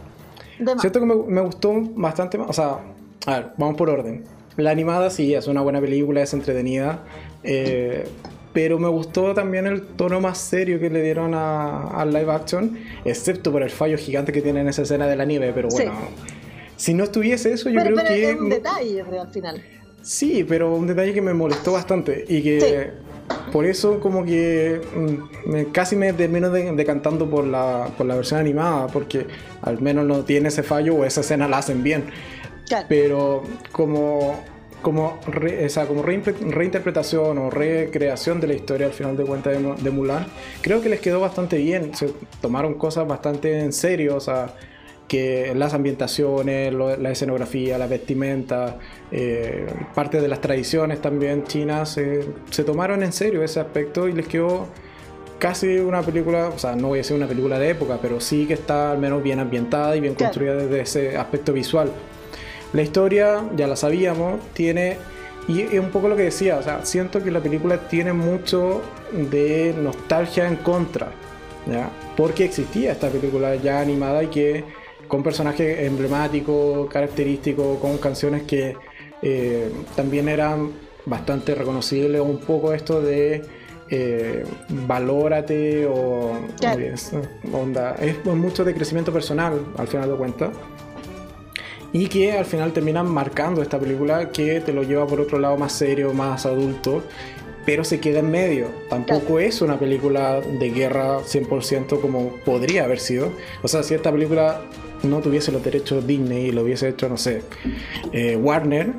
Siento 0.79 1.01
que 1.01 1.07
me, 1.07 1.41
gustó 1.41 1.75
bastante 1.95 2.39
más. 2.39 2.49
O 2.49 2.53
sea, 2.53 2.79
a 3.27 3.39
ver, 3.39 3.51
vamos 3.57 3.77
por 3.77 3.91
orden. 3.91 4.25
La 4.57 4.71
animada 4.71 5.11
sí, 5.11 5.35
es 5.35 5.47
una 5.47 5.61
buena 5.61 5.81
película, 5.81 6.23
es 6.23 6.33
entretenida. 6.33 7.05
Eh, 7.43 8.07
pero 8.53 8.79
me 8.79 8.89
gustó 8.89 9.35
también 9.35 9.67
el 9.67 9.83
tono 9.83 10.19
más 10.21 10.39
serio 10.39 10.81
que 10.81 10.89
le 10.89 11.03
dieron 11.03 11.35
al 11.35 12.11
live 12.11 12.33
action, 12.33 12.79
excepto 13.05 13.53
por 13.53 13.63
el 13.63 13.69
fallo 13.69 13.99
gigante 13.99 14.33
que 14.33 14.41
tiene 14.41 14.61
en 14.63 14.69
esa 14.69 14.83
escena 14.83 15.07
de 15.07 15.15
la 15.15 15.27
nieve. 15.27 15.53
Pero 15.55 15.69
bueno, 15.69 15.93
si 16.77 16.95
no 16.95 17.05
estuviese 17.05 17.53
eso, 17.53 17.69
yo 17.69 17.81
creo 17.83 17.97
que. 17.97 18.31
Es 18.31 18.41
un 18.41 18.49
detalle 18.49 19.03
al 19.03 19.29
final. 19.29 19.63
Sí, 20.01 20.45
pero 20.49 20.75
un 20.75 20.87
detalle 20.87 21.13
que 21.13 21.21
me 21.21 21.35
molestó 21.35 21.73
bastante 21.73 22.25
y 22.29 22.41
que 22.43 22.93
por 23.53 23.65
eso 23.65 24.01
como 24.01 24.25
que 24.25 24.81
mm, 24.95 25.73
casi 25.73 25.97
me 25.97 26.13
termino 26.13 26.51
decantando 26.51 27.29
por 27.29 27.47
la, 27.47 27.89
por 27.97 28.07
la 28.07 28.15
versión 28.17 28.41
animada, 28.41 28.87
porque 28.89 29.27
al 29.63 29.81
menos 29.81 30.05
no 30.05 30.25
tiene 30.25 30.49
ese 30.49 30.63
fallo 30.63 30.95
o 30.97 31.05
esa 31.05 31.21
escena 31.21 31.49
la 31.49 31.59
hacen 31.59 31.83
bien. 31.83 32.05
Pero 32.89 33.45
como, 33.71 34.41
como, 34.83 35.21
como 35.89 36.03
reinterpretación 36.03 37.39
o 37.39 37.51
recreación 37.51 38.41
de 38.41 38.49
la 38.49 38.55
historia 38.55 38.89
al 38.89 38.93
final 38.93 39.17
de 39.17 39.25
cuentas 39.25 39.57
de, 39.83 39.91
Mulan, 39.91 40.27
creo 40.61 40.81
que 40.83 40.89
les 40.89 41.01
quedó 41.01 41.21
bastante 41.21 41.59
bien. 41.59 41.95
Se 41.95 42.13
tomaron 42.41 42.75
cosas 42.75 43.07
bastante 43.07 43.61
en 43.61 43.73
serio, 43.73 44.17
o 44.17 44.21
sea, 44.21 44.55
que 45.09 45.53
las 45.55 45.73
ambientaciones, 45.73 46.73
la 46.75 47.11
escenografía, 47.11 47.79
la 47.79 47.87
vestimenta, 47.87 48.79
eh, 49.13 49.67
parte 49.95 50.21
de 50.21 50.29
las 50.29 50.41
tradiciones 50.41 51.01
también 51.01 51.45
chinas, 51.45 51.99
se 52.51 52.65
tomaron 52.65 53.03
en 53.03 53.13
serio 53.13 53.43
ese 53.43 53.61
aspecto 53.61 54.09
y 54.09 54.13
les 54.13 54.27
quedó 54.27 54.67
casi 55.39 55.79
una 55.79 56.03
película, 56.03 56.49
o 56.49 56.59
sea, 56.59 56.75
no 56.77 56.89
voy 56.89 56.99
a 56.99 57.03
decir 57.03 57.17
una 57.17 57.27
película 57.27 57.59
de 57.59 57.71
época, 57.71 57.99
pero 58.01 58.21
sí 58.21 58.47
que 58.47 58.55
está 58.55 58.93
al 58.93 58.99
menos 58.99 59.23
bien 59.23 59.39
ambientada 59.39 59.97
y 59.97 60.01
bien 60.01 60.15
construida 60.15 60.57
desde 60.57 60.81
ese 60.81 61.17
aspecto 61.17 61.53
visual. 61.53 61.91
La 62.73 62.83
historia, 62.83 63.45
ya 63.57 63.67
la 63.67 63.77
sabíamos, 63.77 64.41
tiene, 64.55 64.97
y 65.49 65.63
es 65.63 65.79
un 65.79 65.91
poco 65.91 66.09
lo 66.09 66.17
que 66.17 66.25
decía, 66.25 66.57
o 66.57 66.63
sea, 66.63 66.85
siento 66.85 67.23
que 67.23 67.31
la 67.31 67.41
película 67.41 67.89
tiene 67.89 68.13
mucho 68.13 68.83
de 69.13 69.75
nostalgia 69.81 70.49
en 70.49 70.57
contra, 70.57 71.09
¿ya? 71.67 71.91
Porque 72.17 72.45
existía 72.45 72.93
esta 72.93 73.09
película 73.09 73.55
ya 73.57 73.81
animada 73.81 74.25
y 74.25 74.29
que 74.29 74.65
con 75.09 75.23
personajes 75.23 75.87
emblemáticos, 75.87 76.89
característicos, 76.91 77.79
con 77.79 77.99
canciones 77.99 78.43
que 78.43 78.77
eh, 79.23 79.71
también 79.95 80.29
eran 80.29 80.73
bastante 81.05 81.55
reconocibles, 81.55 82.21
un 82.21 82.39
poco 82.39 82.73
esto 82.73 83.01
de 83.01 83.43
eh, 83.89 84.45
valórate 84.69 85.87
o 85.87 86.33
es, 86.61 87.13
onda, 87.53 87.95
es 88.01 88.25
mucho 88.25 88.65
de 88.65 88.75
crecimiento 88.75 89.13
personal 89.13 89.65
al 89.79 89.87
final 89.87 90.11
de 90.11 90.17
cuentas 90.17 90.51
y 91.93 92.09
que 92.09 92.33
al 92.33 92.45
final 92.45 92.73
terminan 92.73 93.09
marcando 93.09 93.63
esta 93.63 93.79
película 93.79 94.31
que 94.31 94.61
te 94.61 94.73
lo 94.73 94.83
lleva 94.83 95.07
por 95.07 95.21
otro 95.21 95.39
lado 95.39 95.57
más 95.57 95.73
serio, 95.73 96.13
más 96.13 96.45
adulto, 96.45 97.03
pero 97.65 97.85
se 97.85 98.01
queda 98.01 98.19
en 98.19 98.31
medio. 98.31 98.69
Tampoco 98.91 99.39
es 99.39 99.63
una 99.63 99.79
película 99.79 100.41
de 100.41 100.71
guerra 100.71 101.21
100% 101.21 102.01
como 102.01 102.31
podría 102.45 102.85
haber 102.85 103.01
sido. 103.01 103.33
O 103.63 103.69
sea, 103.69 103.83
si 103.83 103.95
esta 103.95 104.13
película 104.13 104.63
no 105.03 105.21
tuviese 105.21 105.53
los 105.53 105.63
derechos 105.63 106.07
Disney 106.07 106.47
y 106.47 106.53
lo 106.53 106.63
hubiese 106.63 106.89
hecho, 106.89 107.09
no 107.09 107.17
sé, 107.17 107.43
eh, 108.13 108.37
Warner, 108.37 108.95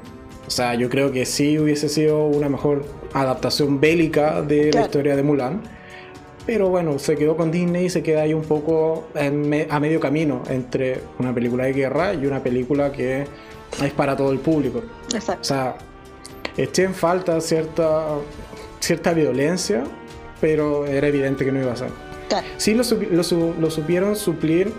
o 0.48 0.50
sea, 0.50 0.76
yo 0.76 0.90
creo 0.90 1.12
que 1.12 1.26
sí 1.26 1.60
hubiese 1.60 1.90
sido 1.90 2.26
una 2.26 2.48
mejor 2.48 2.86
adaptación 3.14 3.82
bélica 3.82 4.42
de 4.42 4.72
la 4.72 4.82
historia 4.84 5.16
de 5.16 5.24
Mulan. 5.24 5.62
Pero 6.46 6.70
bueno, 6.70 6.98
se 6.98 7.18
quedó 7.18 7.36
con 7.36 7.52
Disney 7.52 7.88
y 7.88 7.90
se 7.90 8.02
queda 8.02 8.22
ahí 8.22 8.34
un 8.34 8.44
poco 8.44 9.10
a 9.14 9.80
medio 9.80 10.00
camino 10.00 10.44
entre 10.50 11.02
una 11.20 11.34
película 11.34 11.66
de 11.66 11.74
guerra 11.74 12.14
y 12.14 12.26
una 12.26 12.42
película 12.42 12.94
que 12.94 13.28
es 13.84 13.94
para 13.94 14.16
todo 14.16 14.32
el 14.32 14.40
público. 14.40 14.82
Exacto. 15.14 15.42
O 15.42 15.44
sea, 15.44 15.76
eché 16.56 16.84
en 16.84 16.94
falta 16.94 17.42
cierta, 17.42 18.16
cierta 18.80 19.12
violencia, 19.12 19.84
pero 20.40 20.86
era 20.86 21.08
evidente 21.08 21.44
que 21.44 21.52
no 21.52 21.62
iba 21.62 21.74
a 21.74 21.76
ser. 21.76 21.90
Sí 22.56 22.74
lo, 22.74 22.84
lo 23.60 23.70
supieron 23.70 24.16
suplir 24.16 24.72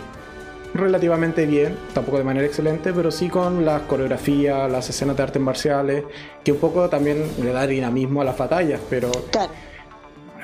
relativamente 0.74 1.46
bien, 1.46 1.76
tampoco 1.94 2.18
de 2.18 2.24
manera 2.24 2.46
excelente, 2.46 2.92
pero 2.92 3.10
sí 3.10 3.28
con 3.28 3.64
las 3.64 3.82
coreografías, 3.82 4.70
las 4.70 4.88
escenas 4.90 5.16
de 5.16 5.22
artes 5.22 5.42
marciales, 5.42 6.04
que 6.44 6.52
un 6.52 6.58
poco 6.58 6.88
también 6.88 7.24
le 7.42 7.52
da 7.52 7.66
dinamismo 7.66 8.20
a 8.20 8.24
las 8.24 8.36
batallas, 8.36 8.80
pero... 8.88 9.10
Claro. 9.30 9.52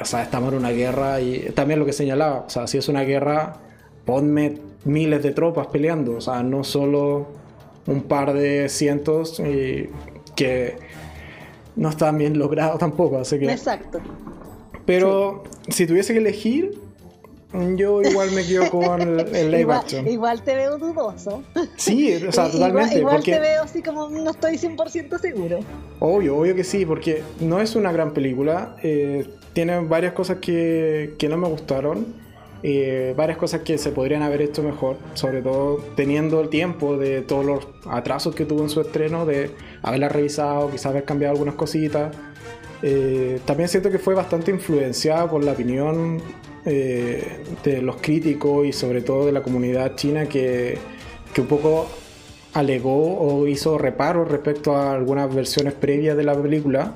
O 0.01 0.05
sea, 0.05 0.23
estamos 0.23 0.53
en 0.53 0.59
una 0.59 0.71
guerra 0.71 1.21
y 1.21 1.51
también 1.55 1.79
lo 1.79 1.87
que 1.87 1.93
señalaba, 1.93 2.45
o 2.47 2.51
sea, 2.51 2.67
si 2.67 2.79
es 2.79 2.89
una 2.89 3.03
guerra, 3.03 3.59
ponme 4.05 4.59
miles 4.85 5.23
de 5.23 5.33
tropas 5.33 5.69
peleando, 5.69 6.17
o 6.17 6.21
sea, 6.21 6.43
no 6.43 6.65
solo 6.65 7.29
un 7.87 8.03
par 8.03 8.33
de 8.33 8.69
cientos 8.69 9.39
y 9.41 9.89
que 10.35 10.77
no 11.77 11.91
están 11.91 12.19
bien 12.19 12.39
logrados 12.39 12.79
tampoco, 12.79 13.19
así 13.19 13.39
que... 13.39 13.53
Exacto. 13.53 14.01
Pero 14.85 15.45
si 15.69 15.87
tuviese 15.87 16.13
que 16.13 16.19
elegir, 16.19 16.79
yo 17.77 18.03
igual 18.03 18.33
me 18.33 18.45
quedo 18.45 18.71
con 18.71 19.01
el, 19.01 19.51
live 19.51 19.73
action. 19.73 20.09
Igual 20.09 20.43
te 20.43 20.55
veo 20.55 20.79
dudoso. 20.79 21.43
Sí, 21.77 22.15
o 22.15 22.33
sea, 22.33 22.49
totalmente. 22.51 22.99
Igual, 22.99 23.23
te 23.23 23.39
veo 23.39 23.63
así 23.63 23.83
como 23.83 24.09
no 24.09 24.31
estoy 24.31 24.57
100% 24.57 25.19
seguro. 25.21 25.61
Obvio, 26.01 26.37
obvio 26.37 26.55
que 26.55 26.65
sí, 26.65 26.85
porque 26.85 27.23
no 27.41 27.61
es 27.61 27.77
una 27.77 27.93
gran 27.93 28.13
película. 28.13 28.77
Eh, 28.83 29.29
tiene 29.53 29.81
varias 29.81 30.13
cosas 30.13 30.39
que, 30.39 31.15
que 31.19 31.29
no 31.29 31.37
me 31.37 31.49
gustaron. 31.49 32.25
Eh, 32.67 33.13
varias 33.15 33.37
cosas 33.37 33.61
que 33.61 33.77
se 33.77 33.91
podrían 33.91 34.23
haber 34.23 34.41
hecho 34.41 34.63
mejor, 34.63 34.97
sobre 35.13 35.43
todo 35.43 35.85
teniendo 35.97 36.41
el 36.41 36.49
tiempo 36.49 36.97
de 36.97 37.21
todos 37.21 37.45
los 37.45 37.69
atrasos 37.85 38.35
que 38.35 38.47
tuvo 38.47 38.63
en 38.63 38.71
su 38.71 38.81
estreno, 38.81 39.27
de 39.27 39.51
haberla 39.83 40.09
revisado, 40.09 40.71
quizás 40.71 40.87
haber 40.87 41.05
cambiado 41.05 41.33
algunas 41.33 41.57
cositas. 41.57 42.17
Eh, 42.81 43.39
también 43.45 43.69
siento 43.69 43.91
que 43.91 43.99
fue 43.99 44.15
bastante 44.15 44.51
influenciada 44.51 45.29
por 45.29 45.45
la 45.45 45.53
opinión 45.53 46.23
eh, 46.67 47.45
de 47.63 47.83
los 47.83 47.97
críticos 47.97 48.67
y 48.67 48.73
sobre 48.73 49.03
todo 49.03 49.27
de 49.27 49.33
la 49.33 49.43
comunidad 49.43 49.97
china 49.97 50.27
que, 50.27 50.79
que 51.33 51.41
un 51.41 51.47
poco 51.47 51.87
alegó 52.55 53.19
o 53.19 53.47
hizo 53.47 53.77
reparos 53.79 54.29
respecto 54.29 54.77
a 54.77 54.95
algunas 54.95 55.35
versiones 55.35 55.75
previas 55.75 56.17
de 56.17 56.25
la 56.25 56.41
película. 56.41 56.95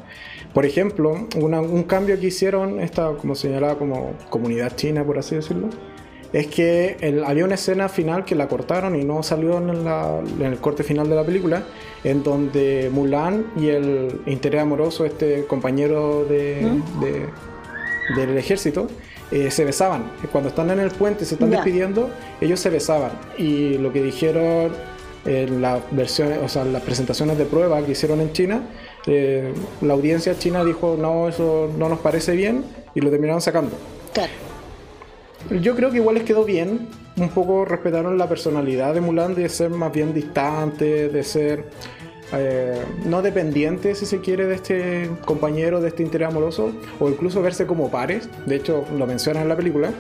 Por 0.55 0.65
ejemplo, 0.65 1.29
un 1.37 1.83
cambio 1.85 2.19
que 2.19 2.29
hicieron, 2.29 2.81
esta 2.81 3.13
como 3.13 3.35
señalaba 3.35 3.79
como 3.79 4.15
comunidad 4.31 4.75
china, 4.77 5.05
por 5.05 5.19
así 5.19 5.35
decirlo, 5.35 5.69
es 6.33 6.47
que 6.47 6.97
había 7.27 7.45
una 7.45 7.55
escena 7.55 7.89
final 7.89 8.25
que 8.25 8.35
la 8.35 8.49
cortaron 8.49 8.95
y 8.97 9.05
no 9.05 9.23
salió 9.23 9.59
en, 9.59 10.45
el 10.45 10.59
corte 10.59 10.83
final 10.83 11.09
de 11.09 11.17
la 11.17 11.25
película, 11.25 11.65
en 12.05 12.23
donde 12.23 12.91
Mulan 12.93 13.47
y 13.57 13.69
el 13.69 14.21
interés 14.27 14.63
amoroso, 14.63 15.05
este 15.05 15.45
compañero 15.47 16.25
de, 16.25 16.67
del 18.15 18.37
ejército, 18.37 18.89
eh, 19.31 19.51
se 19.51 19.65
besaban. 19.65 20.11
Cuando 20.33 20.49
están 20.49 20.71
en 20.71 20.81
el 20.81 20.91
puente 20.91 21.25
y 21.25 21.27
se 21.27 21.35
están 21.35 21.51
despidiendo, 21.51 22.11
ellos 22.41 22.61
se 22.61 22.71
besaban. 22.71 23.13
Y 23.37 23.79
lo 23.79 23.93
que 23.93 24.03
dijeron 24.03 24.73
en 25.25 25.61
las 25.61 25.83
versiones, 25.91 26.39
o 26.43 26.49
sea, 26.49 26.65
las 26.65 26.83
presentaciones 26.83 27.37
de 27.37 27.45
prueba 27.45 27.83
que 27.85 27.93
hicieron 27.93 28.21
en 28.21 28.33
China, 28.33 28.63
eh, 29.07 29.53
la 29.83 29.95
audiencia 29.95 30.39
china 30.39 30.65
dijo 30.65 30.97
no, 30.99 31.29
eso 31.29 31.71
no 31.77 31.89
nos 31.89 31.99
parece 31.99 32.35
bien 32.35 32.65
y 32.95 33.01
lo 33.01 33.11
terminaron 33.11 33.41
sacando. 33.41 33.73
Yo 35.61 35.77
creo 35.77 35.91
que 35.91 35.97
igual 35.99 36.17
les 36.17 36.25
quedó 36.25 36.45
bien. 36.45 36.89
Un 37.17 37.31
poco 37.31 37.65
respetaron 37.65 38.17
la 38.17 38.29
personalidad 38.29 38.95
de 38.95 39.01
Mulan 39.01 39.35
de 39.35 39.49
ser 39.49 39.71
más 39.71 39.93
bien 39.93 40.15
distante, 40.15 41.09
de 41.09 41.25
ser 41.25 41.65
eh, 42.33 42.83
no 43.05 43.23
dependiente, 43.23 43.95
si 43.95 44.07
se 44.07 44.21
quiere, 44.21 44.47
de 44.47 44.55
este 44.55 45.11
compañero, 45.25 45.81
de 45.81 45.89
este 45.89 46.03
interés 46.03 46.29
amoroso, 46.29 46.73
o 47.01 47.09
incluso 47.09 47.41
verse 47.43 47.67
como 47.67 47.91
pares, 47.91 48.29
de 48.47 48.57
hecho 48.57 48.85
lo 48.97 49.07
mencionan 49.07 49.45
en 49.45 49.49
la 49.49 49.57
película, 49.57 49.91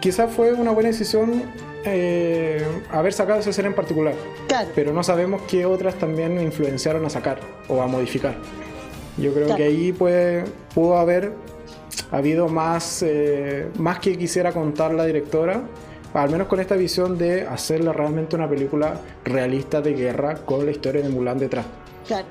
quizás 0.00 0.30
fue 0.32 0.52
una 0.52 0.72
buena 0.72 0.88
decisión 0.88 1.44
eh, 1.84 2.64
haber 2.90 3.12
sacado 3.12 3.40
esa 3.40 3.50
escena 3.50 3.68
en 3.68 3.74
particular, 3.74 4.14
pero 4.74 4.92
no 4.92 5.04
sabemos 5.04 5.42
qué 5.48 5.66
otras 5.66 5.94
también 5.94 6.40
influenciaron 6.40 7.04
a 7.06 7.10
sacar 7.10 7.38
o 7.68 7.80
a 7.80 7.86
modificar. 7.86 8.36
Yo 9.16 9.32
creo 9.32 9.54
que 9.56 9.62
ahí 9.62 9.92
puede, 9.92 10.44
pudo 10.74 10.98
haber 10.98 11.32
habido 12.10 12.48
más, 12.48 13.02
eh, 13.06 13.68
más 13.78 14.00
que 14.00 14.18
quisiera 14.18 14.52
contar 14.52 14.92
la 14.92 15.04
directora 15.06 15.62
al 16.14 16.30
menos 16.30 16.48
con 16.48 16.60
esta 16.60 16.76
visión 16.76 17.18
de 17.18 17.46
hacerla 17.46 17.92
realmente 17.92 18.36
una 18.36 18.48
película 18.48 19.00
realista 19.24 19.80
de 19.80 19.92
guerra 19.92 20.36
con 20.36 20.64
la 20.64 20.70
historia 20.70 21.02
de 21.02 21.08
Mulan 21.08 21.38
detrás. 21.38 21.66
Claro. 22.06 22.26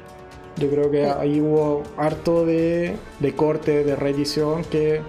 Yo 0.57 0.69
creo 0.69 0.89
que 0.89 1.06
ahí 1.06 1.41
hubo 1.41 1.84
harto 1.97 2.45
de, 2.45 2.95
corte, 3.35 3.84
de 3.84 3.95
reedición, 3.95 4.64
que 4.64 5.02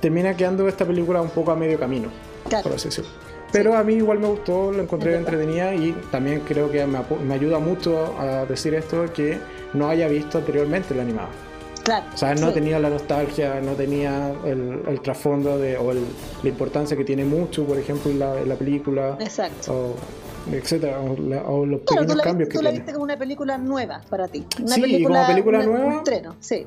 termina 0.00 0.36
quedando 0.36 0.66
esta 0.66 0.84
película 0.84 1.22
un 1.22 1.30
poco 1.30 1.52
a 1.52 1.56
medio 1.56 1.78
camino, 1.78 2.08
claro. 2.48 2.64
por 2.64 2.72
así 2.74 2.88
decirlo. 2.88 3.10
Pero 3.52 3.76
a 3.76 3.82
mí 3.82 3.94
igual 3.94 4.18
me 4.18 4.26
gustó, 4.26 4.72
lo 4.72 4.82
encontré 4.82 5.16
entretenida 5.16 5.74
y 5.74 5.92
también 6.10 6.40
creo 6.40 6.70
que 6.70 6.84
me, 6.86 6.98
me, 7.24 7.34
ayuda 7.34 7.58
mucho 7.58 8.18
a 8.18 8.44
decir 8.44 8.74
esto 8.74 9.10
que 9.14 9.38
no 9.72 9.88
haya 9.88 10.06
visto 10.08 10.38
anteriormente 10.38 10.94
la 10.94 11.02
animada. 11.02 11.28
O 11.88 12.16
sea, 12.16 12.34
no 12.34 12.52
tenía 12.52 12.78
la 12.78 12.90
nostalgia, 12.90 13.60
no 13.60 13.72
tenía 13.72 14.32
el, 14.44 15.00
trasfondo 15.02 15.58
de, 15.58 15.76
o 15.76 15.92
la 15.92 16.48
importancia 16.48 16.96
que 16.96 17.04
tiene 17.04 17.24
mucho, 17.24 17.64
por 17.64 17.78
ejemplo, 17.78 18.10
en 18.10 18.48
la, 18.48 18.54
película. 18.56 19.16
Exacto. 19.20 19.72
O, 19.72 19.96
etcétera, 20.52 21.00
o, 21.00 21.66
los 21.66 21.80
pequeños 21.80 22.20
cambios 22.22 22.48
que 22.48 22.58
tú 22.58 22.62
la 22.62 22.70
viste 22.70 22.92
como 22.92 23.04
una 23.04 23.16
película 23.16 23.58
nueva 23.58 24.00
para 24.08 24.28
ti. 24.28 24.46
Una 24.58 24.74
sí, 24.74 24.80
película, 24.80 25.20
como 25.20 25.28
película 25.28 25.62
nueva. 25.64 26.02
sí. 26.40 26.66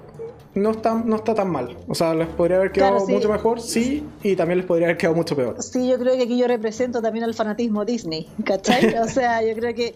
No 0.54 0.72
está, 0.72 0.96
no 0.96 1.16
está 1.16 1.34
tan 1.34 1.50
mal. 1.50 1.78
O 1.88 1.96
sea, 1.96 2.14
les 2.14 2.28
podría 2.28 2.58
haber 2.58 2.74
quedado 2.74 3.08
mucho 3.08 3.30
mejor, 3.30 3.62
sí, 3.62 4.04
y 4.22 4.36
también 4.36 4.58
les 4.58 4.68
podría 4.68 4.88
haber 4.88 4.98
quedado 4.98 5.16
mucho 5.16 5.34
peor. 5.34 5.56
Sí, 5.64 5.88
yo 5.88 5.98
creo 5.98 6.16
que 6.18 6.24
aquí 6.24 6.38
yo 6.38 6.46
represento 6.46 7.02
también 7.02 7.24
el 7.24 7.34
fanatismo 7.34 7.86
Disney, 7.86 8.28
¿cachai? 8.44 8.94
o 8.98 9.08
sea, 9.08 9.42
yo 9.44 9.56
creo 9.56 9.74
que 9.74 9.96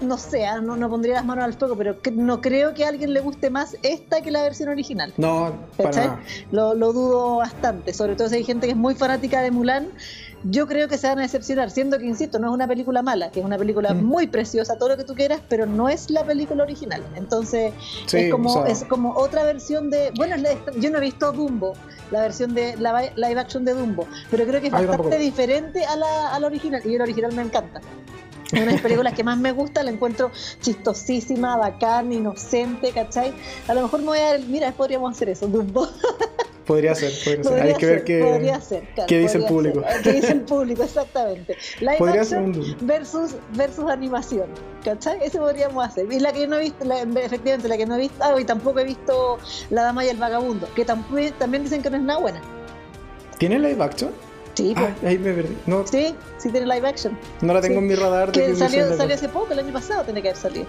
no 0.00 0.16
sé, 0.16 0.46
ah, 0.46 0.60
no, 0.60 0.76
no, 0.76 0.88
pondría 0.88 1.14
las 1.14 1.24
manos 1.24 1.44
al 1.44 1.54
fuego, 1.54 1.76
pero 1.76 1.96
no 2.14 2.40
creo 2.40 2.72
que 2.74 2.84
a 2.84 2.88
alguien 2.88 3.12
le 3.12 3.20
guste 3.20 3.50
más 3.50 3.76
esta 3.82 4.22
que 4.22 4.30
la 4.30 4.42
versión 4.42 4.68
original. 4.68 5.12
No, 5.18 5.52
para 5.76 6.20
lo, 6.50 6.74
lo, 6.74 6.92
dudo 6.92 7.36
bastante, 7.36 7.92
sobre 7.92 8.16
todo 8.16 8.28
si 8.28 8.36
hay 8.36 8.44
gente 8.44 8.66
que 8.66 8.72
es 8.72 8.78
muy 8.78 8.94
fanática 8.94 9.42
de 9.42 9.50
Mulan. 9.50 9.88
Yo 10.44 10.66
creo 10.66 10.88
que 10.88 10.96
se 10.96 11.06
van 11.06 11.18
a 11.18 11.22
decepcionar, 11.22 11.70
siendo 11.70 11.98
que, 11.98 12.06
insisto, 12.06 12.38
no 12.38 12.48
es 12.48 12.54
una 12.54 12.66
película 12.66 13.02
mala, 13.02 13.30
que 13.30 13.40
es 13.40 13.46
una 13.46 13.58
película 13.58 13.92
mm. 13.92 14.02
muy 14.02 14.26
preciosa, 14.26 14.76
todo 14.78 14.90
lo 14.90 14.96
que 14.96 15.04
tú 15.04 15.14
quieras, 15.14 15.40
pero 15.48 15.66
no 15.66 15.88
es 15.88 16.10
la 16.10 16.24
película 16.24 16.62
original. 16.62 17.02
Entonces, 17.14 17.72
es, 18.12 18.30
como, 18.30 18.64
es 18.66 18.84
como 18.84 19.14
otra 19.14 19.44
versión 19.44 19.90
de. 19.90 20.12
Bueno, 20.16 20.36
yo 20.78 20.90
no 20.90 20.98
he 20.98 21.00
visto 21.00 21.32
Dumbo, 21.32 21.74
la 22.10 22.22
versión 22.22 22.54
de 22.54 22.76
la 22.78 23.10
live 23.14 23.40
action 23.40 23.64
de 23.64 23.74
Dumbo, 23.74 24.06
pero 24.30 24.46
creo 24.46 24.60
que 24.60 24.68
es 24.68 24.72
bastante 24.72 25.18
diferente 25.18 25.84
a 25.84 25.96
la, 25.96 26.34
a 26.34 26.40
la 26.40 26.46
original, 26.46 26.80
y 26.84 26.94
el 26.94 27.02
original 27.02 27.32
me 27.34 27.42
encanta. 27.42 27.80
Una 28.52 28.62
de 28.62 28.72
las 28.72 28.80
películas 28.80 29.14
que 29.14 29.24
más 29.24 29.38
me 29.38 29.52
gusta, 29.52 29.82
la 29.82 29.90
encuentro 29.90 30.30
chistosísima, 30.60 31.56
bacán, 31.56 32.12
inocente, 32.12 32.92
¿cachai? 32.92 33.32
A 33.68 33.74
lo 33.74 33.82
mejor 33.82 34.00
me 34.00 34.06
voy 34.06 34.18
a 34.18 34.30
dar, 34.32 34.40
mira, 34.40 34.72
podríamos 34.72 35.12
hacer 35.12 35.28
eso, 35.28 35.46
Dumbo. 35.46 35.88
Podría 36.66 36.94
ser, 36.94 37.12
podría 37.24 37.42
ser. 37.42 37.62
Hay 37.62 37.74
que 37.74 37.86
ver 37.86 38.04
qué, 38.04 38.52
qué 39.08 39.18
dice 39.18 39.38
el 39.38 39.44
público. 39.46 39.82
¿Qué 40.04 40.12
dice 40.12 40.32
el 40.32 40.40
público? 40.52 40.84
Exactamente. 40.84 41.56
Live 41.80 42.20
action 42.20 42.76
versus, 42.82 43.34
versus 43.54 43.90
animación. 43.90 44.46
¿Cachai? 44.84 45.18
Eso 45.20 45.38
podríamos 45.38 45.84
hacer. 45.84 46.06
Y 46.12 46.20
la 46.20 46.32
que 46.32 46.46
no 46.46 46.56
he 46.56 46.60
visto, 46.60 46.84
efectivamente, 46.84 47.66
la 47.66 47.76
que 47.76 47.86
no 47.86 47.96
he 47.96 48.00
visto, 48.02 48.16
ah, 48.20 48.40
y 48.40 48.44
tampoco 48.44 48.78
he 48.78 48.84
visto 48.84 49.38
La 49.70 49.82
Dama 49.82 50.04
y 50.04 50.10
el 50.10 50.18
Vagabundo, 50.18 50.68
que 50.76 50.84
también, 50.84 51.32
también 51.40 51.64
dicen 51.64 51.82
que 51.82 51.90
no 51.90 51.96
es 51.96 52.02
nada 52.04 52.20
buena. 52.20 52.40
¿Tiene 53.38 53.58
live 53.58 53.82
action? 53.82 54.12
Sí, 54.60 54.74
ah, 54.76 54.94
ahí 55.04 55.18
me 55.18 55.32
perdí. 55.32 55.56
No. 55.66 55.86
Sí, 55.86 56.14
sí 56.38 56.50
tiene 56.50 56.66
live 56.66 56.88
action. 56.88 57.16
No 57.40 57.52
la 57.54 57.60
tengo 57.60 57.78
en 57.78 57.86
mi 57.86 57.94
radar. 57.94 58.32
De 58.32 58.46
que 58.46 58.54
salió, 58.56 58.96
salió 58.96 59.14
hace 59.14 59.28
poco, 59.28 59.52
el 59.52 59.58
año 59.58 59.72
pasado 59.72 60.04
tiene 60.04 60.20
que 60.22 60.28
haber 60.28 60.40
salido. 60.40 60.66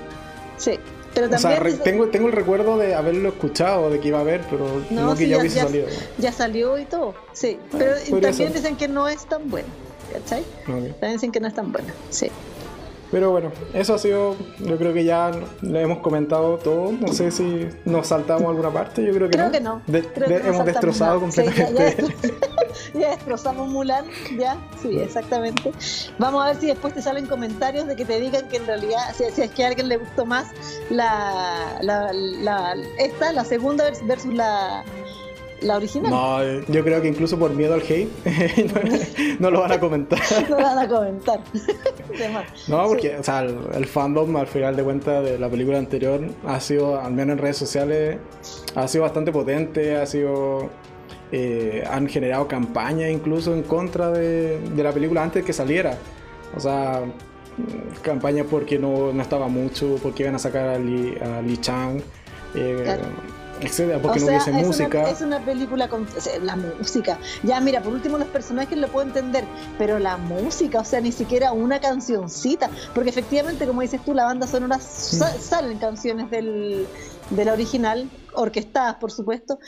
Sí. 0.57 0.79
Pero 1.13 1.27
o 1.27 1.29
sea, 1.29 1.39
también 1.39 1.63
dice- 1.73 1.83
tengo, 1.83 2.07
tengo 2.07 2.27
el 2.27 2.33
recuerdo 2.33 2.77
de 2.77 2.95
haberlo 2.95 3.29
escuchado, 3.29 3.89
de 3.89 3.99
que 3.99 4.07
iba 4.07 4.19
a 4.19 4.21
haber, 4.21 4.41
pero 4.49 4.81
no, 4.91 5.11
que 5.11 5.25
sí, 5.25 5.27
ya, 5.29 5.39
hubiese 5.39 5.59
salido. 5.59 5.87
ya 6.17 6.31
salió 6.31 6.77
y 6.77 6.85
todo, 6.85 7.15
sí. 7.33 7.59
Ah, 7.73 7.75
Pero 7.77 7.95
también 8.21 8.33
ser. 8.33 8.53
dicen 8.53 8.77
que 8.77 8.87
no 8.87 9.09
es 9.09 9.25
tan 9.25 9.49
bueno, 9.49 9.67
¿cachai? 10.13 10.39
Ok. 10.41 10.67
También 10.99 11.13
dicen 11.13 11.31
que 11.33 11.41
no 11.41 11.47
es 11.49 11.53
tan 11.53 11.73
buena, 11.73 11.93
sí. 12.11 12.31
Pero 13.11 13.29
bueno, 13.31 13.51
eso 13.73 13.93
ha 13.95 13.97
sido, 13.99 14.35
yo 14.59 14.77
creo 14.77 14.93
que 14.93 15.03
ya 15.03 15.31
le 15.61 15.81
hemos 15.81 15.99
comentado 15.99 16.57
todo. 16.57 16.93
No 16.93 17.09
sé 17.09 17.29
si 17.31 17.67
nos 17.83 18.07
saltamos 18.07 18.47
alguna 18.49 18.69
parte, 18.71 19.03
yo 19.05 19.13
creo 19.13 19.27
que 19.29 19.33
Creo 19.33 19.45
no. 19.47 19.51
que 19.51 19.59
no. 19.59 19.81
De- 19.87 20.01
Creo 20.03 20.29
de- 20.29 20.37
que 20.37 20.43
no 20.47 20.53
hemos 20.53 20.65
destrozado 20.65 21.19
nada. 21.19 21.31
Sí, 21.31 21.41
ya- 21.43 21.65
completamente. 21.65 22.15
ya, 22.93 22.99
ya 23.01 23.09
destrozamos 23.09 23.67
Mulan, 23.69 24.05
ya, 24.39 24.55
sí, 24.81 24.97
exactamente. 24.99 25.73
Vamos 26.19 26.43
a 26.43 26.47
ver 26.47 26.55
si 26.61 26.67
después 26.67 26.93
te 26.93 27.01
salen 27.01 27.25
comentarios 27.25 27.85
de 27.87 27.95
que 27.97 28.05
te 28.05 28.17
digan 28.19 28.47
que 28.47 28.57
en 28.57 28.65
realidad, 28.65 28.99
si, 29.13 29.25
si 29.31 29.41
es 29.41 29.51
que 29.51 29.65
a 29.65 29.67
alguien 29.67 29.89
le 29.89 29.97
gustó 29.97 30.25
más 30.25 30.47
la, 30.89 31.77
la, 31.81 32.13
la- 32.13 32.75
esta, 32.97 33.33
la 33.33 33.43
segunda 33.43 33.89
vers- 33.91 34.05
versus 34.07 34.33
la, 34.33 34.83
la 35.61 35.77
original. 35.77 36.09
No, 36.11 36.41
eh, 36.43 36.63
yo 36.67 36.83
creo 36.83 37.01
que 37.01 37.07
incluso 37.07 37.37
por 37.39 37.51
miedo 37.53 37.73
al 37.73 37.81
hate 37.81 38.09
no, 39.39 39.39
no 39.39 39.51
lo 39.51 39.61
van 39.61 39.71
a 39.71 39.79
comentar. 39.79 40.19
No 40.49 40.55
van 40.57 40.77
a 40.79 40.87
comentar. 40.87 41.39
No, 42.67 42.87
porque 42.87 43.15
o 43.17 43.23
sea, 43.23 43.41
el, 43.41 43.57
el 43.73 43.85
fandom 43.85 44.35
al 44.35 44.47
final 44.47 44.75
de 44.75 44.83
cuentas 44.83 45.23
de 45.23 45.39
la 45.39 45.47
película 45.49 45.77
anterior 45.77 46.21
ha 46.45 46.59
sido, 46.59 46.99
al 46.99 47.13
menos 47.13 47.33
en 47.33 47.39
redes 47.39 47.57
sociales, 47.57 48.17
ha 48.75 48.87
sido 48.87 49.03
bastante 49.03 49.31
potente, 49.31 49.95
ha 49.95 50.05
sido... 50.05 50.69
eh, 51.31 51.83
han 51.89 52.07
generado 52.07 52.47
campañas 52.47 53.09
incluso 53.09 53.53
en 53.53 53.63
contra 53.63 54.11
de, 54.11 54.59
de 54.59 54.83
la 54.83 54.91
película 54.91 55.23
antes 55.23 55.41
de 55.43 55.45
que 55.47 55.53
saliera. 55.53 55.97
O 56.55 56.59
sea, 56.59 57.01
campañas 58.01 58.45
porque 58.49 58.77
no, 58.77 59.13
no 59.13 59.21
estaba 59.21 59.47
mucho, 59.47 59.97
porque 60.03 60.23
iban 60.23 60.35
a 60.35 60.39
sacar 60.39 60.67
a 60.69 60.77
Lee, 60.79 61.17
a 61.21 61.41
Lee 61.41 61.57
Chang, 61.57 62.01
eh, 62.55 62.81
Claro. 62.83 63.03
Etcétera, 63.67 63.99
porque 64.01 64.19
o 64.19 64.21
no 64.21 64.27
hubiese 64.27 64.49
es 64.51 64.67
música. 64.67 64.99
Una, 64.99 65.09
es 65.09 65.21
una 65.21 65.39
película 65.39 65.87
con 65.87 66.07
la 66.43 66.55
música. 66.55 67.17
Ya, 67.43 67.59
mira, 67.59 67.81
por 67.81 67.93
último 67.93 68.17
los 68.17 68.27
personajes 68.27 68.77
lo 68.77 68.87
puedo 68.87 69.07
entender, 69.07 69.43
pero 69.77 69.99
la 69.99 70.17
música, 70.17 70.79
o 70.79 70.85
sea, 70.85 71.01
ni 71.01 71.11
siquiera 71.11 71.51
una 71.53 71.79
cancioncita, 71.79 72.69
porque 72.93 73.09
efectivamente, 73.09 73.65
como 73.65 73.81
dices 73.81 74.01
tú, 74.05 74.13
la 74.13 74.25
banda 74.25 74.47
sonora 74.47 74.79
sa- 74.79 75.37
salen 75.39 75.77
canciones 75.77 76.29
del, 76.31 76.87
de 77.29 77.45
la 77.45 77.53
original, 77.53 78.09
orquestadas, 78.33 78.95
por 78.95 79.11
supuesto, 79.11 79.59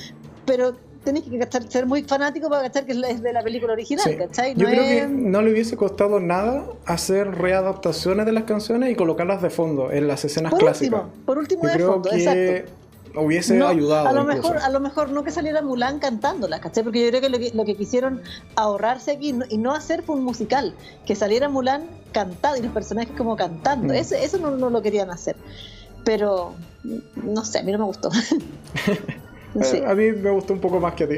pero 0.45 0.75
tenés 1.03 1.23
que 1.23 1.37
cachar- 1.37 1.67
ser 1.69 1.85
muy 1.85 2.03
fanático 2.03 2.49
para 2.49 2.61
cachar 2.63 2.85
que 2.85 2.93
es 2.93 3.21
de 3.21 3.33
la 3.33 3.41
película 3.43 3.73
original, 3.73 4.05
Sí. 4.09 4.15
¿cachai? 4.15 4.55
Yo 4.55 4.63
No 4.63 4.69
creo 4.69 4.83
es- 4.83 5.01
que 5.01 5.07
no 5.09 5.41
le 5.41 5.51
hubiese 5.51 5.75
costado 5.75 6.21
nada 6.21 6.63
hacer 6.85 7.29
readaptaciones 7.35 8.25
de 8.25 8.31
las 8.31 8.43
canciones 8.45 8.89
y 8.89 8.95
colocarlas 8.95 9.41
de 9.41 9.49
fondo 9.49 9.91
en 9.91 10.07
las 10.07 10.23
escenas 10.23 10.51
por 10.51 10.59
clásicas. 10.61 11.01
último, 11.01 11.25
por 11.25 11.37
último 11.39 11.63
Yo 11.63 11.67
de 11.69 11.73
creo 11.75 11.91
fondo, 11.93 12.09
que 12.09 12.15
exacto. 12.15 12.71
Hubiese 13.15 13.53
No, 13.55 13.67
ayudado. 13.67 14.07
a 14.07 14.13
lo 14.13 14.21
incluso. 14.21 14.41
mejor 14.49 14.57
a 14.63 14.69
lo 14.69 14.79
mejor 14.79 15.09
no 15.09 15.23
que 15.23 15.31
saliera 15.31 15.61
Mulan 15.61 15.99
cantándola, 15.99 16.59
¿cachai? 16.59 16.83
Porque 16.83 17.01
yo 17.03 17.09
creo 17.09 17.21
que 17.21 17.29
lo 17.29 17.39
que, 17.39 17.51
lo 17.53 17.65
que 17.65 17.75
quisieron 17.75 18.21
ahorrarse 18.55 19.11
aquí 19.11 19.35
y 19.49 19.57
no 19.57 19.73
hacer 19.73 20.03
fue 20.03 20.15
un 20.15 20.23
musical, 20.23 20.73
que 21.05 21.15
saliera 21.15 21.49
Mulan 21.49 21.87
cantado 22.11 22.57
y 22.57 22.61
los 22.61 22.71
personajes 22.71 23.13
como 23.17 23.35
cantando. 23.35 23.93
Mm. 23.93 23.97
Eso, 23.97 24.15
eso 24.15 24.37
no, 24.39 24.51
no 24.51 24.69
lo 24.69 24.81
querían 24.81 25.09
hacer. 25.11 25.35
Pero 26.03 26.53
no 27.15 27.45
sé, 27.45 27.59
a 27.59 27.63
mí 27.63 27.71
no 27.71 27.77
me 27.79 27.85
gustó. 27.85 28.09
sí, 29.61 29.77
Eh, 29.77 29.83
a 29.87 29.93
mí 29.93 30.11
me 30.11 30.31
gustó 30.31 30.53
un 30.53 30.59
poco 30.59 30.79
más 30.79 30.95
que 30.95 31.03
a 31.03 31.07
ti. 31.07 31.17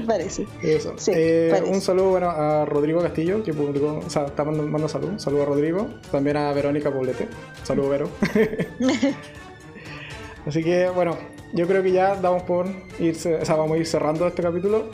parece. 0.06 0.46
Eso. 0.62 0.94
Sí, 0.96 1.10
Eh, 1.14 1.48
parece. 1.50 1.72
un 1.72 1.80
saludo 1.80 2.10
bueno, 2.10 2.30
a 2.30 2.64
Rodrigo 2.64 3.02
Castillo, 3.02 3.42
que 3.42 3.52
publicó, 3.52 4.00
o 4.06 4.08
sea, 4.10 4.26
está 4.26 4.44
mandando, 4.44 4.70
manda 4.70 4.88
salud. 4.88 5.08
Un 5.08 5.20
saludo 5.20 5.42
a 5.42 5.46
Rodrigo. 5.46 5.88
También 6.10 6.36
a 6.36 6.52
Verónica 6.52 6.90
Poblete. 6.92 7.28
Saludo, 7.64 7.88
Vero. 7.90 8.08
Así 10.46 10.62
que, 10.62 10.88
bueno, 10.88 11.16
yo 11.52 11.66
creo 11.66 11.82
que 11.82 11.92
ya 11.92 12.14
damos 12.14 12.42
por 12.44 12.66
irse, 12.98 13.34
o 13.34 13.44
sea, 13.44 13.56
vamos 13.56 13.76
a 13.76 13.78
ir 13.78 13.86
cerrando 13.86 14.26
este 14.26 14.42
capítulo. 14.42 14.84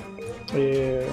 Eh, 0.54 1.06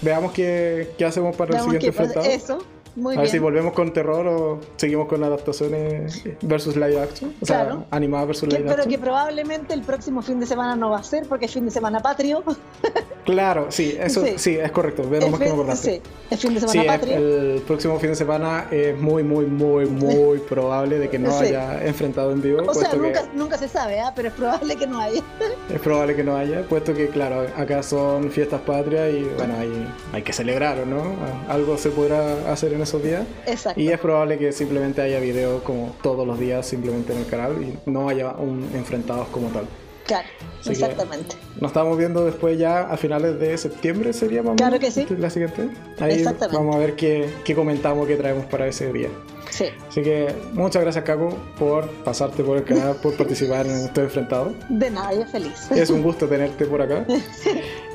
veamos 0.00 0.32
qué, 0.32 0.90
qué 0.96 1.04
hacemos 1.04 1.34
para 1.36 1.52
Veamos 1.52 1.74
el 1.74 1.80
siguiente 1.80 2.02
enfrentado. 2.02 2.26
Eso, 2.26 2.58
muy 2.96 3.14
a 3.16 3.20
ver 3.20 3.26
si 3.28 3.32
bien. 3.34 3.44
volvemos 3.44 3.72
con 3.72 3.92
terror 3.92 4.26
o 4.26 4.60
seguimos 4.76 5.08
con 5.08 5.22
adaptaciones 5.24 6.22
versus 6.42 6.76
live 6.76 7.00
action. 7.00 7.34
O 7.40 7.46
sea, 7.46 7.64
Claro. 7.64 7.84
animada 7.90 8.24
versus 8.26 8.48
Que- 8.48 8.56
live 8.56 8.62
pero 8.68 8.82
action. 8.82 8.90
que 8.90 8.98
probablemente 8.98 9.74
el 9.74 9.82
próximo 9.82 10.22
fin 10.22 10.40
de 10.40 10.46
semana 10.46 10.76
no 10.76 10.90
va 10.90 10.98
a 10.98 11.02
ser 11.04 11.26
porque 11.28 11.46
es 11.46 11.52
fin 11.52 11.64
de 11.64 11.70
semana 11.70 12.00
patrio. 12.00 12.42
Claro, 13.24 13.66
sí, 13.70 13.96
eso 14.00 14.24
Sí. 14.26 14.32
sí, 14.36 14.56
es 14.56 14.72
correcto. 14.72 15.04
Menos 15.04 15.26
El 15.26 15.30
mal 15.30 15.38
que 15.38 15.44
me 15.44 15.50
fin- 15.52 15.60
acordaste. 15.60 15.92
sí, 15.94 16.02
es 16.28 16.40
fin 16.40 16.54
de 16.54 16.60
Sí, 16.60 16.66
semana 16.68 16.94
el, 16.94 17.00
patrio. 17.00 17.16
el 17.18 17.62
próximo 17.68 17.98
fin 18.00 18.10
de 18.10 18.16
semana 18.16 18.66
es 18.72 18.98
muy, 18.98 19.22
muy, 19.22 19.46
muy, 19.46 19.86
muy 19.86 20.38
probable 20.48 20.98
de 20.98 21.08
que 21.08 21.20
no 21.20 21.30
Sí. 21.38 21.44
haya 21.46 21.86
enfrentado 21.86 22.32
en 22.32 22.42
vivo. 22.42 22.58
o 22.62 22.74
sea, 22.74 22.90
puesto 22.90 22.90
que 23.00 23.06
nunca, 23.06 23.22
nunca 23.32 23.58
se 23.58 23.68
sabe, 23.68 24.00
¿ah? 24.00 24.12
pero 24.16 24.26
es 24.26 24.34
probable 24.34 24.74
que 24.74 24.88
no 24.88 24.98
haya. 24.98 25.22
Es 25.72 25.78
probable 25.80 26.16
que 26.16 26.24
no 26.24 26.36
haya, 26.36 26.62
puesto 26.68 26.92
que, 26.94 27.08
claro, 27.10 27.46
acá 27.56 27.84
son 27.84 28.28
fiestas 28.32 28.60
patrias 28.62 29.08
y, 29.14 29.22
bueno, 29.38 29.54
hay, 29.56 29.88
hay 30.12 30.22
que 30.22 30.32
celebrarlo, 30.32 30.84
¿no? 30.84 31.02
Algo 31.48 31.78
se 31.78 31.90
podrá 31.90 32.50
hacer 32.52 32.72
en 32.72 32.81
esos 32.82 33.02
días. 33.02 33.22
Exacto. 33.46 33.80
Y 33.80 33.88
es 33.88 33.98
probable 33.98 34.38
que 34.38 34.52
simplemente 34.52 35.00
haya 35.02 35.20
video 35.20 35.62
como 35.64 35.94
todos 36.02 36.26
los 36.26 36.38
días, 36.38 36.66
simplemente 36.66 37.12
en 37.12 37.20
el 37.20 37.26
canal 37.26 37.62
y 37.62 37.78
no 37.90 38.08
haya 38.08 38.30
un 38.32 38.68
enfrentados 38.74 39.28
como 39.28 39.48
tal. 39.48 39.66
Claro, 40.06 40.26
Así 40.60 40.70
exactamente. 40.70 41.36
Nos 41.60 41.70
estamos 41.70 41.96
viendo 41.96 42.24
después 42.24 42.58
ya 42.58 42.80
a 42.82 42.96
finales 42.96 43.38
de 43.38 43.56
septiembre, 43.56 44.12
sería 44.12 44.42
más 44.42 44.56
Claro 44.56 44.78
que 44.80 44.90
sí. 44.90 45.06
La 45.16 45.30
siguiente. 45.30 45.68
Ahí 46.00 46.14
Exactamente. 46.14 46.56
vamos 46.56 46.74
a 46.74 46.78
ver 46.80 46.96
qué, 46.96 47.28
qué 47.44 47.54
comentamos, 47.54 48.06
qué 48.08 48.16
traemos 48.16 48.44
para 48.46 48.66
ese 48.66 48.92
día. 48.92 49.08
Sí. 49.50 49.66
Así 49.88 50.02
que 50.02 50.34
muchas 50.54 50.82
gracias, 50.82 51.04
Caco, 51.04 51.38
por 51.58 51.88
pasarte 52.04 52.42
por 52.42 52.56
el 52.56 52.64
canal, 52.64 52.96
por 52.96 53.14
participar 53.16 53.66
en 53.66 53.76
estos 53.76 54.04
enfrentados. 54.04 54.54
De 54.68 54.90
nada, 54.90 55.14
yo 55.14 55.24
feliz. 55.26 55.70
Es 55.70 55.90
un 55.90 56.02
gusto 56.02 56.26
tenerte 56.26 56.66
por 56.66 56.82
acá. 56.82 57.06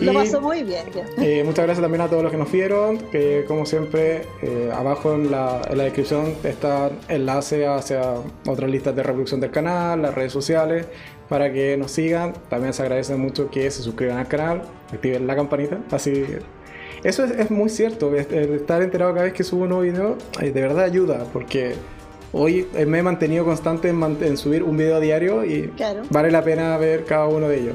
Lo 0.00 0.12
pasó 0.12 0.40
muy 0.40 0.62
bien. 0.62 0.84
eh, 1.18 1.42
muchas 1.44 1.64
gracias 1.64 1.82
también 1.82 2.00
a 2.02 2.08
todos 2.08 2.22
los 2.22 2.32
que 2.32 2.38
nos 2.38 2.50
vieron. 2.50 2.98
Que 2.98 3.44
como 3.46 3.66
siempre, 3.66 4.22
eh, 4.42 4.70
abajo 4.74 5.14
en 5.14 5.30
la, 5.30 5.60
en 5.68 5.78
la 5.78 5.84
descripción 5.84 6.34
está 6.44 6.90
enlace 7.08 7.66
hacia 7.66 8.14
otras 8.46 8.70
listas 8.70 8.94
de 8.96 9.02
reproducción 9.02 9.40
del 9.40 9.50
canal, 9.50 10.02
las 10.02 10.14
redes 10.14 10.32
sociales, 10.32 10.86
para 11.28 11.52
que 11.52 11.76
nos 11.76 11.90
sigan. 11.90 12.32
También 12.48 12.72
se 12.72 12.82
agradece 12.82 13.16
mucho 13.16 13.50
que 13.50 13.70
se 13.70 13.82
suscriban 13.82 14.18
al 14.18 14.28
canal, 14.28 14.62
activen 14.92 15.26
la 15.26 15.34
campanita. 15.36 15.78
Así, 15.90 16.24
eso 17.04 17.24
es, 17.24 17.32
es 17.32 17.50
muy 17.50 17.68
cierto. 17.68 18.14
estar 18.16 18.82
enterado 18.82 19.12
cada 19.12 19.24
vez 19.24 19.32
que 19.34 19.44
subo 19.44 19.62
un 19.62 19.68
nuevo 19.70 19.82
video, 19.82 20.16
eh, 20.40 20.50
de 20.52 20.60
verdad 20.60 20.84
ayuda, 20.84 21.24
porque 21.32 21.74
hoy 22.32 22.66
me 22.86 22.98
he 23.00 23.02
mantenido 23.02 23.44
constante 23.44 23.88
en, 23.88 23.96
man- 23.96 24.18
en 24.22 24.36
subir 24.36 24.62
un 24.62 24.76
video 24.76 25.00
diario 25.00 25.44
y 25.44 25.68
Claro. 25.76 26.02
vale 26.10 26.30
la 26.30 26.42
pena 26.42 26.76
ver 26.78 27.04
cada 27.04 27.26
uno 27.26 27.48
de 27.48 27.58
ellos. 27.60 27.74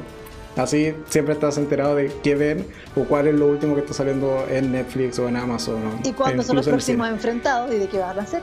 Así 0.57 0.93
siempre 1.09 1.33
estás 1.33 1.57
enterado 1.57 1.95
de 1.95 2.11
qué 2.23 2.35
ven 2.35 2.65
o 2.95 3.03
cuál 3.03 3.27
es 3.27 3.35
lo 3.35 3.47
último 3.47 3.75
que 3.75 3.81
está 3.81 3.93
saliendo 3.93 4.45
en 4.49 4.71
Netflix 4.71 5.19
o 5.19 5.27
en 5.27 5.35
Amazon. 5.37 5.75
o 5.75 6.07
¿Y 6.07 6.13
cuándo 6.13 6.43
son 6.43 6.55
los 6.55 6.67
en 6.67 6.73
próximos 6.73 7.09
enfrentados 7.09 7.73
y 7.73 7.77
de 7.77 7.87
qué 7.87 7.99
van 7.99 8.19
a 8.19 8.23
hacer? 8.23 8.41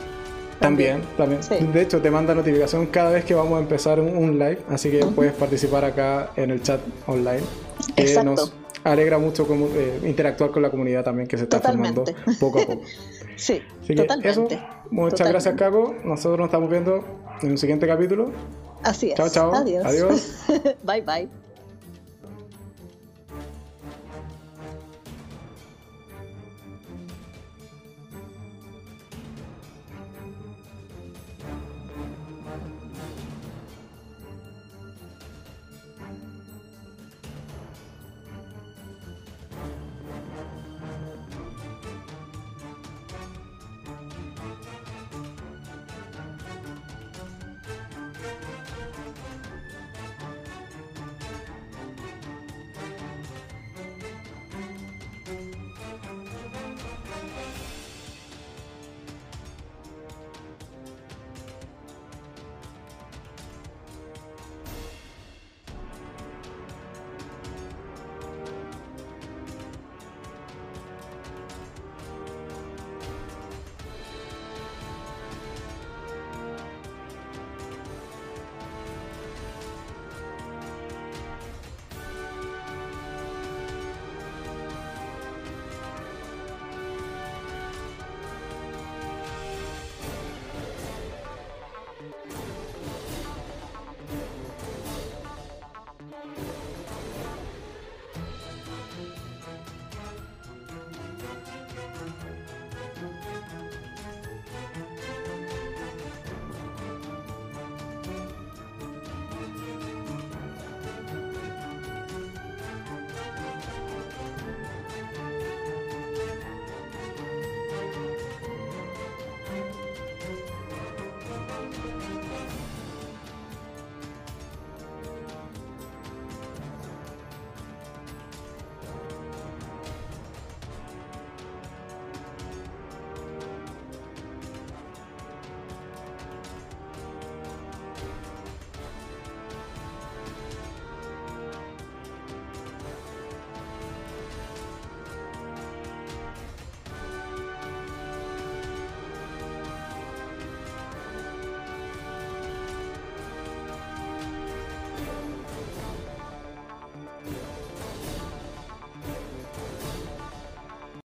También, 0.60 1.02
también. 1.16 1.42
Sí. 1.42 1.56
De 1.72 1.82
hecho, 1.82 2.00
te 2.00 2.10
manda 2.10 2.34
notificación 2.34 2.86
cada 2.86 3.10
vez 3.10 3.24
que 3.24 3.34
vamos 3.34 3.58
a 3.58 3.60
empezar 3.60 4.00
un, 4.00 4.38
live, 4.38 4.60
así 4.70 4.90
que 4.90 5.04
puedes 5.04 5.32
participar 5.32 5.84
acá 5.84 6.30
en 6.36 6.50
el 6.50 6.62
chat 6.62 6.80
online. 7.06 7.42
Que 7.96 8.02
Exacto. 8.02 8.30
nos 8.30 8.52
alegra 8.84 9.18
mucho 9.18 9.46
como, 9.46 9.66
eh, 9.74 10.00
interactuar 10.04 10.50
con 10.50 10.62
la 10.62 10.70
comunidad 10.70 11.02
también 11.04 11.26
que 11.26 11.36
se 11.36 11.44
está 11.44 11.60
formando 11.60 12.04
poco 12.38 12.60
a 12.60 12.66
poco. 12.66 12.82
Sí, 13.36 13.60
Así 13.82 13.96
totalmente. 13.96 14.30
eso, 14.30 14.42
muchas 14.92 15.18
Totalmente. 15.18 15.24
gracias, 15.24 15.54
Caco. 15.56 15.92
Nosotros 16.04 16.38
nos 16.38 16.46
estamos 16.46 16.70
viendo 16.70 17.04
en 17.42 17.50
un 17.50 17.58
siguiente 17.58 17.84
capítulo. 17.84 18.30
Así 18.84 19.10
es. 19.10 19.16
Chao, 19.16 19.28
chao. 19.28 19.54
Adiós. 19.54 19.84
Adiós. 19.84 20.44
bye, 20.84 21.00
bye. 21.00 21.43